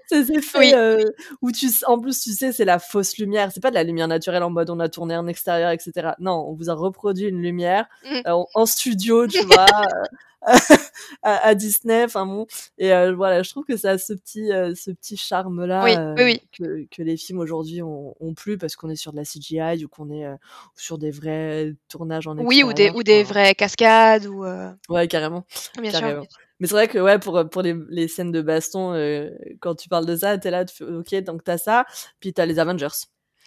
Ces 0.09 0.33
effets 0.33 0.59
Oui. 0.59 0.73
euh, 0.75 1.05
où 1.43 1.51
tu, 1.53 1.69
en 1.87 1.99
plus, 1.99 2.19
tu 2.21 2.33
sais, 2.33 2.53
c'est 2.53 2.65
la 2.65 2.79
fausse 2.79 3.19
lumière. 3.19 3.51
C'est 3.53 3.61
pas 3.63 3.71
de 3.71 3.75
la 3.75 3.83
lumière 3.83 4.07
naturelle 4.09 4.43
en 4.43 4.51
mode 4.51 4.71
on 4.71 4.79
a 4.81 4.89
tourné 4.89 5.17
en 5.17 5.27
extérieur, 5.27 5.71
etc. 5.73 6.11
Non, 6.21 6.47
on 6.49 6.55
vous 6.55 6.71
a 6.71 6.75
reproduit 6.75 7.27
une 7.27 7.43
lumière 7.43 7.87
Mhm. 8.05 8.23
euh, 8.27 8.33
en, 8.33 8.47
en 8.55 8.67
studio, 8.67 9.27
tu 9.27 9.43
vois, 9.45 9.67
euh, 9.67 10.05
à, 11.23 11.47
à 11.49 11.55
Disney. 11.55 12.05
Enfin 12.05 12.27
bon, 12.27 12.47
et 12.79 12.93
euh, 12.93 13.15
voilà, 13.15 13.43
je 13.43 13.51
trouve 13.51 13.65
que 13.65 13.77
ça 13.77 13.91
a 13.93 13.99
ce 13.99 14.13
petit, 14.13 14.53
euh, 14.53 14.75
ce 14.75 14.91
petit 14.91 15.17
charme 15.17 15.65
là 15.67 15.85
Oui, 15.85 15.95
oui, 16.17 16.25
oui. 16.25 16.43
que, 16.57 16.87
que 16.97 17.03
les 17.03 17.17
films 17.17 17.39
aujourd'hui 17.41 17.83
ont, 17.83 18.15
ont 18.21 18.35
plus 18.35 18.59
parce 18.59 18.77
qu'on 18.77 18.91
est 18.91 18.97
sur 18.97 19.13
de 19.13 19.17
la 19.17 19.25
CGI 19.25 19.85
ou 19.85 19.89
qu'on 19.89 20.11
est 20.11 20.25
euh, 20.27 20.35
sur 20.75 20.99
des 20.99 21.11
vrais 21.11 21.75
tournages 21.89 22.27
en 22.27 22.37
Oui, 22.39 22.63
ou 22.63 22.73
des, 22.73 22.91
ou 22.91 23.03
des 23.03 23.23
vraies 23.23 23.55
cascades. 23.55 24.27
Ou, 24.27 24.45
euh, 24.45 24.71
Ouais, 24.89 25.09
carrément. 25.09 25.45
Bien 25.81 25.93
Carrément. 25.93 26.23
sûr. 26.23 26.31
Mais 26.61 26.67
c'est 26.67 26.75
vrai 26.75 26.89
que 26.89 26.99
ouais, 26.99 27.19
pour, 27.21 27.49
pour 27.51 27.63
les, 27.63 27.77
les 27.89 28.09
scènes 28.09 28.33
de 28.33 28.43
baston, 28.43 28.93
euh, 28.93 29.31
quand 29.61 29.77
tu 29.77 29.89
parles 29.89 30.07
de 30.07 30.17
ça, 30.17 30.37
t'es 30.39 30.51
là, 30.51 30.65
tu 30.65 30.75
fais, 30.75 30.85
ok, 30.85 31.15
donc 31.23 31.45
t'as 31.45 31.57
ça, 31.59 31.85
puis 32.19 32.33
t'as 32.33 32.47
les 32.47 32.59
Avengers. 32.59 32.89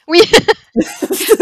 Oui. 0.08 0.22
Mais 0.76 0.84
c'est 0.86 1.38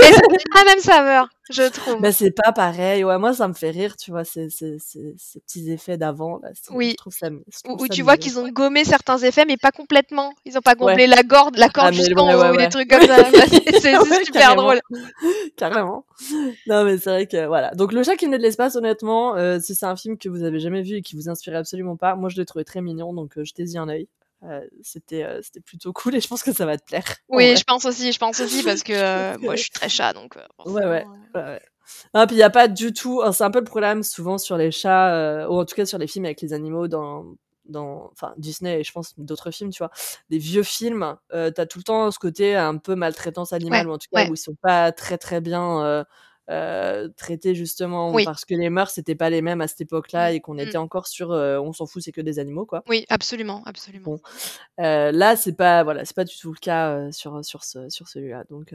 pas 0.51 0.63
la 0.63 0.65
même 0.65 0.79
saveur, 0.79 1.29
je 1.51 1.63
trouve. 1.69 1.97
Mais 2.01 2.11
c'est 2.11 2.31
pas 2.31 2.51
pareil. 2.51 3.03
Ouais, 3.03 3.17
moi, 3.19 3.33
ça 3.33 3.47
me 3.47 3.53
fait 3.53 3.69
rire, 3.69 3.95
tu 3.95 4.09
vois, 4.11 4.23
ces, 4.23 4.49
ces, 4.49 4.77
ces, 4.79 5.13
ces 5.17 5.39
petits 5.41 5.69
effets 5.71 5.97
d'avant. 5.97 6.39
Là, 6.41 6.49
Oui. 6.71 6.91
Je 6.91 6.95
trouve 6.95 7.13
ça, 7.13 7.29
je 7.29 7.35
Où, 7.35 7.41
trouve 7.63 7.81
où 7.81 7.85
ça 7.87 7.93
tu 7.93 8.01
vois 8.01 8.17
qu'ils 8.17 8.39
ont 8.39 8.49
gommé 8.49 8.83
certains 8.85 9.17
effets, 9.19 9.45
mais 9.45 9.57
pas 9.57 9.71
complètement. 9.71 10.33
Ils 10.45 10.57
ont 10.57 10.61
pas 10.61 10.73
Ouais. 10.79 10.93
gommé 10.93 11.07
la 11.07 11.23
corde, 11.23 11.57
la 11.57 11.69
corde 11.69 11.87
Ah, 11.89 11.91
jusqu'en 11.91 12.33
haut, 12.33 12.41
ouais, 12.41 12.49
ou 12.51 12.57
des 12.57 12.69
trucs 12.69 12.89
comme 12.89 13.05
ça. 13.05 13.23
C'est 13.81 13.95
super 14.25 14.31
carrément. 14.33 14.61
drôle. 14.63 14.79
Carrément. 15.57 16.05
Non, 16.67 16.83
mais 16.85 16.97
c'est 16.97 17.09
vrai 17.09 17.27
que 17.27 17.45
voilà. 17.47 17.71
Donc, 17.71 17.91
Le 17.93 18.03
chat 18.03 18.15
qui 18.15 18.25
venait 18.25 18.37
de 18.37 18.43
l'espace, 18.43 18.75
honnêtement, 18.75 19.35
euh, 19.35 19.59
si 19.59 19.75
c'est 19.75 19.85
un 19.85 19.95
film 19.95 20.17
que 20.17 20.29
vous 20.29 20.43
avez 20.43 20.59
jamais 20.59 20.81
vu 20.81 20.95
et 20.97 21.01
qui 21.01 21.15
vous 21.15 21.29
inspire 21.29 21.55
absolument 21.55 21.95
pas, 21.97 22.15
moi, 22.15 22.29
je 22.29 22.37
l'ai 22.37 22.45
trouvé 22.45 22.65
très 22.65 22.81
mignon, 22.81 23.13
donc 23.13 23.37
euh, 23.37 23.43
jetez-y 23.43 23.77
un 23.77 23.87
œil. 23.89 24.07
Euh, 24.43 24.61
c'était 24.81 25.23
euh, 25.23 25.41
c'était 25.41 25.59
plutôt 25.59 25.91
cool 25.91 26.15
et 26.15 26.21
je 26.21 26.27
pense 26.27 26.43
que 26.43 26.53
ça 26.53 26.65
va 26.65 26.77
te 26.77 26.85
plaire. 26.85 27.03
Oui, 27.27 27.57
je 27.57 27.63
pense 27.65 27.85
aussi, 27.85 28.11
je 28.13 28.19
pense 28.19 28.39
aussi, 28.39 28.63
parce 28.63 28.83
que 28.83 28.93
euh, 28.93 29.37
moi, 29.39 29.55
je 29.55 29.63
suis 29.63 29.71
très 29.71 29.89
chat, 29.89 30.13
donc. 30.13 30.37
Ouais, 30.65 30.85
ouais. 30.85 31.05
Non, 32.13 32.25
puis 32.27 32.35
il 32.35 32.39
n'y 32.39 32.43
a 32.43 32.49
pas 32.49 32.67
du 32.67 32.93
tout. 32.93 33.21
alors, 33.21 33.33
C'est 33.33 33.43
un 33.43 33.51
peu 33.51 33.59
le 33.59 33.65
problème 33.65 34.03
souvent 34.03 34.37
sur 34.37 34.55
les 34.57 34.71
chats, 34.71 35.47
ou 35.49 35.59
en 35.59 35.65
tout 35.65 35.75
cas 35.75 35.85
sur 35.85 35.97
les 35.97 36.07
films 36.07 36.25
avec 36.25 36.41
les 36.41 36.53
animaux 36.53 36.87
dans. 36.87 37.25
Dans, 37.65 38.09
enfin, 38.13 38.33
Disney 38.37 38.79
et 38.79 38.83
je 38.83 38.91
pense 38.91 39.13
d'autres 39.19 39.51
films, 39.51 39.69
tu 39.69 39.77
vois, 39.77 39.91
des 40.31 40.39
vieux 40.39 40.63
films, 40.63 41.15
euh, 41.35 41.51
t'as 41.51 41.67
tout 41.67 41.77
le 41.77 41.83
temps 41.83 42.09
ce 42.09 42.17
côté 42.17 42.55
un 42.55 42.77
peu 42.77 42.95
maltraitance 42.95 43.53
animale, 43.53 43.85
Ouais, 43.85 43.91
ou 43.91 43.93
en 43.93 43.97
tout 43.99 44.07
cas 44.11 44.23
ouais. 44.23 44.29
où 44.31 44.33
ils 44.33 44.37
sont 44.37 44.55
pas 44.59 44.91
très 44.91 45.19
très 45.19 45.39
bien 45.39 46.03
euh, 46.49 47.07
traités 47.15 47.53
justement, 47.53 48.11
Oui. 48.11 48.25
parce 48.25 48.43
que 48.43 48.55
les 48.55 48.69
mœurs 48.69 48.89
c'était 48.89 49.15
pas 49.15 49.29
les 49.29 49.41
mêmes 49.41 49.61
à 49.61 49.67
cette 49.67 49.81
époque-là 49.81 50.31
Mm, 50.31 50.35
et 50.35 50.39
qu'on 50.41 50.55
mm. 50.55 50.59
était 50.59 50.77
encore 50.77 51.07
sur 51.07 51.31
euh, 51.31 51.59
on 51.59 51.73
s'en 51.73 51.85
fout, 51.85 52.01
c'est 52.01 52.11
que 52.11 52.21
des 52.21 52.39
animaux, 52.39 52.65
quoi. 52.65 52.83
Oui, 52.87 53.05
absolument, 53.09 53.61
absolument. 53.65 54.03
Bon. 54.03 54.19
Euh, 54.79 55.11
là, 55.11 55.35
c'est 55.35 55.53
pas 55.53 55.83
voilà, 55.83 56.05
c'est 56.05 56.15
pas 56.15 56.25
du 56.25 56.35
tout 56.35 56.51
le 56.51 56.59
cas 56.59 57.11
sur 57.11 57.43
sur 57.45 57.63
ce 57.63 57.89
sur 57.89 58.07
celui-là. 58.07 58.43
Donc 58.49 58.73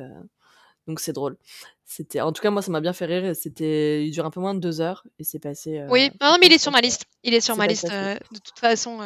donc 0.87 1.01
c'est 1.01 1.13
drôle. 1.13 1.37
C'était 1.85 2.21
en 2.21 2.33
tout 2.33 2.43
cas 2.43 2.51
moi 2.51 2.63
ça 2.63 2.71
m'a 2.71 2.81
bien 2.81 2.93
fait 2.93 3.07
rire. 3.07 3.35
C'était 3.35 4.07
il 4.07 4.11
dure 4.11 4.27
un 4.27 4.31
peu 4.31 4.41
moins 4.41 4.55
de 4.55 4.61
deux 4.61 4.81
heures 4.81 5.05
et 5.19 5.25
c'est 5.25 5.39
passé. 5.39 5.85
Oui, 5.89 6.11
non, 6.21 6.33
non, 6.33 6.37
mais 6.41 6.47
il 6.47 6.53
est 6.53 6.59
sur 6.59 6.73
ma 6.73 6.81
liste. 6.81 7.05
Il 7.23 7.35
est 7.35 7.41
sur 7.41 7.57
ma 7.57 7.67
liste 7.67 7.87
de 7.87 8.39
toute 8.39 8.59
façon 8.59 8.99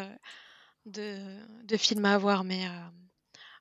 de, 0.86 1.16
de 1.64 1.76
films 1.76 2.04
à 2.04 2.18
voir, 2.18 2.44
mais 2.44 2.66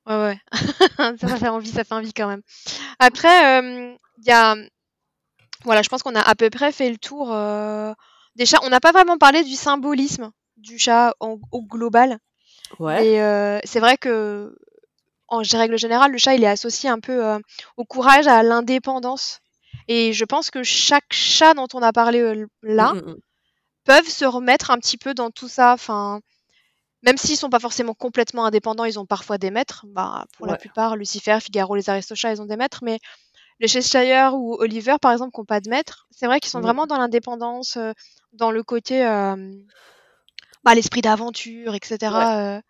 ouais, 0.06 0.16
ouais, 0.16 0.38
ça, 1.18 1.36
fait 1.36 1.48
envie, 1.48 1.70
ça 1.70 1.84
fait 1.84 1.94
envie 1.94 2.12
quand 2.12 2.28
même. 2.28 2.42
Après, 2.98 3.60
il 4.18 4.24
y 4.26 4.30
a, 4.30 4.56
voilà, 5.64 5.82
je 5.82 5.88
pense 5.88 6.02
qu'on 6.02 6.14
a 6.14 6.20
à 6.20 6.34
peu 6.34 6.50
près 6.50 6.72
fait 6.72 6.90
le 6.90 6.96
tour 6.98 7.32
euh, 7.32 7.92
des 8.36 8.46
chats. 8.46 8.60
On 8.62 8.68
n'a 8.70 8.80
pas 8.80 8.92
vraiment 8.92 9.18
parlé 9.18 9.42
du 9.44 9.54
symbolisme 9.54 10.30
du 10.56 10.78
chat 10.78 11.14
en- 11.20 11.38
au 11.52 11.62
global. 11.62 12.18
Ouais. 12.78 13.06
Et 13.06 13.22
euh, 13.22 13.58
c'est 13.64 13.80
vrai 13.80 13.96
que, 13.96 14.54
en 15.28 15.38
règle 15.52 15.78
générale, 15.78 16.12
le 16.12 16.18
chat, 16.18 16.34
il 16.34 16.44
est 16.44 16.48
associé 16.48 16.88
un 16.88 17.00
peu 17.00 17.24
euh, 17.24 17.38
au 17.76 17.84
courage, 17.84 18.26
à 18.26 18.42
l'indépendance. 18.42 19.40
Et 19.88 20.12
je 20.12 20.24
pense 20.24 20.50
que 20.50 20.62
chaque 20.62 21.12
chat 21.12 21.54
dont 21.54 21.68
on 21.74 21.82
a 21.82 21.92
parlé 21.92 22.44
là 22.62 22.92
Mm, 22.94 22.98
mm, 22.98 23.10
mm. 23.10 23.16
peuvent 23.84 24.08
se 24.08 24.24
remettre 24.24 24.70
un 24.70 24.78
petit 24.78 24.98
peu 24.98 25.14
dans 25.14 25.30
tout 25.30 25.48
ça. 25.48 25.72
Enfin, 25.72 26.20
même 27.02 27.16
s'ils 27.16 27.36
sont 27.36 27.50
pas 27.50 27.60
forcément 27.60 27.94
complètement 27.94 28.44
indépendants, 28.44 28.84
ils 28.84 28.98
ont 28.98 29.06
parfois 29.06 29.38
des 29.38 29.50
maîtres. 29.50 29.84
Bah, 29.88 30.24
pour 30.36 30.46
la 30.46 30.56
plupart, 30.56 30.96
Lucifer, 30.96 31.38
Figaro, 31.40 31.74
les 31.76 31.88
Aristochats, 31.90 32.32
ils 32.32 32.42
ont 32.42 32.46
des 32.46 32.56
maîtres. 32.56 32.80
Mais 32.82 32.98
les 33.60 33.68
Cheshire 33.68 34.34
ou 34.34 34.54
Oliver, 34.60 34.96
par 35.00 35.12
exemple, 35.12 35.32
qui 35.32 35.40
n'ont 35.40 35.44
pas 35.44 35.60
de 35.60 35.68
maître, 35.68 36.06
c'est 36.10 36.26
vrai 36.26 36.40
qu'ils 36.40 36.50
sont 36.50 36.60
vraiment 36.60 36.86
dans 36.86 36.96
l'indépendance, 36.98 37.76
euh, 37.76 37.92
dans 38.32 38.50
le 38.50 38.62
côté, 38.62 39.04
euh, 39.06 39.34
bah, 40.64 40.74
l'esprit 40.74 41.00
d'aventure, 41.00 41.74
etc. 41.74 41.96
Ouais. 42.02 42.24
euh, 42.36 42.60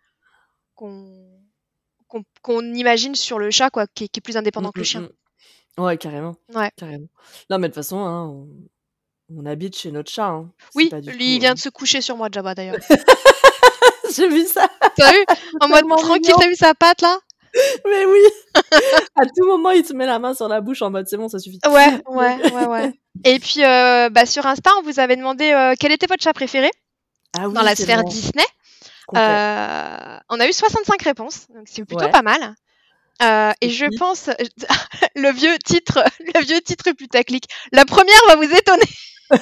qu'on 2.41 2.73
imagine 2.73 3.15
sur 3.15 3.37
le 3.39 3.51
chat, 3.51 3.69
quoi, 3.69 3.85
qui 3.87 4.05
est, 4.05 4.07
qui 4.07 4.19
est 4.19 4.21
plus 4.21 4.37
indépendant 4.37 4.69
Mm, 4.69 4.73
que 4.73 4.79
le 4.79 4.83
mm, 4.83 4.85
chien. 4.85 5.01
mm. 5.77 5.81
Ouais, 5.83 5.97
carrément. 5.97 6.35
Ouais. 6.53 6.71
Carrément. 6.75 7.07
Non, 7.49 7.57
mais 7.59 7.67
de 7.69 7.73
toute 7.73 7.75
façon, 7.83 7.99
hein, 7.99 8.25
on, 8.27 8.47
on 9.37 9.45
habite 9.45 9.77
chez 9.77 9.91
notre 9.91 10.11
chat. 10.11 10.27
Hein. 10.27 10.51
Oui, 10.75 10.89
lui, 11.05 11.35
il 11.35 11.39
vient 11.39 11.53
de 11.53 11.59
se 11.59 11.69
coucher 11.69 12.01
sur 12.01 12.17
moi, 12.17 12.27
Jabba, 12.31 12.55
d'ailleurs. 12.55 12.75
J'ai 14.15 14.27
vu 14.27 14.45
ça. 14.47 14.67
T'as 14.95 15.11
vu? 15.11 15.19
En 15.61 15.67
mode 15.69 15.87
tranquille, 15.87 16.33
t'as 16.37 16.47
vu 16.47 16.55
sa 16.55 16.73
patte 16.73 17.01
là? 17.01 17.17
Mais 17.85 18.05
oui. 18.05 18.19
à 19.15 19.25
tout 19.25 19.45
moment, 19.45 19.71
il 19.71 19.83
te 19.83 19.93
met 19.93 20.05
la 20.05 20.19
main 20.19 20.33
sur 20.33 20.47
la 20.47 20.61
bouche 20.61 20.81
en 20.81 20.89
mode 20.91 21.07
c'est 21.07 21.17
bon, 21.17 21.27
ça 21.29 21.39
suffit. 21.39 21.59
Ouais, 21.67 22.01
ouais, 22.07 22.51
ouais, 22.51 22.65
ouais. 22.67 22.93
Et 23.25 23.39
puis, 23.39 23.63
euh, 23.63 24.09
bah, 24.09 24.25
sur 24.25 24.45
Insta, 24.45 24.71
on 24.79 24.83
vous 24.83 24.99
avait 24.99 25.15
demandé 25.15 25.51
euh, 25.51 25.73
quel 25.79 25.91
était 25.91 26.07
votre 26.07 26.23
chat 26.23 26.33
préféré? 26.33 26.69
Ah 27.37 27.47
oui, 27.47 27.53
dans 27.53 27.61
la 27.61 27.75
sphère. 27.75 28.03
Disney. 28.03 28.43
Euh, 29.15 30.17
on 30.29 30.39
a 30.39 30.47
eu 30.47 30.53
65 30.53 31.01
réponses, 31.01 31.47
donc 31.49 31.63
c'est 31.65 31.83
plutôt 31.85 32.05
Ouais. 32.05 32.11
pas 32.11 32.21
mal. 32.21 32.53
Euh, 33.21 33.51
et 33.59 33.69
je 33.69 33.85
pense 33.97 34.29
le 35.15 35.31
vieux 35.31 35.57
titre, 35.65 36.03
le 36.35 36.41
vieux 36.45 36.61
titre 36.61 36.91
putaclic. 36.91 37.45
La 37.71 37.85
première 37.85 38.21
va 38.27 38.35
vous 38.35 38.43
étonner. 38.43 38.83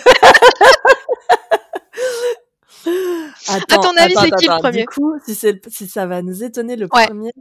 Attends, 3.49 3.81
ton 3.81 3.97
avis, 3.97 4.15
c'est 4.15 4.31
qui 4.35 4.47
le 4.47 4.59
premier 4.59 4.79
Du 4.81 4.85
coup, 4.87 5.13
si, 5.25 5.35
si 5.35 5.87
ça 5.87 6.05
va 6.05 6.21
nous 6.21 6.43
étonner 6.43 6.75
le 6.75 6.87
Ouais. 6.93 7.07
premier. 7.07 7.31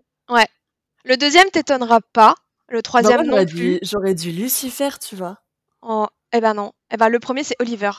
Le 1.06 1.16
deuxième 1.16 1.48
t'étonnera 1.50 2.00
pas. 2.12 2.34
Le 2.68 2.82
troisième 2.82 3.22
non 3.22 3.30
j'aurais 3.32 3.46
plus. 3.46 3.78
j'aurais 3.82 4.14
dit 4.14 4.32
Lucifer, 4.32 4.90
tu 5.00 5.14
vois. 5.16 5.38
Oh, 5.82 6.06
eh 6.32 6.40
ben 6.40 6.52
non. 6.54 6.72
Eh 6.92 6.96
ben 6.96 7.08
le 7.08 7.20
premier 7.20 7.44
c'est 7.44 7.54
Oliver. 7.60 7.92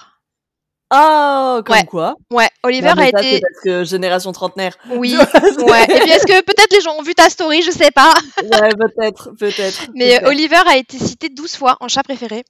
Oh, 0.93 1.62
comme 1.66 1.76
Ouais. 1.76 1.86
quoi. 1.86 2.16
Ouais, 2.32 2.47
Oliver 2.64 2.93
Non, 2.95 3.01
a 3.01 3.05
ça, 3.10 3.18
c'est 3.20 3.34
été. 3.36 3.41
parce 3.41 3.62
que 3.64 3.84
génération 3.84 4.32
trentenaire. 4.32 4.78
Oui. 4.91 5.16
Ouais. 5.58 5.84
Et 5.84 5.99
puis 5.99 6.10
est-ce 6.12 6.26
que 6.26 6.41
peut-être 6.43 6.72
les 6.74 6.80
gens 6.82 6.95
ont 6.97 7.01
vu 7.01 7.14
ta 7.14 7.30
story, 7.30 7.62
je 7.62 7.72
sais 7.72 7.91
pas. 7.91 8.14
Ouais, 8.43 8.70
peut-être, 8.70 9.32
peut-être. 9.38 9.88
Mais. 9.95 10.24
Oliver 10.26 10.62
a 10.68 10.78
été 10.78 10.97
cité 10.97 11.30
12 11.30 11.55
fois 11.55 11.76
en 11.82 11.88
chat 11.89 12.03
préféré. 12.03 12.43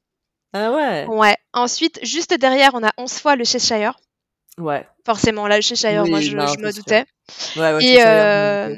Ah 0.53 0.71
ouais. 0.71 1.05
Ouais. 1.07 1.35
Ensuite, 1.53 1.99
juste 2.03 2.33
derrière, 2.35 2.71
on 2.75 2.83
a 2.83 2.91
11 2.97 3.11
fois 3.13 3.35
le 3.35 3.43
Cheshire. 3.43 3.93
Ouais. 4.59 4.87
Forcément, 5.05 5.47
là, 5.47 5.55
le 5.57 5.61
Cheshire, 5.61 6.05
moi, 6.05 6.19
je, 6.21 6.35
non, 6.35 6.45
je 6.47 6.59
me 6.59 6.71
sûr. 6.71 6.83
Doutais. 7.27 7.59
Ouais, 7.59 7.73
ouais, 7.73 7.83
Et, 7.85 8.03
euh, 8.05 8.75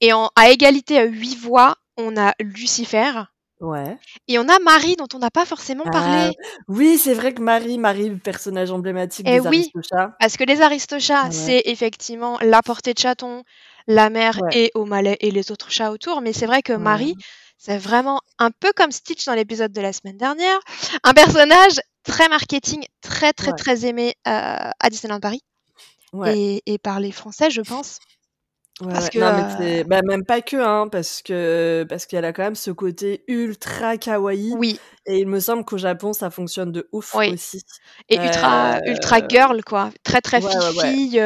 et 0.00 0.12
en, 0.12 0.30
à 0.36 0.50
égalité 0.50 0.98
à 0.98 1.04
8 1.04 1.36
voix, 1.36 1.76
on 1.96 2.16
a 2.16 2.34
Lucifer. 2.40 3.12
Ouais. 3.60 3.96
Et 4.28 4.38
on 4.38 4.46
a 4.48 4.58
Marie, 4.58 4.96
dont 4.96 5.06
on 5.14 5.18
n'a 5.18 5.30
pas 5.30 5.46
forcément 5.46 5.84
Ah, 5.86 5.90
parlé. 5.90 6.30
oui, 6.68 6.98
c'est 6.98 7.14
vrai 7.14 7.32
que 7.32 7.40
Marie, 7.40 7.78
Marie, 7.78 8.10
le 8.10 8.18
personnage 8.18 8.70
emblématique 8.70 9.24
Eh 9.26 9.40
des 9.40 9.48
oui. 9.48 9.70
Aristochats. 9.74 10.14
Parce 10.20 10.36
que 10.36 10.44
les 10.44 10.60
Aristochats, 10.60 11.24
Ouais. 11.24 11.30
c'est 11.32 11.62
effectivement 11.64 12.38
la 12.42 12.60
portée 12.62 12.92
de 12.92 12.98
chaton, 12.98 13.44
la 13.86 14.10
mère 14.10 14.38
Ouais. 14.42 14.50
et 14.58 14.70
O'Malley 14.74 15.16
et 15.20 15.30
les 15.30 15.50
autres 15.50 15.70
chats 15.70 15.90
autour. 15.90 16.20
Mais 16.20 16.34
c'est 16.34 16.44
vrai 16.44 16.60
que 16.60 16.74
Ouais. 16.74 16.78
Marie, 16.78 17.14
c'est 17.56 17.78
vraiment 17.78 18.20
un 18.38 18.50
peu 18.50 18.72
comme 18.76 18.92
Stitch 18.92 19.24
dans 19.24 19.32
l'épisode 19.34 19.72
de 19.72 19.80
la 19.80 19.94
semaine 19.94 20.18
dernière, 20.18 20.58
un 21.02 21.14
personnage 21.14 21.80
très 22.04 22.28
marketing, 22.28 22.84
très 23.00 23.32
très 23.32 23.52
Ouais. 23.52 23.56
très 23.56 23.86
aimé 23.86 24.14
euh, 24.28 24.30
à 24.78 24.90
Disneyland 24.90 25.20
Paris 25.20 25.40
Ouais. 26.16 26.36
et, 26.36 26.62
et 26.66 26.78
par 26.78 27.00
les 27.00 27.12
Français, 27.12 27.50
je 27.50 27.60
pense. 27.60 27.98
Ouais, 28.80 28.88
Parce 28.92 29.04
ouais. 29.04 29.10
que 29.10 29.18
Non, 29.18 29.32
mais 29.58 29.80
euh, 29.80 29.84
bah, 29.84 30.02
même 30.02 30.24
pas 30.24 30.42
que, 30.42 30.56
hein, 30.56 30.88
parce 30.88 31.22
que 31.22 31.86
parce 31.88 32.04
qu'elle 32.04 32.26
a 32.26 32.32
quand 32.34 32.42
même 32.42 32.54
ce 32.54 32.70
côté 32.70 33.24
ultra 33.26 33.96
kawaii 33.96 34.52
oui, 34.54 34.78
et 35.06 35.18
il 35.18 35.28
me 35.28 35.40
semble 35.40 35.64
qu'au 35.64 35.78
Japon, 35.78 36.12
ça 36.12 36.30
fonctionne 36.30 36.72
de 36.72 36.86
ouf 36.92 37.14
oui. 37.14 37.32
aussi. 37.32 37.62
Et 38.10 38.16
ultra, 38.16 38.80
ultra 38.86 39.20
Heu, 39.20 39.26
girl, 39.30 39.64
quoi. 39.64 39.90
Très, 40.02 40.20
très 40.20 40.42
ouais, 40.42 40.52
fille 40.80 41.18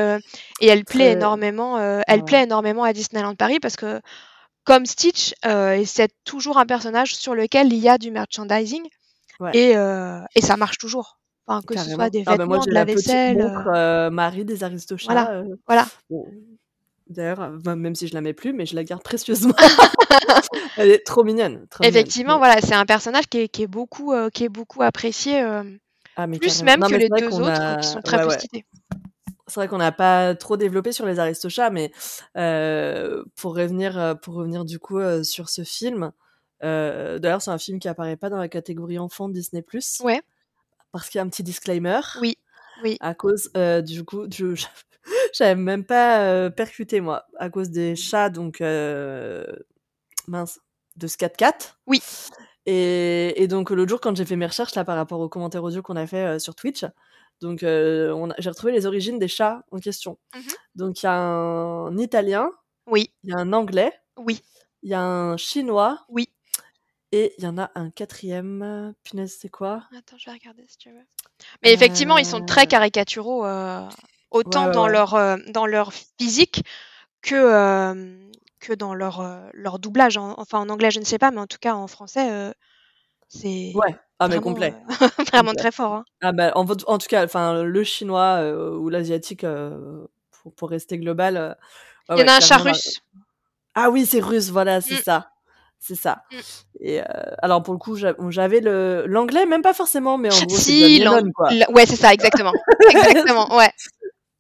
et 0.61 0.67
elle 0.69 0.85
plaît 0.85 1.07
Très 1.07 1.13
énormément. 1.13 1.79
euh, 1.79 2.01
elle 2.07 2.25
plaît 2.25 2.45
énormément 2.45 2.85
à 2.85 2.93
Disneyland 2.93 3.35
Paris 3.35 3.59
parce 3.59 3.77
que, 3.77 4.01
comme 4.65 4.87
Stitch, 4.87 5.35
euh, 5.45 5.83
c'est 5.87 6.13
toujours 6.25 6.59
un 6.59 6.67
personnage 6.67 7.15
sur 7.17 7.35
lequel 7.35 7.73
il 7.73 7.81
y 7.81 7.89
a 7.89 7.99
du 7.99 8.11
merchandising 8.13 8.83
et, 9.55 9.77
euh, 9.77 10.21
et 10.37 10.41
ça 10.41 10.57
marche 10.57 10.79
toujours. 10.79 11.20
Enfin, 11.51 11.63
que 11.67 11.77
ce 11.79 11.91
soit 11.91 12.11
des 12.11 12.23
Ah 12.27 12.37
bah, 12.37 12.47
moi, 12.47 12.59
vêtements, 12.59 12.63
j'ai 12.63 12.71
de 12.71 12.75
la 12.75 12.81
la 12.81 12.85
vaisselle. 12.85 13.37
montre, 13.37 13.69
euh, 13.75 14.07
heu, 14.07 14.11
Marie 14.11 14.45
des 14.45 14.55
voilà, 14.57 14.67
Aristochats, 14.67 15.43
voilà. 15.67 15.87
bon, 16.09 16.27
d'ailleurs, 17.09 17.51
bah, 17.65 17.75
même 17.75 17.95
si 17.97 18.07
je 18.07 18.15
la 18.15 18.21
mets 18.21 18.33
plus, 18.33 18.53
mais 18.53 18.67
je 18.67 18.77
la 18.77 18.85
garde 18.85 19.03
précieusement. 19.03 19.55
Elle 20.77 20.91
est 20.91 21.05
trop 21.05 21.25
mignonne, 21.25 21.67
trop. 21.69 21.85
Effectivement, 21.85 22.39
voilà, 22.39 22.61
c'est 22.61 22.75
un 22.75 22.87
personnage 22.87 23.27
qui 23.27 23.39
est, 23.39 23.49
qui 23.49 23.63
est 23.65 23.67
beaucoup, 23.67 24.13
euh, 24.13 24.31
qui 24.31 24.45
est 24.45 24.49
beaucoup 24.49 24.83
apprécié, 24.83 25.43
euh, 25.43 25.65
Ah 26.17 26.27
mais 26.29 26.39
plus 26.39 26.63
carrément. 26.63 26.65
même 26.65 26.81
Non, 26.81 26.87
que 26.89 27.01
les 27.01 27.09
deux 27.09 27.41
autres 27.41 27.53
qui 27.53 27.67
a 27.67 27.83
sont 27.83 28.01
très 28.03 28.19
ouais, 28.19 28.27
ouais. 28.27 28.39
cités. 28.39 28.65
C'est 29.49 29.57
vrai 29.57 29.67
qu'on 29.67 29.79
n'a 29.79 29.91
pas 29.91 30.37
trop 30.37 30.57
développé 30.57 30.93
sur 30.93 31.07
les 31.07 31.19
Aristochats, 31.19 31.71
mais 31.71 31.91
pour 33.37 33.57
revenir, 33.57 34.17
pour 34.23 34.35
revenir 34.35 34.65
du 34.65 34.79
coup, 34.79 35.01
sur 35.25 35.49
ce 35.49 35.65
film, 35.65 36.13
d'ailleurs, 36.63 37.43
c'est 37.43 37.51
un 37.51 37.59
film 37.59 37.81
qui 37.81 37.89
apparaît 37.89 38.17
pas 38.17 38.31
dans 38.31 38.37
la 38.39 38.49
catégorie 38.49 39.01
enfant 39.01 39.29
de 39.29 39.35
Disney+ 39.35 39.65
Ouais, 40.05 40.23
parce 40.93 41.09
qu'il 41.09 41.19
y 41.19 41.21
a 41.21 41.25
un 41.25 41.29
petit 41.29 41.43
disclaimer 41.43 42.01
oui, 42.15 42.37
oui. 42.77 43.01
à 43.01 43.15
cause, 43.15 43.51
heu, 43.57 43.83
du 43.83 44.05
coup, 44.05 44.27
je 44.33 44.55
j'avais 45.35 45.55
même 45.57 45.85
pas, 45.85 46.47
heu, 46.47 46.51
percuté 46.51 47.01
moi, 47.01 47.27
à 47.39 47.51
cause 47.51 47.71
des 47.71 47.97
chats 47.97 48.31
donc 48.31 48.61
heu, 48.61 49.47
mince, 50.29 50.61
de 50.97 51.07
Scat 51.09 51.31
Cat 51.31 51.59
Oui. 51.87 52.01
et 52.67 53.43
et 53.43 53.49
donc 53.49 53.71
l'autre 53.71 53.89
jour 53.91 54.01
quand 54.01 54.17
j'ai 54.17 54.25
fait 54.25 54.37
mes 54.37 54.47
recherches 54.47 54.75
là 54.75 54.85
par 54.85 54.97
rapport 54.97 55.21
aux 55.21 55.29
commentaires 55.29 55.65
audio 55.65 55.83
qu'on 55.83 55.97
a 55.97 56.07
fait, 56.07 56.39
sur 56.39 56.55
Twitch, 56.55 56.85
donc 57.41 57.61
on 57.63 58.31
a 58.31 58.35
j'ai 58.39 58.51
retrouvé 58.51 58.73
les 58.73 58.87
origines 58.87 59.19
des 59.19 59.29
chats 59.29 59.63
en 59.71 59.79
question. 59.79 60.19
Mhm. 60.35 60.55
Donc 60.77 61.03
il 61.03 61.07
y 61.07 61.09
a 61.09 61.15
un 61.15 61.97
Italien, 61.99 62.51
Oui, 62.87 63.15
il 63.25 63.31
y 63.31 63.35
a 63.35 63.39
un 63.39 63.53
Anglais, 63.55 63.93
oui, 64.17 64.41
il 64.83 64.91
y 64.91 64.95
a 64.95 65.03
un 65.03 65.37
Chinois 65.39 66.05
oui. 66.09 66.30
Et 67.13 67.35
il 67.39 67.45
y 67.45 67.47
en 67.47 67.59
a 67.59 67.71
un 67.75 67.91
4e, 67.91 68.95
punaise, 69.05 69.37
c'est 69.41 69.49
quoi? 69.51 69.85
Attends, 69.97 70.17
je 70.19 70.27
vais 70.31 70.33
regarder 70.37 70.65
si 70.69 70.79
tu 70.79 70.91
veux. 70.91 71.05
Mais 71.63 71.73
effectivement, 71.73 72.19
ils 72.19 72.27
sont 72.27 72.43
très 72.43 72.67
Heu, 72.67 72.69
caricaturaux, 72.69 73.45
euh, 73.47 73.89
ouais, 74.45 74.53
autant 74.53 74.67
ouais, 74.67 74.75
dans 74.75 74.89
ouais. 74.89 74.89
leur, 74.89 75.15
euh, 75.15 75.37
dans 75.49 75.67
leur 75.67 75.93
physique 75.93 76.65
que, 77.23 77.35
euh, 77.37 78.31
que 78.61 78.73
dans 78.75 78.95
leur, 78.95 79.21
euh, 79.21 79.49
leur 79.55 79.79
doublage. 79.81 80.17
En- 80.19 80.35
enfin, 80.39 80.61
en 80.61 80.69
anglais, 80.71 80.91
je 80.93 81.01
ne 81.01 81.07
sais 81.07 81.19
pas, 81.19 81.31
mais 81.33 81.41
en 81.41 81.47
tout 81.49 81.59
cas, 81.61 81.75
en 81.75 81.89
français, 81.89 82.31
euh, 82.33 82.53
c'est 83.29 83.75
Ouais, 83.75 83.97
ah 84.19 84.29
mais 84.29 84.39
vraiment, 84.39 84.41
complet, 84.41 84.75
euh, 84.89 84.89
vraiment 85.33 85.55
complet. 85.55 85.57
très 85.57 85.73
fort. 85.73 85.93
hein. 85.95 86.05
Ah 86.23 86.33
bah, 86.33 86.53
en 86.57 86.67
en 86.71 86.99
tout 86.99 87.09
cas, 87.09 87.25
enfin, 87.25 87.63
le 87.65 87.85
chinois, 87.85 88.43
ou 88.79 88.89
l'asiatique, 88.91 89.45
pour 90.43 90.55
pour 90.55 90.71
rester 90.71 90.99
global, 90.99 91.57
Il 92.15 92.21
y 92.21 92.23
en 92.23 92.29
a 92.29 92.35
un 92.37 92.41
chat 92.41 92.59
russe. 92.59 93.01
ah 93.75 93.91
oui, 93.91 94.07
c'est 94.07 94.21
russe, 94.21 94.51
voilà, 94.51 94.81
c'est 94.81 94.97
Mm, 94.97 94.97
ça, 94.97 95.31
c'est 95.81 95.97
ça 95.97 96.23
mm. 96.31 96.37
et 96.81 97.01
heu, 97.01 97.05
alors 97.43 97.63
pour 97.63 97.73
le 97.75 97.79
coup, 97.79 97.97
j'a 97.97 98.15
j'avais 98.29 98.61
le 98.61 99.05
l'anglais, 99.07 99.47
même 99.47 99.63
pas 99.63 99.73
forcément, 99.73 100.19
mais 100.19 100.29
en 100.29 100.37
gros, 100.37 100.57
c'est 100.57 100.73
Si, 100.73 100.99
Lennon, 100.99 101.33
quoi. 101.35 101.49
ouais, 101.71 101.87
c'est 101.87 101.97
ça, 101.97 102.13
exactement. 102.13 102.53
Exactement, 102.91 103.57
ouais. 103.57 103.71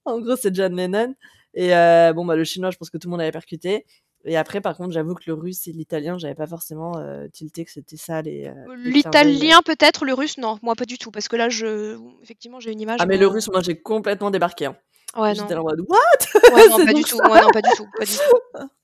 En 0.05 0.21
gros, 0.21 0.37
c'est 0.37 0.55
John 0.55 0.77
Lennon 0.77 1.15
et 1.55 1.75
heu, 1.75 2.13
bon, 2.13 2.25
bah, 2.25 2.37
le 2.37 2.45
chinois, 2.45 2.71
je 2.71 2.77
pense 2.77 2.91
que 2.91 2.99
tout 2.99 3.09
le 3.09 3.13
monde 3.13 3.23
avait 3.23 3.33
percuté 3.33 3.87
et 4.27 4.37
après, 4.37 4.61
par 4.61 4.77
contre, 4.77 4.93
j'avoue 4.93 5.15
que 5.15 5.23
le 5.27 5.33
russe 5.33 5.67
et 5.67 5.73
l'italien, 5.73 6.19
j'avais 6.19 6.35
pas 6.35 6.47
forcément, 6.47 6.99
heu, 6.99 7.31
tilté 7.33 7.65
que 7.65 7.71
c'était 7.71 7.97
ça 7.97 8.21
les, 8.21 8.53
L'italien 8.77 9.63
peut-être, 9.65 10.05
le 10.05 10.13
russe, 10.13 10.37
non, 10.37 10.59
moi 10.63 10.75
pas 10.75 10.85
du 10.85 10.99
tout, 10.99 11.11
parce 11.11 11.27
que 11.27 11.37
là, 11.37 11.49
je, 11.49 11.99
effectivement, 12.23 12.61
j'ai 12.61 12.71
une 12.71 12.81
image, 12.81 12.99
ah 13.01 13.07
mais 13.07 13.15
mais 13.15 13.21
le 13.21 13.27
euh, 13.27 13.31
russe, 13.31 13.49
moi, 13.51 13.63
j'ai 13.63 13.81
complètement 13.81 14.31
débarqué, 14.31 14.67
hein. 14.67 14.77
ouais, 15.17 15.33
non, 15.33 15.45
en 15.45 15.63
mode: 15.63 15.81
«What? 15.89 16.55
ouais, 16.55 16.69
non, 16.69 16.77
C'est 16.77 16.85
pas 16.85 16.93
du 16.93 17.03
tout, 17.03 17.17
ça?» 17.17 17.31
ouais, 17.31 17.41
non, 17.41 17.49
pas 17.51 17.63
du 17.63 17.71
tout, 17.75 17.87
pas 17.97 18.05
du 18.05 18.13
tout. 18.13 18.69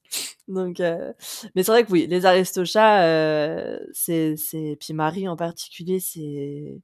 Donc 0.48 0.80
heu, 0.80 1.14
mais 1.54 1.62
c'est 1.62 1.72
vrai 1.72 1.84
que 1.84 1.92
oui, 1.92 2.06
les 2.08 2.26
Aristochats, 2.26 3.04
heu, 3.06 3.88
c'est 3.92 4.36
c'est 4.36 4.76
puis 4.80 4.94
Marie 4.94 5.28
en 5.28 5.36
particulier, 5.36 6.00
c'est 6.00 6.80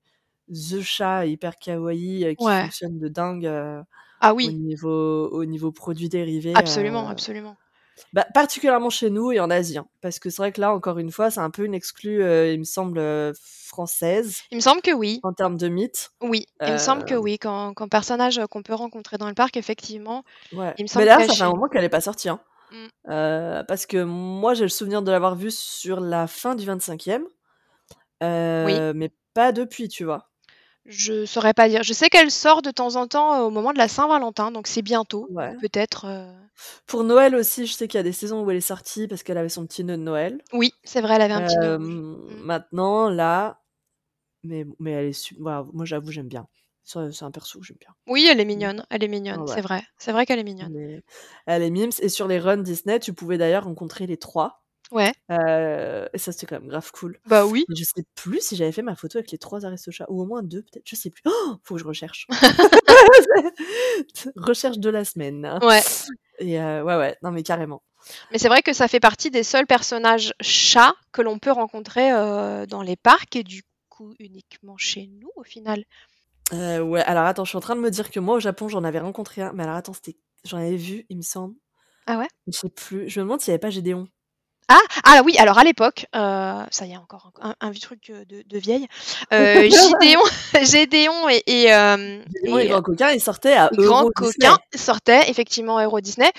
the 0.48 0.80
chat 0.82 1.26
hyper 1.26 1.56
kawaii, 1.58 2.24
heu, 2.26 2.34
qui 2.34 2.48
Ouais. 2.48 2.68
fonctionne 2.68 2.98
de 2.98 3.08
dingue, 3.08 3.46
heu, 3.46 3.82
Ah 4.20 4.32
au 4.42 4.50
oui, 4.50 4.52
niveau 4.52 5.28
au 5.30 5.44
niveau 5.46 5.72
produits 5.72 6.08
dérivés, 6.10 6.54
absolument, 6.54 7.08
absolument. 7.08 7.58
bah, 8.12 8.26
particulièrement 8.34 8.90
chez 8.90 9.10
nous 9.10 9.32
et 9.32 9.40
en 9.40 9.50
Asie, 9.50 9.78
hein. 9.78 9.88
Parce 10.00 10.18
que 10.18 10.30
c'est 10.30 10.38
vrai 10.42 10.52
que 10.52 10.60
là, 10.60 10.74
encore 10.74 10.98
une 10.98 11.10
fois, 11.10 11.30
c'est 11.30 11.40
un 11.40 11.50
peu 11.50 11.64
une 11.64 11.74
exclue, 11.74 12.22
il 12.52 12.58
me 12.58 12.64
semble, 12.64 13.00
française 13.34 14.42
Il 14.52 14.56
me 14.56 14.60
semble 14.60 14.82
que 14.82 14.92
oui. 14.92 15.24
en 15.24 15.32
termes 15.34 15.58
de 15.58 15.68
mythes. 15.68 16.12
Oui, 16.22 16.46
il 16.66 16.72
me 16.74 16.78
semble 16.78 17.04
que 17.04 17.14
oui, 17.14 17.38
quand, 17.38 17.74
quand 17.74 17.88
personnage 17.88 18.38
euh, 18.38 18.46
qu'on 18.46 18.62
peut 18.62 18.74
rencontrer 18.74 19.18
dans 19.18 19.28
le 19.28 19.34
parc, 19.34 19.56
effectivement, 19.58 20.24
ouais. 20.52 20.76
il 20.76 20.84
me 20.84 20.88
Mais 20.94 21.04
semble 21.04 21.06
là, 21.06 21.22
que 21.22 21.22
ça 21.22 21.34
fait 21.36 21.42
un 21.44 21.50
moment 21.50 21.68
qu'elle 21.68 21.84
est 21.84 21.88
pas 21.88 22.00
sortie, 22.00 22.28
hein. 22.28 22.40
Mm. 22.72 23.10
Heu, 23.12 23.62
parce 23.68 23.86
que 23.86 24.02
moi, 24.02 24.54
j'ai 24.54 24.64
le 24.64 24.68
souvenir 24.68 25.02
de 25.02 25.10
l'avoir 25.10 25.34
vue 25.36 25.50
sur 25.50 26.00
la 26.00 26.26
fin 26.26 26.54
du 26.54 26.64
25e. 26.66 27.24
Oui, 28.20 28.72
Heu, 28.74 28.92
mais 28.94 29.10
pas 29.34 29.52
depuis, 29.52 29.88
tu 29.88 30.04
vois? 30.04 30.28
je 30.84 31.24
saurais 31.26 31.54
pas 31.54 31.68
dire. 31.68 31.82
Je 31.82 31.92
sais 31.92 32.08
qu'elle 32.08 32.30
sort 32.30 32.60
de 32.62 32.70
temps 32.70 32.96
en 32.96 33.06
temps 33.06 33.34
euh, 33.34 33.42
au 33.44 33.50
moment 33.50 33.72
de 33.72 33.78
la 33.78 33.88
Saint-Valentin, 33.88 34.50
donc 34.50 34.66
c'est 34.66 34.82
bientôt. 34.82 35.28
Ouais. 35.30 35.54
Peut-être. 35.60 36.06
euh, 36.06 36.32
Pour 36.86 37.04
Noël 37.04 37.34
aussi, 37.36 37.66
je 37.66 37.72
sais 37.72 37.88
qu'il 37.88 37.98
y 37.98 38.00
a 38.00 38.04
des 38.04 38.12
saisons 38.12 38.42
où 38.44 38.50
elle 38.50 38.56
est 38.56 38.60
sortie 38.60 39.06
parce 39.08 39.22
qu'elle 39.22 39.38
avait 39.38 39.48
son 39.48 39.66
petit 39.66 39.84
nœud 39.84 39.96
de 39.96 40.02
Noël. 40.02 40.42
Oui, 40.52 40.72
c'est 40.84 41.00
vrai, 41.00 41.14
elle 41.16 41.22
avait 41.22 41.34
un 41.34 41.42
petit 41.42 41.58
nœud 41.58 41.78
Mm. 41.78 42.42
maintenant, 42.44 43.08
là, 43.08 43.60
mais 44.44 44.66
mais 44.80 44.92
elle 44.92 45.06
est 45.06 45.12
su 45.12 45.36
voilà, 45.40 45.64
moi 45.72 45.84
j'avoue, 45.84 46.10
j'aime 46.12 46.28
bien. 46.28 46.46
C'est 46.84 47.22
un 47.22 47.30
perso 47.30 47.60
que 47.60 47.66
j'aime 47.66 47.76
bien. 47.80 47.94
Oui, 48.06 48.26
elle 48.30 48.40
est 48.40 48.44
mignonne, 48.44 48.84
elle 48.90 49.02
est 49.02 49.06
Ouais, 49.06 49.10
mignonne, 49.10 49.46
c'est 49.46 49.60
vrai. 49.60 49.82
C'est 49.98 50.12
vrai 50.12 50.26
qu'elle 50.26 50.38
est 50.40 50.44
mignonne. 50.44 50.74
Elle 50.76 50.90
est 50.96 51.02
elle 51.46 51.62
est 51.62 51.70
mimes 51.70 51.90
et 52.00 52.08
sur 52.08 52.28
les 52.28 52.38
runs 52.38 52.58
Disney, 52.58 52.98
tu 52.98 53.12
pouvais 53.12 53.38
d'ailleurs 53.38 53.64
rencontrer 53.64 54.06
les 54.06 54.16
3. 54.16 54.62
Ouais, 54.90 55.12
Heu, 55.30 56.08
et 56.12 56.18
ça, 56.18 56.32
c'était 56.32 56.46
quand 56.46 56.60
même 56.60 56.68
grave 56.68 56.90
cool. 56.92 57.18
bah 57.26 57.46
oui. 57.46 57.64
Mais 57.68 57.76
je 57.76 57.84
sais 57.84 58.04
plus 58.14 58.46
si 58.46 58.56
j'avais 58.56 58.72
fait 58.72 58.82
ma 58.82 58.94
photo 58.94 59.18
avec 59.18 59.30
les 59.30 59.38
3 59.38 59.64
Aristochats 59.64 60.04
ou 60.10 60.20
au 60.20 60.26
moins 60.26 60.42
2 60.42 60.62
peut-être, 60.62 60.86
je 60.86 60.96
sais 60.96 61.08
plus. 61.08 61.22
Oh! 61.24 61.54
Faut 61.62 61.76
que 61.76 61.80
je 61.80 61.86
recherche. 61.86 62.26
Recherche 64.36 64.78
de 64.78 64.90
la 64.90 65.04
semaine. 65.04 65.58
Ouais. 65.62 65.82
Et 66.38 66.58
heu, 66.58 66.82
ouais, 66.82 66.96
ouais, 66.96 67.16
non 67.22 67.30
mais 67.30 67.42
carrément. 67.42 67.82
Mais 68.30 68.38
c'est 68.38 68.48
vrai 68.48 68.62
que 68.62 68.72
ça 68.72 68.88
fait 68.88 69.00
partie 69.00 69.30
des 69.30 69.44
seuls 69.44 69.66
personnages 69.66 70.34
chats 70.40 70.94
que 71.12 71.22
l'on 71.22 71.38
peut 71.38 71.52
rencontrer 71.52 72.12
euh, 72.12 72.66
dans 72.66 72.82
les 72.82 72.96
parcs 72.96 73.36
et 73.36 73.44
du 73.44 73.62
coup 73.88 74.14
uniquement 74.18 74.76
chez 74.76 75.06
nous 75.06 75.30
au 75.36 75.44
final. 75.44 75.84
Heu, 76.52 76.80
ouais, 76.82 77.02
alors 77.02 77.24
attends, 77.24 77.44
je 77.44 77.50
suis 77.50 77.58
en 77.58 77.62
train 77.62 77.76
de 77.76 77.80
me 77.80 77.90
dire 77.90 78.10
que 78.10 78.20
moi 78.20 78.36
au 78.36 78.40
Japon, 78.40 78.68
j'en 78.68 78.84
avais 78.84 79.00
rencontré 79.00 79.42
un, 79.42 79.52
mais 79.52 79.62
alors 79.62 79.76
attends, 79.76 79.92
c'était 79.94 80.16
j'en 80.44 80.58
avais 80.58 80.76
vu, 80.76 81.06
il 81.08 81.16
me 81.16 81.22
semble. 81.22 81.54
Ah 82.06 82.18
ouais? 82.18 82.28
Je 82.46 82.52
sais 82.52 82.68
plus, 82.68 83.08
je 83.08 83.20
me 83.20 83.24
demande 83.24 83.40
s'il 83.40 83.50
y 83.50 83.54
avait 83.54 83.60
pas 83.60 83.70
Gédéon. 83.70 84.08
Ah, 84.68 84.80
ah 85.04 85.22
oui, 85.24 85.36
alors 85.38 85.58
à 85.58 85.64
l'époque, 85.64 86.06
euh, 86.14 86.64
ça 86.70 86.86
y 86.86 86.92
est 86.92 86.96
encore 86.96 87.30
un, 87.40 87.54
un 87.60 87.70
vieux 87.70 87.80
truc 87.80 88.10
euh, 88.10 88.24
de, 88.24 88.42
de 88.46 88.58
vieille. 88.58 88.86
Euh, 89.32 89.62
Gideon, 89.68 90.22
Gédéon 90.62 91.28
et, 91.28 91.42
et, 91.46 91.74
euh, 91.74 92.22
Gédéon 92.34 92.58
et 92.58 92.64
et, 92.64 92.68
Grand 92.68 92.82
Coquin, 92.82 93.10
ils 93.10 93.20
sortaient 93.20 93.52
à 93.54 93.68
Euro 93.76 94.10
Disney. 94.16 94.48
coquins 94.48 94.58
sortaient 94.74 95.28
effectivement 95.28 95.76
à 95.76 95.84
Euro 95.84 96.00
Disney. 96.00 96.30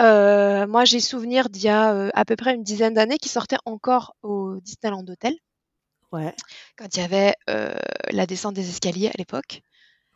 Euh, 0.00 0.66
moi, 0.68 0.84
j'ai 0.84 1.00
souvenir 1.00 1.48
d'il 1.48 1.64
y 1.64 1.68
a 1.68 1.92
euh, 1.92 2.10
à 2.14 2.24
peu 2.24 2.36
près 2.36 2.54
une 2.54 2.62
dizaine 2.62 2.94
d'années 2.94 3.18
qui 3.18 3.28
sortaient 3.28 3.58
encore 3.64 4.14
au 4.22 4.56
Disneyland 4.60 5.04
Hotel, 5.08 5.34
Ouais, 6.12 6.34
quand 6.76 6.86
il 6.96 7.00
y 7.00 7.02
avait 7.04 7.34
euh, 7.48 7.74
la 8.10 8.26
descente 8.26 8.54
des 8.54 8.68
escaliers 8.68 9.08
à 9.08 9.16
l'époque. 9.18 9.62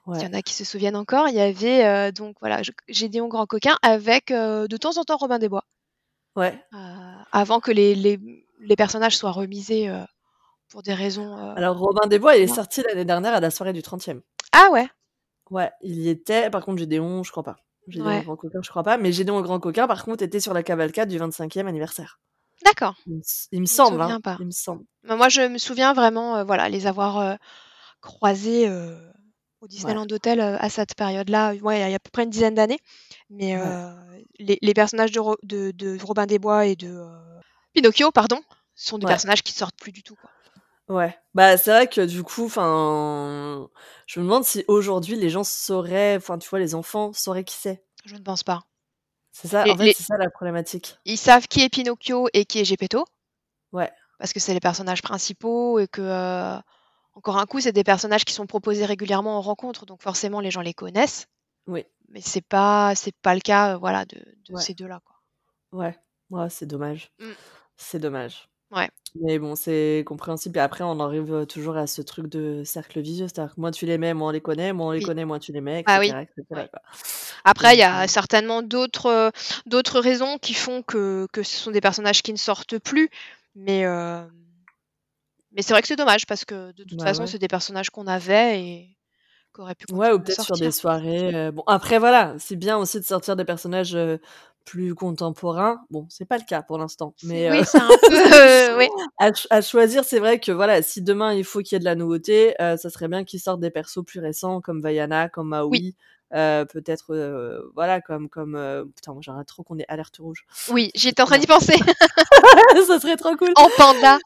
Il 0.06 0.16
y 0.16 0.18
ouais. 0.18 0.26
en 0.26 0.32
a 0.34 0.42
qui 0.42 0.52
se 0.52 0.64
souviennent 0.64 0.96
encore. 0.96 1.28
Il 1.28 1.34
y 1.34 1.40
avait 1.40 1.84
euh, 1.86 2.12
donc 2.12 2.36
voilà 2.40 2.60
Gédéon 2.88 3.28
Grand 3.28 3.46
Coquin 3.46 3.76
avec 3.82 4.30
euh, 4.30 4.66
de 4.66 4.76
temps 4.76 4.98
en 4.98 5.04
temps 5.04 5.16
Robin 5.16 5.38
des 5.38 5.48
Bois, 5.48 5.64
Ouais. 6.36 6.60
avant 7.32 7.60
que 7.60 7.70
les, 7.70 7.94
les, 7.94 8.18
les 8.60 8.76
personnages 8.76 9.16
soient 9.16 9.30
remisés 9.30 9.88
pour 10.68 10.82
des 10.82 10.92
raisons. 10.94 11.54
Alors 11.56 11.78
Robin 11.78 12.06
des 12.08 12.18
Bois, 12.18 12.36
il 12.36 12.42
est 12.42 12.48
sorti 12.48 12.82
l'année 12.82 13.04
dernière 13.04 13.32
à 13.34 13.40
la 13.40 13.50
soirée 13.50 13.72
du 13.72 13.80
30e. 13.80 14.20
Ah 14.52 14.68
ouais, 14.72 14.88
Ouais, 15.50 15.70
il 15.82 15.98
y 16.00 16.08
était. 16.08 16.50
Par 16.50 16.64
contre, 16.64 16.78
Gédéon, 16.78 17.22
je 17.22 17.30
crois 17.30 17.42
pas. 17.42 17.56
Gédéon 17.86 18.06
ouais, 18.08 18.22
Grand 18.22 18.36
Coquin, 18.36 18.60
je 18.62 18.70
crois 18.70 18.82
pas. 18.82 18.96
Mais 18.96 19.12
Gédéon 19.12 19.40
Grand 19.42 19.60
Coquin, 19.60 19.86
par 19.86 20.04
contre, 20.04 20.22
étaient 20.24 20.40
sur 20.40 20.54
la 20.54 20.62
cavalcade 20.62 21.08
du 21.08 21.18
25e 21.18 21.66
anniversaire. 21.66 22.18
D'accord. 22.64 22.94
Il 23.06 23.14
me, 23.16 23.22
il 23.52 23.68
semble, 23.68 24.00
hein. 24.00 24.20
pas. 24.20 24.36
Il 24.40 24.46
me 24.46 24.50
semble. 24.50 24.84
Mais 25.04 25.16
Moi, 25.16 25.28
je 25.28 25.42
me 25.42 25.58
souviens 25.58 25.92
vraiment, 25.92 26.36
euh, 26.36 26.44
voilà, 26.44 26.68
les 26.68 26.86
avoir 26.86 27.18
euh, 27.18 27.34
croisés 28.00 28.68
euh, 28.68 28.98
au 29.60 29.66
Disneyland 29.68 30.06
Hotel 30.10 30.40
à 30.40 30.68
cette 30.70 30.94
période-là. 30.94 31.54
Ouais, 31.62 31.78
il 31.80 31.90
y 31.90 31.92
a 31.92 31.96
à 31.96 31.98
peu 31.98 32.10
près 32.10 32.24
une 32.24 32.30
dizaine 32.30 32.54
d'années. 32.54 32.78
Mais 33.30 33.56
Ouais. 33.56 34.24
les, 34.38 34.58
les 34.60 34.74
personnages 34.74 35.12
de, 35.12 35.20
Ro- 35.20 35.38
de, 35.42 35.70
de 35.72 35.98
Robin 36.02 36.26
des 36.26 36.38
Bois 36.38 36.66
et 36.66 36.76
de 36.76 37.02
Pinocchio, 37.74 38.10
pardon, 38.10 38.40
sont 38.74 38.98
des 38.98 39.06
Ouais. 39.06 39.12
personnages 39.12 39.42
qui 39.42 39.52
sortent 39.52 39.78
plus 39.80 39.92
du 39.92 40.02
tout. 40.02 40.16
Quoi. 40.16 40.30
Ouais. 40.96 41.16
Bah, 41.34 41.56
c'est 41.56 41.70
vrai 41.70 41.86
que 41.88 42.02
du 42.02 42.22
coup, 42.22 42.44
enfin, 42.44 43.68
je 44.06 44.20
me 44.20 44.24
demande 44.24 44.44
si 44.44 44.64
aujourd'hui 44.68 45.16
les 45.16 45.30
gens 45.30 45.44
sauraient, 45.44 46.16
enfin, 46.16 46.38
tu 46.38 46.48
vois, 46.48 46.58
les 46.58 46.74
enfants 46.74 47.12
sauraient 47.14 47.44
qui 47.44 47.56
c'est. 47.56 47.82
Je 48.04 48.14
ne 48.16 48.20
pense 48.20 48.42
pas. 48.42 48.60
C'est 49.36 49.48
ça, 49.48 49.64
Les- 49.64 49.72
en 49.72 49.76
fait, 49.76 49.84
les- 49.86 49.92
c'est 49.92 50.04
ça 50.04 50.16
la 50.16 50.30
problématique. 50.30 50.96
Ils 51.04 51.18
savent 51.18 51.48
qui 51.48 51.62
est 51.62 51.68
Pinocchio 51.68 52.28
et 52.32 52.44
qui 52.44 52.60
est 52.60 52.64
Geppetto. 52.64 53.04
Ouais. 53.72 53.92
Parce 54.20 54.32
que 54.32 54.38
c'est 54.38 54.54
les 54.54 54.60
personnages 54.60 55.02
principaux 55.02 55.80
et 55.80 55.88
que, 55.88 56.00
euh, 56.00 56.56
encore 57.14 57.38
un 57.38 57.46
coup, 57.46 57.60
c'est 57.60 57.72
des 57.72 57.82
personnages 57.82 58.24
qui 58.24 58.32
sont 58.32 58.46
proposés 58.46 58.84
régulièrement 58.86 59.36
en 59.36 59.40
rencontre. 59.40 59.86
Donc 59.86 60.02
forcément, 60.02 60.38
les 60.38 60.52
gens 60.52 60.60
les 60.60 60.72
connaissent. 60.72 61.26
Oui. 61.66 61.84
Mais 62.10 62.20
c'est 62.20 62.46
pas, 62.46 62.94
c'est 62.94 63.14
pas 63.22 63.34
le 63.34 63.40
cas 63.40 63.74
euh, 63.74 63.76
voilà, 63.76 64.04
de, 64.04 64.16
de 64.18 64.54
Ouais. 64.54 64.60
ces 64.62 64.72
deux-là. 64.74 65.00
Quoi. 65.04 65.16
Ouais. 65.72 65.98
Ouais, 66.30 66.48
c'est 66.48 66.66
dommage. 66.66 67.10
Mm. 67.18 67.30
C'est 67.76 67.98
dommage. 67.98 68.48
Ouais. 68.74 68.90
Mais 69.20 69.38
bon, 69.38 69.54
c'est 69.54 70.02
compréhensible. 70.06 70.58
Et 70.58 70.60
après, 70.60 70.82
on 70.82 70.98
arrive 70.98 71.46
toujours 71.46 71.76
à 71.76 71.86
ce 71.86 72.02
truc 72.02 72.26
de 72.26 72.62
cercle 72.64 73.00
vicieux. 73.00 73.28
C'est-à-dire 73.28 73.54
que 73.54 73.60
moins 73.60 73.70
tu 73.70 73.86
les 73.86 73.96
mets, 73.96 74.12
moins 74.12 74.28
on 74.28 74.32
les 74.32 74.40
connaît. 74.40 74.72
Moins 74.72 74.88
on 74.88 74.90
les 74.90 74.98
Oui. 74.98 75.04
connaît, 75.04 75.24
moins 75.24 75.38
tu 75.38 75.52
les 75.52 75.60
mets, 75.60 75.80
etc. 75.80 75.94
Ah 75.96 76.00
oui. 76.00 76.08
etc., 76.08 76.44
Ouais. 76.50 76.68
quoi. 76.68 76.80
Après, 77.44 77.74
il 77.76 77.78
y 77.78 77.82
a 77.84 78.08
certainement 78.08 78.62
d'autres 78.62 79.30
d'autres 79.66 80.00
raisons 80.00 80.38
qui 80.38 80.54
font 80.54 80.82
que, 80.82 81.28
que 81.32 81.42
ce 81.44 81.56
sont 81.56 81.70
des 81.70 81.80
personnages 81.80 82.22
qui 82.22 82.32
ne 82.32 82.38
sortent 82.38 82.78
plus. 82.78 83.08
Mais, 83.54 83.84
euh, 83.84 84.24
mais 85.52 85.62
c'est 85.62 85.72
vrai 85.72 85.82
que 85.82 85.88
c'est 85.88 85.96
dommage 85.96 86.26
parce 86.26 86.44
que 86.44 86.72
de 86.72 86.82
toute 86.84 86.98
Bah 86.98 87.04
façon, 87.04 87.22
ouais. 87.22 87.26
c'est 87.26 87.38
des 87.38 87.48
personnages 87.48 87.90
qu'on 87.90 88.06
avait 88.08 88.60
et 88.60 88.96
qu'aurait 89.52 89.76
pu 89.76 89.84
Ouais, 89.92 90.10
ou 90.12 90.18
peut-être 90.18 90.42
sur 90.42 90.56
des 90.56 90.72
soirées. 90.72 91.32
euh, 91.34 91.52
Bon, 91.52 91.62
après, 91.68 91.98
voilà, 91.98 92.34
c'est 92.38 92.56
bien 92.56 92.76
aussi 92.78 92.98
de 92.98 93.04
sortir 93.04 93.36
des 93.36 93.44
personnages 93.44 93.94
euh, 93.94 94.18
plus 94.64 94.94
contemporains. 94.94 95.84
Bon, 95.90 96.06
c'est 96.08 96.24
pas 96.24 96.38
le 96.38 96.44
cas 96.48 96.62
pour 96.62 96.78
l'instant. 96.78 97.14
Mais 97.22 97.50
Oui, 97.50 97.58
euh, 97.58 97.64
c'est 97.66 97.78
un 97.78 97.88
peu. 97.88 98.14
euh, 98.34 98.78
oui. 98.78 98.88
à, 99.18 99.26
ch- 99.26 99.46
à 99.50 99.60
choisir, 99.60 100.04
c'est 100.04 100.18
vrai 100.18 100.40
que 100.40 100.52
voilà, 100.52 100.80
si 100.82 101.02
demain 101.02 101.34
il 101.34 101.44
faut 101.44 101.60
qu'il 101.60 101.72
y 101.72 101.76
ait 101.76 101.80
de 101.80 101.84
la 101.84 101.94
nouveauté, 101.94 102.54
euh, 102.62 102.76
ça 102.76 102.88
serait 102.90 103.08
bien 103.08 103.24
qu'ils 103.24 103.40
sortent 103.40 103.60
des 103.60 103.70
persos 103.70 104.02
plus 104.06 104.20
récents 104.20 104.60
comme 104.60 104.80
Vaiana, 104.80 105.28
comme 105.28 105.48
Maui. 105.50 105.68
Oui. 105.70 105.94
peut-être 106.30 107.14
voilà 107.74 108.00
comme 108.00 108.28
comme 108.28 108.58
putain 108.96 109.12
moi 109.12 109.20
j'aimerais 109.22 109.44
trop 109.44 109.62
qu'on 109.62 109.78
ait 109.78 109.84
alerte 109.88 110.16
rouge 110.16 110.44
Oui, 110.70 110.90
j'étais 110.94 111.22
en 111.22 111.26
train 111.26 111.38
d'y 111.38 111.46
penser. 111.46 111.76
ça 112.86 112.98
serait 112.98 113.16
trop 113.16 113.36
cool 113.36 113.52
en 113.56 113.68
panda, 113.76 114.18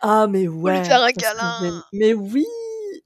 ah 0.00 0.26
mais 0.28 0.48
ouais 0.48 0.78
lui 0.80 0.86
faire 0.86 1.02
un 1.02 1.12
câlin. 1.12 1.84
mais 1.92 2.14
oui 2.14 2.46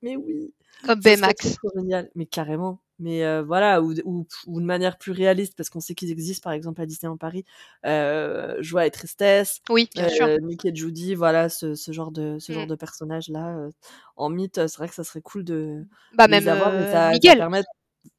mais 0.03 0.17
oui 0.17 0.53
Comme 0.87 1.01
Baymax. 1.01 1.57
génial, 1.75 2.11
mais 2.15 2.27
carrément. 2.27 2.79
Mais 2.99 3.25
euh, 3.25 3.43
voilà, 3.43 3.83
ou, 3.83 3.93
ou, 4.05 4.27
ou 4.47 4.61
de 4.61 4.65
manière 4.67 4.99
plus 4.99 5.13
réaliste, 5.13 5.55
parce 5.57 5.69
qu'on 5.71 5.81
sait 5.81 5.95
qu'ils 5.95 6.11
existent, 6.13 6.45
par 6.45 6.53
exemple 6.53 6.81
à 6.81 6.87
Disneyland 6.87 7.17
Paris, 7.17 7.45
euh, 7.87 8.57
Joie 8.61 8.87
et 8.87 8.91
Tristesse, 8.91 9.61
Oui, 9.69 9.89
bien 9.95 10.09
sûr. 10.09 10.27
euh, 10.27 10.39
Mickey 10.43 10.69
et 10.69 10.75
Judy, 10.75 11.15
voilà, 11.15 11.49
ce, 11.49 11.75
ce 11.75 11.91
genre 11.93 12.13
de 12.13 12.39
ce 12.39 12.53
genre 12.53 12.65
Mm. 12.65 12.69
de 12.71 12.75
personnages 12.77 13.29
là 13.29 13.57
euh, 13.59 13.71
en 14.17 14.29
mythe, 14.31 14.55
c'est 14.69 14.77
vrai 14.79 14.89
que 14.89 14.95
ça 14.95 15.05
serait 15.05 15.23
cool 15.23 15.45
de, 15.45 15.85
Bah, 16.15 16.27
de 16.27 16.33
les 16.33 16.41
même 16.41 16.49
avoir, 16.55 16.71
euh, 16.73 16.87
ça, 16.87 17.09
ça 17.09 17.11
Miguel. 17.11 17.39
permet, 17.39 17.63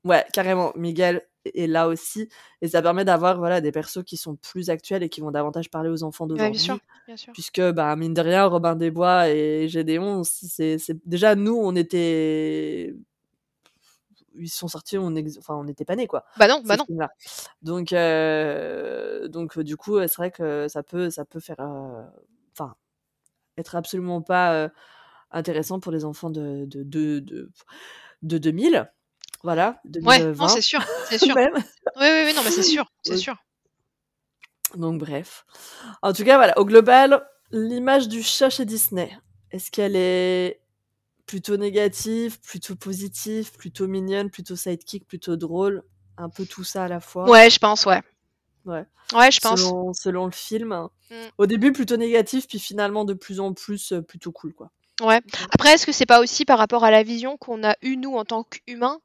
ouais, 0.06 0.26
carrément, 0.34 0.74
Miguel 0.76 1.22
est 1.56 1.68
là 1.68 1.88
aussi, 1.88 2.28
et 2.62 2.68
ça 2.70 2.82
permet 2.82 3.06
d'avoir 3.06 3.38
voilà 3.38 3.62
des 3.62 3.72
persos 3.72 4.04
qui 4.06 4.18
sont 4.18 4.36
plus 4.36 4.70
actuels 4.72 5.04
et 5.04 5.10
qui 5.10 5.22
vont 5.22 5.32
davantage 5.32 5.70
parler 5.70 5.90
aux 5.90 6.04
enfants 6.04 6.26
Ouais, 6.38 6.50
bien 6.50 6.60
sûr. 6.60 6.76
d'aujourd'hui, 6.76 6.82
Bien 7.08 7.18
sûr. 7.18 7.34
puisque 7.34 7.62
bah 7.72 7.96
mine 7.96 8.14
de 8.16 8.22
rien, 8.22 8.46
Robin 8.46 8.76
des 8.76 8.92
Bois 8.92 9.30
et 9.30 9.68
Gédéon, 9.70 10.24
c'est 10.26 10.78
c'est 10.80 10.98
déjà 11.08 11.36
nous 11.36 11.56
on 11.56 11.76
était 11.76 12.96
ils 14.40 14.50
sont 14.50 14.68
sortis, 14.68 14.98
on 14.98 15.16
ex- 15.16 15.38
enfin 15.38 15.56
on 15.56 15.64
n'était 15.64 15.86
pas 15.86 15.96
nés 15.96 16.08
quoi, 16.08 16.26
Bah 16.38 16.48
non, 16.48 16.62
bah 16.66 16.78
non. 16.78 16.86
Donc 17.62 17.94
euh, 17.94 19.28
donc 19.28 19.60
du 19.60 19.78
coup 19.78 20.00
c'est 20.00 20.16
vrai 20.18 20.32
que 20.32 20.68
ça 20.68 20.84
peut 20.84 21.10
ça 21.10 21.26
peut 21.26 21.40
faire 21.40 21.60
euh, 21.60 22.04
enfin 22.54 22.76
être 23.58 23.76
absolument 23.76 24.22
pas 24.22 24.54
euh, 24.54 24.70
intéressant 25.32 25.80
pour 25.80 25.92
les 25.92 26.06
enfants 26.06 26.30
de 26.30 26.66
de 26.66 26.84
de, 26.84 27.20
de, 27.20 27.52
de 28.22 28.38
2000 28.38 28.92
voilà 29.44 29.80
Ouais, 29.86 30.20
non, 30.20 30.26
2020 30.26 30.48
c'est 30.50 30.62
sûr, 30.62 30.84
c'est 31.10 31.18
sûr. 31.26 31.36
Oui, 31.36 31.44
oui, 32.00 32.22
oui, 32.26 32.34
non, 32.36 32.42
mais 32.44 32.52
c'est 32.52 32.64
sûr, 32.76 32.86
c'est 33.04 33.18
sûr. 33.18 33.36
donc 34.76 35.00
bref 35.00 35.46
en 36.02 36.12
tout 36.14 36.24
cas 36.26 36.38
voilà 36.38 36.58
au 36.60 36.66
global 36.66 37.26
l'image 37.52 38.08
du 38.08 38.24
chat 38.24 38.50
chez 38.50 38.66
Disney 38.66 39.16
est-ce 39.52 39.72
qu'elle 39.72 39.96
est 39.96 40.60
plutôt 41.26 41.58
négative 41.58 42.40
plutôt 42.42 42.76
positive 42.76 43.52
plutôt 43.58 43.88
mignonne 43.88 44.30
plutôt 44.30 44.56
sidekick 44.56 45.08
plutôt 45.08 45.36
drôle 45.36 45.84
un 46.18 46.30
peu 46.30 46.46
tout 46.46 46.64
ça 46.64 46.86
à 46.86 46.88
la 46.88 47.00
fois 47.00 47.30
Ouais, 47.30 47.50
je 47.50 47.60
pense, 47.60 47.86
ouais. 47.86 48.02
ouais 48.66 48.86
Ouais, 49.14 49.32
je 49.32 49.40
pense. 49.40 49.60
selon, 49.60 49.94
selon 49.94 50.26
le 50.26 50.32
film. 50.32 50.88
Mm. 51.12 51.16
Au 51.38 51.46
début 51.46 51.72
plutôt 51.72 51.98
négatif, 51.98 52.48
puis 52.48 52.60
finalement 52.60 53.06
de 53.06 53.14
plus 53.14 53.40
en 53.40 53.54
plus 53.54 53.92
euh, 53.92 54.02
plutôt 54.02 54.32
cool 54.32 54.54
quoi. 54.54 54.72
Ouais. 55.02 55.22
Après, 55.52 55.74
est-ce 55.74 55.86
que 55.86 55.92
c'est 55.92 56.06
pas 56.06 56.22
aussi 56.22 56.46
par 56.46 56.58
rapport 56.58 56.84
à 56.84 56.92
la 56.92 57.04
vision 57.04 57.38
qu'on 57.38 57.64
a 57.64 57.76
eue, 57.82 57.98
nous, 57.98 58.16
en 58.16 58.24
tant 58.24 58.44
qu'humains, 58.44 59.00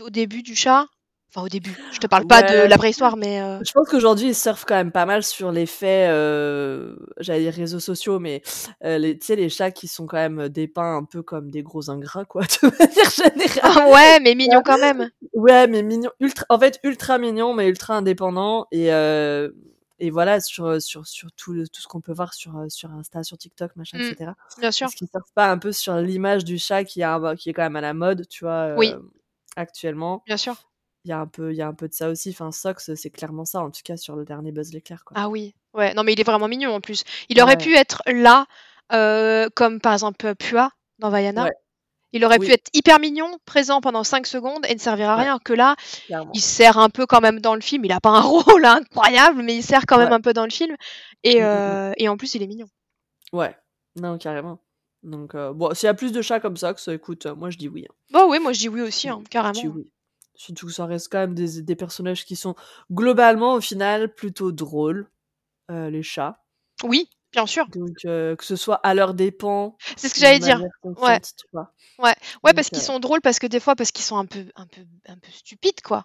au 0.00 0.10
début 0.10 0.42
du 0.42 0.56
chat? 0.56 0.86
Enfin, 1.30 1.42
au 1.44 1.48
début. 1.48 1.76
Je 1.92 1.98
te 1.98 2.06
parle 2.06 2.26
pas 2.26 2.42
de 2.42 2.66
la 2.66 2.78
préhistoire, 2.78 3.16
mais. 3.18 3.40
euh, 3.42 3.58
Je 3.62 3.70
pense 3.72 3.88
qu'aujourd'hui 3.88 4.28
ils 4.28 4.34
surfent 4.34 4.64
quand 4.64 4.74
même 4.76 4.92
pas 4.92 5.04
mal 5.04 5.22
sur 5.22 5.52
l'effet, 5.52 6.06
euh, 6.08 6.96
j'allais 7.18 7.40
dire 7.40 7.52
réseaux 7.52 7.80
sociaux, 7.80 8.18
mais 8.18 8.40
euh, 8.84 8.96
les, 8.96 9.18
tu 9.18 9.26
sais 9.26 9.36
les 9.36 9.50
chats 9.50 9.70
qui 9.70 9.88
sont 9.88 10.06
quand 10.06 10.16
même 10.16 10.48
dépeints 10.48 10.96
un 10.96 11.04
peu 11.04 11.22
comme 11.22 11.50
des 11.50 11.62
gros 11.62 11.90
ingrats 11.90 12.24
quoi, 12.24 12.42
de 12.62 12.68
manière 12.68 13.10
générale. 13.10 13.60
Ah 13.62 13.90
ouais, 13.92 14.20
mais 14.20 14.34
mignon 14.34 14.62
quand 14.64 14.78
même. 14.78 15.10
Ouais, 15.34 15.66
mais 15.66 15.82
mignon, 15.82 16.10
ultra, 16.20 16.46
en 16.48 16.58
fait 16.58 16.80
ultra 16.82 17.18
mignon, 17.18 17.52
mais 17.52 17.68
ultra 17.68 17.96
indépendant 17.96 18.66
et 18.72 18.90
euh, 18.94 19.50
et 19.98 20.08
voilà 20.10 20.40
sur 20.40 20.80
sur 20.80 21.06
sur 21.06 21.30
tout 21.32 21.52
le- 21.52 21.68
tout 21.68 21.82
ce 21.82 21.88
qu'on 21.88 22.00
peut 22.00 22.12
voir 22.14 22.32
sur 22.32 22.56
euh, 22.56 22.68
sur 22.70 22.90
Insta, 22.92 23.22
sur 23.22 23.36
TikTok, 23.36 23.76
machin, 23.76 23.98
Mm. 23.98 24.02
etc. 24.12 24.30
Bien 24.60 24.70
sûr. 24.70 24.86
Est-ce 24.86 24.96
qu'ils 24.96 25.08
surfent 25.08 25.32
pas 25.34 25.50
un 25.50 25.58
peu 25.58 25.72
sur 25.72 25.94
l'image 25.96 26.44
du 26.44 26.56
chat 26.56 26.84
qui, 26.84 27.02
a, 27.02 27.34
qui 27.36 27.50
est 27.50 27.52
quand 27.52 27.62
même 27.64 27.76
à 27.76 27.80
la 27.82 27.92
mode, 27.92 28.26
tu 28.28 28.44
vois, 28.44 28.74
Oui. 28.78 28.94
actuellement. 29.56 30.22
Bien 30.26 30.36
sûr. 30.36 30.54
Il 31.08 31.12
y 31.12 31.14
a 31.14 31.20
un 31.20 31.26
peu, 31.26 31.52
il 31.52 31.56
y 31.56 31.62
a 31.62 31.66
un 31.66 31.72
peu 31.72 31.88
de 31.88 31.94
ça 31.94 32.10
aussi. 32.10 32.28
Enfin, 32.28 32.52
Sox, 32.52 32.92
c'est 32.94 33.08
clairement 33.08 33.46
ça, 33.46 33.60
en 33.62 33.70
tout 33.70 33.80
cas 33.82 33.96
sur 33.96 34.14
le 34.14 34.26
dernier 34.26 34.52
Buzz 34.52 34.74
l'éclair, 34.74 35.04
quoi. 35.06 35.16
Ah 35.18 35.30
oui. 35.30 35.54
Ouais, 35.72 35.94
non, 35.94 36.02
mais 36.02 36.12
il 36.12 36.20
est 36.20 36.24
vraiment 36.24 36.48
mignon 36.48 36.74
en 36.74 36.82
plus. 36.82 37.02
Il 37.30 37.40
aurait 37.40 37.56
Ouais. 37.56 37.64
pu 37.64 37.74
être 37.74 38.02
là, 38.06 38.44
euh, 38.92 39.48
comme 39.54 39.80
par 39.80 39.94
exemple 39.94 40.34
Pua 40.34 40.70
dans 40.98 41.08
Vaiana. 41.08 41.44
Ouais. 41.44 41.52
Il 42.12 42.26
aurait 42.26 42.38
Oui. 42.38 42.46
pu 42.48 42.52
être 42.52 42.68
hyper 42.74 43.00
mignon, 43.00 43.38
présent 43.46 43.80
pendant 43.80 44.04
5 44.04 44.26
secondes 44.26 44.66
et 44.68 44.74
ne 44.74 44.78
servir 44.78 45.08
à 45.08 45.16
Ouais. 45.16 45.22
rien. 45.22 45.38
Que 45.42 45.54
là, 45.54 45.76
Clairement. 46.04 46.30
il 46.34 46.40
sert 46.42 46.76
un 46.76 46.90
peu 46.90 47.06
quand 47.06 47.22
même 47.22 47.40
dans 47.40 47.54
le 47.54 47.62
film. 47.62 47.86
Il 47.86 47.92
a 47.92 48.00
pas 48.00 48.10
un 48.10 48.20
rôle 48.60 48.66
incroyable, 48.66 49.42
mais 49.42 49.56
il 49.56 49.62
sert 49.62 49.86
quand 49.86 49.96
même 49.96 50.12
un 50.12 50.20
peu 50.20 50.34
dans 50.34 50.44
le 50.44 50.50
film. 50.50 50.76
Et, 51.24 51.36
Mm, 51.36 51.38
mm, 51.38 51.40
mm. 51.40 51.44
euh, 51.46 51.92
et 51.96 52.08
en 52.10 52.18
plus, 52.18 52.34
il 52.34 52.42
est 52.42 52.46
mignon. 52.46 52.66
Ouais, 53.32 53.56
non, 53.96 54.18
carrément. 54.18 54.58
Donc, 55.02 55.34
euh, 55.34 55.54
bon, 55.54 55.72
s'il 55.74 55.86
y 55.86 55.90
a 55.90 55.94
plus 55.94 56.12
de 56.12 56.20
chats 56.20 56.40
comme 56.40 56.58
Sox, 56.58 56.88
écoute, 56.88 57.24
euh, 57.26 57.34
moi 57.34 57.48
je 57.50 57.56
dis 57.56 57.68
oui. 57.68 57.86
hein. 57.88 57.94
Bah 58.10 58.26
oui, 58.26 58.38
moi 58.40 58.52
je 58.52 58.58
dis 58.58 58.68
oui 58.68 58.80
aussi, 58.82 59.08
hein, 59.08 59.16
Je 59.20 59.24
dis 59.24 59.30
carrément. 59.30 59.60
oui. 59.74 59.90
Surtout 60.38 60.66
que 60.68 60.72
ça 60.72 60.86
reste 60.86 61.08
quand 61.10 61.18
même 61.18 61.34
des, 61.34 61.62
des 61.62 61.74
personnages 61.76 62.24
qui 62.24 62.36
sont 62.36 62.54
globalement, 62.92 63.54
au 63.54 63.60
final, 63.60 64.14
plutôt 64.14 64.52
drôles, 64.52 65.10
euh, 65.72 65.90
les 65.90 66.04
chats. 66.04 66.40
Oui, 66.84 67.10
bien 67.32 67.44
sûr. 67.44 67.66
Donc, 67.74 68.04
euh, 68.04 68.36
que 68.36 68.44
ce 68.44 68.54
soit 68.54 68.76
à 68.76 68.94
leurs 68.94 69.14
dépens, 69.14 69.76
C'est 69.96 70.08
ce 70.08 70.14
que 70.14 70.20
j'allais 70.20 70.38
dire. 70.38 70.60
Ouais. 70.84 71.20
Ouais, 71.98 72.14
Donc, 72.44 72.54
parce 72.54 72.70
qu'ils 72.70 72.78
euh, 72.78 72.82
sont 72.82 73.00
drôles, 73.00 73.20
parce 73.20 73.40
que 73.40 73.48
des 73.48 73.58
fois, 73.58 73.74
parce 73.74 73.90
qu'ils 73.90 74.04
sont 74.04 74.16
un 74.16 74.26
peu, 74.26 74.44
un 74.54 74.66
peu, 74.68 74.82
un 75.08 75.16
peu 75.18 75.28
stupides, 75.32 75.80
quoi. 75.82 76.04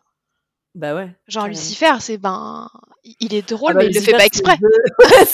Bah 0.73 0.95
ouais. 0.95 1.15
Genre. 1.27 1.45
Lucifer, 1.47 1.93
c'est 1.99 2.17
ben, 2.17 2.67
il 3.19 3.35
est 3.35 3.47
drôle, 3.47 3.73
Ah 3.73 3.73
bah, 3.75 3.79
mais 3.81 3.91
il 3.91 3.93
le 3.93 4.01
fait 4.01 4.13
Lucifer, 4.13 4.17
pas 4.17 4.25
exprès. 4.25 4.57
Ouais, 4.99 5.25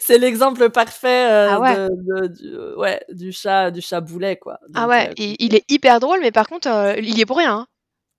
c'est- 0.00 0.18
l'exemple 0.18 0.68
parfait 0.70 1.30
euh, 1.30 1.48
Ah 1.52 1.60
ouais. 1.60 1.76
de, 1.76 1.88
de- 1.92 2.26
du, 2.26 2.74
ouais, 2.76 3.00
du 3.10 3.30
chat, 3.30 3.70
du 3.70 3.80
chat 3.80 4.00
boulet, 4.00 4.36
quoi. 4.36 4.58
Ah 4.74 4.88
ouais, 4.88 5.10
euh, 5.10 5.14
et 5.16 5.44
il 5.44 5.54
est 5.54 5.64
hyper 5.70 6.00
drôle, 6.00 6.18
mais 6.20 6.32
par 6.32 6.48
contre, 6.48 6.66
euh, 6.68 6.96
il 6.98 7.16
y 7.16 7.20
est 7.20 7.26
pour 7.26 7.36
rien. 7.38 7.58
hein. 7.58 7.66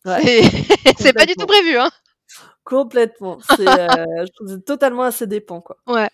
Ouais, 0.08 0.42
C'est 1.00 1.14
pas 1.14 1.26
du 1.26 1.36
tout 1.36 1.46
prévu, 1.48 1.78
hein. 1.78 1.90
Complètement. 2.66 3.40
C'est, 3.56 3.68
euh, 3.68 4.26
je 4.26 4.32
trouve 4.34 4.62
totalement 4.64 5.04
à 5.04 5.12
ses 5.12 5.28
dépens, 5.28 5.62
quoi. 5.62 5.78
Ouais. 5.88 6.10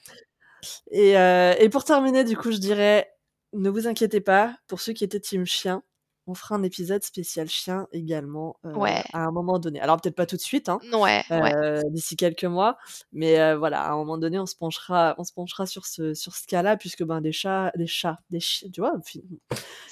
Et, 0.92 1.18
euh, 1.18 1.56
et 1.60 1.70
pour 1.70 1.84
terminer, 1.86 2.24
du 2.24 2.38
coup, 2.38 2.52
je 2.52 2.58
dirais, 2.58 3.10
ne 3.54 3.70
vous 3.70 3.88
inquiétez 3.88 4.22
pas, 4.22 4.56
pour 4.68 4.82
ceux 4.82 4.94
qui 4.94 5.04
étaient 5.04 5.20
team 5.20 5.46
chien, 5.46 5.84
on 6.28 6.34
fera 6.34 6.56
un 6.56 6.64
épisode 6.64 7.04
spécial 7.04 7.50
chien 7.50 7.88
également 7.92 8.58
euh, 8.66 8.74
Ouais. 8.74 9.04
à 9.14 9.20
un 9.26 9.32
moment 9.32 9.60
donné. 9.60 9.80
Alors 9.82 10.00
peut-être 10.00 10.16
pas 10.16 10.26
tout 10.26 10.36
de 10.38 10.42
suite, 10.42 10.70
hein, 10.70 10.80
Ouais, 10.94 11.24
ouais. 11.30 11.54
euh, 11.56 11.82
d'ici 11.90 12.16
quelques 12.16 12.46
mois, 12.46 12.78
mais 13.12 13.40
euh, 13.40 13.58
voilà, 13.58 13.82
à 13.84 13.92
un 13.92 13.96
moment 13.96 14.18
donné, 14.18 14.40
on 14.40 14.46
se 14.46 14.56
penchera, 14.56 15.16
on 15.18 15.24
se 15.24 15.34
penchera 15.34 15.66
sur 15.66 15.86
ce 15.86 16.14
sur 16.14 16.36
ce 16.36 16.48
cas-là, 16.48 16.78
puisque 16.78 17.04
ben 17.04 17.20
des 17.22 17.32
chats, 17.32 17.72
des 17.76 17.88
chats, 17.88 18.20
des 18.30 18.40
chiens, 18.40 18.70
tu 18.72 18.82
vois. 18.82 18.94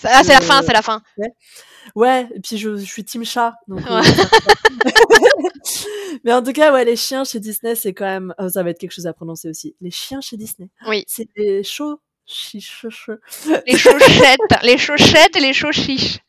Ah, 0.04 0.24
c'est 0.24 0.34
la 0.34 0.42
fin, 0.42 0.62
c'est 0.64 0.74
la 0.74 0.82
fin. 0.82 1.02
Ouais, 1.96 2.28
et 2.34 2.40
puis 2.40 2.58
je, 2.58 2.76
je 2.78 2.86
suis 2.86 3.04
team 3.04 3.26
chat, 3.26 3.56
donc. 3.68 3.82
mais 6.24 6.34
en 6.34 6.44
tout 6.44 6.54
cas, 6.54 6.72
ouais, 6.74 6.86
les 6.86 6.96
chiens 6.96 7.24
chez 7.24 7.40
Disney, 7.40 7.76
c'est 7.76 7.94
quand 7.94 8.06
même, 8.06 8.34
oh, 8.40 8.50
ça 8.50 8.64
va 8.64 8.70
être 8.70 8.80
quelque 8.80 8.92
chose 8.94 9.08
à 9.08 9.14
prononcer 9.14 9.50
aussi. 9.50 9.76
Les 9.82 9.92
chiens 9.92 10.22
chez 10.22 10.38
Disney, 10.38 10.70
Oui. 10.88 11.04
c'est 11.08 11.28
des 11.36 11.64
Les 12.54 13.78
chauchettes, 13.78 14.40
les 14.64 14.78
chauchettes 14.78 15.36
et 15.36 15.40
les 15.40 15.54
chauchiches. 15.54 16.20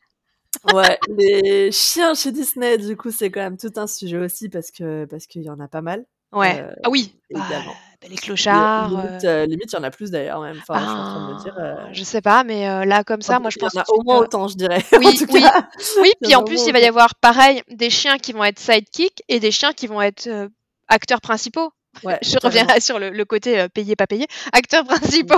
Ouais, 0.73 0.97
les 1.09 1.71
chiens 1.71 2.13
chez 2.13 2.31
Disney, 2.31 2.77
du 2.77 2.95
coup, 2.95 3.11
c'est 3.11 3.31
quand 3.31 3.41
même 3.41 3.57
tout 3.57 3.71
un 3.75 3.87
sujet 3.87 4.17
aussi 4.17 4.49
parce 4.49 4.71
que 4.71 5.05
parce 5.05 5.25
qu'il 5.27 5.41
y 5.43 5.49
en 5.49 5.59
a 5.59 5.67
pas 5.67 5.81
mal. 5.81 6.05
Ouais. 6.31 6.61
Euh, 6.61 6.73
ah 6.83 6.89
oui. 6.89 7.15
Bah, 7.31 7.41
également. 7.47 7.73
bah, 8.01 8.07
les 8.09 8.15
clochards. 8.15 8.89
Limite, 8.89 9.23
euh, 9.23 9.43
euh, 9.43 9.45
limite, 9.45 9.71
il 9.71 9.75
y 9.75 9.79
en 9.79 9.83
a 9.83 9.91
plus 9.91 10.09
d'ailleurs 10.11 10.41
même. 10.41 10.57
Enfin, 10.61 10.79
je 10.79 10.83
suis 10.83 10.91
en 10.91 11.03
train 11.03 11.27
de 11.27 11.33
me 11.33 11.43
dire. 11.43 11.55
euh, 11.59 11.75
je 11.91 12.03
sais 12.03 12.21
pas, 12.21 12.43
mais 12.43 12.85
là 12.85 13.03
comme 13.03 13.21
ça, 13.21 13.37
en 13.37 13.41
moi 13.41 13.49
je 13.49 13.59
pense 13.59 13.73
il 13.73 13.77
y 13.77 13.79
en 13.79 13.83
a 13.83 13.85
au 13.89 14.03
moins 14.03 14.17
autant, 14.19 14.47
je 14.47 14.55
dirais. 14.55 14.83
Oui, 14.93 15.07
en 15.07 15.11
tout 15.11 15.25
oui, 15.31 15.41
cas, 15.41 15.67
oui. 16.01 16.11
Puis 16.21 16.35
en 16.35 16.43
plus, 16.43 16.65
il 16.65 16.73
va 16.73 16.79
y 16.79 16.85
avoir 16.85 17.15
pareil 17.15 17.61
des 17.69 17.89
chiens 17.89 18.17
qui 18.17 18.33
vont 18.33 18.43
être 18.43 18.59
sidekick 18.59 19.23
et 19.27 19.39
des 19.39 19.51
chiens 19.51 19.73
qui 19.73 19.87
vont 19.87 20.01
être 20.01 20.49
acteurs 20.87 21.21
principaux. 21.21 21.71
Ouais, 22.03 22.17
Je 22.21 22.37
reviens 22.41 22.65
sur 22.79 22.99
le, 22.99 23.09
le 23.11 23.25
côté 23.25 23.59
euh, 23.59 23.67
payé 23.69 23.95
pas 23.95 24.07
payé. 24.07 24.27
Acteurs 24.51 24.83
principaux. 24.85 25.35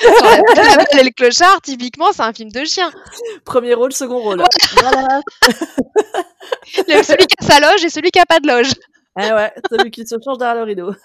Sur 0.00 0.10
la 0.24 0.36
Belle, 0.54 0.66
la 0.66 0.76
Belle 0.76 1.00
et 1.00 1.04
le 1.04 1.10
clochard, 1.10 1.60
typiquement, 1.62 2.12
c'est 2.12 2.22
un 2.22 2.32
film 2.32 2.50
de 2.50 2.64
chien. 2.64 2.90
Premier 3.44 3.74
rôle, 3.74 3.92
second 3.92 4.18
rôle. 4.20 4.42
Voilà. 4.80 5.20
Le- 6.88 7.02
celui 7.02 7.26
qui 7.26 7.36
a 7.38 7.44
sa 7.46 7.60
loge 7.60 7.84
et 7.84 7.90
celui 7.90 8.10
qui 8.10 8.18
a 8.18 8.26
pas 8.26 8.40
de 8.40 8.48
loge. 8.48 8.72
Eh 9.20 9.32
ouais, 9.32 9.52
celui 9.70 9.90
qui 9.92 10.04
se 10.06 10.16
change 10.24 10.38
derrière 10.38 10.56
le 10.56 10.62
rideau. 10.64 10.94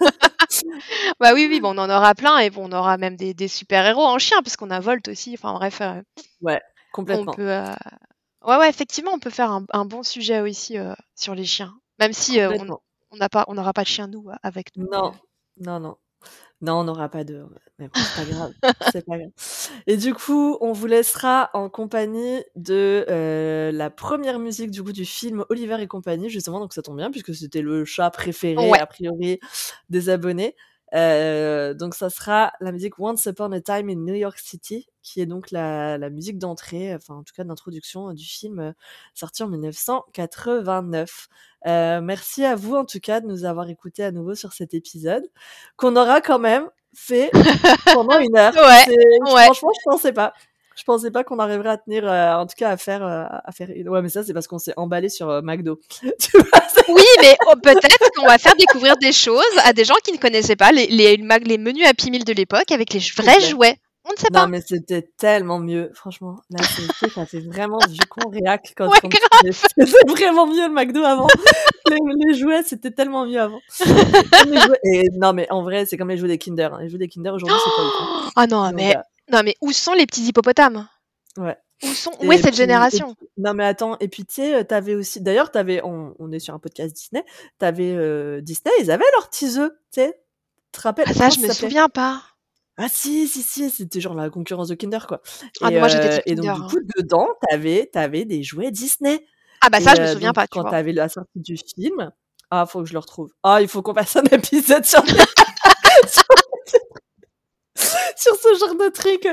Bah 1.20 1.30
oui, 1.32 1.46
oui, 1.48 1.60
bon, 1.60 1.74
on 1.76 1.78
en 1.78 1.88
aura 1.88 2.14
plein 2.14 2.38
et 2.38 2.50
bon, 2.50 2.68
on 2.68 2.72
aura 2.76 2.96
même 2.98 3.14
des, 3.16 3.34
des 3.34 3.46
super-héros 3.46 4.04
en 4.04 4.18
chien, 4.18 4.38
puisqu'on 4.42 4.70
a 4.70 4.80
Volt 4.80 5.06
aussi. 5.08 5.34
Enfin 5.38 5.52
bref, 5.54 5.80
euh, 5.80 6.00
Ouais, 6.42 6.60
on 6.60 6.92
complètement. 6.92 7.32
peut. 7.32 7.48
euh, 7.48 7.64
Ouais, 8.44 8.56
ouais, 8.56 8.68
effectivement, 8.68 9.12
on 9.14 9.18
peut 9.20 9.30
faire 9.30 9.50
un, 9.52 9.64
un 9.72 9.84
bon 9.84 10.02
sujet 10.02 10.40
aussi 10.40 10.76
euh, 10.76 10.92
sur 11.14 11.34
les 11.36 11.44
chiens. 11.44 11.72
Même 12.00 12.12
si 12.12 12.40
euh, 12.40 12.50
on. 12.58 12.78
On 13.10 13.16
n'a 13.16 13.28
pas, 13.28 13.44
on 13.48 13.54
n'aura 13.54 13.72
pas 13.72 13.82
de 13.82 13.88
chien 13.88 14.06
nous 14.06 14.28
avec 14.42 14.76
nous. 14.76 14.88
Non, 14.90 15.12
non, 15.58 15.80
non. 15.80 15.96
Non, 16.62 16.74
on 16.80 16.84
n'aura 16.84 17.08
pas 17.08 17.24
de. 17.24 17.46
Mais 17.78 17.88
bon, 17.88 17.92
c'est 17.94 18.24
pas 18.26 18.30
grave. 18.30 18.52
C'est 18.92 19.06
pas 19.06 19.16
grave. 19.16 19.30
Et 19.86 19.96
du 19.96 20.12
coup, 20.12 20.58
on 20.60 20.72
vous 20.72 20.86
laissera 20.86 21.48
en 21.54 21.70
compagnie 21.70 22.42
de 22.56 23.06
euh, 23.08 23.72
la 23.72 23.88
première 23.88 24.38
musique 24.38 24.70
du 24.70 24.82
coup 24.82 24.92
du 24.92 25.06
film 25.06 25.46
Oliver 25.48 25.80
et 25.80 25.86
compagnie, 25.86 26.28
justement. 26.28 26.60
Donc 26.60 26.74
ça 26.74 26.82
tombe 26.82 26.98
bien 26.98 27.10
puisque 27.10 27.34
c'était 27.34 27.62
le 27.62 27.86
chat 27.86 28.10
préféré 28.10 28.70
Ouais. 28.70 28.78
a 28.78 28.86
priori 28.86 29.40
des 29.88 30.10
abonnés. 30.10 30.54
Euh, 30.94 31.72
donc 31.74 31.94
ça 31.94 32.10
sera 32.10 32.52
la 32.60 32.72
musique 32.72 32.98
Once 32.98 33.24
Upon 33.26 33.52
a 33.52 33.60
Time 33.60 33.88
in 33.90 33.96
New 33.96 34.14
York 34.14 34.38
City, 34.38 34.88
qui 35.02 35.20
est 35.20 35.26
donc 35.26 35.50
la, 35.50 35.98
la 35.98 36.10
musique 36.10 36.38
d'entrée, 36.38 36.94
enfin 36.94 37.14
en 37.14 37.22
tout 37.22 37.34
cas 37.34 37.44
d'introduction 37.44 38.10
euh, 38.10 38.12
du 38.14 38.24
film 38.24 38.58
euh, 38.58 38.72
sorti 39.14 39.42
en 39.42 39.48
1989. 39.48 41.28
Euh, 41.66 42.00
merci 42.00 42.44
à 42.44 42.56
vous 42.56 42.74
en 42.74 42.84
tout 42.84 43.00
cas 43.00 43.20
de 43.20 43.26
nous 43.26 43.44
avoir 43.44 43.68
écoutés 43.68 44.02
à 44.02 44.10
nouveau 44.12 44.34
sur 44.34 44.52
cet 44.52 44.74
épisode, 44.74 45.24
qu'on 45.76 45.94
aura 45.96 46.20
quand 46.20 46.38
même 46.38 46.68
fait 46.94 47.30
pendant 47.94 48.18
une 48.18 48.36
heure. 48.36 48.54
Ouais, 48.56 49.32
ouais. 49.32 49.44
Franchement, 49.44 49.70
je 49.78 49.90
pensais 49.90 50.12
pas. 50.12 50.32
Je 50.76 50.84
pensais 50.84 51.10
pas 51.10 51.24
qu'on 51.24 51.38
arriverait 51.38 51.70
à 51.70 51.76
tenir, 51.76 52.06
euh, 52.10 52.34
en 52.34 52.46
tout 52.46 52.54
cas 52.56 52.70
à 52.70 52.76
faire, 52.76 53.04
euh, 53.04 53.24
à 53.44 53.52
faire. 53.52 53.68
Ouais, 53.86 54.00
mais 54.02 54.08
ça 54.08 54.22
c'est 54.24 54.32
parce 54.32 54.46
qu'on 54.46 54.58
s'est 54.58 54.72
emballé 54.76 55.08
sur 55.08 55.28
euh, 55.28 55.42
McDo. 55.42 55.78
tu 56.00 56.38
vois, 56.38 56.60
c'est- 56.72 56.90
Oui, 56.90 57.04
mais 57.20 57.36
oh, 57.48 57.54
peut-être 57.62 58.10
qu'on 58.16 58.26
va 58.26 58.38
faire 58.38 58.54
découvrir 58.56 58.96
des 58.96 59.12
choses 59.12 59.42
à 59.64 59.72
des 59.72 59.84
gens 59.84 59.96
qui 60.04 60.12
ne 60.12 60.18
connaissaient 60.18 60.56
pas 60.56 60.72
les, 60.72 60.86
les, 60.86 61.16
les 61.16 61.58
menus 61.58 61.86
Happy 61.86 62.10
Meal 62.10 62.24
de 62.24 62.32
l'époque 62.32 62.70
avec 62.72 62.92
les 62.94 63.00
vrais 63.16 63.40
jouets. 63.40 63.76
On 64.06 64.12
ne 64.12 64.16
sait 64.16 64.28
Non, 64.32 64.40
pas. 64.40 64.46
mais 64.46 64.62
c'était 64.66 65.10
tellement 65.18 65.58
mieux, 65.58 65.90
franchement. 65.92 66.40
Là, 66.48 66.64
ça 67.14 67.26
fait 67.26 67.40
vraiment 67.40 67.78
vieux 67.86 68.00
con 68.08 68.30
réac 68.30 68.72
quand, 68.74 68.88
Ouais, 68.88 68.96
tu- 69.44 69.52
C'était 69.52 69.84
vraiment 70.08 70.46
mieux 70.46 70.66
le 70.68 70.72
McDo 70.72 71.02
avant. 71.04 71.26
les, 71.90 71.98
les 72.26 72.34
jouets, 72.38 72.62
c'était 72.62 72.90
tellement 72.92 73.26
mieux 73.26 73.38
avant. 73.40 73.60
Et 74.84 75.08
non, 75.16 75.32
mais 75.34 75.46
en 75.50 75.62
vrai, 75.62 75.84
c'est 75.84 75.96
comme 75.98 76.08
les 76.08 76.16
jouets 76.16 76.28
des 76.28 76.38
Kinder. 76.38 76.72
hein. 76.72 76.78
Les 76.80 76.88
jouets 76.88 76.98
des 76.98 77.08
Kinder 77.08 77.30
aujourd'hui, 77.34 77.58
c'est 77.62 77.76
pas 77.76 77.86
ouf. 77.86 77.94
hein. 78.00 78.30
Ah 78.36 78.46
non, 78.46 78.72
mais, 78.74 78.96
non, 79.32 79.42
mais 79.44 79.56
où 79.60 79.72
sont 79.72 79.92
les 79.92 80.06
petits 80.06 80.26
hippopotames? 80.26 80.88
Ouais. 81.36 81.56
Où, 81.82 81.86
sont... 81.88 82.12
Où 82.20 82.32
est 82.32 82.36
cette 82.36 82.48
puis- 82.48 82.56
génération? 82.56 83.14
puis- 83.14 83.28
non 83.38 83.54
mais 83.54 83.64
attends, 83.64 83.96
et 84.00 84.08
puis 84.08 84.24
tu 84.26 84.34
sais, 84.34 84.54
euh, 84.54 84.64
t'avais 84.64 84.94
aussi, 84.94 85.20
d'ailleurs 85.20 85.50
t'avais, 85.50 85.80
on, 85.82 86.14
on 86.18 86.30
est 86.30 86.38
sur 86.38 86.52
un 86.54 86.58
podcast 86.58 86.94
Disney, 86.94 87.24
t'avais 87.58 87.94
euh, 87.94 88.40
Disney, 88.42 88.70
ils 88.80 88.90
avaient 88.90 89.04
leur 89.14 89.30
teaseux, 89.30 89.70
tu 89.92 90.02
sais, 90.02 90.20
tu 90.72 90.78
te 90.78 90.82
rappelles 90.82 91.06
Ah, 91.08 91.14
Ça, 91.14 91.30
je 91.30 91.40
me 91.40 91.50
souviens 91.52 91.88
pas. 91.88 92.22
Ah 92.76 92.88
si, 92.88 93.28
si, 93.28 93.42
si, 93.42 93.70
c'était 93.70 94.00
genre 94.00 94.14
la 94.14 94.30
concurrence 94.30 94.68
de 94.68 94.74
Kinder 94.74 95.06
quoi. 95.06 95.20
Ah, 95.60 95.70
et, 95.70 95.78
moi, 95.78 95.88
j'étais 95.88 96.18
euh, 96.18 96.20
et 96.26 96.34
donc 96.34 96.44
du 96.44 96.50
hein. 96.50 96.66
coup, 96.68 96.78
dedans, 96.98 97.28
t'avais, 97.48 98.24
des 98.24 98.42
jouets 98.42 98.70
Disney. 98.70 99.26
Ah 99.60 99.68
bah 99.70 99.80
ça, 99.80 99.92
Et, 99.92 99.96
je 99.96 100.02
me 100.02 100.06
souviens 100.12 100.28
donc, 100.28 100.34
pas, 100.36 100.46
tu 100.46 100.58
Quand 100.58 100.70
t'avais 100.70 100.92
la 100.92 101.08
sortie 101.08 101.40
du 101.40 101.56
film, 101.56 102.10
ah 102.50 102.66
faut 102.66 102.80
que 102.80 102.86
je 102.86 102.92
le 102.94 102.98
retrouve. 102.98 103.32
Ah 103.42 103.60
il 103.60 103.68
faut 103.68 103.82
qu'on 103.82 103.94
fasse 103.94 104.16
un 104.16 104.22
épisode 104.32 104.84
sur 104.84 105.02
sur, 105.06 105.24
sur 108.20 108.36
ce 108.36 108.58
genre 108.58 108.74
de 108.74 108.88
truc, 108.90 109.26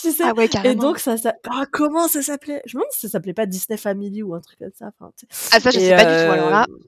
tu 0.00 0.12
sais. 0.12 0.22
Ah 0.24 0.32
ouais, 0.34 0.46
Et 0.46 0.48
carrément. 0.48 0.82
donc, 0.82 0.98
ça, 0.98 1.16
ça... 1.16 1.34
Ah, 1.48 1.64
comment 1.72 2.08
ça 2.08 2.22
s'appelait? 2.22 2.62
Je 2.66 2.76
me 2.76 2.82
demande 2.82 2.92
si 2.92 3.00
ça 3.00 3.08
s'appelait 3.08 3.34
pas 3.34 3.46
Disney 3.46 3.76
Family 3.76 4.22
ou 4.22 4.34
un 4.34 4.40
truc 4.40 4.58
comme 4.58 4.70
ça. 4.74 4.90
Enfin, 4.98 5.12
tu. 5.18 5.26
Ah 5.52 5.60
ça, 5.60 5.70
je 5.70 5.78
et, 5.78 5.80
sais 5.80 5.96
pas 5.96 6.04
du 6.04 6.26
tout. 6.26 6.32
Alors 6.32 6.50
là, 6.50 6.66
euh, 6.68 6.78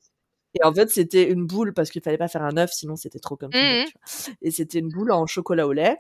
Et 0.55 0.64
en 0.64 0.72
fait, 0.72 0.90
c'était 0.90 1.31
une 1.31 1.47
boule 1.47 1.74
parce 1.74 1.90
qu'il 1.90 2.02
fallait 2.02 2.18
pas 2.18 2.28
faire 2.28 2.43
un 2.43 2.56
œuf, 2.56 2.70
sinon 2.72 2.97
c'était 2.97 3.18
trop 3.20 3.36
comme 3.36 3.51
tu 3.51 3.59
vois. 3.59 4.35
Et 4.43 4.51
c'était 4.51 4.78
une 4.78 4.89
boule 4.89 5.12
en 5.12 5.27
chocolat 5.27 5.66
au 5.66 5.72
lait. 5.72 5.97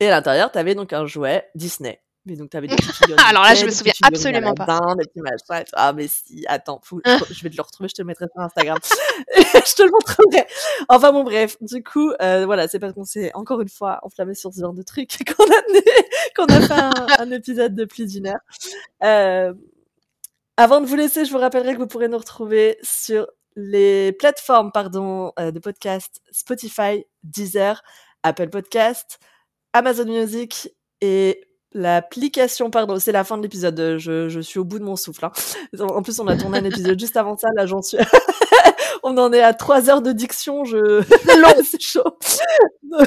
Et 0.00 0.08
à 0.08 0.10
l'intérieur, 0.10 0.50
t'avais 0.50 0.74
donc 0.74 0.92
un 0.92 1.06
jouet 1.06 1.48
Disney. 1.54 2.00
Mais 2.26 2.36
donc, 2.36 2.50
t'avais 2.50 2.66
des 2.68 2.76
petites 2.76 2.92
figurines 2.92 3.22
Alors 3.28 3.42
là, 3.42 3.54
je 3.54 3.66
me 3.66 3.70
souviens 3.70 3.92
absolument 4.02 4.54
pas. 4.54 4.66
Machins. 4.66 5.00
et 5.02 5.64
tout. 5.64 5.70
Ah, 5.74 5.92
mais 5.92 6.08
si, 6.08 6.44
attends, 6.48 6.80
faut- 6.82 7.00
je 7.04 7.42
vais 7.42 7.50
te 7.50 7.56
le 7.56 7.62
retrouver, 7.62 7.88
je 7.88 7.94
te 7.94 8.02
le 8.02 8.06
mettrai 8.06 8.26
sur 8.32 8.40
Instagram. 8.42 8.78
je 9.36 9.74
te 9.74 9.82
le 9.82 9.90
montrerai. 9.90 10.46
Enfin 10.88 11.12
bon, 11.12 11.22
bref. 11.24 11.56
Du 11.60 11.82
coup, 11.82 12.12
euh, 12.22 12.46
voilà, 12.46 12.66
c'est 12.68 12.78
parce 12.78 12.94
qu'on 12.94 13.04
s'est 13.04 13.30
encore 13.34 13.60
une 13.60 13.68
fois 13.68 14.00
enflammé 14.02 14.34
sur 14.34 14.52
ce 14.52 14.60
genre 14.60 14.72
de 14.72 14.82
truc 14.82 15.10
qu'on 15.36 15.44
a, 15.44 15.62
qu'on 16.36 16.46
a 16.46 16.60
fait 16.60 16.72
un, 16.72 17.06
un 17.18 17.30
épisode 17.30 17.74
de 17.74 17.84
plus 17.84 18.06
d'une 18.12 18.26
heure. 18.28 18.40
Euh, 19.02 19.52
avant 20.56 20.80
de 20.80 20.86
vous 20.86 20.96
laisser, 20.96 21.24
je 21.24 21.32
vous 21.32 21.38
rappellerai 21.38 21.74
que 21.74 21.78
vous 21.78 21.86
pourrez 21.86 22.08
nous 22.08 22.18
retrouver 22.18 22.78
sur 22.82 23.26
les 23.56 24.12
plateformes 24.12 24.72
pardon, 24.72 25.32
euh, 25.38 25.50
de 25.50 25.58
podcast 25.58 26.20
Spotify, 26.30 27.04
Deezer, 27.22 27.82
Apple 28.22 28.48
Podcast, 28.48 29.18
Amazon 29.72 30.06
Music 30.06 30.70
et 31.00 31.44
l'application, 31.74 32.70
pardon, 32.70 32.98
c'est 32.98 33.12
la 33.12 33.24
fin 33.24 33.36
de 33.36 33.42
l'épisode, 33.42 33.78
euh, 33.80 33.98
je, 33.98 34.28
je 34.28 34.40
suis 34.40 34.58
au 34.58 34.64
bout 34.64 34.78
de 34.78 34.84
mon 34.84 34.96
souffle. 34.96 35.24
hein. 35.24 35.32
En 35.80 36.02
plus, 36.02 36.18
on 36.20 36.26
a 36.28 36.36
tourné 36.36 36.58
un 36.58 36.64
épisode 36.64 36.98
juste 36.98 37.16
avant 37.16 37.36
ça, 37.36 37.48
là 37.56 37.66
j'en 37.66 37.82
suis... 37.82 37.98
on 39.02 39.18
en 39.18 39.32
est 39.32 39.42
à 39.42 39.52
trois 39.54 39.90
heures 39.90 40.00
de 40.02 40.12
diction, 40.12 40.64
je... 40.64 41.02
c'est 41.64 41.80
chaud. 41.82 42.16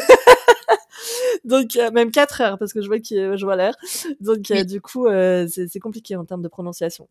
Donc, 1.45 1.75
euh, 1.77 1.91
même 1.91 2.11
4 2.11 2.41
heures, 2.41 2.57
parce 2.59 2.73
que 2.73 2.81
je 2.81 2.87
vois, 2.87 2.99
qu'il- 2.99 3.37
je 3.37 3.45
vois 3.45 3.55
l'air. 3.55 3.73
Donc, 4.19 4.51
euh, 4.51 4.63
du 4.63 4.81
coup, 4.81 5.07
euh, 5.07 5.47
c'est 5.47 5.79
compliqué 5.79 6.15
en 6.15 6.25
termes 6.25 6.41
de 6.41 6.47
prononciation. 6.47 7.07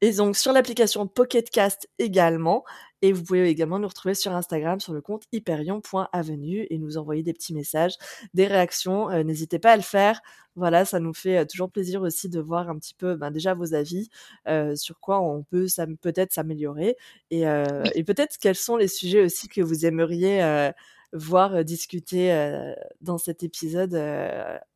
Et 0.00 0.12
donc, 0.12 0.36
sur 0.36 0.52
l'application 0.52 1.06
Pocket 1.06 1.48
Cast 1.50 1.88
également. 1.98 2.64
Et 3.02 3.12
vous 3.12 3.22
pouvez 3.22 3.48
également 3.48 3.78
nous 3.78 3.88
retrouver 3.88 4.14
sur 4.14 4.32
Instagram, 4.34 4.80
sur 4.80 4.92
le 4.94 5.00
compte 5.02 5.24
hyperion.avenue 5.30 6.66
et 6.70 6.78
nous 6.78 6.96
envoyer 6.96 7.22
des 7.22 7.34
petits 7.34 7.52
messages, 7.54 7.94
des 8.34 8.46
réactions. 8.46 9.10
Euh, 9.10 9.22
N'hésitez 9.22 9.58
pas 9.58 9.72
à 9.72 9.76
le 9.76 9.82
faire. 9.82 10.20
Voilà, 10.56 10.86
ça 10.86 10.98
nous 11.00 11.12
fait 11.12 11.38
euh, 11.38 11.44
toujours 11.44 11.70
plaisir 11.70 12.00
aussi 12.00 12.30
de 12.30 12.40
voir 12.40 12.70
un 12.70 12.78
petit 12.78 12.94
peu, 12.94 13.14
ben, 13.14 13.30
déjà 13.30 13.52
vos 13.52 13.74
avis, 13.74 14.08
euh, 14.48 14.74
sur 14.74 14.98
quoi 15.00 15.20
on 15.20 15.42
peut 15.42 15.66
peut-être 16.00 16.32
s'améliorer 16.32 16.96
et, 17.30 17.46
euh, 17.46 17.82
Oui. 17.84 17.90
et 17.94 18.04
peut-être 18.04 18.38
quels 18.38 18.56
sont 18.56 18.76
les 18.76 18.88
sujets 18.88 19.22
aussi 19.22 19.48
que 19.48 19.60
vous 19.60 19.84
aimeriez 19.84 20.70
voir 21.12 21.64
discuter 21.64 22.74
dans 23.00 23.18
cet 23.18 23.42
épisode 23.42 23.94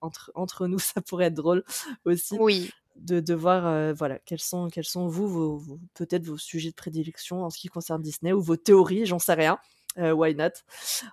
entre, 0.00 0.30
entre 0.34 0.66
nous. 0.66 0.78
Ça 0.94 1.00
pourrait 1.00 1.26
être 1.26 1.34
drôle 1.34 1.64
aussi 2.04 2.36
oui. 2.38 2.70
De, 3.00 3.20
de 3.20 3.34
voir 3.34 3.66
euh, 3.66 3.92
voilà 3.92 4.18
quels 4.20 4.40
sont 4.40 4.68
quels 4.68 4.84
sont 4.84 5.06
vous 5.08 5.28
vos, 5.28 5.56
vos- 5.56 5.80
peut-être 5.94 6.24
vos 6.24 6.38
sujets 6.38 6.70
de 6.70 6.74
prédilection 6.74 7.44
en 7.44 7.50
ce 7.50 7.58
qui 7.58 7.68
concerne 7.68 8.02
Disney 8.02 8.32
ou 8.32 8.40
vos 8.42 8.56
théories 8.56 9.06
j'en 9.06 9.18
sais 9.18 9.34
rien 9.34 9.58
Euh, 9.98 10.12
why 10.12 10.34
not? 10.34 10.50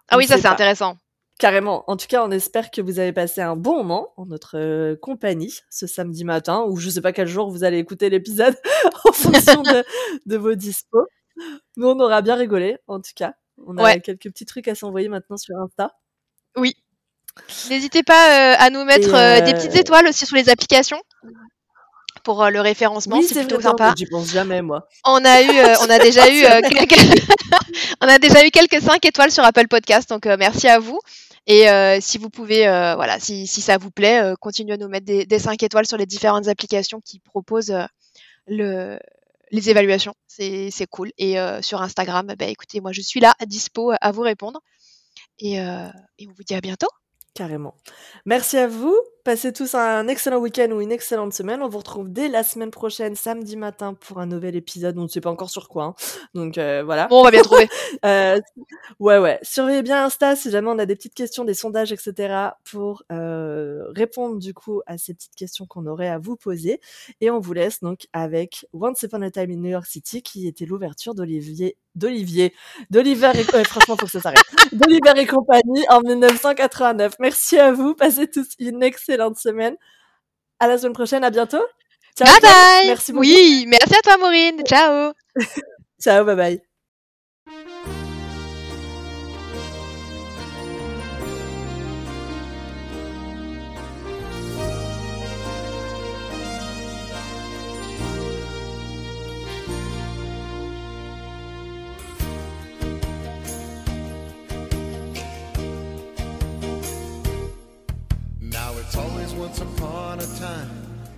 Ah 0.10 0.16
On 0.16 0.18
oui, 0.18 0.28
ça 0.28 0.38
c'est 0.38 0.48
intéressant. 0.48 0.98
carrément. 1.40 1.84
En 1.90 1.98
tout 1.98 2.08
cas 2.08 2.24
on 2.26 2.32
espère 2.32 2.70
que 2.72 2.82
vous 2.82 3.00
avez 3.00 3.14
passé 3.14 3.42
un 3.42 3.56
bon 3.56 3.78
moment 3.78 4.14
en 4.18 4.26
notre 4.28 4.58
euh, 4.58 4.96
compagnie 4.96 5.54
ce 5.70 5.88
samedi 5.88 6.24
matin 6.26 6.64
ou 6.68 6.78
je 6.78 6.90
sais 6.90 7.02
pas 7.02 7.14
quel 7.14 7.28
jour 7.28 7.50
vous 7.50 7.64
allez 7.64 7.78
écouter 7.80 8.10
l'épisode 8.10 8.56
en 9.06 9.12
fonction 9.12 9.62
de, 9.64 9.84
de 10.26 10.38
vos 10.38 10.56
dispos 10.56 11.06
nous 11.78 11.88
on 11.88 12.00
aura 12.00 12.22
bien 12.22 12.36
rigolé 12.36 12.78
en 12.88 13.00
tout 13.02 13.14
cas. 13.16 13.34
On 13.66 13.78
a 13.78 13.84
Ouais. 13.84 14.02
quelques 14.02 14.30
petits 14.32 14.46
trucs 14.46 14.68
à 14.68 14.76
s'envoyer 14.76 15.10
maintenant 15.10 15.38
sur 15.38 15.56
Insta. 15.58 15.92
Oui. 16.56 16.76
N'hésitez 17.70 18.02
pas 18.04 18.54
euh, 18.54 18.56
à 18.60 18.70
nous 18.72 18.84
mettre 18.86 19.14
Et, 19.14 19.42
euh, 19.42 19.46
des 19.46 19.54
petites 19.54 19.76
étoiles 19.76 20.08
aussi 20.08 20.26
sur 20.26 20.36
les 20.36 20.50
applications 20.50 21.00
pour 22.28 22.44
euh, 22.44 22.50
le 22.50 22.60
référencement, 22.60 23.16
oui 23.16 23.24
c'est 23.26 23.36
plutôt 23.36 23.56
vrai 23.56 23.64
sympa. 23.64 23.94
j'y 23.96 24.06
pense 24.06 24.30
jamais 24.34 24.62
moi 24.62 24.90
On 25.06 25.24
a 25.24 25.42
eu, 25.42 25.50
euh, 25.50 25.76
on 25.80 25.90
a 25.90 25.98
déjà 25.98 26.30
eu 26.30 26.44
euh, 26.44 26.60
quelques, 26.70 27.22
on 28.02 28.08
a 28.10 28.20
déjà 28.20 28.46
eu 28.46 28.52
quelques 28.52 28.82
5 28.82 29.06
étoiles 29.06 29.32
sur 29.32 29.46
Apple 29.46 29.70
Podcast, 29.70 30.10
donc 30.10 30.26
euh, 30.26 30.36
merci 30.38 30.68
à 30.68 30.78
vous. 30.78 31.00
Et 31.46 31.70
euh, 31.70 32.00
si 32.02 32.18
vous 32.18 32.30
pouvez, 32.30 32.68
euh, 32.68 32.96
voilà, 32.96 33.18
si, 33.22 33.48
si 33.48 33.62
ça 33.62 33.78
vous 33.78 33.92
plaît, 33.92 34.22
euh, 34.22 34.36
continuez 34.38 34.74
à 34.74 34.78
nous 34.78 34.90
mettre 34.90 35.06
des, 35.06 35.26
des 35.26 35.40
5 35.40 35.64
étoiles 35.64 35.86
sur 35.86 35.96
les 35.96 36.06
différentes 36.06 36.50
applications 36.50 37.00
qui 37.00 37.20
proposent 37.20 37.72
euh, 37.72 37.86
le, 38.46 39.00
les 39.52 39.70
évaluations. 39.70 40.14
C'est 40.28 40.70
cool. 40.92 41.14
Et 41.18 41.40
euh, 41.40 41.62
sur 41.62 41.82
Instagram, 41.82 42.36
bah, 42.38 42.48
écoutez, 42.48 42.82
moi 42.82 42.92
je 42.92 43.00
suis 43.00 43.22
là, 43.22 43.36
dispo 43.46 43.94
à 44.02 44.12
vous 44.12 44.24
répondre. 44.24 44.60
Et, 45.40 45.62
euh, 45.62 45.88
et 46.20 46.28
on 46.28 46.34
vous 46.34 46.44
dit 46.44 46.56
à 46.56 46.60
bientôt. 46.60 46.90
Carrément. 47.34 47.76
Merci 48.26 48.58
à 48.58 48.68
vous. 48.68 48.98
Passez 49.28 49.52
tous 49.52 49.76
un 49.76 50.08
excellent 50.08 50.38
week-end 50.38 50.70
ou 50.72 50.80
une 50.80 50.94
excellente 50.94 51.34
semaine. 51.34 51.62
On 51.62 51.68
vous 51.68 51.80
retrouve 51.80 52.10
dès 52.10 52.30
la 52.30 52.46
semaine 52.46 52.72
prochaine, 52.72 53.18
samedi 53.18 53.58
matin, 53.58 53.94
pour 53.94 54.20
un 54.22 54.26
nouvel 54.26 54.56
épisode. 54.56 54.98
On 54.98 55.02
ne 55.02 55.08
sait 55.10 55.20
pas 55.20 55.30
encore 55.30 55.50
sur 55.50 55.68
quoi. 55.68 55.84
hein. 55.84 55.96
Donc 56.34 56.58
euh, 56.58 56.82
voilà. 56.86 57.08
Bon, 57.08 57.20
on 57.20 57.24
va 57.24 57.32
bien 57.32 57.42
trouver. 57.42 57.68
Euh, 58.06 58.40
ouais, 59.00 59.18
ouais. 59.18 59.40
Surveillez 59.42 59.82
bien 59.82 60.06
Insta 60.06 60.36
si 60.36 60.52
jamais 60.52 60.70
on 60.70 60.78
a 60.78 60.86
des 60.86 60.96
petites 60.96 61.16
questions, 61.16 61.44
des 61.46 61.56
sondages, 61.56 61.92
etc. 61.92 62.52
pour 62.64 63.04
euh, 63.12 63.86
répondre 63.96 64.38
du 64.38 64.54
coup 64.54 64.82
à 64.86 64.98
ces 64.98 65.14
petites 65.14 65.36
questions 65.36 65.66
qu'on 65.66 65.88
aurait 65.88 66.10
à 66.10 66.20
vous 66.20 66.36
poser. 66.36 66.80
Et 67.20 67.32
on 67.32 67.40
vous 67.40 67.54
laisse 67.54 67.82
donc 67.82 68.08
avec 68.14 68.68
Once 68.72 69.02
Upon 69.02 69.24
a 69.24 69.32
Time 69.32 69.52
in 69.52 69.58
New 69.58 69.70
York 69.72 69.88
City, 69.88 70.22
qui 70.22 70.48
était 70.48 70.66
l'ouverture 70.66 71.16
d'Olivier, 71.16 71.76
d'Olivier, 71.96 72.54
d'Oliver 72.92 73.32
et 73.36 73.56
ouais, 73.56 73.64
franchement 73.64 73.98
faut 73.98 74.06
que 74.06 74.12
ça 74.12 74.22
s'arrête, 74.22 74.44
d'Oliver 74.74 75.14
et 75.22 75.26
compagnie 75.26 75.84
en 75.90 76.02
1989. 76.02 77.16
Merci 77.20 77.58
à 77.58 77.72
vous. 77.72 77.96
Passez 77.96 78.30
tous 78.30 78.50
une 78.60 78.84
excellente 78.84 79.17
semaine. 79.36 79.76
À 80.60 80.68
la 80.68 80.78
semaine 80.78 80.94
prochaine. 80.94 81.24
À 81.24 81.30
bientôt. 81.30 81.64
Ciao. 82.18 82.28
Bye 82.28 82.42
bye. 82.42 82.88
Merci 82.88 83.12
beaucoup. 83.12 83.26
Oui, 83.26 83.66
merci 83.68 83.96
à 83.96 84.02
toi, 84.02 84.18
Maureen. 84.18 84.64
Ciao. 84.66 85.14
Ciao. 86.02 86.26
Bye 86.26 86.36
bye. 87.46 87.94
Once 109.38 109.62
upon 109.62 110.20
a 110.20 110.26
time 110.40 110.70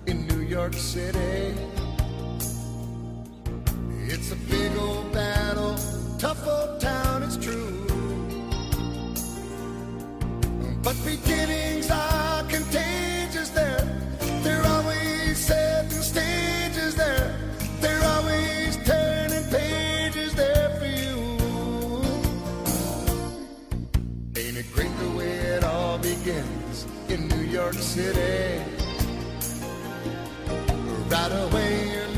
in 0.06 0.28
New 0.28 0.42
York 0.42 0.74
City. 0.74 1.56
It's 4.08 4.32
a 4.32 4.36
big 4.50 4.76
old 4.78 5.12
battle, 5.14 5.78
tough 6.18 6.46
old 6.46 6.82
town, 6.82 7.24
it's 7.24 7.38
true. 7.38 7.88
But 10.84 10.96
beginnings 11.06 11.90
are 11.90 12.09
York 27.74 27.84
City? 27.84 28.64
Right 31.08 31.32
away 31.32 32.09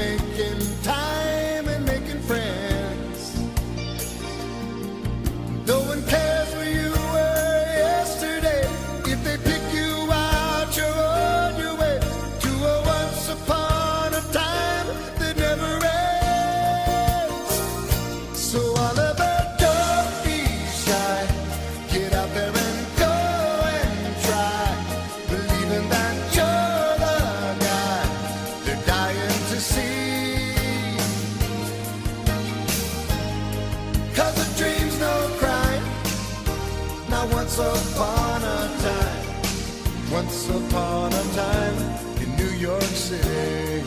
once 37.57 37.93
upon 37.93 38.41
a 38.43 38.77
time, 38.79 40.11
once 40.11 40.49
upon 40.49 41.11
a 41.11 41.23
time 41.35 41.75
in 42.21 42.35
New 42.37 42.51
York 42.55 42.81
City. 42.81 43.83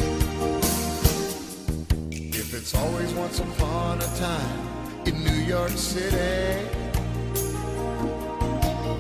If 2.11 2.53
it's 2.53 2.75
always 2.75 3.15
once 3.15 3.41
upon 3.41 4.03
a 4.03 4.17
time 4.17 5.07
in 5.07 5.25
New 5.25 5.41
York 5.47 5.71
City. 5.71 6.67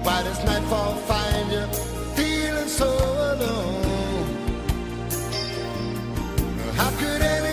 Why 0.02 0.22
does 0.22 0.42
nightfall 0.44 0.94
find 1.10 1.52
you 1.52 1.66
feeling 2.14 2.68
so 2.68 2.88
alone? 2.88 3.84
How 6.74 6.90
could 6.98 7.20
anyone 7.20 7.43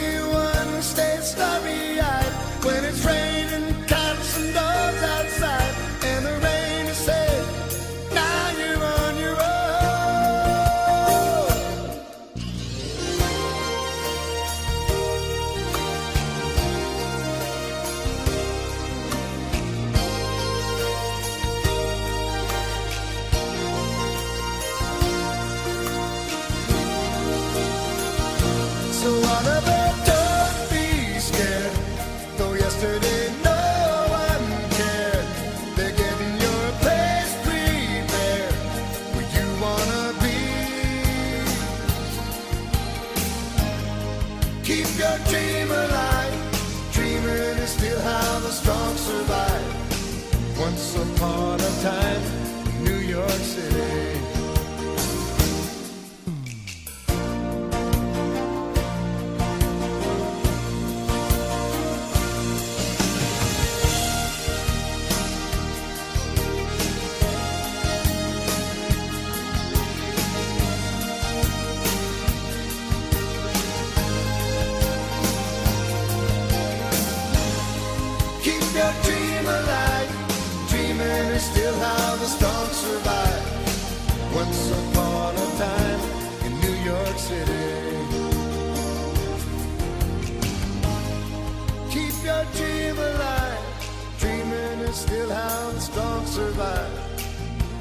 survive. 96.32 96.90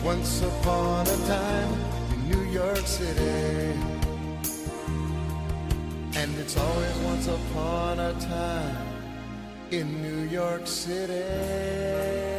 Once 0.03 0.43
upon 0.43 1.07
a 1.07 1.17
time 1.29 1.73
in 2.13 2.31
New 2.31 2.45
York 2.51 2.85
City. 2.85 3.79
And 6.17 6.37
it's 6.37 6.57
always 6.57 6.97
once 7.11 7.29
upon 7.29 8.01
a 8.01 8.13
time 8.15 8.77
in 9.71 10.03
New 10.03 10.29
York 10.29 10.67
City. 10.67 12.30